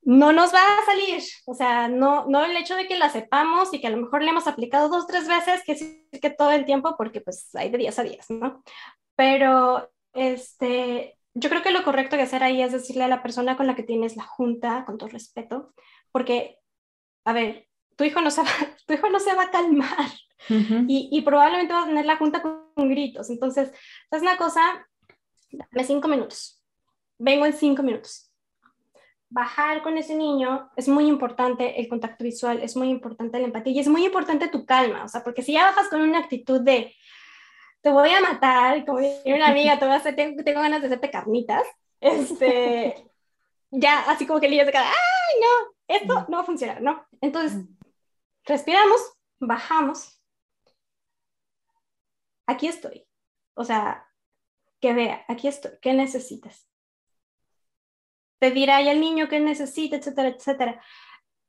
no 0.02 0.34
nos 0.34 0.54
va 0.54 0.60
a 0.60 0.86
salir, 0.86 1.24
o 1.46 1.54
sea, 1.54 1.88
no, 1.88 2.26
no 2.28 2.44
el 2.44 2.58
hecho 2.58 2.76
de 2.76 2.88
que 2.88 3.00
la 3.00 3.10
sepamos 3.10 3.74
y 3.74 3.80
que 3.80 3.88
a 3.88 3.92
lo 3.92 3.98
mejor 3.98 4.24
le 4.24 4.32
hemos 4.32 4.48
aplicado 4.48 4.89
dos, 4.89 5.08
tres 5.08 5.26
veces, 5.30 5.62
que 5.66 5.76
sí 5.76 6.06
que 6.22 6.32
todo 6.32 6.52
el 6.52 6.66
tiempo, 6.66 6.96
porque 6.98 7.22
pues 7.22 7.50
hay 7.56 7.70
de 7.70 7.78
días 7.78 7.98
a 7.98 8.04
días, 8.04 8.30
¿no? 8.30 8.62
Pero, 9.16 9.89
este, 10.14 11.18
yo 11.34 11.49
creo 11.49 11.62
que 11.62 11.72
lo 11.72 11.84
correcto 11.84 12.18
que 12.18 12.24
hacer 12.24 12.43
ahí 12.43 12.62
es 12.62 12.72
decirle 12.72 13.03
a 13.03 13.07
la 13.07 13.24
persona 13.24 13.57
con 13.57 13.68
la 13.68 13.76
que 13.76 13.84
tienes 13.84 14.16
la 14.16 14.24
junta, 14.24 14.84
con 14.86 14.97
todo 14.97 15.09
respeto, 15.09 15.74
porque, 16.12 16.57
a 17.26 17.34
ver, 17.34 17.68
tu 17.95 18.03
hijo 18.03 18.22
no 18.22 18.32
se 18.32 18.41
va, 18.41 18.49
tu 18.86 18.93
hijo 18.93 19.09
no 19.09 19.20
se 19.20 19.34
va 19.34 19.43
a 19.43 19.51
calmar 19.51 20.12
y, 20.49 21.09
y, 21.12 21.22
probablemente 21.22 21.74
va 21.74 21.84
a 21.84 21.88
tener 21.88 22.05
la 22.05 22.18
junta 22.18 22.41
con 22.41 22.89
gritos. 22.89 23.30
Entonces, 23.30 23.72
es 24.12 24.22
una 24.22 24.38
cosa, 24.38 24.86
dame 25.51 25.84
cinco 25.84 26.07
minutos, 26.07 26.64
vengo 27.18 27.45
en 27.45 27.53
cinco 27.53 27.84
minutos. 27.84 28.28
Bajar 29.30 29.82
con 29.82 29.97
ese 29.97 30.14
niño 30.16 30.70
es 30.76 30.89
muy 30.89 31.07
importante, 31.07 31.80
el 31.80 31.88
contacto 31.88 32.26
visual 32.26 32.62
es 32.62 32.76
muy 32.76 32.89
importante, 32.89 33.39
la 33.39 33.45
empatía 33.45 33.72
y 33.72 33.80
es 33.80 33.88
muy 33.88 34.03
importante 34.05 34.49
tu 34.49 34.66
calma, 34.66 35.05
o 35.05 35.07
sea, 35.07 35.24
porque 35.24 35.41
si 35.41 35.53
ya 35.53 35.64
bajas 35.64 35.88
con 35.88 36.01
una 36.01 36.20
actitud 36.20 36.59
de 36.59 36.93
te 37.82 37.92
voy 37.92 38.10
a 38.10 38.22
matar, 38.22 38.86
como 38.86 39.00
dice 39.00 39.34
una 39.34 39.48
amiga, 39.48 39.78
te 39.78 39.86
voy 39.86 39.96
a 39.96 39.98
hacer, 39.98 40.16
tengo, 40.16 40.44
tengo 40.44 40.62
ganas 40.62 40.82
de 40.82 40.88
hacerte 40.88 41.12
carnitas, 41.12 41.66
este, 42.00 43.10
ya 43.72 44.02
así 44.10 44.26
como 44.28 44.40
que 44.40 44.46
el 44.46 44.52
niño 44.52 44.66
se 44.66 44.72
queda, 44.72 44.88
ay, 44.88 45.42
no, 45.42 45.74
esto 45.88 46.26
no 46.30 46.38
va 46.38 46.44
a 46.44 46.46
funcionar, 46.46 46.82
¿no? 46.82 47.06
Entonces, 47.22 47.66
respiramos, 48.46 49.02
bajamos. 49.40 50.22
Aquí 52.46 52.68
estoy. 52.68 53.08
O 53.54 53.64
sea, 53.64 54.08
que 54.80 54.94
vea, 54.94 55.26
aquí 55.28 55.48
estoy, 55.48 55.72
¿qué 55.82 55.94
necesitas? 55.94 56.68
Te 58.40 58.52
dirá 58.52 58.78
al 58.78 59.00
niño 59.00 59.28
qué 59.28 59.40
necesita, 59.40 59.96
etcétera, 59.96 60.30
etcétera. 60.30 60.84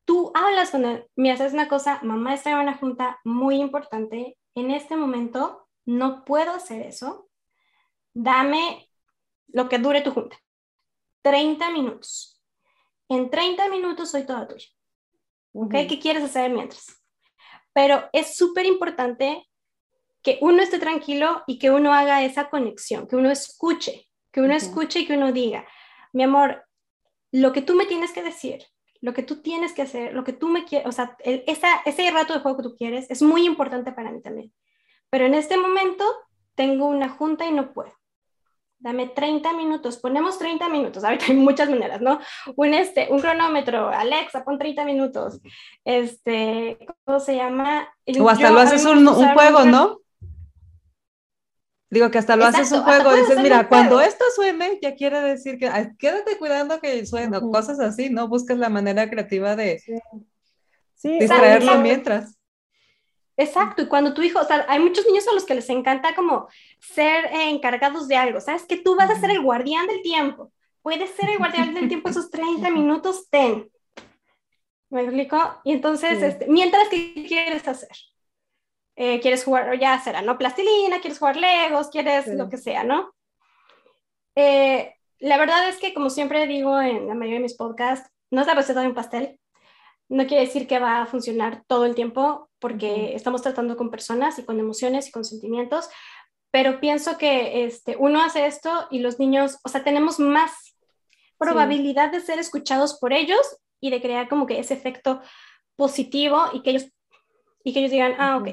Tú 0.04 0.32
hablas 0.34 0.70
con 0.70 0.84
él, 0.84 1.06
me 1.16 1.30
haces 1.30 1.52
una 1.52 1.68
cosa, 1.68 2.00
mamá 2.02 2.34
está 2.34 2.50
en 2.50 2.58
una 2.58 2.76
junta 2.76 3.20
muy 3.24 3.56
importante, 3.56 4.38
en 4.54 4.70
este 4.70 4.96
momento 4.96 5.61
no 5.84 6.24
puedo 6.24 6.52
hacer 6.52 6.82
eso, 6.86 7.28
dame 8.14 8.88
lo 9.48 9.68
que 9.68 9.78
dure 9.78 10.00
tu 10.00 10.10
junta, 10.10 10.36
30 11.22 11.70
minutos. 11.70 12.40
En 13.08 13.30
30 13.30 13.68
minutos 13.68 14.10
soy 14.10 14.24
toda 14.24 14.48
tuya. 14.48 14.68
¿Qué 15.70 15.98
quieres 16.00 16.24
hacer 16.24 16.50
mientras? 16.50 16.86
Pero 17.74 18.08
es 18.12 18.36
súper 18.36 18.64
importante 18.64 19.46
que 20.22 20.38
uno 20.40 20.62
esté 20.62 20.78
tranquilo 20.78 21.42
y 21.46 21.58
que 21.58 21.70
uno 21.70 21.92
haga 21.92 22.22
esa 22.22 22.48
conexión, 22.48 23.06
que 23.06 23.16
uno 23.16 23.30
escuche, 23.30 24.08
que 24.30 24.40
uno 24.40 24.54
escuche 24.54 25.00
y 25.00 25.06
que 25.06 25.14
uno 25.14 25.32
diga, 25.32 25.66
mi 26.12 26.22
amor, 26.22 26.64
lo 27.32 27.52
que 27.52 27.60
tú 27.60 27.74
me 27.74 27.86
tienes 27.86 28.12
que 28.12 28.22
decir, 28.22 28.64
lo 29.00 29.12
que 29.12 29.22
tú 29.22 29.42
tienes 29.42 29.72
que 29.72 29.82
hacer, 29.82 30.14
lo 30.14 30.22
que 30.22 30.32
tú 30.32 30.48
me 30.48 30.64
quieres, 30.64 30.86
o 30.86 30.92
sea, 30.92 31.16
ese 31.24 32.10
rato 32.12 32.32
de 32.32 32.40
juego 32.40 32.58
que 32.58 32.62
tú 32.62 32.76
quieres 32.76 33.10
es 33.10 33.20
muy 33.20 33.44
importante 33.44 33.92
para 33.92 34.12
mí 34.12 34.22
también. 34.22 34.52
Pero 35.12 35.26
en 35.26 35.34
este 35.34 35.58
momento 35.58 36.04
tengo 36.54 36.86
una 36.86 37.10
junta 37.10 37.46
y 37.46 37.52
no 37.52 37.72
puedo 37.72 37.92
dame 38.82 39.06
30 39.06 39.52
minutos, 39.52 39.96
ponemos 39.98 40.38
30 40.38 40.68
minutos, 40.68 41.04
ahorita 41.04 41.26
hay 41.28 41.36
muchas 41.36 41.70
maneras, 41.70 42.00
¿no? 42.00 42.18
Un, 42.56 42.74
este, 42.74 43.08
un 43.10 43.20
cronómetro, 43.20 43.88
Alexa, 43.88 44.44
pon 44.44 44.58
30 44.58 44.84
minutos, 44.84 45.40
este, 45.84 46.78
¿cómo 47.04 47.20
se 47.20 47.36
llama? 47.36 47.88
O 48.18 48.28
hasta 48.28 48.50
lo 48.50 48.60
haces 48.60 48.84
un, 48.84 49.06
juego, 49.06 49.64
¿no? 49.64 50.00
Digo 51.90 52.10
que 52.10 52.18
hasta 52.18 52.36
lo 52.36 52.46
haces 52.46 52.72
un 52.72 52.82
juego, 52.82 53.14
dices, 53.14 53.38
mira, 53.40 53.68
cuando 53.68 54.00
esto 54.00 54.24
suene, 54.34 54.78
ya 54.82 54.94
quiere 54.94 55.20
decir 55.20 55.58
que 55.58 55.70
quédate 55.98 56.38
cuidando 56.38 56.80
que 56.80 57.04
suene, 57.06 57.38
cosas 57.40 57.78
así, 57.80 58.08
¿no? 58.10 58.28
Buscas 58.28 58.58
la 58.58 58.70
manera 58.70 59.08
creativa 59.08 59.54
de 59.54 59.80
distraerlo 61.02 61.78
mientras. 61.78 62.38
Exacto, 63.36 63.82
y 63.82 63.88
cuando 63.88 64.12
tu 64.12 64.22
hijo, 64.22 64.40
o 64.40 64.44
sea, 64.44 64.66
hay 64.68 64.78
muchos 64.78 65.06
niños 65.06 65.26
a 65.26 65.34
los 65.34 65.44
que 65.44 65.54
les 65.54 65.68
encanta 65.70 66.14
como 66.14 66.48
ser 66.80 67.26
encargados 67.32 68.06
de 68.06 68.16
algo, 68.16 68.40
¿sabes? 68.40 68.64
Que 68.64 68.76
tú 68.76 68.94
vas 68.94 69.10
a 69.10 69.18
ser 69.18 69.30
el 69.30 69.40
guardián 69.40 69.86
del 69.86 70.02
tiempo. 70.02 70.52
Puedes 70.82 71.10
ser 71.10 71.30
el 71.30 71.38
guardián 71.38 71.74
del 71.74 71.88
tiempo 71.88 72.10
esos 72.10 72.30
30 72.30 72.70
minutos, 72.70 73.28
ten. 73.30 73.70
¿Me 74.90 75.02
explico? 75.02 75.60
Y 75.64 75.72
entonces, 75.72 76.22
este, 76.22 76.46
mientras, 76.48 76.88
¿qué 76.88 77.14
quieres 77.26 77.66
hacer? 77.66 77.96
Eh, 78.96 79.20
¿Quieres 79.20 79.44
jugar, 79.44 79.78
ya 79.78 79.98
será, 79.98 80.20
¿no? 80.20 80.36
Plastilina, 80.36 81.00
quieres 81.00 81.18
jugar 81.18 81.36
Legos, 81.36 81.88
quieres 81.88 82.26
lo 82.26 82.50
que 82.50 82.58
sea, 82.58 82.84
¿no? 82.84 83.14
Eh, 84.34 84.94
la 85.18 85.38
verdad 85.38 85.68
es 85.68 85.78
que, 85.78 85.94
como 85.94 86.10
siempre 86.10 86.46
digo 86.46 86.78
en 86.80 87.08
la 87.08 87.14
mayoría 87.14 87.38
de 87.38 87.44
mis 87.44 87.56
podcasts, 87.56 88.10
no 88.30 88.42
es 88.42 88.46
la 88.46 88.54
receta 88.54 88.80
de 88.82 88.88
un 88.88 88.94
pastel. 88.94 89.40
No 90.08 90.26
quiere 90.26 90.44
decir 90.44 90.66
que 90.66 90.78
va 90.78 91.00
a 91.00 91.06
funcionar 91.06 91.64
todo 91.66 91.86
el 91.86 91.94
tiempo 91.94 92.50
porque 92.62 93.14
estamos 93.14 93.42
tratando 93.42 93.76
con 93.76 93.90
personas 93.90 94.38
y 94.38 94.44
con 94.44 94.58
emociones 94.58 95.08
y 95.08 95.10
con 95.10 95.24
sentimientos, 95.24 95.90
pero 96.52 96.80
pienso 96.80 97.18
que 97.18 97.64
este, 97.64 97.96
uno 97.98 98.22
hace 98.22 98.46
esto 98.46 98.86
y 98.90 99.00
los 99.00 99.18
niños, 99.18 99.58
o 99.64 99.68
sea, 99.68 99.82
tenemos 99.82 100.20
más 100.20 100.76
probabilidad 101.38 102.12
de 102.12 102.20
ser 102.20 102.38
escuchados 102.38 102.98
por 103.00 103.12
ellos 103.12 103.40
y 103.80 103.90
de 103.90 104.00
crear 104.00 104.28
como 104.28 104.46
que 104.46 104.60
ese 104.60 104.74
efecto 104.74 105.20
positivo 105.76 106.44
y 106.52 106.62
que 106.62 106.70
ellos, 106.70 106.86
y 107.64 107.72
que 107.72 107.80
ellos 107.80 107.90
digan, 107.90 108.14
ah, 108.18 108.36
ok. 108.36 108.50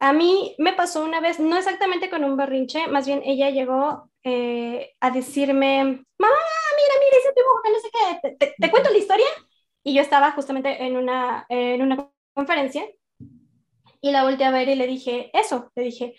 A 0.00 0.12
mí 0.12 0.54
me 0.58 0.72
pasó 0.72 1.04
una 1.04 1.20
vez, 1.20 1.38
no 1.38 1.56
exactamente 1.56 2.08
con 2.08 2.24
un 2.24 2.36
berrinche, 2.36 2.86
más 2.86 3.06
bien 3.06 3.22
ella 3.24 3.50
llegó 3.50 4.10
eh, 4.22 4.94
a 5.00 5.10
decirme, 5.10 5.84
mamá, 5.84 6.36
mira, 6.76 6.94
mira 7.00 7.16
ese 7.18 7.34
dibujo 7.36 7.62
no 7.70 7.80
sé 7.80 7.90
qué, 7.92 8.36
¿Te, 8.38 8.54
te 8.58 8.70
cuento 8.70 8.90
la 8.90 8.98
historia? 8.98 9.26
Y 9.82 9.94
yo 9.94 10.00
estaba 10.00 10.32
justamente 10.32 10.82
en 10.82 10.96
una, 10.96 11.44
en 11.50 11.82
una 11.82 12.08
conferencia 12.34 12.84
y 14.00 14.12
la 14.12 14.24
volteé 14.24 14.46
a 14.46 14.50
ver 14.50 14.68
y 14.68 14.74
le 14.74 14.86
dije 14.86 15.30
eso, 15.32 15.70
le 15.74 15.84
dije, 15.84 16.14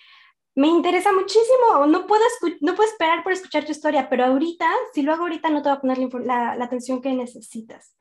me 0.55 0.67
interesa 0.67 1.11
muchísimo, 1.11 1.85
no 1.87 2.07
puedo, 2.07 2.23
no 2.61 2.75
puedo 2.75 2.89
esperar 2.89 3.23
por 3.23 3.33
escuchar 3.33 3.65
tu 3.65 3.71
historia, 3.71 4.09
pero 4.09 4.25
ahorita, 4.25 4.67
si 4.93 5.01
lo 5.01 5.13
hago 5.13 5.23
ahorita, 5.23 5.49
no 5.49 5.61
te 5.61 5.69
va 5.69 5.75
a 5.75 5.81
poner 5.81 5.99
la, 6.25 6.55
la, 6.55 6.65
atención 6.65 7.01
que 7.01 7.13
necesitas. 7.13 7.95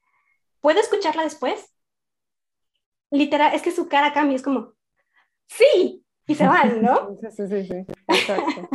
¿Puedo 0.61 0.81
escucharla 0.81 1.25
después? 1.25 1.75
literal, 3.15 3.55
es 3.55 3.63
que 3.63 3.71
su 3.71 3.89
cara 3.89 4.13
cambia, 4.13 4.37
es 4.37 4.43
como, 4.43 4.75
sí, 5.47 6.05
y 6.27 6.35
se 6.35 6.47
van, 6.47 6.83
¿no? 6.83 7.17
Sí, 7.31 7.47
sí, 7.49 7.65
sí, 7.65 7.85
exacto. 8.09 8.69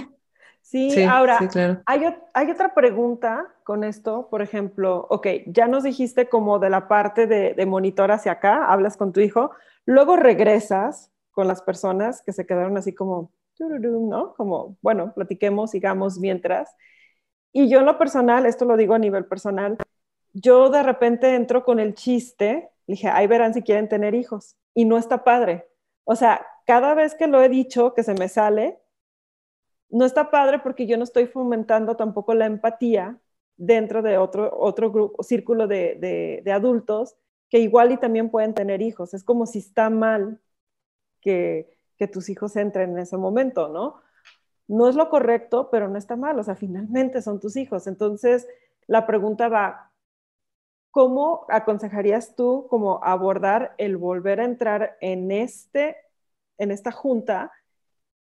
Sí, 0.69 1.01
ahora, 1.01 1.39
hay, 1.87 2.05
hay, 2.35 2.51
otra 2.51 2.75
pregunta 2.75 3.47
con 3.63 3.83
esto, 3.83 4.27
por 4.29 4.43
ejemplo, 4.43 5.07
ok, 5.09 5.25
ya 5.47 5.67
nos 5.67 5.81
dijiste 5.81 6.29
como 6.29 6.59
de 6.59 6.69
la 6.69 6.87
parte 6.87 7.25
de, 7.25 7.55
de 7.55 7.65
monitor 7.65 8.11
hacia 8.11 8.33
acá, 8.33 8.67
hablas 8.67 8.95
con 8.95 9.11
tu 9.11 9.19
hijo, 9.19 9.49
luego 9.85 10.15
regresas 10.15 11.11
con 11.31 11.47
las 11.47 11.63
personas 11.63 12.21
que 12.21 12.33
se 12.33 12.45
quedaron 12.45 12.77
así 12.77 12.93
como, 12.93 13.31
¿no? 13.57 14.35
Como, 14.35 14.77
bueno, 14.83 15.11
platiquemos, 15.15 15.71
sigamos 15.71 16.19
mientras. 16.19 16.75
Y 17.51 17.67
yo 17.67 17.79
en 17.79 17.87
lo 17.87 17.97
personal, 17.97 18.45
esto 18.45 18.65
lo 18.65 18.77
digo 18.77 18.93
a 18.93 18.99
nivel 18.99 19.25
personal, 19.25 19.75
yo 20.33 20.69
de 20.69 20.83
repente 20.83 21.33
entro 21.33 21.65
con 21.65 21.79
el 21.79 21.95
chiste, 21.95 22.69
dije, 22.85 23.07
ahí 23.07 23.25
verán 23.25 23.55
si 23.55 23.63
quieren 23.63 23.89
tener 23.89 24.13
hijos, 24.13 24.55
y 24.75 24.85
no 24.85 24.99
está 24.99 25.23
padre. 25.23 25.67
O 26.03 26.15
sea, 26.15 26.45
cada 26.67 26.93
vez 26.93 27.15
que 27.15 27.25
lo 27.25 27.41
he 27.41 27.49
dicho, 27.49 27.95
que 27.95 28.03
se 28.03 28.13
me 28.13 28.29
sale, 28.29 28.77
no 29.89 30.05
está 30.05 30.31
padre 30.31 30.59
porque 30.59 30.85
yo 30.85 30.97
no 30.97 31.03
estoy 31.03 31.27
fomentando 31.27 31.95
tampoco 31.95 32.33
la 32.33 32.45
empatía 32.45 33.19
dentro 33.57 34.01
de 34.01 34.17
otro, 34.17 34.55
otro 34.57 34.91
grupo, 34.91 35.21
círculo 35.23 35.67
de, 35.67 36.41
de, 36.43 36.51
adultos 36.51 37.17
que 37.49 37.59
igual 37.59 37.91
y 37.91 37.97
también 37.97 38.29
pueden 38.29 38.53
tener 38.53 38.81
hijos. 38.81 39.13
Es 39.13 39.23
como 39.23 39.45
si 39.45 39.59
está 39.59 39.89
mal 39.89 40.39
que, 41.19 41.77
que 41.97 42.07
tus 42.07 42.29
hijos 42.29 42.55
entren 42.55 42.91
en 42.91 42.99
ese 42.99 43.17
momento, 43.17 43.67
¿no? 43.67 44.01
No 44.67 44.87
es 44.87 44.95
lo 44.95 45.09
correcto, 45.09 45.69
pero 45.71 45.89
no 45.89 45.97
está 45.97 46.15
mal, 46.15 46.39
o 46.39 46.43
sea, 46.43 46.55
finalmente 46.55 47.21
son 47.21 47.39
tus 47.39 47.55
hijos. 47.57 47.87
Entonces, 47.87 48.47
la 48.87 49.07
pregunta 49.07 49.49
va, 49.49 49.91
¿cómo 50.91 51.45
aconsejarías 51.49 52.35
tú 52.35 52.67
como 52.69 53.03
abordar 53.03 53.73
el 53.77 53.97
volver 53.97 54.39
a 54.39 54.45
entrar 54.45 54.97
en, 55.01 55.31
este, 55.31 55.97
en 56.57 56.71
esta 56.71 56.91
junta 56.91 57.51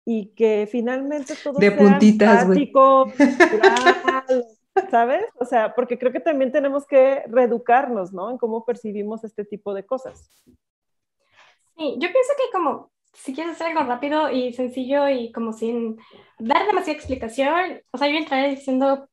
y 0.05 0.35
que 0.35 0.69
finalmente 0.71 1.35
todo 1.43 1.59
de 1.59 1.69
sea 1.69 1.79
puntitas, 1.79 2.47
¿sabes? 4.91 5.25
O 5.39 5.45
sea, 5.45 5.75
porque 5.75 5.99
creo 5.99 6.13
que 6.13 6.21
también 6.21 6.51
tenemos 6.51 6.87
que 6.87 7.23
reeducarnos, 7.29 8.13
¿no? 8.13 8.31
En 8.31 8.39
cómo 8.39 8.65
percibimos 8.65 9.25
este 9.25 9.45
tipo 9.45 9.75
de 9.75 9.85
cosas. 9.85 10.31
Sí, 11.77 11.97
yo 11.99 12.09
pienso 12.13 12.33
que 12.37 12.53
como 12.53 12.91
si 13.13 13.35
quieres 13.35 13.55
hacer 13.55 13.69
algo 13.69 13.85
rápido 13.85 14.31
y 14.31 14.53
sencillo 14.53 15.09
y 15.09 15.31
como 15.33 15.53
sin 15.53 15.99
dar 16.39 16.67
demasiada 16.67 16.99
explicación, 16.99 17.83
o 17.91 17.99
sea, 17.99 18.09
yo 18.09 18.17
entraré 18.17 18.51
diciendo 18.51 19.09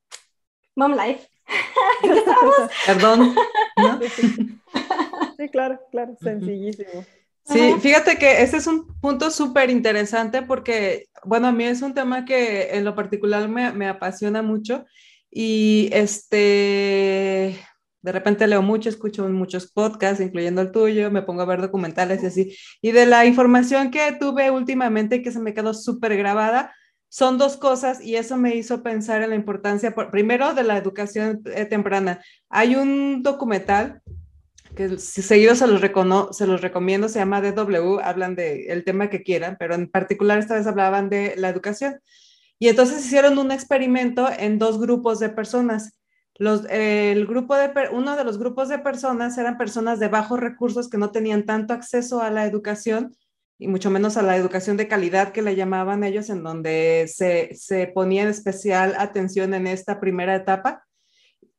Mom 0.75 0.93
Life. 0.93 1.27
Perdón. 2.85 3.35
Sí, 5.37 5.49
claro, 5.49 5.79
claro, 5.91 6.15
sencillísimo. 6.21 7.03
Sí, 7.45 7.73
fíjate 7.81 8.17
que 8.17 8.43
ese 8.43 8.57
es 8.57 8.67
un 8.67 8.87
punto 8.99 9.31
súper 9.31 9.69
interesante 9.71 10.43
porque, 10.43 11.05
bueno, 11.23 11.47
a 11.47 11.51
mí 11.51 11.63
es 11.63 11.81
un 11.81 11.93
tema 11.95 12.23
que 12.23 12.75
en 12.75 12.85
lo 12.85 12.95
particular 12.95 13.49
me, 13.49 13.71
me, 13.73 13.87
apasiona 13.87 14.43
mucho 14.43 14.85
y 15.31 15.89
este, 15.91 17.59
de 18.01 18.11
repente 18.11 18.47
leo 18.47 18.61
mucho, 18.61 18.89
escucho 18.89 19.27
muchos 19.29 19.71
podcasts, 19.71 20.21
incluyendo 20.21 20.61
el 20.61 20.71
tuyo, 20.71 21.09
me 21.11 21.23
pongo 21.23 21.41
a 21.41 21.45
ver 21.45 21.61
documentales 21.61 22.23
y 22.23 22.27
así. 22.27 22.55
Y 22.81 22.91
de 22.91 23.05
la 23.05 23.25
información 23.25 23.91
que 23.91 24.15
tuve 24.19 24.51
últimamente 24.51 25.21
que 25.21 25.31
se 25.31 25.39
me 25.39 25.53
quedó 25.53 25.73
súper 25.73 26.17
grabada, 26.17 26.73
son 27.09 27.39
dos 27.39 27.57
cosas 27.57 28.01
y 28.01 28.15
eso 28.15 28.37
me 28.37 28.55
hizo 28.55 28.83
pensar 28.83 29.23
en 29.23 29.31
la 29.31 29.35
importancia, 29.35 29.93
primero, 30.11 30.53
de 30.53 30.63
la 30.63 30.77
educación 30.77 31.41
eh, 31.45 31.65
temprana. 31.65 32.23
Hay 32.49 32.75
un 32.75 33.23
documental 33.23 34.01
que 34.75 34.97
seguido 34.97 35.55
se 35.55 35.67
los, 35.67 35.81
se 36.37 36.47
los 36.47 36.61
recomiendo, 36.61 37.09
se 37.09 37.19
llama 37.19 37.41
DW, 37.41 37.99
hablan 38.01 38.35
del 38.35 38.69
el 38.69 38.83
tema 38.83 39.09
que 39.09 39.23
quieran, 39.23 39.57
pero 39.59 39.75
en 39.75 39.89
particular 39.89 40.39
esta 40.39 40.55
vez 40.55 40.67
hablaban 40.67 41.09
de 41.09 41.35
la 41.37 41.49
educación. 41.49 41.99
Y 42.59 42.67
entonces 42.67 43.05
hicieron 43.05 43.37
un 43.37 43.51
experimento 43.51 44.29
en 44.29 44.59
dos 44.59 44.79
grupos 44.79 45.19
de 45.19 45.29
personas. 45.29 45.97
Los, 46.35 46.65
el 46.69 47.25
grupo 47.25 47.55
de, 47.55 47.71
uno 47.91 48.15
de 48.15 48.23
los 48.23 48.37
grupos 48.37 48.69
de 48.69 48.79
personas 48.79 49.37
eran 49.37 49.57
personas 49.57 49.99
de 49.99 50.07
bajos 50.07 50.39
recursos 50.39 50.89
que 50.89 50.97
no 50.97 51.11
tenían 51.11 51.45
tanto 51.45 51.73
acceso 51.73 52.21
a 52.21 52.29
la 52.29 52.45
educación 52.45 53.15
y 53.57 53.67
mucho 53.67 53.89
menos 53.89 54.15
a 54.15 54.21
la 54.21 54.37
educación 54.37 54.77
de 54.77 54.87
calidad 54.87 55.33
que 55.33 55.41
le 55.41 55.55
llamaban 55.55 56.05
ellos, 56.05 56.29
en 56.29 56.43
donde 56.43 57.11
se, 57.13 57.53
se 57.55 57.87
ponía 57.87 58.29
especial 58.29 58.95
atención 58.97 59.53
en 59.53 59.67
esta 59.67 59.99
primera 59.99 60.35
etapa 60.35 60.85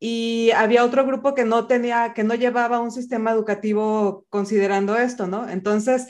y 0.02 0.51
había 0.52 0.82
otro 0.82 1.06
grupo 1.06 1.35
que 1.35 1.44
no 1.44 1.66
tenía, 1.66 2.14
que 2.14 2.24
no 2.24 2.35
llevaba 2.35 2.81
un 2.81 2.90
sistema 2.90 3.32
educativo 3.32 4.24
considerando 4.31 4.97
esto, 4.97 5.27
¿no? 5.27 5.47
Entonces, 5.48 6.06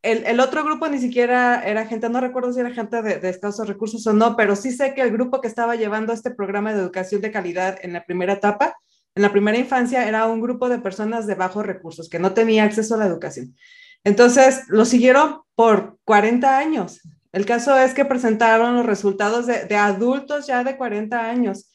el, 0.00 0.40
otro 0.40 0.64
grupo 0.64 0.88
ni 0.88 0.98
siquiera 0.98 1.62
era 1.62 1.84
gente, 1.84 2.08
no 2.08 2.20
recuerdo 2.20 2.52
si 2.52 2.60
era 2.60 2.70
gente 2.70 3.02
de, 3.02 3.18
de, 3.18 3.28
escasos 3.28 3.68
recursos 3.68 4.06
o 4.06 4.14
no, 4.14 4.36
pero 4.36 4.56
sí 4.56 4.70
sé 4.70 4.94
que 4.94 5.02
el 5.02 5.10
grupo 5.10 5.40
que 5.40 5.48
estaba 5.48 5.76
llevando 5.76 6.12
este 6.12 6.30
programa 6.30 6.72
de 6.72 6.80
educación 6.80 7.20
de 7.20 7.32
calidad 7.32 7.78
en 7.82 7.92
la 7.92 8.06
primera 8.06 8.34
etapa, 8.34 8.74
en 9.14 9.22
la 9.22 9.32
primera 9.32 9.58
infancia, 9.58 10.08
era 10.08 10.26
un 10.26 10.40
grupo 10.40 10.70
de 10.70 10.78
personas 10.78 11.26
de 11.26 11.34
bajos 11.34 11.66
recursos 11.66 12.08
que 12.08 12.18
no 12.18 12.32
tenía 12.32 12.64
acceso 12.64 12.94
a 12.94 12.98
la 12.98 13.06
educación. 13.06 13.54
Entonces, 14.04 14.62
lo 14.68 14.86
siguieron 14.86 15.40
por 15.54 15.98
40 16.04 16.56
años. 16.56 17.00
El 17.32 17.44
caso 17.44 17.76
es 17.76 17.92
que 17.92 18.04
presentaron 18.04 18.76
los 18.76 18.86
resultados 18.86 19.46
de 19.46 19.76
adultos 19.76 20.46
ya 20.46 20.64
de 20.64 20.76
40 20.76 21.28
años 21.28 21.72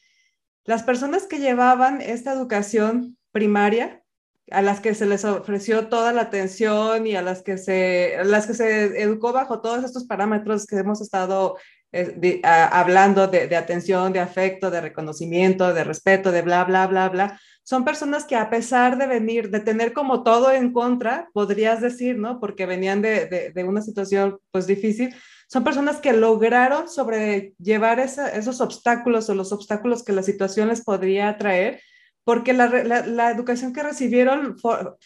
las 0.64 0.82
personas 0.82 1.26
que 1.26 1.38
llevaban 1.38 2.00
esta 2.00 2.32
educación 2.32 3.16
primaria, 3.32 4.02
a 4.50 4.60
las 4.60 4.80
que 4.80 4.94
se 4.94 5.06
les 5.06 5.24
ofreció 5.24 5.88
toda 5.88 6.12
la 6.12 6.22
atención 6.22 7.06
y 7.06 7.16
a 7.16 7.22
las 7.22 7.42
que 7.42 7.58
se, 7.58 8.18
las 8.24 8.46
que 8.46 8.54
se 8.54 9.00
educó 9.00 9.32
bajo 9.32 9.60
todos 9.60 9.84
estos 9.84 10.04
parámetros 10.04 10.66
que 10.66 10.76
hemos 10.76 11.00
estado 11.00 11.56
eh, 11.92 12.40
hablando 12.44 13.28
de, 13.28 13.54
atención, 13.56 14.12
de 14.12 14.20
afecto, 14.20 14.70
de 14.70 14.80
reconocimiento, 14.80 15.72
de 15.72 15.84
respeto, 15.84 16.32
de 16.32 16.42
bla, 16.42 16.64
bla, 16.64 16.86
bla, 16.86 17.08
bla, 17.08 17.40
son 17.64 17.84
personas 17.84 18.24
que 18.24 18.34
a 18.34 18.50
pesar 18.50 18.98
de 18.98 19.06
venir, 19.06 19.50
de 19.50 19.60
tener 19.60 19.92
como 19.92 20.22
todo 20.22 20.50
en 20.50 20.72
contra, 20.72 21.28
podrías 21.32 21.80
decir, 21.80 22.18
¿no? 22.18 22.40
Porque 22.40 22.66
venían 22.66 23.02
de, 23.02 23.26
de, 23.26 23.50
de 23.50 23.64
una 23.64 23.82
situación 23.82 24.38
pues 24.50 24.66
difícil, 24.66 25.14
son 25.52 25.64
personas 25.64 25.98
que 25.98 26.14
lograron 26.14 26.88
sobrellevar 26.88 28.00
esos 28.00 28.62
obstáculos 28.62 29.28
o 29.28 29.34
los 29.34 29.52
obstáculos 29.52 30.02
que 30.02 30.14
la 30.14 30.22
situación 30.22 30.68
les 30.68 30.82
podría 30.82 31.36
traer, 31.36 31.82
porque 32.24 32.54
la, 32.54 33.30
educación 33.30 33.74
que 33.74 33.82
recibieron 33.82 34.56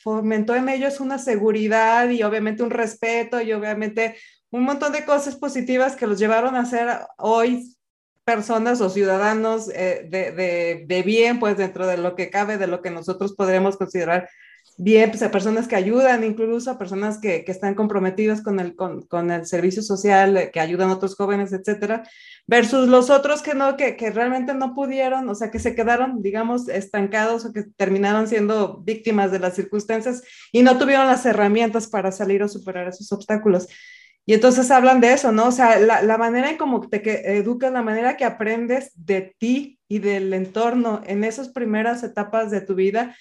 fomentó 0.05 0.55
en 0.55 0.69
ellos 0.69 1.01
una 1.01 1.19
seguridad 1.19 2.09
y 2.11 2.23
obviamente 2.23 2.63
un 2.63 2.71
respeto 2.71 3.41
y 3.41 3.53
obviamente 3.53 4.15
un 4.53 4.63
montón 4.63 4.93
de 4.93 5.05
cosas 5.05 5.35
positivas 5.35 5.97
que 5.97 6.07
los 6.07 6.21
llevaron 6.21 6.55
a 6.55 6.65
ser 6.65 6.97
hoy 7.19 7.77
personas 8.23 8.81
o 8.81 8.89
ciudadanos 8.89 9.69
eh, 9.75 10.07
de, 10.09 11.03
bien, 11.03 11.41
pues 11.41 11.57
dentro 11.57 11.89
de 11.89 11.97
lo 11.97 12.15
que 12.15 12.31
cabe, 12.31 12.57
de 12.57 12.69
lo 12.69 12.83
que 12.83 12.91
nosotros 12.91 13.35
podremos 13.35 13.77
considerar 13.77 14.29
bien, 14.79 15.11
pues 15.11 15.23
a 15.23 15.31
personas 15.31 15.69
que 15.69 15.77
ayudan, 15.77 16.23
incluso 16.23 16.71
a 16.71 16.79
personas 16.79 17.19
que, 17.19 17.45
que 17.45 17.53
están 17.53 17.75
comprometidas 17.75 18.43
con 18.43 18.61
el, 18.61 18.77
con, 18.77 19.03
con, 19.07 19.31
el 19.31 19.47
servicio 19.47 19.83
social, 19.83 20.37
eh, 20.37 20.51
que 20.53 20.61
ayudan 20.61 20.91
a 20.91 20.95
otros 20.95 21.17
jóvenes, 21.17 21.53
etcétera, 21.53 22.03
versus 22.47 22.89
los 22.89 23.09
otros 23.11 23.43
que 23.43 23.55
no, 23.55 23.77
que, 23.77 23.97
que, 23.97 24.11
realmente 24.11 24.55
no 24.55 24.75
pudieron, 24.75 25.29
o 25.29 25.35
sea, 25.35 25.51
que 25.51 25.59
se 25.59 25.75
quedaron, 25.75 26.23
digamos, 26.23 26.69
estancados 26.69 27.47
o 27.47 27.53
que 27.53 27.65
terminaron 27.77 28.29
siendo 28.29 28.83
víctimas 28.83 29.33
de 29.33 29.39
las 29.39 29.55
circunstancias 29.55 30.23
y 30.53 30.63
no 30.63 30.79
tuvieron 30.79 31.07
las 31.07 31.25
herramientas 31.25 31.87
para 31.89 32.13
salir 32.13 32.43
o 32.43 32.49
superar 32.49 32.89
esos 32.89 33.11
obstáculos. 33.13 33.69
Y 34.27 34.35
entonces 34.35 34.71
hablan 34.73 35.01
de 35.01 35.13
eso, 35.13 35.31
¿no? 35.31 35.47
O 35.47 35.53
sea, 35.53 35.79
la, 35.79 36.03
la 36.03 36.19
manera 36.19 36.51
en 36.51 36.57
cómo 36.57 36.81
te 36.81 37.01
que 37.01 37.23
educas, 37.39 37.73
la 37.73 37.83
manera 37.83 38.17
que 38.17 38.25
aprendes 38.25 38.91
de 38.97 39.35
ti 39.39 39.79
y 39.89 40.01
del 40.01 40.35
entorno 40.35 41.01
en 41.07 41.23
esas 41.23 41.49
primeras 41.49 42.03
etapas 42.03 42.51
de 42.51 42.61
tu 42.61 42.75
vida, 42.75 43.17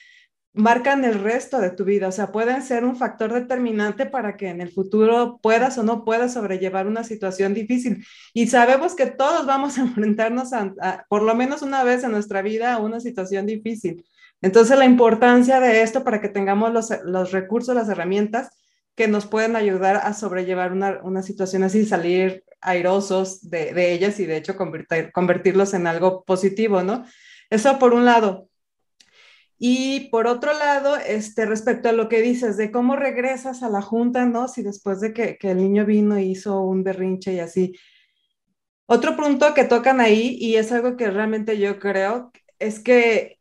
marcan 0.56 1.04
el 1.04 1.22
resto 1.22 1.60
de 1.60 1.70
tu 1.70 1.84
vida, 1.84 2.08
o 2.08 2.12
sea, 2.12 2.32
pueden 2.32 2.62
ser 2.64 2.86
un 2.86 2.96
factor 2.96 3.34
determinante 3.34 4.06
para 4.06 4.38
que 4.38 4.48
en 4.48 4.62
el 4.62 4.72
futuro 4.72 5.40
puedas 5.42 5.78
o 5.78 5.84
no 5.84 6.06
puedas 6.06 6.34
sobrellevar 6.34 6.88
una 6.88 7.04
situación 7.04 7.54
difícil. 7.54 8.06
Y 8.34 8.48
sabemos 8.48 8.96
que 8.96 9.06
todos 9.06 9.46
vamos 9.46 9.78
a 9.78 9.82
enfrentarnos 9.84 10.50
por 11.10 11.24
lo 11.24 11.36
menos 11.36 11.62
una 11.62 11.84
vez 11.84 12.04
en 12.04 12.12
nuestra 12.12 12.42
vida 12.42 12.74
a 12.74 12.80
una 12.80 13.00
situación 13.00 13.46
difícil. 13.46 14.06
Entonces, 14.42 14.78
la 14.78 14.86
importancia 14.86 15.60
de 15.60 15.82
esto 15.82 16.04
para 16.04 16.22
que 16.22 16.30
tengamos 16.30 16.72
los, 16.72 16.90
los 17.04 17.32
recursos, 17.32 17.76
las 17.76 17.90
herramientas 17.90 18.50
que 18.96 19.08
nos 19.08 19.26
pueden 19.26 19.56
ayudar 19.56 19.98
a 19.98 20.14
sobrellevar 20.14 20.72
una, 20.72 21.00
una 21.04 21.22
situación 21.22 21.64
así, 21.64 21.86
salir 21.86 22.44
airosos 22.62 23.50
de, 23.50 23.74
de 23.74 23.94
ellas 23.94 24.20
y 24.20 24.26
de 24.26 24.38
hecho 24.38 24.56
convertir, 24.56 25.12
convertirlos 25.12 25.74
en 25.74 25.86
algo 25.88 26.24
positivo, 26.24 26.82
¿no? 26.82 27.06
Eso 27.50 27.78
por 27.78 27.94
un 27.94 28.06
lado. 28.06 28.50
Y 29.58 30.10
por 30.10 30.28
otro 30.28 30.54
lado, 30.54 30.98
este, 30.98 31.46
respecto 31.46 31.90
a 31.90 31.94
lo 31.94 32.10
que 32.10 32.22
dices 32.22 32.58
de 32.58 32.72
cómo 32.72 32.96
regresas 32.96 33.64
a 33.64 33.70
la 33.70 33.82
junta, 33.82 34.26
¿no? 34.26 34.48
Si 34.48 34.64
después 34.64 35.00
de 35.00 35.14
que, 35.14 35.38
que 35.38 35.52
el 35.52 35.58
niño 35.58 35.86
vino 35.86 36.20
hizo 36.20 36.62
un 36.62 36.84
berrinche 36.84 37.34
y 37.34 37.40
así. 37.40 37.74
Otro 38.88 39.16
punto 39.16 39.54
que 39.54 39.64
tocan 39.64 40.00
ahí, 40.00 40.38
y 40.40 40.56
es 40.56 40.72
algo 40.72 40.98
que 40.98 41.10
realmente 41.10 41.58
yo 41.58 41.80
creo, 41.80 42.32
es 42.60 42.80
que 42.80 43.40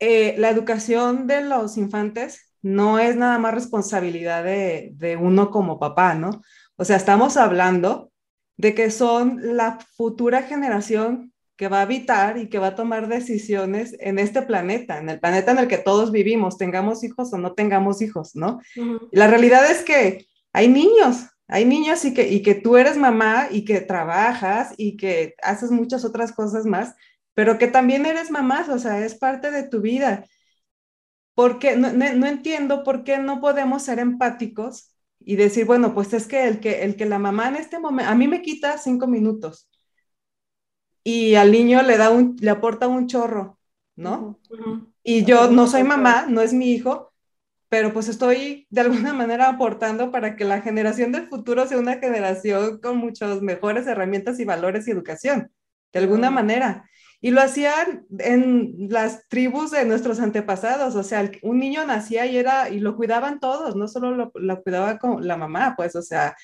eh, 0.00 0.34
la 0.38 0.50
educación 0.50 1.26
de 1.26 1.42
los 1.42 1.76
infantes 1.76 2.52
no 2.62 2.98
es 2.98 3.16
nada 3.16 3.38
más 3.38 3.54
responsabilidad 3.54 4.44
de, 4.44 4.90
de 4.94 5.16
uno 5.16 5.50
como 5.50 5.78
papá, 5.78 6.14
¿no? 6.14 6.42
O 6.76 6.84
sea, 6.84 6.96
estamos 6.96 7.36
hablando 7.36 8.10
de 8.56 8.74
que 8.74 8.90
son 8.90 9.56
la 9.56 9.78
futura 9.96 10.42
generación 10.42 11.32
que 11.60 11.68
va 11.68 11.80
a 11.80 11.82
habitar 11.82 12.38
y 12.38 12.48
que 12.48 12.58
va 12.58 12.68
a 12.68 12.74
tomar 12.74 13.06
decisiones 13.06 13.94
en 14.00 14.18
este 14.18 14.40
planeta, 14.40 14.96
en 14.96 15.10
el 15.10 15.20
planeta 15.20 15.52
en 15.52 15.58
el 15.58 15.68
que 15.68 15.76
todos 15.76 16.10
vivimos, 16.10 16.56
tengamos 16.56 17.04
hijos 17.04 17.34
o 17.34 17.36
no 17.36 17.52
tengamos 17.52 18.00
hijos, 18.00 18.34
¿no? 18.34 18.60
La 19.12 19.26
realidad 19.26 19.70
es 19.70 19.82
que 19.82 20.26
hay 20.54 20.68
niños, 20.68 21.26
hay 21.48 21.66
niños 21.66 22.02
y 22.06 22.14
que, 22.14 22.30
y 22.30 22.40
que 22.40 22.54
tú 22.54 22.78
eres 22.78 22.96
mamá 22.96 23.48
y 23.50 23.66
que 23.66 23.82
trabajas 23.82 24.72
y 24.78 24.96
que 24.96 25.34
haces 25.42 25.70
muchas 25.70 26.06
otras 26.06 26.32
cosas 26.32 26.64
más, 26.64 26.94
pero 27.34 27.58
que 27.58 27.66
también 27.66 28.06
eres 28.06 28.30
mamá, 28.30 28.66
o 28.70 28.78
sea, 28.78 29.04
es 29.04 29.14
parte 29.14 29.50
de 29.50 29.64
tu 29.64 29.82
vida. 29.82 30.24
Porque 31.34 31.76
no, 31.76 31.92
no, 31.92 32.26
entiendo 32.26 32.84
por 32.84 33.04
qué 33.04 33.18
no 33.18 33.42
podemos 33.42 33.82
ser 33.82 33.98
empáticos 33.98 34.94
y 35.18 35.36
decir, 35.36 35.66
bueno, 35.66 35.92
pues 35.92 36.14
es 36.14 36.26
que 36.26 36.48
el 36.48 36.58
que, 36.58 36.84
el 36.84 36.96
que 36.96 37.04
la 37.04 37.18
mamá 37.18 37.48
en 37.48 37.56
este 37.56 37.78
momento, 37.78 38.10
a 38.10 38.14
mí 38.14 38.28
me 38.28 38.40
quita 38.40 38.78
cinco 38.78 39.06
minutos 39.06 39.69
y 41.02 41.34
al 41.34 41.52
niño 41.52 41.82
le 41.82 41.96
da 41.96 42.10
un, 42.10 42.36
le 42.40 42.50
aporta 42.50 42.88
un 42.88 43.06
chorro, 43.06 43.58
¿no? 43.96 44.38
Y 45.02 45.24
yo 45.24 45.50
no 45.50 45.66
soy 45.66 45.82
mamá, 45.82 46.26
no 46.28 46.40
es 46.40 46.52
mi 46.52 46.72
hijo, 46.72 47.12
pero 47.68 47.92
pues 47.92 48.08
estoy 48.08 48.66
de 48.70 48.80
alguna 48.82 49.12
manera 49.12 49.48
aportando 49.48 50.10
para 50.10 50.36
que 50.36 50.44
la 50.44 50.60
generación 50.60 51.12
del 51.12 51.28
futuro 51.28 51.66
sea 51.66 51.78
una 51.78 51.98
generación 51.98 52.80
con 52.80 52.98
muchas 52.98 53.40
mejores 53.42 53.86
herramientas 53.86 54.40
y 54.40 54.44
valores 54.44 54.86
y 54.86 54.90
educación, 54.90 55.50
de 55.92 55.98
alguna 56.00 56.30
manera. 56.30 56.84
Y 57.22 57.30
lo 57.30 57.42
hacían 57.42 58.06
en 58.18 58.88
las 58.88 59.28
tribus 59.28 59.70
de 59.70 59.84
nuestros 59.84 60.20
antepasados, 60.20 60.96
o 60.96 61.02
sea, 61.02 61.30
un 61.42 61.58
niño 61.58 61.84
nacía 61.84 62.26
y 62.26 62.38
era, 62.38 62.70
y 62.70 62.80
lo 62.80 62.96
cuidaban 62.96 63.40
todos, 63.40 63.76
no 63.76 63.88
solo 63.88 64.12
lo, 64.12 64.32
lo 64.34 64.62
cuidaba 64.62 64.98
con 64.98 65.26
la 65.26 65.36
mamá, 65.36 65.74
pues, 65.76 65.94
o 65.96 66.02
sea, 66.02 66.34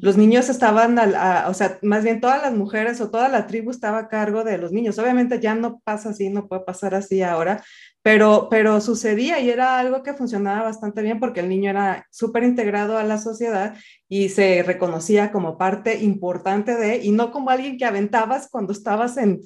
los 0.00 0.16
niños 0.16 0.48
estaban, 0.48 0.98
o 0.98 1.54
sea, 1.54 1.78
más 1.82 2.04
bien 2.04 2.20
todas 2.20 2.40
las 2.40 2.54
mujeres 2.54 3.00
o 3.00 3.10
toda 3.10 3.28
la 3.28 3.46
tribu 3.46 3.70
estaba 3.70 3.98
a 3.98 4.08
cargo 4.08 4.44
de 4.44 4.58
los 4.58 4.72
niños. 4.72 4.98
Obviamente 4.98 5.40
ya 5.40 5.54
no 5.54 5.80
pasa 5.84 6.10
así, 6.10 6.30
no 6.30 6.48
puede 6.48 6.62
pasar 6.62 6.94
así 6.94 7.22
ahora, 7.22 7.62
pero, 8.02 8.48
pero 8.50 8.80
sucedía 8.80 9.40
y 9.40 9.50
era 9.50 9.78
algo 9.78 10.02
que 10.02 10.14
funcionaba 10.14 10.62
bastante 10.62 11.02
bien 11.02 11.20
porque 11.20 11.40
el 11.40 11.48
niño 11.48 11.70
era 11.70 12.06
súper 12.10 12.44
integrado 12.44 12.96
a 12.96 13.04
la 13.04 13.18
sociedad 13.18 13.74
y 14.08 14.30
se 14.30 14.62
reconocía 14.62 15.30
como 15.30 15.58
parte 15.58 16.02
importante 16.02 16.76
de, 16.76 16.98
y 16.98 17.10
no 17.10 17.30
como 17.30 17.50
alguien 17.50 17.76
que 17.76 17.84
aventabas 17.84 18.48
cuando 18.50 18.72
estabas 18.72 19.16
en, 19.18 19.40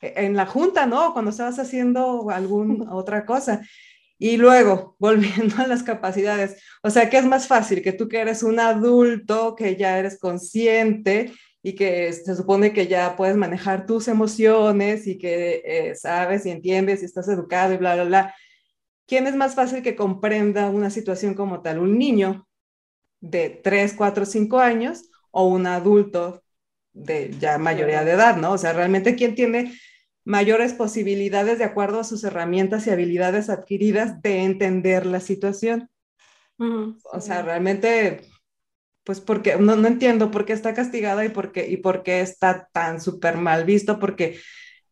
en 0.00 0.36
la 0.36 0.46
junta, 0.46 0.86
¿no? 0.86 1.12
Cuando 1.12 1.30
estabas 1.30 1.58
haciendo 1.58 2.28
alguna 2.30 2.92
otra 2.94 3.24
cosa. 3.24 3.62
Y 4.22 4.36
luego, 4.36 4.94
volviendo 5.00 5.56
a 5.56 5.66
las 5.66 5.82
capacidades, 5.82 6.62
o 6.84 6.90
sea, 6.90 7.10
¿qué 7.10 7.18
es 7.18 7.26
más 7.26 7.48
fácil? 7.48 7.82
Que 7.82 7.92
tú 7.92 8.08
que 8.08 8.20
eres 8.20 8.44
un 8.44 8.60
adulto, 8.60 9.56
que 9.56 9.74
ya 9.74 9.98
eres 9.98 10.16
consciente 10.20 11.32
y 11.60 11.74
que 11.74 12.12
se 12.12 12.36
supone 12.36 12.72
que 12.72 12.86
ya 12.86 13.16
puedes 13.16 13.36
manejar 13.36 13.84
tus 13.84 14.06
emociones 14.06 15.08
y 15.08 15.18
que 15.18 15.62
eh, 15.64 15.96
sabes 15.96 16.46
y 16.46 16.50
entiendes 16.50 17.02
y 17.02 17.06
estás 17.06 17.26
educado 17.28 17.74
y 17.74 17.78
bla, 17.78 17.94
bla, 17.96 18.04
bla. 18.04 18.34
¿Quién 19.08 19.26
es 19.26 19.34
más 19.34 19.56
fácil 19.56 19.82
que 19.82 19.96
comprenda 19.96 20.70
una 20.70 20.90
situación 20.90 21.34
como 21.34 21.60
tal? 21.60 21.80
¿Un 21.80 21.98
niño 21.98 22.46
de 23.20 23.50
3, 23.50 23.94
4, 23.94 24.24
5 24.24 24.60
años 24.60 25.10
o 25.32 25.48
un 25.48 25.66
adulto 25.66 26.44
de 26.92 27.34
ya 27.40 27.58
mayoría 27.58 28.04
de 28.04 28.12
edad, 28.12 28.36
¿no? 28.36 28.52
O 28.52 28.58
sea, 28.58 28.72
realmente, 28.72 29.16
¿quién 29.16 29.34
tiene 29.34 29.72
mayores 30.24 30.72
posibilidades 30.72 31.58
de 31.58 31.64
acuerdo 31.64 32.00
a 32.00 32.04
sus 32.04 32.24
herramientas 32.24 32.86
y 32.86 32.90
habilidades 32.90 33.50
adquiridas 33.50 34.22
de 34.22 34.44
entender 34.44 35.06
la 35.06 35.20
situación. 35.20 35.90
O 36.58 37.20
sea, 37.20 37.42
realmente, 37.42 38.20
pues 39.02 39.20
porque 39.20 39.56
no, 39.56 39.74
no, 39.74 39.88
entiendo 39.88 40.30
por 40.30 40.44
qué 40.44 40.52
está 40.52 40.74
castigada 40.74 41.24
y 41.24 41.28
por 41.28 41.50
qué, 41.50 41.68
y 41.68 41.76
por 41.76 42.04
qué 42.04 42.20
está 42.20 42.68
tan 42.72 43.00
súper 43.00 43.36
mal 43.36 43.64
visto, 43.64 43.98
porque 43.98 44.38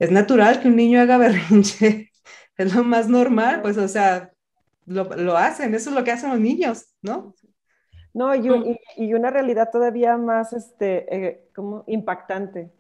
es 0.01 0.11
natural 0.11 0.61
que 0.61 0.69
un 0.69 0.74
niño 0.74 1.01
haga 1.01 1.16
berrinche, 1.19 2.11
es 2.57 2.74
lo 2.74 2.82
más 2.82 3.09
normal, 3.09 3.62
pues 3.62 3.77
o 3.77 3.86
sea, 3.86 4.32
lo, 4.85 5.05
lo 5.16 5.36
hacen, 5.36 5.74
eso 5.77 5.90
es 5.90 5.97
lo 5.97 6.02
que 6.02 6.11
hacen 6.11 6.31
los 6.31 6.40
niños, 6.40 6.97
¿no? 7.02 7.36
No, 8.12 8.35
y, 8.35 8.48
y, 8.48 9.05
y 9.05 9.15
una 9.15 9.31
realidad 9.31 9.70
todavía 9.70 10.16
más 10.16 10.52
este, 10.52 11.15
eh, 11.15 11.48
como 11.55 11.85
impactante 11.86 12.73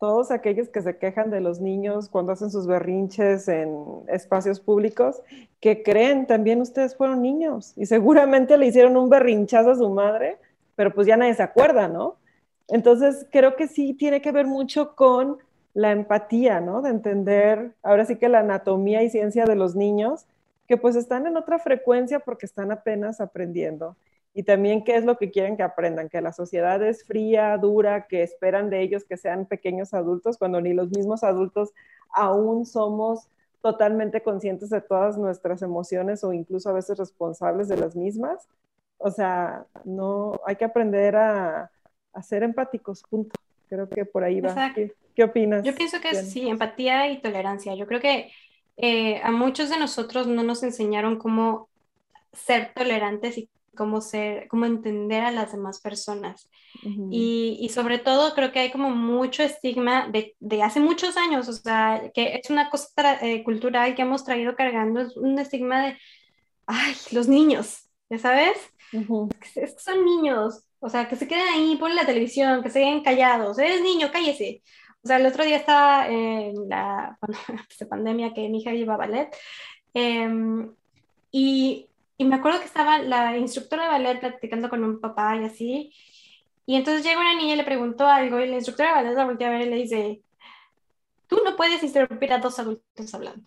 todos 0.00 0.30
aquellos 0.30 0.70
que 0.70 0.80
se 0.80 0.96
quejan 0.96 1.30
de 1.30 1.42
los 1.42 1.60
niños 1.60 2.08
cuando 2.08 2.32
hacen 2.32 2.50
sus 2.50 2.66
berrinches 2.66 3.46
en 3.48 3.84
espacios 4.08 4.58
públicos, 4.58 5.20
que 5.60 5.82
creen 5.82 6.26
también 6.26 6.62
ustedes 6.62 6.96
fueron 6.96 7.20
niños 7.20 7.74
y 7.76 7.84
seguramente 7.84 8.56
le 8.56 8.66
hicieron 8.66 8.96
un 8.96 9.10
berrinchazo 9.10 9.72
a 9.72 9.76
su 9.76 9.90
madre, 9.90 10.38
pero 10.74 10.94
pues 10.94 11.06
ya 11.06 11.18
nadie 11.18 11.34
se 11.34 11.42
acuerda, 11.42 11.86
¿no? 11.86 12.16
Entonces 12.68 13.26
creo 13.30 13.56
que 13.56 13.68
sí 13.68 13.92
tiene 13.92 14.22
que 14.22 14.32
ver 14.32 14.46
mucho 14.46 14.96
con 14.96 15.36
la 15.74 15.92
empatía, 15.92 16.60
¿no? 16.60 16.80
De 16.80 16.88
entender 16.88 17.72
ahora 17.82 18.06
sí 18.06 18.16
que 18.16 18.30
la 18.30 18.40
anatomía 18.40 19.02
y 19.02 19.10
ciencia 19.10 19.44
de 19.44 19.54
los 19.54 19.76
niños, 19.76 20.24
que 20.66 20.78
pues 20.78 20.96
están 20.96 21.26
en 21.26 21.36
otra 21.36 21.58
frecuencia 21.58 22.20
porque 22.20 22.46
están 22.46 22.72
apenas 22.72 23.20
aprendiendo 23.20 23.96
y 24.32 24.44
también 24.44 24.84
qué 24.84 24.96
es 24.96 25.04
lo 25.04 25.18
que 25.18 25.30
quieren 25.30 25.56
que 25.56 25.62
aprendan, 25.62 26.08
que 26.08 26.20
la 26.20 26.32
sociedad 26.32 26.82
es 26.82 27.04
fría, 27.04 27.56
dura, 27.58 28.06
que 28.06 28.22
esperan 28.22 28.70
de 28.70 28.82
ellos 28.82 29.04
que 29.04 29.16
sean 29.16 29.46
pequeños 29.46 29.92
adultos, 29.92 30.38
cuando 30.38 30.60
ni 30.60 30.72
los 30.72 30.90
mismos 30.90 31.24
adultos 31.24 31.72
aún 32.12 32.64
somos 32.64 33.28
totalmente 33.60 34.22
conscientes 34.22 34.70
de 34.70 34.80
todas 34.80 35.18
nuestras 35.18 35.62
emociones 35.62 36.24
o 36.24 36.32
incluso 36.32 36.70
a 36.70 36.72
veces 36.72 36.98
responsables 36.98 37.68
de 37.68 37.76
las 37.76 37.96
mismas. 37.96 38.48
O 38.98 39.10
sea, 39.10 39.66
no, 39.84 40.40
hay 40.46 40.56
que 40.56 40.64
aprender 40.64 41.16
a, 41.16 41.70
a 42.12 42.22
ser 42.22 42.42
empáticos, 42.42 43.02
punto. 43.02 43.32
Creo 43.68 43.88
que 43.88 44.04
por 44.04 44.24
ahí 44.24 44.40
va. 44.40 44.72
¿Qué, 44.74 44.92
¿Qué, 45.14 45.24
opinas? 45.24 45.62
Yo 45.62 45.74
pienso 45.74 46.00
que 46.00 46.14
sí, 46.14 46.48
empatía 46.48 47.10
y 47.10 47.20
tolerancia. 47.20 47.74
Yo 47.74 47.86
creo 47.86 48.00
que 48.00 48.30
eh, 48.76 49.20
a 49.22 49.30
muchos 49.30 49.70
de 49.70 49.78
nosotros 49.78 50.26
no 50.26 50.42
nos 50.42 50.62
enseñaron 50.62 51.18
cómo 51.18 51.68
ser 52.32 52.72
tolerantes 52.74 53.38
y 53.38 53.48
cómo 53.76 54.00
ser, 54.00 54.48
cómo 54.48 54.66
entender 54.66 55.22
a 55.24 55.30
las 55.30 55.52
demás 55.52 55.80
personas. 55.80 56.50
y, 57.10 57.58
y, 57.60 57.68
sobre 57.70 57.98
todo 57.98 58.34
creo 58.34 58.52
que 58.52 58.60
hay 58.60 58.70
como 58.70 58.90
mucho 58.90 59.42
estigma 59.42 60.08
de, 60.08 60.36
de, 60.40 60.62
hace 60.62 60.80
muchos 60.80 61.16
años, 61.16 61.48
o 61.48 61.52
sea, 61.52 62.10
que 62.14 62.40
es 62.42 62.50
una 62.50 62.70
cosa 62.70 63.18
eh, 63.22 63.42
cultural 63.42 63.94
que 63.94 64.02
hemos 64.02 64.24
traído 64.24 64.54
cargando, 64.56 65.00
es 65.00 65.16
un 65.16 65.38
estigma 65.38 65.86
de, 65.86 65.98
ay, 66.66 66.94
los 67.12 67.28
niños, 67.28 67.88
¿ya 68.08 68.18
sabes? 68.18 68.56
es, 68.92 69.54
que, 69.54 69.66
son 69.78 70.04
niños, 70.04 70.64
o 70.80 70.88
sea, 70.88 71.08
que 71.08 71.16
se 71.16 71.28
queden 71.28 71.48
ahí, 71.48 71.76
ponen 71.76 71.96
la 71.96 72.06
televisión, 72.06 72.62
que 72.62 72.70
se 72.70 72.80
queden 72.80 73.02
callados, 73.02 73.58
eres 73.58 73.82
niño, 73.82 74.10
cállese. 74.12 74.62
O 75.02 75.08
sea, 75.08 75.16
el 75.16 75.26
otro 75.26 75.44
día 75.44 75.56
estaba 75.56 76.08
en 76.08 76.68
la, 76.68 77.18
pandemia 77.88 78.34
que 78.34 78.48
mi 78.48 78.60
hija 78.60 78.72
lleva 78.72 78.96
ballet, 78.96 79.34
em, 79.94 80.74
y 81.32 81.89
y 82.20 82.24
me 82.26 82.36
acuerdo 82.36 82.58
que 82.58 82.66
estaba 82.66 82.98
la 82.98 83.38
instructora 83.38 83.84
de 83.84 83.88
ballet 83.88 84.20
platicando 84.20 84.68
con 84.68 84.84
un 84.84 85.00
papá 85.00 85.36
y 85.36 85.44
así. 85.46 85.94
Y 86.66 86.76
entonces 86.76 87.02
llega 87.02 87.18
una 87.18 87.34
niña 87.34 87.54
y 87.54 87.56
le 87.56 87.64
preguntó 87.64 88.06
algo 88.06 88.38
y 88.38 88.46
la 88.46 88.56
instructora 88.56 88.90
de 88.90 88.94
ballet 88.96 89.16
la 89.16 89.24
voltea 89.24 89.48
a 89.48 89.50
ver 89.52 89.62
y 89.62 89.70
le 89.70 89.76
dice, 89.76 90.22
tú 91.28 91.40
no 91.42 91.56
puedes 91.56 91.82
interrumpir 91.82 92.30
a 92.34 92.38
dos 92.38 92.58
adultos 92.58 93.14
hablando. 93.14 93.42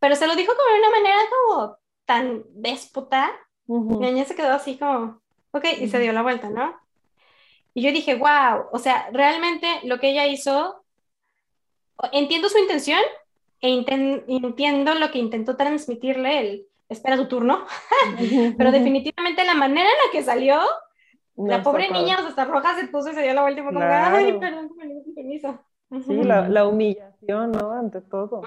Pero 0.00 0.16
se 0.16 0.26
lo 0.26 0.34
dijo 0.34 0.52
como 0.56 0.74
de 0.74 0.80
una 0.80 0.90
manera 0.90 1.18
como 1.30 1.78
tan 2.04 2.42
déspota. 2.48 3.30
La 3.68 4.10
niña 4.10 4.24
se 4.24 4.34
quedó 4.34 4.54
así 4.54 4.76
como, 4.76 5.22
ok, 5.52 5.66
y 5.78 5.88
se 5.88 6.00
dio 6.00 6.12
la 6.12 6.22
vuelta, 6.22 6.50
¿no? 6.50 6.74
Y 7.74 7.82
yo 7.82 7.92
dije, 7.92 8.16
wow, 8.16 8.70
o 8.72 8.78
sea, 8.80 9.08
realmente 9.12 9.68
lo 9.84 10.00
que 10.00 10.10
ella 10.10 10.26
hizo, 10.26 10.82
entiendo 12.10 12.48
su 12.48 12.58
intención 12.58 12.98
e 13.60 13.68
entiendo 13.70 14.94
lo 14.94 15.12
que 15.12 15.20
intentó 15.20 15.56
transmitirle 15.56 16.40
él 16.40 16.67
espera 16.88 17.16
tu 17.16 17.26
turno, 17.28 17.66
pero 18.56 18.72
definitivamente 18.72 19.44
la 19.44 19.54
manera 19.54 19.88
en 19.88 20.06
la 20.06 20.12
que 20.12 20.22
salió, 20.22 20.60
la 21.36 21.62
pobre 21.62 21.90
niña, 21.90 22.16
hasta 22.18 22.44
roja 22.44 22.76
se 22.78 22.88
puso 22.88 23.10
y 23.10 23.14
se 23.14 23.22
dio 23.22 23.34
la 23.34 23.42
vuelta 23.42 23.60
y 23.60 23.64
fue 23.64 23.72
como, 23.72 23.84
ay, 23.84 24.38
perdón, 24.38 24.70
permiso. 25.14 25.58
Sí, 26.06 26.22
la, 26.22 26.48
la, 26.48 26.66
humillación, 26.66 27.52
¿no? 27.52 27.72
Ante 27.72 28.00
todo. 28.02 28.42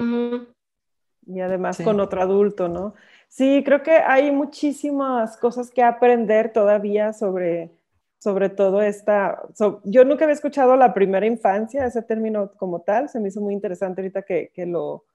Y 1.26 1.40
además 1.40 1.80
con 1.84 2.00
otro 2.00 2.22
adulto, 2.22 2.68
¿no? 2.68 2.94
Sí, 3.28 3.64
creo 3.66 3.82
que 3.82 3.92
hay 3.92 4.32
muchísimas 4.32 5.38
cosas 5.38 5.72
que 5.72 5.82
aprender 5.82 6.52
todavía 6.52 7.14
sobre, 7.14 7.72
sobre 8.20 8.50
todo 8.50 8.82
esta... 8.82 9.42
yo 9.86 10.04
nunca 10.04 10.26
había 10.26 10.36
escuchado 10.36 10.76
la 10.76 10.94
primera 10.94 11.26
infancia, 11.26 11.86
ese 11.86 12.02
término 12.02 12.52
como 12.58 12.82
tal, 12.82 13.10
se 13.10 13.20
me 13.20 13.30
hizo 13.30 13.40
muy 13.40 13.54
interesante 13.54 14.02
ahorita 14.02 14.24
que, 14.24 14.52
que 14.54 14.66
lo, 14.66 15.06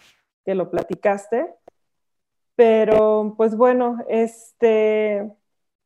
que 0.45 0.55
lo 0.55 0.71
platicaste. 0.71 1.47
Pero, 2.57 3.35
pues 3.37 3.57
bueno, 3.57 3.99
este, 4.09 5.31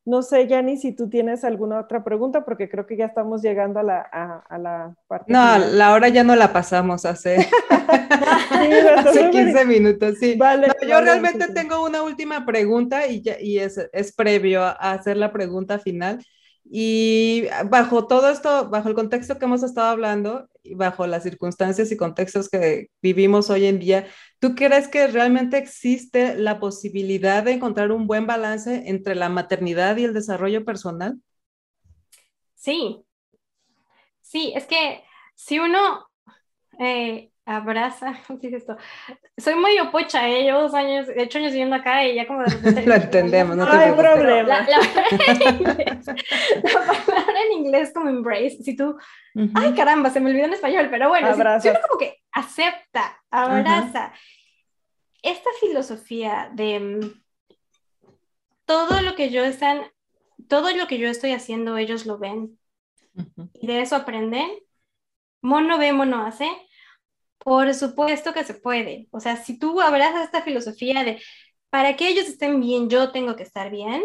No 0.05 0.23
sé, 0.23 0.49
Yanni, 0.49 0.79
si 0.79 0.95
tú 0.97 1.09
tienes 1.11 1.45
alguna 1.45 1.81
otra 1.81 2.05
pregunta, 2.05 2.45
porque 2.45 2.69
creo 2.71 2.87
que 2.87 2.97
ya 2.97 3.07
estamos 3.07 3.43
llegando 3.43 3.81
a 3.81 3.85
la, 3.85 4.01
a, 4.03 4.59
la 4.59 4.97
parte. 5.09 5.33
No, 5.33 5.59
la 5.59 5.95
hora 5.95 6.09
ya 6.09 6.25
no 6.25 6.37
la 6.37 6.53
pasamos 6.53 7.05
hace, 7.07 7.49
hace 8.97 9.31
15 9.31 9.65
minutos, 9.67 10.19
sí. 10.21 10.37
Vale, 10.37 10.69
yo 10.89 11.01
realmente 11.01 11.49
tengo 11.55 11.85
una 11.85 12.03
última 12.03 12.47
pregunta 12.47 13.07
y, 13.07 13.23
y 13.41 13.59
es, 13.59 13.79
es 13.93 14.13
previo 14.15 14.63
a 14.63 14.93
hacer 14.93 15.17
la 15.17 15.33
pregunta 15.33 15.79
final. 15.79 16.25
Y 16.73 17.49
bajo 17.69 18.07
todo 18.07 18.31
esto, 18.31 18.69
bajo 18.71 18.89
el 18.89 18.95
contexto 18.95 19.39
que 19.39 19.45
hemos 19.45 19.65
estado 19.65 19.89
hablando 19.89 20.49
y 20.63 20.77
bajo 20.77 21.05
las 21.09 21.25
circunstancias 21.25 21.91
y 21.91 21.97
contextos 21.97 22.49
que 22.49 22.91
vivimos 23.03 23.51
hoy 23.51 23.67
en 23.67 23.81
día, 23.81 24.07
¿tú 24.39 24.55
crees 24.55 24.87
que 24.87 25.09
realmente 25.09 25.59
existe 25.59 26.37
la 26.37 26.61
posibilidad 26.61 27.43
de 27.43 27.55
encontrar 27.55 27.91
un 27.91 28.07
buen 28.07 28.29
balance 28.29 28.85
entre 28.87 29.17
la 29.17 29.29
maternidad 29.29 29.97
y 29.97 30.05
el 30.05 30.15
desarrollo 30.15 30.65
personal? 30.65 31.21
Sí, 32.55 33.05
sí, 34.21 34.53
es 34.55 34.67
que 34.67 35.03
si 35.35 35.59
uno 35.59 36.07
eh, 36.79 37.30
abraza, 37.57 38.15
esto? 38.43 38.77
Soy 39.37 39.55
muy 39.55 39.79
opocha, 39.81 40.29
¿eh? 40.29 40.45
Llevo 40.45 40.63
dos 40.63 40.75
años, 40.75 41.07
de 41.07 41.23
hecho 41.23 41.39
años 41.39 41.53
viviendo 41.53 41.77
acá 41.77 42.05
y 42.05 42.15
ya 42.15 42.27
como 42.27 42.41
de 42.41 42.47
repente... 42.51 42.87
Lo 42.87 42.95
entendemos, 42.95 43.57
no, 43.57 43.65
hay 43.65 43.93
problema. 43.93 44.61
La, 44.69 44.79
palabra 47.07 47.43
en 47.47 47.53
inglés 47.59 47.93
como 47.93 48.09
embrace, 48.09 48.63
si 48.63 48.77
tú... 48.77 48.97
Ay, 49.55 49.75
caramba, 49.75 50.11
se 50.11 50.21
me 50.21 50.31
olvidó 50.31 50.47
en 50.47 50.55
español, 50.55 50.89
pero 50.91 51.09
bueno, 51.09 51.33
si, 51.61 51.69
uno 51.69 51.79
como 51.89 51.99
que 51.99 52.19
acepta, 52.33 53.21
abraza. 53.31 54.13
Esta 55.23 55.51
filosofía 55.61 56.51
de 56.53 56.81
mm, 56.81 57.23
todo 58.65 59.03
lo 59.03 59.15
que 59.15 59.31
yo 59.31 59.45
están, 59.45 59.83
todo 60.49 60.75
lo 60.75 60.87
que 60.89 60.99
yo 60.99 61.09
estoy 61.09 61.33
haciendo, 61.33 61.77
ellos 61.79 62.07
lo 62.07 62.19
ven. 62.19 62.59
Y 63.55 63.67
de 63.67 63.83
eso 63.83 63.97
aprenden. 63.97 64.49
Mono 65.43 65.79
ve, 65.79 65.93
mono 65.93 66.27
hace 66.27 66.49
por 67.45 67.73
supuesto 67.75 68.33
que 68.33 68.45
se 68.45 68.55
puede. 68.55 69.09
O 69.11 69.21
sea, 69.21 69.37
si 69.37 69.59
tú 69.59 69.81
abrazas 69.81 70.25
esta 70.25 70.43
filosofía 70.43 71.05
de 71.05 71.21
para 71.71 71.97
que 71.97 72.09
ellos 72.09 72.27
estén 72.27 72.61
bien, 72.61 72.91
yo 72.91 73.13
tengo 73.13 73.37
que 73.37 73.45
estar 73.45 73.71
bien, 73.71 74.05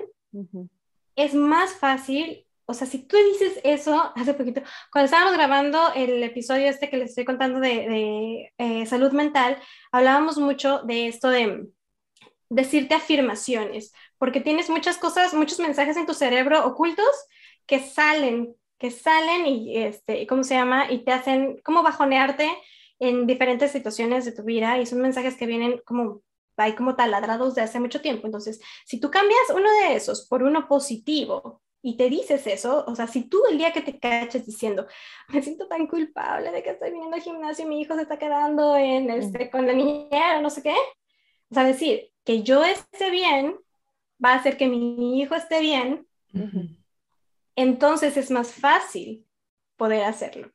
es 1.16 1.34
más 1.34 1.74
fácil. 1.74 2.46
O 2.68 2.74
sea, 2.74 2.88
si 2.88 3.00
tú 3.08 3.18
dices 3.18 3.60
eso, 3.64 4.12
hace 4.16 4.34
poquito, 4.34 4.62
cuando 4.92 5.06
estábamos 5.06 5.34
grabando 5.34 5.94
el 5.96 6.24
episodio 6.24 6.68
este 6.68 6.90
que 6.90 6.98
les 6.98 7.10
estoy 7.10 7.26
contando 7.26 7.60
de, 7.60 8.52
eh, 8.58 8.86
salud 8.86 9.12
mental, 9.12 9.58
hablábamos 9.92 10.38
mucho 10.38 10.82
de 10.84 11.08
esto 11.08 11.30
de 11.30 11.68
decirte 12.50 12.96
afirmaciones, 12.96 13.92
porque 14.18 14.40
tienes 14.40 14.70
muchas 14.70 14.98
cosas, 14.98 15.34
muchos 15.34 15.60
mensajes 15.60 15.98
en 15.98 16.06
tu 16.06 16.14
cerebro 16.14 16.66
ocultos 16.66 17.06
que 17.66 17.80
salen, 17.80 18.56
que 18.78 18.92
salen 18.92 19.48
y, 19.48 19.78
este, 19.78 20.28
¿cómo 20.28 20.44
se 20.44 20.54
llama? 20.54 20.92
Y 20.92 21.04
te 21.04 21.12
hacen 21.12 21.60
como 21.64 21.84
bajonearte 21.84 22.50
en 23.00 23.28
diferentes 23.28 23.72
situaciones 23.72 24.26
de 24.26 24.32
tu 24.32 24.44
vida 24.44 24.80
y 24.80 24.86
son 24.86 25.02
mensajes 25.02 25.36
que 25.36 25.46
vienen 25.46 25.82
como 25.86 26.22
hay 26.58 26.74
como 26.74 26.96
taladrados 26.96 27.56
de 27.56 27.62
hace 27.62 27.80
mucho 27.80 28.02
tiempo. 28.02 28.26
Entonces, 28.26 28.62
si 28.86 29.00
tú 29.00 29.12
cambias 29.12 29.42
uno 29.54 29.70
de 29.82 29.96
esos 29.96 30.28
por 30.28 30.44
uno 30.44 30.68
positivo 30.68 31.62
y 31.82 31.98
te 31.98 32.10
dices 32.10 32.48
eso, 32.48 32.84
o 32.88 32.96
sea, 32.96 33.08
si 33.08 33.24
tú 33.24 33.42
el 33.50 33.58
día 33.58 33.72
que 33.72 33.82
te 33.82 34.00
caches 34.00 34.46
diciendo, 34.46 34.88
me 35.30 35.42
siento 35.42 35.68
tan 35.68 35.88
culpable 35.88 36.52
de 36.52 36.64
que 36.64 36.72
estoy 36.72 36.92
viniendo 36.92 37.16
al 37.16 37.22
gimnasio 37.22 37.66
y 37.66 37.68
mi 37.68 37.82
hijo 37.82 37.96
se 37.96 38.04
está 38.04 38.18
quedando 38.18 38.76
en 38.76 39.10
este, 39.10 39.50
con 39.50 39.68
la 39.68 39.74
niñera, 39.74 40.42
no 40.42 40.50
sé 40.50 40.64
qué, 40.64 40.76
o 41.50 41.54
sea, 41.54 41.64
decir 41.64 42.12
que 42.24 42.42
yo 42.42 42.64
esté 42.64 43.12
bien 43.12 43.56
va 44.24 44.32
a 44.32 44.36
hacer 44.38 44.58
que 44.58 44.68
mi 44.68 45.22
hijo 45.22 45.36
esté 45.36 45.60
bien, 45.60 46.08
entonces 47.56 48.18
es 48.18 48.32
más 48.32 48.54
fácil 48.54 49.26
poder 49.78 50.04
hacerlo. 50.06 50.52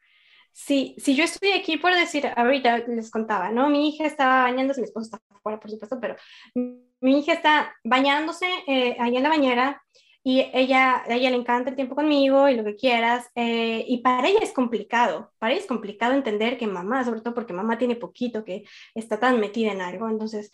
Si, 0.52 0.94
si 0.98 1.14
yo 1.14 1.24
estoy 1.24 1.52
aquí 1.52 1.76
por 1.76 1.94
decir, 1.94 2.26
ahorita 2.36 2.78
les 2.78 3.10
contaba, 3.10 3.50
¿no? 3.50 3.68
Mi 3.68 3.88
hija 3.88 4.04
estaba 4.04 4.42
bañándose, 4.42 4.80
mi 4.80 4.86
esposo 4.86 5.04
está 5.04 5.20
fuera, 5.42 5.58
por 5.58 5.70
supuesto, 5.70 5.98
pero 6.00 6.16
mi 6.54 7.18
hija 7.18 7.32
está 7.32 7.74
bañándose 7.84 8.46
eh, 8.66 8.96
en 8.98 9.22
la 9.22 9.28
bañera 9.28 9.82
y 10.22 10.50
ella, 10.52 11.02
a 11.02 11.14
ella 11.14 11.30
le 11.30 11.36
encanta 11.36 11.70
el 11.70 11.76
tiempo 11.76 11.94
conmigo 11.94 12.48
y 12.48 12.56
lo 12.56 12.64
que 12.64 12.76
quieras, 12.76 13.30
eh, 13.34 13.84
y 13.88 13.98
para 14.02 14.28
ella 14.28 14.40
es 14.42 14.52
complicado, 14.52 15.32
para 15.38 15.52
ella 15.52 15.62
es 15.62 15.66
complicado 15.66 16.12
entender 16.12 16.58
que 16.58 16.66
mamá, 16.66 17.04
sobre 17.04 17.22
todo 17.22 17.34
porque 17.34 17.54
mamá 17.54 17.78
tiene 17.78 17.96
poquito 17.96 18.44
que 18.44 18.64
está 18.94 19.18
tan 19.18 19.40
metida 19.40 19.72
en 19.72 19.80
algo, 19.80 20.08
entonces, 20.08 20.50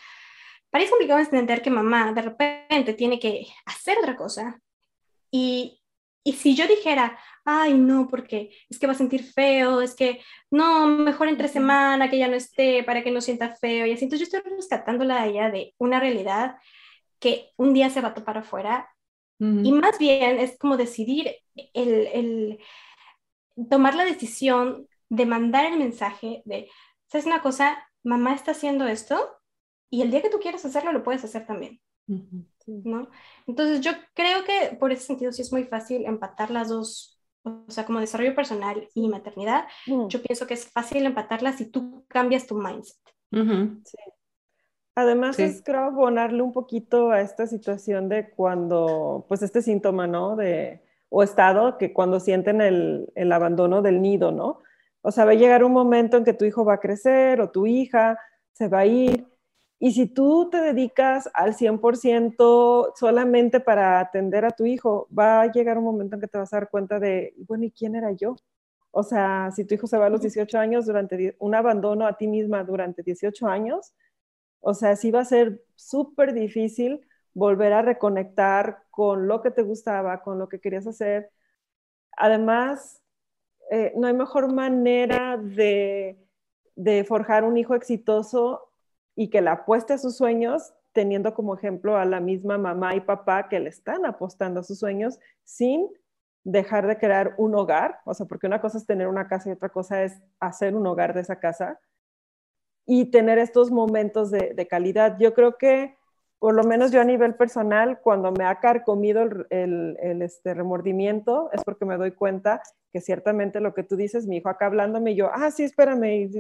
para 0.71 0.83
ella 0.83 0.87
es 0.87 0.91
complicado 0.91 1.21
entender 1.21 1.63
que 1.63 1.71
mamá 1.71 2.13
de 2.13 2.23
repente 2.23 2.95
tiene 2.95 3.19
que 3.19 3.47
hacer 3.65 3.99
otra 3.99 4.17
cosa 4.17 4.61
y, 5.33 5.81
y 6.23 6.35
si 6.35 6.55
yo 6.55 6.67
dijera, 6.69 7.19
ay, 7.47 7.75
no, 7.75 8.09
porque 8.09 8.51
es 8.69 8.79
que 8.79 8.87
va 8.87 8.93
a 8.93 8.97
sentir 8.97 9.25
feo, 9.25 9.81
es 9.81 9.95
que 9.95 10.21
no, 10.51 10.87
mejor 10.89 11.29
entre 11.29 11.49
semana 11.49 12.11
que 12.11 12.19
ya 12.19 12.29
no 12.29 12.35
esté 12.35 12.83
para 12.85 13.03
que 13.03 13.11
no 13.11 13.21
sienta 13.21 13.55
feo 13.55 13.87
y 13.87 13.93
así. 13.93 14.05
Entonces 14.05 14.29
yo 14.29 14.37
estoy 14.37 14.53
rescatándola 14.53 15.23
a 15.23 15.27
ella 15.27 15.51
de 15.51 15.75
una 15.79 16.01
realidad 16.01 16.57
que 17.21 17.53
un 17.57 17.73
día 17.73 17.89
se 17.89 18.01
va 18.01 18.09
a 18.09 18.15
topar 18.15 18.39
afuera 18.39 18.91
y 19.39 19.71
más 19.71 19.99
bien 19.99 20.39
es 20.39 20.57
como 20.59 20.79
decidir 20.79 21.31
el, 21.75 22.07
el, 22.07 22.59
tomar 23.69 23.95
la 23.95 24.07
decisión 24.07 24.89
de 25.11 25.27
mandar 25.27 25.67
el 25.67 25.79
mensaje 25.79 26.41
de, 26.47 26.71
¿sabes 27.07 27.27
una 27.27 27.43
cosa? 27.43 27.87
Mamá 28.03 28.35
está 28.35 28.53
haciendo 28.53 28.87
esto 28.87 29.19
y 29.91 30.01
el 30.01 30.11
día 30.11 30.23
que 30.23 30.31
tú 30.31 30.39
quieras 30.39 30.65
hacerlo 30.65 30.91
lo 30.91 31.03
puedes 31.03 31.23
hacer 31.23 31.47
también. 31.47 31.81
¿no? 32.07 33.09
Entonces 33.47 33.81
yo 33.81 33.93
creo 34.15 34.45
que 34.45 34.77
por 34.77 34.93
ese 34.93 35.05
sentido 35.05 35.33
sí 35.33 35.43
es 35.43 35.53
muy 35.53 35.65
fácil 35.65 36.07
empatar 36.07 36.51
las 36.51 36.69
dos 36.69 37.16
o 37.47 37.71
sea, 37.71 37.85
como 37.85 38.01
desarrollo 38.01 38.35
personal 38.35 38.89
y 38.95 39.09
maternidad, 39.09 39.65
mm. 39.87 40.09
yo 40.09 40.23
pienso 40.23 40.47
que 40.47 40.55
es 40.55 40.69
fácil 40.71 41.07
empatarla 41.07 41.53
si 41.53 41.67
tú 41.67 42.05
cambias 42.09 42.47
tu 42.47 42.57
mindset. 42.57 42.97
sí. 43.31 43.99
Además 44.99 45.39
es 45.39 45.63
creo 45.63 45.83
abonarle 45.83 46.41
un 46.41 46.53
poquito 46.53 47.11
a 47.11 47.21
esta 47.21 47.47
situación 47.47 48.09
de 48.09 48.31
cuando, 48.31 49.27
pues 49.29 49.43
este 49.43 49.61
síntoma, 49.61 50.07
¿no? 50.07 50.37
De, 50.37 50.83
o 51.11 51.23
estado 51.23 51.77
que 51.77 51.93
cuando 51.93 52.19
sienten 52.19 52.63
el, 52.63 53.13
el 53.15 53.31
abandono 53.31 53.83
del 53.83 54.01
nido, 54.01 54.33
¿no? 54.33 54.63
O 55.03 55.11
sea, 55.11 55.27
va 55.27 55.33
a 55.33 55.35
llegar 55.35 55.65
un 55.65 55.73
momento 55.73 56.17
en 56.17 56.25
que 56.25 56.33
tu 56.33 56.47
hijo 56.47 56.65
va 56.65 56.75
a 56.75 56.81
crecer 56.81 57.43
o 57.43 57.51
tu 57.51 57.67
hija 57.67 58.19
se 58.55 58.69
va 58.69 58.81
a 58.81 58.87
ir 58.87 59.27
y 59.79 59.93
si 59.93 60.07
tú 60.07 60.49
te 60.51 60.59
dedicas 60.61 61.29
al 61.35 61.55
100% 61.55 62.93
solamente 62.97 63.61
para 63.61 64.01
atender 64.01 64.45
a 64.45 64.51
tu 64.51 64.65
hijo, 64.65 65.07
va 65.17 65.43
a 65.43 65.53
llegar 65.53 65.77
un 65.79 65.85
momento 65.85 66.15
en 66.17 66.21
que 66.23 66.29
te 66.29 66.39
vas 66.39 66.53
a 66.53 66.57
dar 66.59 66.71
cuenta 66.71 66.99
de, 66.99 67.35
bueno, 67.47 67.65
¿y 67.65 67.71
quién 67.73 67.95
era 67.95 68.13
yo? 68.13 68.37
O 68.91 69.03
sea, 69.03 69.51
si 69.55 69.65
tu 69.67 69.75
hijo 69.75 69.87
se 69.87 69.99
va 69.99 70.07
a 70.07 70.11
los 70.11 70.23
18 70.23 70.59
años 70.59 70.87
durante 70.87 71.37
un 71.41 71.55
abandono 71.55 72.07
a 72.07 72.17
ti 72.17 72.27
misma 72.27 72.65
durante 72.65 73.03
18 73.03 73.47
años, 73.49 73.95
o 74.61 74.75
sea, 74.75 74.97
sí 74.97 75.11
va 75.11 75.21
a 75.21 75.25
ser 75.27 75.63
súper 75.75 76.33
difícil 76.35 77.07
volver 77.35 77.73
a 77.75 77.83
reconectar 77.83 78.85
con 78.91 79.29
lo 79.29 79.43
que 79.43 79.51
te 79.51 79.63
gustaba, 79.63 80.23
con 80.23 80.39
lo 80.39 80.49
que 80.49 80.61
querías 80.61 80.87
hacer. 80.87 81.31
Además, 82.17 83.03
eh, 83.71 83.93
no 83.97 84.07
hay 84.07 84.15
mejor 84.15 84.53
manera 84.53 85.37
de, 85.39 86.19
de 86.77 87.05
forjar 87.05 87.45
un 87.45 87.57
hijo 87.57 87.75
exitoso 87.75 88.66
y 89.17 89.31
que 89.31 89.41
le 89.41 89.51
apueste 89.51 89.95
a 89.95 89.99
sus 89.99 90.17
sueños 90.17 90.75
teniendo 90.93 91.35
como 91.35 91.55
ejemplo 91.55 91.97
a 91.97 92.05
la 92.05 92.21
misma 92.21 92.57
mamá 92.57 92.95
y 92.95 93.01
papá 93.01 93.49
que 93.49 93.59
le 93.61 93.69
están 93.69 94.07
apostando 94.07 94.61
a 94.61 94.63
sus 94.63 94.79
sueños 94.79 95.19
sin 95.45 95.89
dejar 96.45 96.87
de 96.87 96.97
crear 96.97 97.35
un 97.39 97.55
hogar, 97.55 97.99
o 98.05 98.15
sea, 98.15 98.25
porque 98.25 98.47
una 98.47 98.61
cosa 98.61 98.79
es 98.79 98.87
tener 98.87 99.09
una 99.09 99.27
casa 99.27 99.49
y 99.49 99.53
otra 99.53 99.69
cosa 99.69 100.05
es 100.05 100.23
hacer 100.39 100.77
un 100.77 100.87
hogar 100.87 101.13
de 101.13 101.23
esa 101.23 101.41
casa 101.41 101.81
y 102.87 103.11
tener 103.11 103.39
estos 103.39 103.71
momentos 103.73 104.31
de, 104.31 104.67
calidad. 104.71 105.17
Yo 105.19 105.35
creo 105.35 105.59
que, 105.59 105.97
por 106.39 106.55
lo 106.55 106.63
menos 106.63 106.93
yo 106.93 107.01
a 107.01 107.05
nivel 107.05 107.35
personal, 107.35 108.01
cuando 108.01 108.31
me 108.31 108.45
ha 108.45 108.61
carcomido 108.61 109.23
el, 109.51 109.97
este 110.23 110.55
remordimiento, 110.55 111.51
es 111.53 111.65
porque 111.65 111.85
me 111.85 111.97
doy 111.97 112.13
cuenta 112.13 112.63
que 112.93 113.01
ciertamente 113.01 113.61
lo 113.61 113.75
que 113.75 113.83
tú 113.83 113.97
dices, 113.97 114.29
mi 114.29 114.37
hijo 114.37 114.49
acá 114.49 114.67
hablándome, 114.67 115.11
y 115.11 115.17
yo, 115.17 115.31
ah, 115.33 115.51
sí, 115.51 115.65
espérame, 115.65 116.31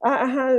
ah, 0.00 0.22
ajá, 0.22 0.52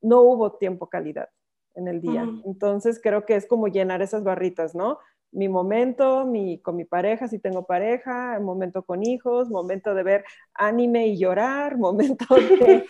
no 0.00 0.22
hubo 0.22 0.52
tiempo 0.52 0.88
calidad 0.88 1.28
en 1.74 1.88
el 1.88 2.00
día. 2.00 2.26
Entonces 2.44 3.00
creo 3.02 3.24
que 3.24 3.36
es 3.36 3.46
como 3.46 3.68
llenar 3.68 4.02
esas 4.02 4.24
barritas, 4.24 4.74
¿no? 4.74 4.98
Mi 5.32 5.48
momento, 5.48 6.26
mi, 6.26 6.60
con 6.60 6.74
mi 6.74 6.84
pareja, 6.84 7.28
si 7.28 7.38
tengo 7.38 7.64
pareja, 7.64 8.38
momento 8.40 8.82
con 8.82 9.04
hijos, 9.04 9.48
momento 9.48 9.94
de 9.94 10.02
ver 10.02 10.24
anime 10.54 11.06
y 11.06 11.18
llorar, 11.18 11.78
momento 11.78 12.26
de, 12.34 12.84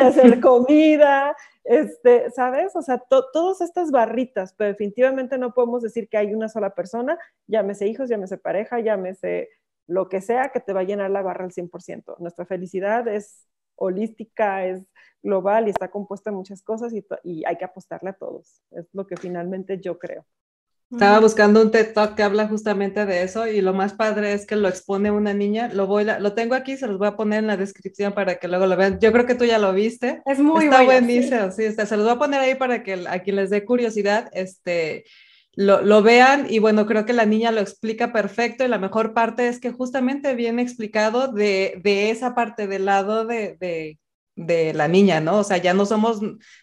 hacer 0.00 0.40
comida, 0.40 1.34
este, 1.64 2.30
¿sabes? 2.32 2.76
O 2.76 2.82
sea, 2.82 2.98
todas 2.98 3.62
estas 3.62 3.90
barritas, 3.90 4.54
pero 4.58 4.68
definitivamente 4.68 5.38
no 5.38 5.54
podemos 5.54 5.82
decir 5.82 6.08
que 6.10 6.18
hay 6.18 6.34
una 6.34 6.50
sola 6.50 6.74
persona, 6.74 7.18
llámese 7.46 7.86
hijos, 7.86 8.10
llámese 8.10 8.36
pareja, 8.36 8.80
llámese 8.80 9.48
lo 9.86 10.10
que 10.10 10.20
sea 10.20 10.50
que 10.50 10.60
te 10.60 10.74
va 10.74 10.80
a 10.80 10.84
llenar 10.84 11.10
la 11.10 11.22
barra 11.22 11.44
al 11.44 11.52
100%. 11.52 12.18
Nuestra 12.18 12.44
felicidad 12.44 13.08
es 13.08 13.48
holística, 13.78 14.64
es 14.64 14.82
global 15.22 15.66
y 15.66 15.70
está 15.70 15.90
compuesta 15.90 16.30
de 16.30 16.36
muchas 16.36 16.62
cosas 16.62 16.92
y, 16.92 17.44
hay 17.44 17.56
que 17.56 17.64
apostarle 17.64 18.10
a 18.10 18.12
todos. 18.14 18.62
Es 18.70 18.86
lo 18.92 19.06
que 19.06 19.16
finalmente 19.16 19.78
yo 19.80 19.98
creo. 19.98 20.24
Estaba 20.90 21.20
buscando 21.20 21.60
un 21.60 21.70
TED 21.70 21.92
Talk 21.92 22.14
que 22.14 22.22
habla 22.22 22.48
justamente 22.48 23.04
de 23.04 23.22
eso 23.22 23.46
y 23.46 23.60
lo 23.60 23.74
más 23.74 23.92
padre 23.92 24.32
es 24.32 24.46
que 24.46 24.56
lo 24.56 24.68
expone 24.68 25.10
una 25.10 25.34
niña. 25.34 25.68
Lo 25.68 25.86
voy, 25.86 26.06
lo 26.18 26.32
tengo 26.32 26.54
aquí, 26.54 26.78
se 26.78 26.86
los 26.86 26.96
voy 26.96 27.08
a 27.08 27.16
poner 27.16 27.40
en 27.40 27.46
la 27.46 27.58
descripción 27.58 28.14
para 28.14 28.36
que 28.36 28.48
luego 28.48 28.66
lo 28.66 28.74
vean. 28.74 28.98
Yo 28.98 29.12
creo 29.12 29.26
que 29.26 29.34
tú 29.34 29.44
ya 29.44 29.58
lo 29.58 29.74
viste. 29.74 30.22
Es 30.24 30.38
muy 30.38 30.64
Está 30.64 30.84
buenísimo, 30.84 31.50
sí. 31.50 31.70
se 31.72 31.96
los 31.96 32.06
voy 32.06 32.14
a 32.14 32.18
poner 32.18 32.40
ahí 32.40 32.54
para 32.54 32.82
que 32.82 33.04
a 33.06 33.18
quien 33.18 33.36
les 33.36 33.50
dé 33.50 33.66
curiosidad, 33.66 34.30
este, 34.32 35.04
lo, 35.58 35.82
lo, 35.82 36.02
vean 36.02 36.46
y 36.48 36.60
bueno, 36.60 36.86
creo 36.86 37.04
que 37.04 37.12
la 37.12 37.26
niña 37.26 37.50
lo 37.50 37.60
explica 37.60 38.12
perfecto 38.12 38.64
y 38.64 38.68
la 38.68 38.78
mejor 38.78 39.12
parte 39.12 39.48
es 39.48 39.58
que 39.58 39.72
justamente 39.72 40.34
viene 40.34 40.62
explicado 40.62 41.32
de, 41.32 41.80
de 41.82 42.10
esa 42.10 42.34
parte 42.34 42.66
del 42.66 42.84
lado 42.84 43.24
de, 43.24 43.56
de 43.58 43.98
de 44.38 44.72
la 44.72 44.86
niña, 44.86 45.20
¿no? 45.20 45.38
O 45.38 45.44
sea, 45.44 45.56
ya 45.56 45.74
no 45.74 45.84
somos, 45.84 46.20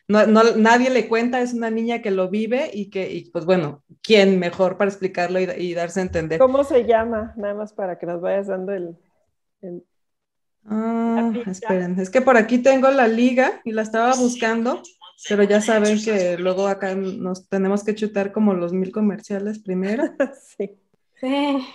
no, 0.07 0.25
nadie 0.55 0.89
le 0.89 1.09
cuenta, 1.09 1.41
es 1.41 1.53
una 1.53 1.69
niña 1.69 2.01
que 2.01 2.09
lo 2.09 2.29
vive 2.29 2.71
y 2.73 2.89
que, 2.89 3.11
y 3.11 3.29
pues 3.31 3.45
bueno, 3.45 3.83
¿quién 4.01 4.39
mejor 4.39 4.77
para 4.77 4.89
explicarlo 4.89 5.39
y, 5.41 5.73
darse 5.73 5.99
a 5.99 6.03
entender? 6.03 6.39
¿Cómo 6.39 6.63
se 6.63 6.85
llama? 6.85 7.33
Nada 7.35 7.53
más 7.53 7.73
para 7.73 7.99
que 7.99 8.05
nos 8.05 8.21
vayas 8.21 8.47
dando 8.47 8.71
el... 8.71 8.95
Ah, 10.67 11.31
esperen, 11.45 11.99
es 11.99 12.09
que 12.09 12.21
por 12.21 12.37
aquí 12.37 12.59
tengo 12.59 12.89
la 12.89 13.09
liga 13.09 13.61
y 13.65 13.71
la 13.71 13.81
estaba 13.81 14.15
buscando, 14.15 14.81
pero 15.29 15.43
ya 15.43 15.61
saben 15.61 16.01
que 16.03 16.37
luego 16.37 16.67
acá 16.67 16.95
nos 16.95 17.47
tenemos 17.47 17.83
que 17.83 17.95
chutar 17.95 18.31
como 18.31 18.53
los 18.53 18.73
mil 18.73 18.91
comerciales 18.91 19.59
primero. 19.59 20.03
sí. 20.57 20.77
sí. 21.19 21.67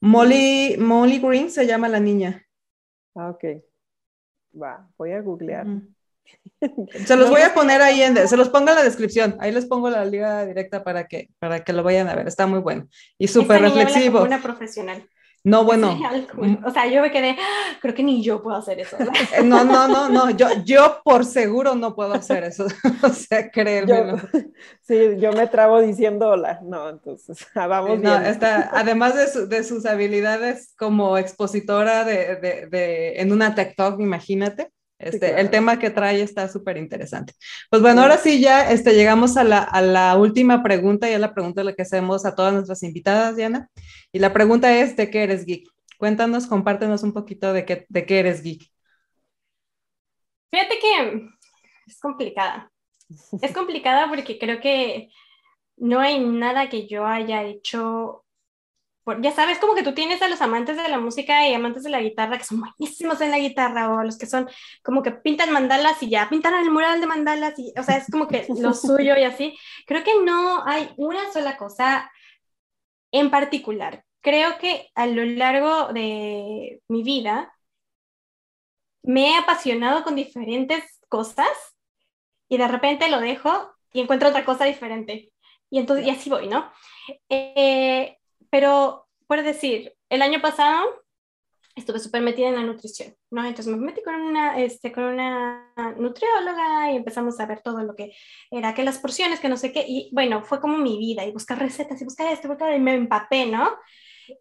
Molly, 0.00 0.76
Molly 0.78 1.18
Green 1.18 1.50
se 1.50 1.66
llama 1.66 1.88
la 1.88 2.00
niña. 2.00 2.46
Ah, 3.14 3.30
ok. 3.30 3.44
Va, 4.60 4.88
voy 4.96 5.12
a 5.12 5.20
googlear. 5.20 5.66
Se 7.06 7.16
los 7.16 7.28
voy 7.28 7.40
a 7.40 7.54
poner 7.54 7.82
ahí, 7.82 8.02
en, 8.02 8.28
se 8.28 8.36
los 8.36 8.50
pongo 8.50 8.68
en 8.68 8.76
la 8.76 8.84
descripción. 8.84 9.36
Ahí 9.40 9.50
les 9.50 9.66
pongo 9.66 9.90
la 9.90 10.04
liga 10.04 10.46
directa 10.46 10.84
para 10.84 11.08
que, 11.08 11.30
para 11.40 11.64
que 11.64 11.72
lo 11.72 11.82
vayan 11.82 12.08
a 12.08 12.14
ver. 12.14 12.28
Está 12.28 12.46
muy 12.46 12.60
bueno 12.60 12.88
y 13.18 13.26
súper 13.26 13.60
reflexivo. 13.62 14.22
Una 14.22 14.40
profesional. 14.40 15.08
No, 15.42 15.64
bueno. 15.64 15.98
Mm. 16.34 16.64
O 16.66 16.70
sea, 16.70 16.86
yo 16.86 17.00
me 17.00 17.10
quedé, 17.10 17.30
ah, 17.30 17.78
creo 17.80 17.94
que 17.94 18.02
ni 18.02 18.22
yo 18.22 18.42
puedo 18.42 18.56
hacer 18.56 18.80
eso. 18.80 18.96
No, 19.44 19.64
no, 19.64 19.88
no, 19.88 20.08
no, 20.08 20.30
yo, 20.30 20.48
yo 20.64 21.00
por 21.02 21.24
seguro 21.24 21.74
no 21.74 21.94
puedo 21.94 22.12
hacer 22.12 22.44
eso. 22.44 22.66
o 23.02 23.08
sea, 23.08 23.50
créemelo. 23.50 24.18
sí, 24.82 25.16
yo 25.18 25.32
me 25.32 25.46
trabo 25.46 25.80
diciendo 25.80 26.28
hola. 26.28 26.60
No, 26.62 26.90
entonces, 26.90 27.46
vamos 27.54 28.00
no, 28.00 28.20
Está, 28.20 28.70
además 28.72 29.14
de, 29.14 29.46
de, 29.46 29.64
sus 29.64 29.86
habilidades 29.86 30.74
como 30.76 31.16
expositora 31.16 32.04
de, 32.04 32.36
de, 32.36 32.66
de, 32.66 33.20
en 33.20 33.32
una 33.32 33.54
TikTok, 33.54 33.98
imagínate. 34.00 34.70
Este, 35.00 35.40
El 35.40 35.48
tema 35.48 35.78
que 35.78 35.88
trae 35.88 36.20
está 36.20 36.46
súper 36.48 36.76
interesante. 36.76 37.32
Pues 37.70 37.80
bueno, 37.80 38.02
ahora 38.02 38.18
sí 38.18 38.38
ya 38.38 38.70
este, 38.70 38.92
llegamos 38.92 39.38
a 39.38 39.44
la, 39.44 39.58
a 39.58 39.80
la, 39.80 40.16
última 40.16 40.62
pregunta 40.62 41.08
y 41.08 41.14
es 41.14 41.20
la 41.20 41.32
pregunta 41.32 41.64
la 41.64 41.72
que 41.72 41.82
hacemos 41.82 42.26
a 42.26 42.34
todas 42.34 42.52
nuestras 42.52 42.82
invitadas, 42.82 43.34
Diana. 43.34 43.70
Y 44.12 44.18
la 44.18 44.34
pregunta 44.34 44.78
es, 44.78 44.96
¿de 44.96 45.10
qué 45.10 45.22
eres 45.22 45.46
geek? 45.46 45.66
Cuéntanos, 45.96 46.46
compártenos 46.46 47.02
un 47.02 47.14
poquito 47.14 47.54
de 47.54 47.64
qué, 47.64 47.86
de 47.88 48.04
qué 48.04 48.18
eres 48.18 48.42
geek. 48.42 48.70
Fíjate 50.50 50.78
que 50.78 51.28
es 51.86 51.98
complicada. 51.98 52.70
Es 53.40 53.52
complicada 53.52 54.06
porque 54.08 54.38
creo 54.38 54.60
que 54.60 55.08
no 55.78 56.00
hay 56.00 56.20
nada 56.20 56.68
que 56.68 56.86
yo 56.86 57.06
haya 57.06 57.42
hecho 57.42 58.24
ya 59.20 59.32
sabes, 59.32 59.58
como 59.58 59.74
que 59.74 59.82
tú 59.82 59.94
tienes 59.94 60.22
a 60.22 60.28
los 60.28 60.40
amantes 60.40 60.76
de 60.76 60.88
la 60.88 60.98
música 60.98 61.48
y 61.48 61.54
amantes 61.54 61.82
de 61.82 61.90
la 61.90 62.00
guitarra 62.00 62.38
que 62.38 62.44
son 62.44 62.60
buenísimos 62.60 63.20
en 63.20 63.30
la 63.30 63.38
guitarra, 63.38 63.90
o 63.92 64.02
los 64.04 64.18
que 64.18 64.26
son 64.26 64.48
como 64.82 65.02
que 65.02 65.12
pintan 65.12 65.52
mandalas 65.52 66.02
y 66.02 66.10
ya 66.10 66.28
pintan 66.28 66.54
el 66.54 66.70
mural 66.70 67.00
de 67.00 67.06
mandalas, 67.06 67.58
y, 67.58 67.72
o 67.78 67.82
sea, 67.82 67.96
es 67.96 68.06
como 68.10 68.28
que 68.28 68.46
lo 68.58 68.74
suyo 68.74 69.16
y 69.16 69.24
así. 69.24 69.56
Creo 69.86 70.04
que 70.04 70.22
no 70.24 70.64
hay 70.66 70.90
una 70.96 71.32
sola 71.32 71.56
cosa 71.56 72.10
en 73.12 73.30
particular. 73.30 74.04
Creo 74.20 74.58
que 74.58 74.90
a 74.94 75.06
lo 75.06 75.24
largo 75.24 75.92
de 75.92 76.82
mi 76.88 77.02
vida 77.02 77.52
me 79.02 79.30
he 79.30 79.36
apasionado 79.36 80.04
con 80.04 80.14
diferentes 80.14 81.00
cosas 81.08 81.48
y 82.48 82.58
de 82.58 82.68
repente 82.68 83.08
lo 83.08 83.20
dejo 83.20 83.72
y 83.92 84.00
encuentro 84.00 84.28
otra 84.28 84.44
cosa 84.44 84.66
diferente. 84.66 85.32
Y 85.70 85.78
entonces, 85.78 86.06
y 86.06 86.10
así 86.10 86.28
voy, 86.28 86.48
¿no? 86.48 86.70
Eh, 87.28 88.19
pero, 88.50 89.08
por 89.26 89.42
decir, 89.42 89.94
el 90.08 90.22
año 90.22 90.40
pasado 90.40 90.84
estuve 91.76 91.98
súper 91.98 92.22
metida 92.22 92.48
en 92.48 92.56
la 92.56 92.62
nutrición, 92.62 93.14
¿no? 93.30 93.44
Entonces 93.44 93.74
me 93.74 93.84
metí 93.84 94.02
con 94.02 94.14
una, 94.14 94.58
este, 94.60 94.92
con 94.92 95.04
una 95.04 95.72
nutrióloga 95.96 96.92
y 96.92 96.96
empezamos 96.96 97.38
a 97.40 97.46
ver 97.46 97.62
todo 97.62 97.82
lo 97.82 97.94
que 97.94 98.12
era, 98.50 98.74
que 98.74 98.84
las 98.84 98.98
porciones, 98.98 99.40
que 99.40 99.48
no 99.48 99.56
sé 99.56 99.72
qué, 99.72 99.84
y 99.86 100.10
bueno, 100.12 100.42
fue 100.42 100.60
como 100.60 100.78
mi 100.78 100.98
vida, 100.98 101.24
y 101.24 101.32
buscar 101.32 101.58
recetas, 101.58 102.00
y 102.00 102.04
buscar 102.04 102.32
esto, 102.32 102.48
buscar, 102.48 102.74
y 102.74 102.80
me 102.80 102.94
empapé, 102.94 103.46
¿no? 103.46 103.70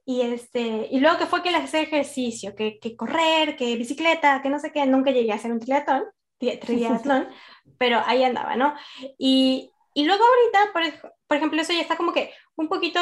Y, 0.05 0.21
este, 0.21 0.87
y 0.91 0.99
luego 0.99 1.17
que 1.17 1.25
fue 1.25 1.41
que 1.41 1.49
hacer 1.49 1.83
ejercicio, 1.83 2.55
que, 2.55 2.79
que 2.79 2.95
correr, 2.95 3.55
que 3.55 3.75
bicicleta, 3.75 4.41
que 4.41 4.49
no 4.49 4.59
sé 4.59 4.71
qué, 4.71 4.85
nunca 4.85 5.11
llegué 5.11 5.31
a 5.31 5.35
hacer 5.35 5.51
un 5.51 5.59
triatlón, 5.59 6.05
triatlón, 6.37 7.27
pero 7.77 8.01
ahí 8.05 8.23
andaba, 8.23 8.55
¿no? 8.55 8.73
Y, 9.17 9.71
y 9.93 10.05
luego 10.05 10.23
ahorita, 10.23 10.73
por, 10.73 11.11
por 11.27 11.37
ejemplo, 11.37 11.61
eso 11.61 11.73
ya 11.73 11.81
está 11.81 11.97
como 11.97 12.13
que 12.13 12.31
un 12.55 12.67
poquito 12.69 12.99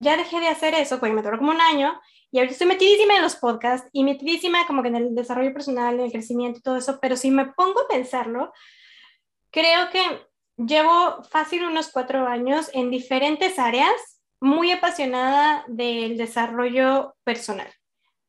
ya 0.00 0.16
dejé 0.16 0.40
de 0.40 0.48
hacer 0.48 0.74
eso, 0.74 0.98
porque 0.98 1.14
me 1.14 1.22
duró 1.22 1.38
como 1.38 1.50
un 1.50 1.60
año, 1.60 2.00
y 2.30 2.38
ahorita 2.38 2.52
estoy 2.52 2.66
metidísima 2.66 3.16
en 3.16 3.22
los 3.22 3.36
podcasts 3.36 3.88
y 3.92 4.02
metidísima 4.02 4.66
como 4.66 4.82
que 4.82 4.88
en 4.88 4.96
el 4.96 5.14
desarrollo 5.14 5.52
personal, 5.52 5.94
en 5.94 6.00
el 6.00 6.12
crecimiento 6.12 6.58
y 6.58 6.62
todo 6.62 6.76
eso, 6.76 6.98
pero 7.00 7.16
si 7.16 7.30
me 7.30 7.46
pongo 7.46 7.80
a 7.82 7.88
pensarlo, 7.88 8.52
creo 9.50 9.90
que 9.90 10.00
llevo 10.56 11.22
fácil 11.24 11.64
unos 11.64 11.90
cuatro 11.90 12.26
años 12.26 12.70
en 12.72 12.90
diferentes 12.90 13.58
áreas, 13.58 13.94
muy 14.40 14.72
apasionada 14.72 15.64
del 15.68 16.16
desarrollo 16.16 17.14
personal. 17.24 17.68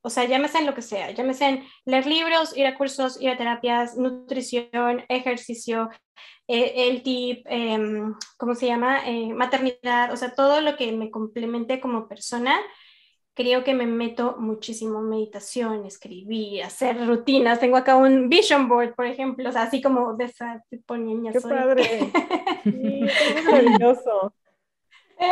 O 0.01 0.09
sea, 0.11 0.25
llámese 0.25 0.59
en 0.59 0.67
lo 0.67 0.75
que 0.75 0.83
sea, 0.83 1.09
llámese 1.11 1.45
en 1.45 1.67
leer 1.83 2.05
libros, 2.05 2.55
ir 2.55 2.67
a 2.67 2.77
cursos, 2.77 3.19
ir 3.19 3.31
a 3.31 3.37
terapias, 3.37 3.97
nutrición, 3.97 5.03
ejercicio, 5.09 5.89
eh, 6.47 6.89
el 6.89 7.03
tip, 7.03 7.45
em, 7.49 8.13
¿cómo 8.37 8.55
se 8.55 8.67
llama? 8.67 9.07
Eh, 9.07 9.33
maternidad, 9.33 10.11
o 10.11 10.17
sea, 10.17 10.35
todo 10.35 10.61
lo 10.61 10.75
que 10.77 10.91
me 10.91 11.11
complemente 11.11 11.79
como 11.79 12.07
persona. 12.07 12.55
Creo 13.33 13.65
que 13.65 13.73
me 13.73 13.85
meto 13.85 14.37
muchísimo 14.39 14.99
en 14.99 15.09
meditación, 15.09 15.85
escribir, 15.85 16.63
hacer 16.63 17.05
rutinas. 17.05 17.59
Tengo 17.59 17.75
acá 17.75 17.97
un 17.97 18.29
vision 18.29 18.69
board, 18.69 18.95
por 18.95 19.05
ejemplo, 19.05 19.49
o 19.49 19.51
sea, 19.51 19.63
así 19.63 19.81
como 19.81 20.13
de 20.13 20.25
esa 20.25 20.63
tipo 20.69 20.95
niña. 20.95 21.33
¡Qué 21.33 21.41
padre! 21.41 21.83
es 22.65 23.45
maravilloso. 23.45 24.33
¿Eh? 25.19 25.31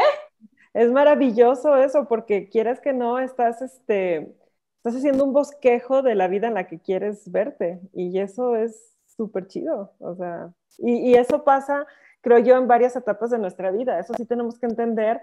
Es 0.73 0.91
maravilloso 0.91 1.77
eso, 1.77 2.07
porque 2.07 2.49
quieras 2.49 2.81
que 2.81 2.93
no, 2.93 3.19
estás 3.19 3.61
este, 3.61 4.34
estás 4.77 4.95
haciendo 4.95 5.23
un 5.23 5.31
bosquejo 5.31 6.01
de 6.01 6.15
la 6.15 6.27
vida 6.27 6.47
en 6.47 6.55
la 6.55 6.68
que 6.68 6.80
quieres 6.80 7.31
verte 7.31 7.80
y 7.93 8.19
eso 8.19 8.55
es 8.55 8.93
súper 9.15 9.48
chido, 9.48 9.94
o 9.99 10.15
sea, 10.15 10.53
y, 10.80 11.14
eso 11.15 11.44
pasa, 11.44 11.85
creo 12.22 12.40
yo, 12.40 12.57
en 12.57 12.68
varias 12.68 12.95
etapas 12.95 13.30
de 13.30 13.38
nuestra 13.38 13.72
vida. 13.72 13.99
Eso 13.99 14.14
sí 14.15 14.26
tenemos 14.26 14.60
que 14.60 14.65
entender 14.65 15.22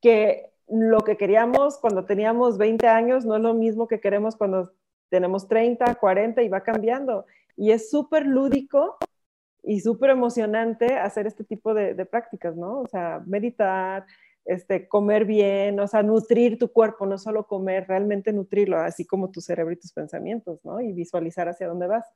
que 0.00 0.52
lo 0.68 1.00
que 1.00 1.16
queríamos 1.16 1.78
cuando 1.78 2.04
teníamos 2.06 2.56
20 2.56 2.86
años 2.88 3.26
no 3.26 3.36
es 3.36 3.42
lo 3.42 3.54
mismo 3.54 3.88
que 3.88 4.00
queremos 4.00 4.36
cuando 4.36 4.72
tenemos 5.10 5.48
30, 5.48 5.94
40 5.96 6.42
y 6.42 6.48
va 6.48 6.62
cambiando. 6.62 7.26
Y 7.56 7.72
es 7.72 7.90
súper 7.90 8.26
lúdico 8.26 8.96
y 9.62 9.80
súper 9.80 10.10
emocionante 10.10 10.94
hacer 10.94 11.26
este 11.26 11.44
tipo 11.44 11.74
de, 11.74 11.94
de, 11.94 12.06
prácticas, 12.06 12.56
¿no? 12.56 12.80
O 12.80 12.86
sea, 12.86 13.22
meditar, 13.26 14.06
este, 14.44 14.88
comer 14.88 15.26
bien, 15.26 15.78
o 15.80 15.86
sea, 15.86 16.02
nutrir 16.02 16.58
tu 16.58 16.72
cuerpo, 16.72 17.06
no 17.06 17.18
solo 17.18 17.46
comer, 17.46 17.86
realmente 17.86 18.32
nutrirlo, 18.32 18.78
así 18.78 19.06
como 19.06 19.30
tu 19.30 19.40
cerebro 19.40 19.72
y 19.72 19.76
tus 19.78 19.92
pensamientos, 19.92 20.64
¿no? 20.64 20.80
Y 20.80 20.92
visualizar 20.92 21.48
hacia 21.48 21.68
dónde 21.68 21.86
vas. 21.86 22.06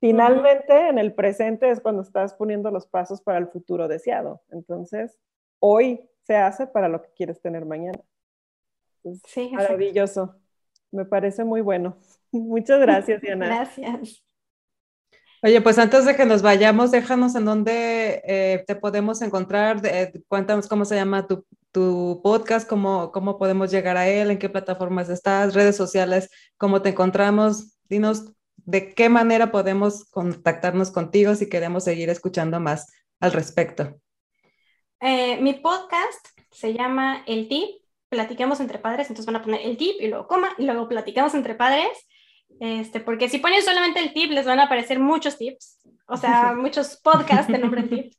Finalmente, 0.00 0.88
en 0.88 0.98
el 0.98 1.12
presente 1.14 1.70
es 1.70 1.80
cuando 1.80 2.00
estás 2.00 2.32
poniendo 2.32 2.70
los 2.70 2.86
pasos 2.86 3.20
para 3.20 3.38
el 3.38 3.48
futuro 3.48 3.86
deseado. 3.86 4.42
Entonces, 4.48 5.18
hoy 5.58 6.08
se 6.22 6.36
hace 6.36 6.66
para 6.66 6.88
lo 6.88 7.02
que 7.02 7.10
quieres 7.14 7.40
tener 7.42 7.66
mañana. 7.66 8.00
sí, 9.26 9.50
maravilloso. 9.52 10.36
Me 10.90 11.04
parece 11.04 11.44
muy 11.44 11.60
bueno. 11.60 11.98
Muchas 12.32 12.80
gracias, 12.80 13.20
Diana. 13.20 13.46
Gracias. 13.46 14.24
Oye, 15.42 15.60
pues 15.60 15.78
antes 15.78 16.04
de 16.04 16.16
que 16.16 16.26
nos 16.26 16.42
vayamos, 16.42 16.90
déjanos 16.90 17.34
en 17.34 17.44
dónde 17.44 18.22
eh, 18.24 18.64
te 18.66 18.76
podemos 18.76 19.22
encontrar. 19.22 19.80
cuéntanos 20.28 20.68
cómo 20.68 20.84
se 20.84 20.96
llama 20.96 21.26
tu, 21.26 21.46
tu 21.72 22.20
podcast, 22.22 22.68
cómo, 22.68 23.10
cómo 23.12 23.38
podemos 23.38 23.70
llegar 23.70 23.96
a 23.96 24.08
él, 24.08 24.30
en 24.30 24.38
qué 24.38 24.48
plataformas 24.48 25.08
estás, 25.08 25.54
redes 25.54 25.76
sociales, 25.76 26.30
cómo 26.58 26.82
te 26.82 26.90
encontramos. 26.90 27.78
Dinos 27.88 28.32
de 28.64 28.94
qué 28.94 29.08
manera 29.08 29.50
podemos 29.50 30.04
contactarnos 30.10 30.90
contigo 30.90 31.34
si 31.34 31.48
queremos 31.48 31.84
seguir 31.84 32.10
escuchando 32.10 32.60
más 32.60 32.92
al 33.20 33.32
respecto. 33.32 34.00
Eh, 35.00 35.40
mi 35.40 35.54
podcast 35.54 36.26
se 36.50 36.74
llama 36.74 37.22
El 37.26 37.48
Tip, 37.48 37.80
Platiquemos 38.08 38.60
entre 38.60 38.78
Padres, 38.78 39.08
entonces 39.08 39.26
van 39.26 39.36
a 39.36 39.42
poner 39.42 39.60
el 39.62 39.76
tip 39.76 40.00
y 40.00 40.08
luego 40.08 40.26
coma, 40.26 40.48
y 40.58 40.64
luego 40.64 40.88
platicamos 40.88 41.34
entre 41.34 41.54
padres. 41.54 41.88
Este, 42.58 42.98
porque 42.98 43.28
si 43.28 43.38
ponen 43.38 43.62
solamente 43.62 44.00
el 44.00 44.12
tip, 44.12 44.32
les 44.32 44.44
van 44.44 44.58
a 44.58 44.64
aparecer 44.64 44.98
muchos 44.98 45.38
tips, 45.38 45.78
o 46.06 46.16
sea, 46.16 46.52
muchos 46.56 46.96
podcasts 46.96 47.50
de 47.50 47.58
nombre 47.58 47.84
tips. 47.84 48.18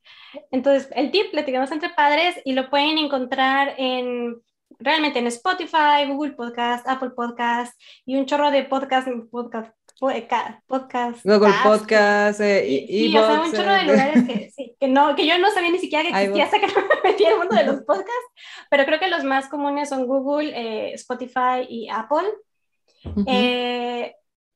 Entonces, 0.49 0.89
el 0.95 1.11
tip, 1.11 1.31
platicamos 1.31 1.71
entre 1.71 1.89
padres, 1.89 2.35
y 2.45 2.53
lo 2.53 2.69
pueden 2.69 2.97
encontrar 2.97 3.75
en 3.77 4.41
realmente 4.79 5.19
en 5.19 5.27
Spotify, 5.27 6.07
Google 6.07 6.33
Podcast, 6.33 6.87
Apple 6.87 7.11
Podcast 7.11 7.79
y 8.05 8.15
un 8.15 8.25
chorro 8.25 8.49
de 8.51 8.63
podcast, 8.63 9.07
podcast 9.29 9.73
podcast. 10.01 11.23
Google 11.23 11.53
Podcast, 11.63 12.41
eh, 12.41 12.65
y, 12.89 13.15
o 13.15 13.23
sea, 13.23 13.41
un 13.41 13.51
chorro 13.53 13.71
de 13.71 13.81
eh. 13.81 13.83
lugares 13.83 14.23
que, 14.23 14.49
sí, 14.55 14.75
que, 14.79 14.87
no, 14.87 15.15
que 15.15 15.27
yo 15.27 15.37
no 15.37 15.51
sabía 15.51 15.69
ni 15.69 15.77
siquiera 15.77 16.03
que 16.03 16.09
existía 16.09 16.45
hasta 16.45 16.59
que 16.59 16.65
no 16.67 16.73
me 16.73 17.09
metí 17.11 17.23
el 17.23 17.37
mundo 17.37 17.55
de 17.55 17.65
los 17.65 17.81
podcasts, 17.85 18.31
pero 18.71 18.85
creo 18.85 18.99
que 18.99 19.09
los 19.09 19.23
más 19.23 19.47
comunes 19.47 19.89
son 19.89 20.07
Google, 20.07 20.53
eh, 20.55 20.93
Spotify 20.95 21.67
y 21.69 21.87
Apple. 21.89 22.27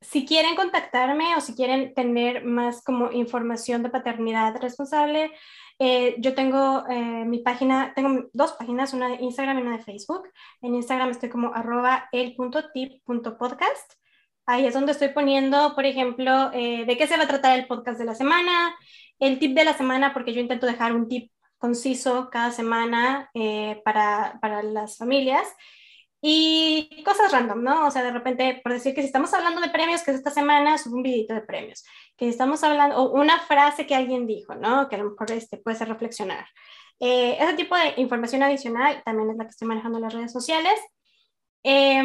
si 0.02 0.26
quieren 0.26 0.56
contactarme 0.56 1.36
o 1.36 1.42
si 1.42 1.54
quieren 1.54 1.94
tener 1.94 2.44
más 2.44 2.84
como 2.84 3.12
información 3.12 3.84
de 3.84 3.90
paternidad 3.90 4.60
responsable, 4.60 5.32
yo 6.18 6.34
tengo 6.34 6.86
mi 7.26 7.40
página, 7.40 7.94
tengo 7.96 8.30
dos 8.34 8.54
páginas, 8.54 8.94
una 8.94 9.10
de 9.10 9.16
Instagram 9.24 9.60
y 9.60 9.62
una 9.62 9.78
de 9.78 9.84
Facebook. 9.84 10.28
En 10.62 10.74
Instagram 10.74 11.10
estoy 11.10 11.30
como 11.30 11.54
arroba 11.54 12.10
el.tip.podcast 12.12 13.94
Ahí 14.46 14.68
es 14.68 14.74
donde 14.74 14.92
estoy 14.92 15.10
poniendo, 15.10 15.74
por 15.74 15.86
ejemplo, 15.86 16.52
eh, 16.54 16.86
de 16.86 16.98
qué 16.98 17.08
se 17.08 17.18
va 17.18 17.24
a 17.24 17.28
tratar 17.28 17.58
el 17.58 17.68
podcast 17.68 17.98
de 17.98 18.06
la 18.06 18.14
semana, 18.14 18.76
el 19.20 19.40
tip 19.40 19.56
de 19.56 19.66
la 19.66 19.74
semana, 19.74 20.14
porque 20.14 20.34
yo 20.34 20.42
intento 20.42 20.68
dejar 20.68 20.94
un 20.94 21.08
tip 21.08 21.32
conciso 21.58 22.30
cada 22.32 22.52
semana 22.52 23.30
eh, 23.34 23.82
para, 23.84 24.38
para, 24.42 24.62
las 24.62 24.98
familias. 24.98 25.48
Y 26.22 27.04
cosas 27.04 27.32
random, 27.32 27.64
¿no? 27.64 27.88
O 27.88 27.92
sea, 27.92 28.04
de 28.04 28.12
repente, 28.12 28.62
por 28.64 28.74
decir 28.74 28.94
que 28.96 29.02
si 29.02 29.08
estamos 29.08 29.34
hablando 29.34 29.62
de 29.62 29.70
premios, 29.70 30.04
que 30.04 30.12
es 30.12 30.18
esta 30.18 30.32
semana, 30.32 30.78
subo 30.78 30.96
un 30.98 31.04
videito 31.04 31.34
de 31.34 31.42
premios. 31.42 31.84
Que 32.18 32.28
estamos 32.30 32.64
hablando, 32.64 32.98
o 32.98 33.20
una 33.20 33.40
frase 33.40 33.86
que 33.86 33.96
alguien 33.96 34.28
dijo, 34.28 34.56
¿no? 34.56 34.88
Que 34.90 34.96
a 34.96 35.00
lo 35.00 35.12
mejor 35.12 35.32
este, 35.32 35.58
puede 35.58 35.78
ser 35.78 35.88
reflexionar. 35.90 36.46
Eh, 37.00 37.38
ese 37.40 37.54
tipo 37.56 37.76
de 37.76 37.94
información 37.98 38.44
adicional 38.44 39.02
también 39.04 39.32
es 39.32 39.38
la 39.38 39.44
que 39.46 39.52
estoy 39.52 39.68
manejando 39.68 39.98
en 39.98 40.04
las 40.04 40.14
redes 40.14 40.32
sociales. 40.32 40.80
Eh, 41.64 42.02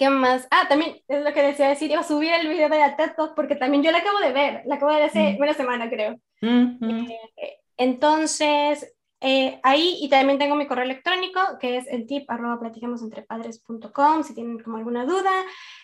¿Qué 0.00 0.08
más? 0.08 0.48
Ah, 0.50 0.64
también 0.66 0.96
es 1.08 1.22
lo 1.22 1.30
que 1.34 1.42
decía 1.42 1.68
decir, 1.68 1.90
iba 1.90 2.00
a 2.00 2.04
subir 2.04 2.32
el 2.32 2.48
video 2.48 2.70
de 2.70 2.78
la 2.78 2.96
TED 2.96 3.12
Talk 3.18 3.34
porque 3.34 3.54
también 3.54 3.82
yo 3.82 3.90
la 3.90 3.98
acabo 3.98 4.18
de 4.18 4.32
ver, 4.32 4.62
la 4.64 4.76
acabo 4.76 4.90
de 4.92 4.96
ver 4.96 5.10
hace 5.10 5.36
una 5.38 5.52
semana, 5.52 5.90
creo. 5.90 6.18
Eh, 6.40 7.58
entonces, 7.76 8.94
eh, 9.20 9.60
ahí 9.62 9.98
y 10.00 10.08
también 10.08 10.38
tengo 10.38 10.54
mi 10.54 10.66
correo 10.66 10.86
electrónico 10.86 11.38
que 11.60 11.76
es 11.76 11.86
el 11.88 12.06
tip 12.06 12.30
arroba 12.30 12.58
platiquemosentrepadres.com 12.58 14.24
si 14.24 14.34
tienen 14.34 14.60
como 14.60 14.78
alguna 14.78 15.04
duda, 15.04 15.32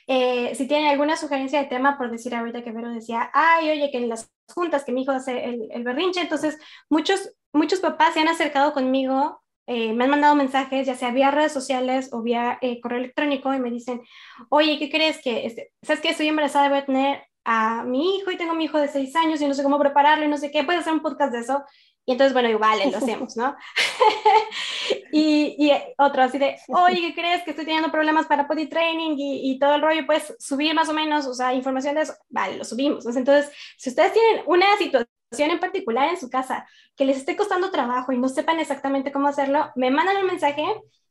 eh, 0.07 0.55
si 0.55 0.67
tienen 0.67 0.89
alguna 0.89 1.19
sugerencia 1.19 1.61
de 1.61 1.69
tema, 1.69 1.99
por 1.99 2.11
decir 2.11 2.35
ahorita 2.35 2.65
que 2.65 2.73
Vero 2.73 2.89
decía, 2.89 3.31
ay, 3.35 3.69
oye, 3.69 3.91
que 3.91 3.99
en 3.99 4.09
las 4.09 4.33
juntas 4.49 4.85
que 4.85 4.93
mi 4.93 5.03
hijo 5.03 5.13
hace 5.13 5.45
el, 5.45 5.69
el 5.71 5.85
berrinche, 5.85 6.23
entonces 6.23 6.59
muchos, 6.89 7.35
muchos 7.53 7.81
papás 7.81 8.15
se 8.15 8.21
han 8.21 8.29
acercado 8.29 8.73
conmigo 8.73 9.43
eh, 9.67 9.93
me 9.93 10.05
han 10.05 10.11
mandado 10.11 10.35
mensajes, 10.35 10.87
ya 10.87 10.95
sea 10.95 11.11
vía 11.11 11.31
redes 11.31 11.53
sociales 11.53 12.11
o 12.13 12.23
vía 12.23 12.59
eh, 12.61 12.81
correo 12.81 12.99
electrónico, 12.99 13.53
y 13.53 13.59
me 13.59 13.71
dicen, 13.71 14.01
oye, 14.49 14.79
¿qué 14.79 14.91
crees 14.91 15.21
que, 15.21 15.47
este, 15.47 15.73
sabes 15.83 16.01
que 16.01 16.11
estoy 16.11 16.29
embarazada, 16.29 16.69
voy 16.69 16.79
a 16.79 16.87
tener 16.87 17.23
a 17.45 17.85
mi 17.85 18.17
hijo 18.17 18.31
y 18.31 18.37
tengo 18.37 18.53
a 18.53 18.55
mi 18.55 18.65
hijo 18.65 18.79
de 18.79 18.89
seis 18.89 19.15
años 19.17 19.41
y 19.41 19.47
no 19.47 19.55
sé 19.55 19.63
cómo 19.63 19.79
prepararlo 19.79 20.25
y 20.25 20.29
no 20.29 20.37
sé 20.37 20.51
qué, 20.51 20.65
¿puedes 20.65 20.83
hacer 20.83 20.93
un 20.93 21.01
podcast 21.01 21.33
de 21.33 21.41
eso? 21.41 21.65
Y 22.09 22.13
entonces, 22.13 22.33
bueno, 22.33 22.47
digo, 22.47 22.61
vale, 22.61 22.89
lo 22.89 22.99
hacemos, 22.99 23.37
¿no? 23.37 23.57
y, 25.13 25.57
y, 25.59 25.73
otro 25.99 26.23
así 26.23 26.39
de, 26.39 26.57
oye, 26.69 27.01
¿qué 27.01 27.15
crees? 27.15 27.43
Que 27.43 27.51
estoy 27.51 27.65
teniendo 27.65 27.91
problemas 27.91 28.27
para 28.27 28.47
potty 28.47 28.69
training 28.69 29.17
y, 29.19 29.51
y, 29.51 29.59
todo 29.59 29.75
el 29.75 29.83
rollo, 29.83 30.07
pues 30.07 30.33
subir 30.39 30.73
más 30.73 30.89
o 30.89 30.95
menos, 30.95 31.27
o 31.27 31.35
sea, 31.35 31.53
información 31.53 31.97
de 31.97 32.03
eso, 32.03 32.15
vale, 32.29 32.59
lo 32.59 32.65
subimos. 32.65 33.05
Entonces, 33.17 33.51
si 33.77 33.91
ustedes 33.91 34.13
tienen 34.13 34.45
una 34.47 34.67
situación 34.79 35.16
en 35.31 35.61
particular 35.61 36.09
en 36.09 36.19
su 36.19 36.31
casa 36.31 36.67
que 36.97 37.05
les 37.05 37.19
esté 37.19 37.37
costando 37.37 37.71
trabajo 37.71 38.13
y 38.13 38.19
no 38.19 38.29
sepan 38.29 38.61
exactamente 38.61 39.13
cómo 39.13 39.29
hacerlo, 39.29 39.71
me 39.75 39.91
mandan 39.91 40.19
un 40.19 40.27
mensaje 40.27 40.65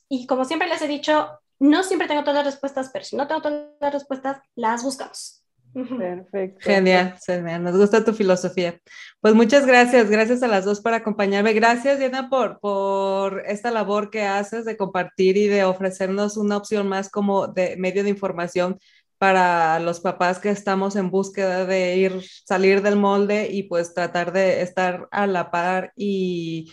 y 0.09 0.27
como 0.27 0.45
siempre 0.45 0.67
les 0.67 0.81
he 0.81 0.87
dicho, 0.87 1.29
no 1.59 1.83
siempre 1.83 2.07
tengo 2.07 2.21
todas 2.21 2.37
las 2.43 2.53
respuestas, 2.53 2.89
pero 2.91 3.05
si 3.05 3.15
no 3.15 3.27
tengo 3.27 3.41
todas 3.41 3.65
las 3.79 3.93
respuestas, 3.93 4.41
las 4.55 4.83
buscamos. 4.83 5.41
Perfecto. 5.73 6.59
Genial, 6.61 7.17
genial. 7.25 7.63
Nos 7.63 7.75
gusta 7.75 8.05
tu 8.05 8.13
filosofía. 8.13 8.79
Pues 9.19 9.33
muchas 9.33 9.65
gracias, 9.65 10.09
gracias 10.09 10.41
a 10.41 10.47
las 10.47 10.63
dos 10.63 10.79
por 10.79 10.93
acompañarme. 10.93 11.51
Gracias, 11.51 11.99
Diana, 11.99 12.29
por, 12.29 12.59
por 12.59 13.43
esta 13.45 13.71
labor 13.71 14.09
que 14.09 14.21
haces 14.23 14.63
de 14.63 14.77
compartir 14.77 15.35
y 15.35 15.47
de 15.47 15.65
ofrecernos 15.65 16.37
una 16.37 16.55
opción 16.55 16.87
más 16.87 17.09
como 17.09 17.47
de 17.47 17.75
medio 17.75 18.03
de 18.03 18.09
información 18.09 18.79
para 19.17 19.79
los 19.79 19.99
papás 19.99 20.39
que 20.39 20.49
estamos 20.49 20.95
en 20.95 21.09
búsqueda 21.09 21.65
de 21.65 21.95
ir, 21.95 22.21
salir 22.45 22.81
del 22.81 22.95
molde 22.95 23.49
y 23.51 23.63
pues 23.63 23.93
tratar 23.93 24.33
de 24.33 24.61
estar 24.61 25.07
a 25.11 25.27
la 25.27 25.51
par 25.51 25.93
y 25.95 26.71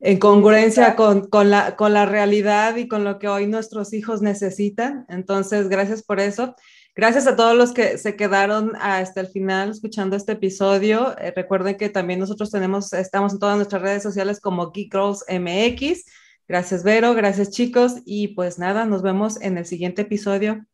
en 0.00 0.18
congruencia 0.18 0.96
con, 0.96 1.28
con, 1.28 1.50
la, 1.50 1.76
con 1.76 1.92
la 1.92 2.06
realidad 2.06 2.76
y 2.76 2.88
con 2.88 3.04
lo 3.04 3.18
que 3.18 3.28
hoy 3.28 3.46
nuestros 3.46 3.92
hijos 3.92 4.20
necesitan. 4.20 5.06
Entonces, 5.08 5.68
gracias 5.68 6.02
por 6.02 6.18
eso. 6.18 6.56
Gracias 6.94 7.26
a 7.26 7.36
todos 7.36 7.56
los 7.56 7.72
que 7.72 7.96
se 7.96 8.16
quedaron 8.16 8.72
hasta 8.78 9.20
el 9.22 9.28
final 9.28 9.70
escuchando 9.70 10.14
este 10.14 10.32
episodio. 10.32 11.16
Eh, 11.18 11.32
recuerden 11.34 11.76
que 11.76 11.88
también 11.88 12.20
nosotros 12.20 12.50
tenemos, 12.50 12.92
estamos 12.92 13.32
en 13.32 13.38
todas 13.38 13.56
nuestras 13.56 13.80
redes 13.80 14.02
sociales 14.02 14.40
como 14.40 14.72
Geek 14.72 14.92
Girls 14.92 15.24
MX. 15.28 16.04
Gracias, 16.48 16.82
Vero. 16.84 17.14
Gracias, 17.14 17.50
chicos. 17.50 17.94
Y 18.04 18.28
pues 18.28 18.58
nada, 18.58 18.84
nos 18.84 19.02
vemos 19.02 19.40
en 19.40 19.56
el 19.56 19.64
siguiente 19.64 20.02
episodio. 20.02 20.66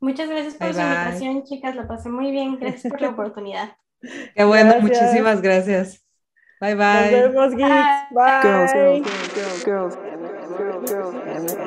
Muchas 0.00 0.28
gracias 0.28 0.54
por 0.54 0.72
su 0.72 0.80
invitación, 0.80 1.44
chicas. 1.44 1.76
La 1.76 1.86
pasé 1.86 2.08
muy 2.08 2.30
bien. 2.30 2.58
Gracias 2.58 2.90
por 2.90 3.00
la 3.00 3.08
oportunidad. 3.14 3.76
Qué 4.34 4.44
bueno, 4.44 4.74
muchísimas 4.80 5.42
gracias. 5.42 6.02
Bye 6.60 6.74
bye. 6.74 7.10
Nos 7.10 7.32
vemos, 7.32 7.54
geeks. 7.54 7.70
Bye. 8.10 8.40
Girls, 8.42 8.72
girls, 8.72 9.64
girls, 9.64 9.96
Girls 10.60 10.86
MX. 11.16 11.60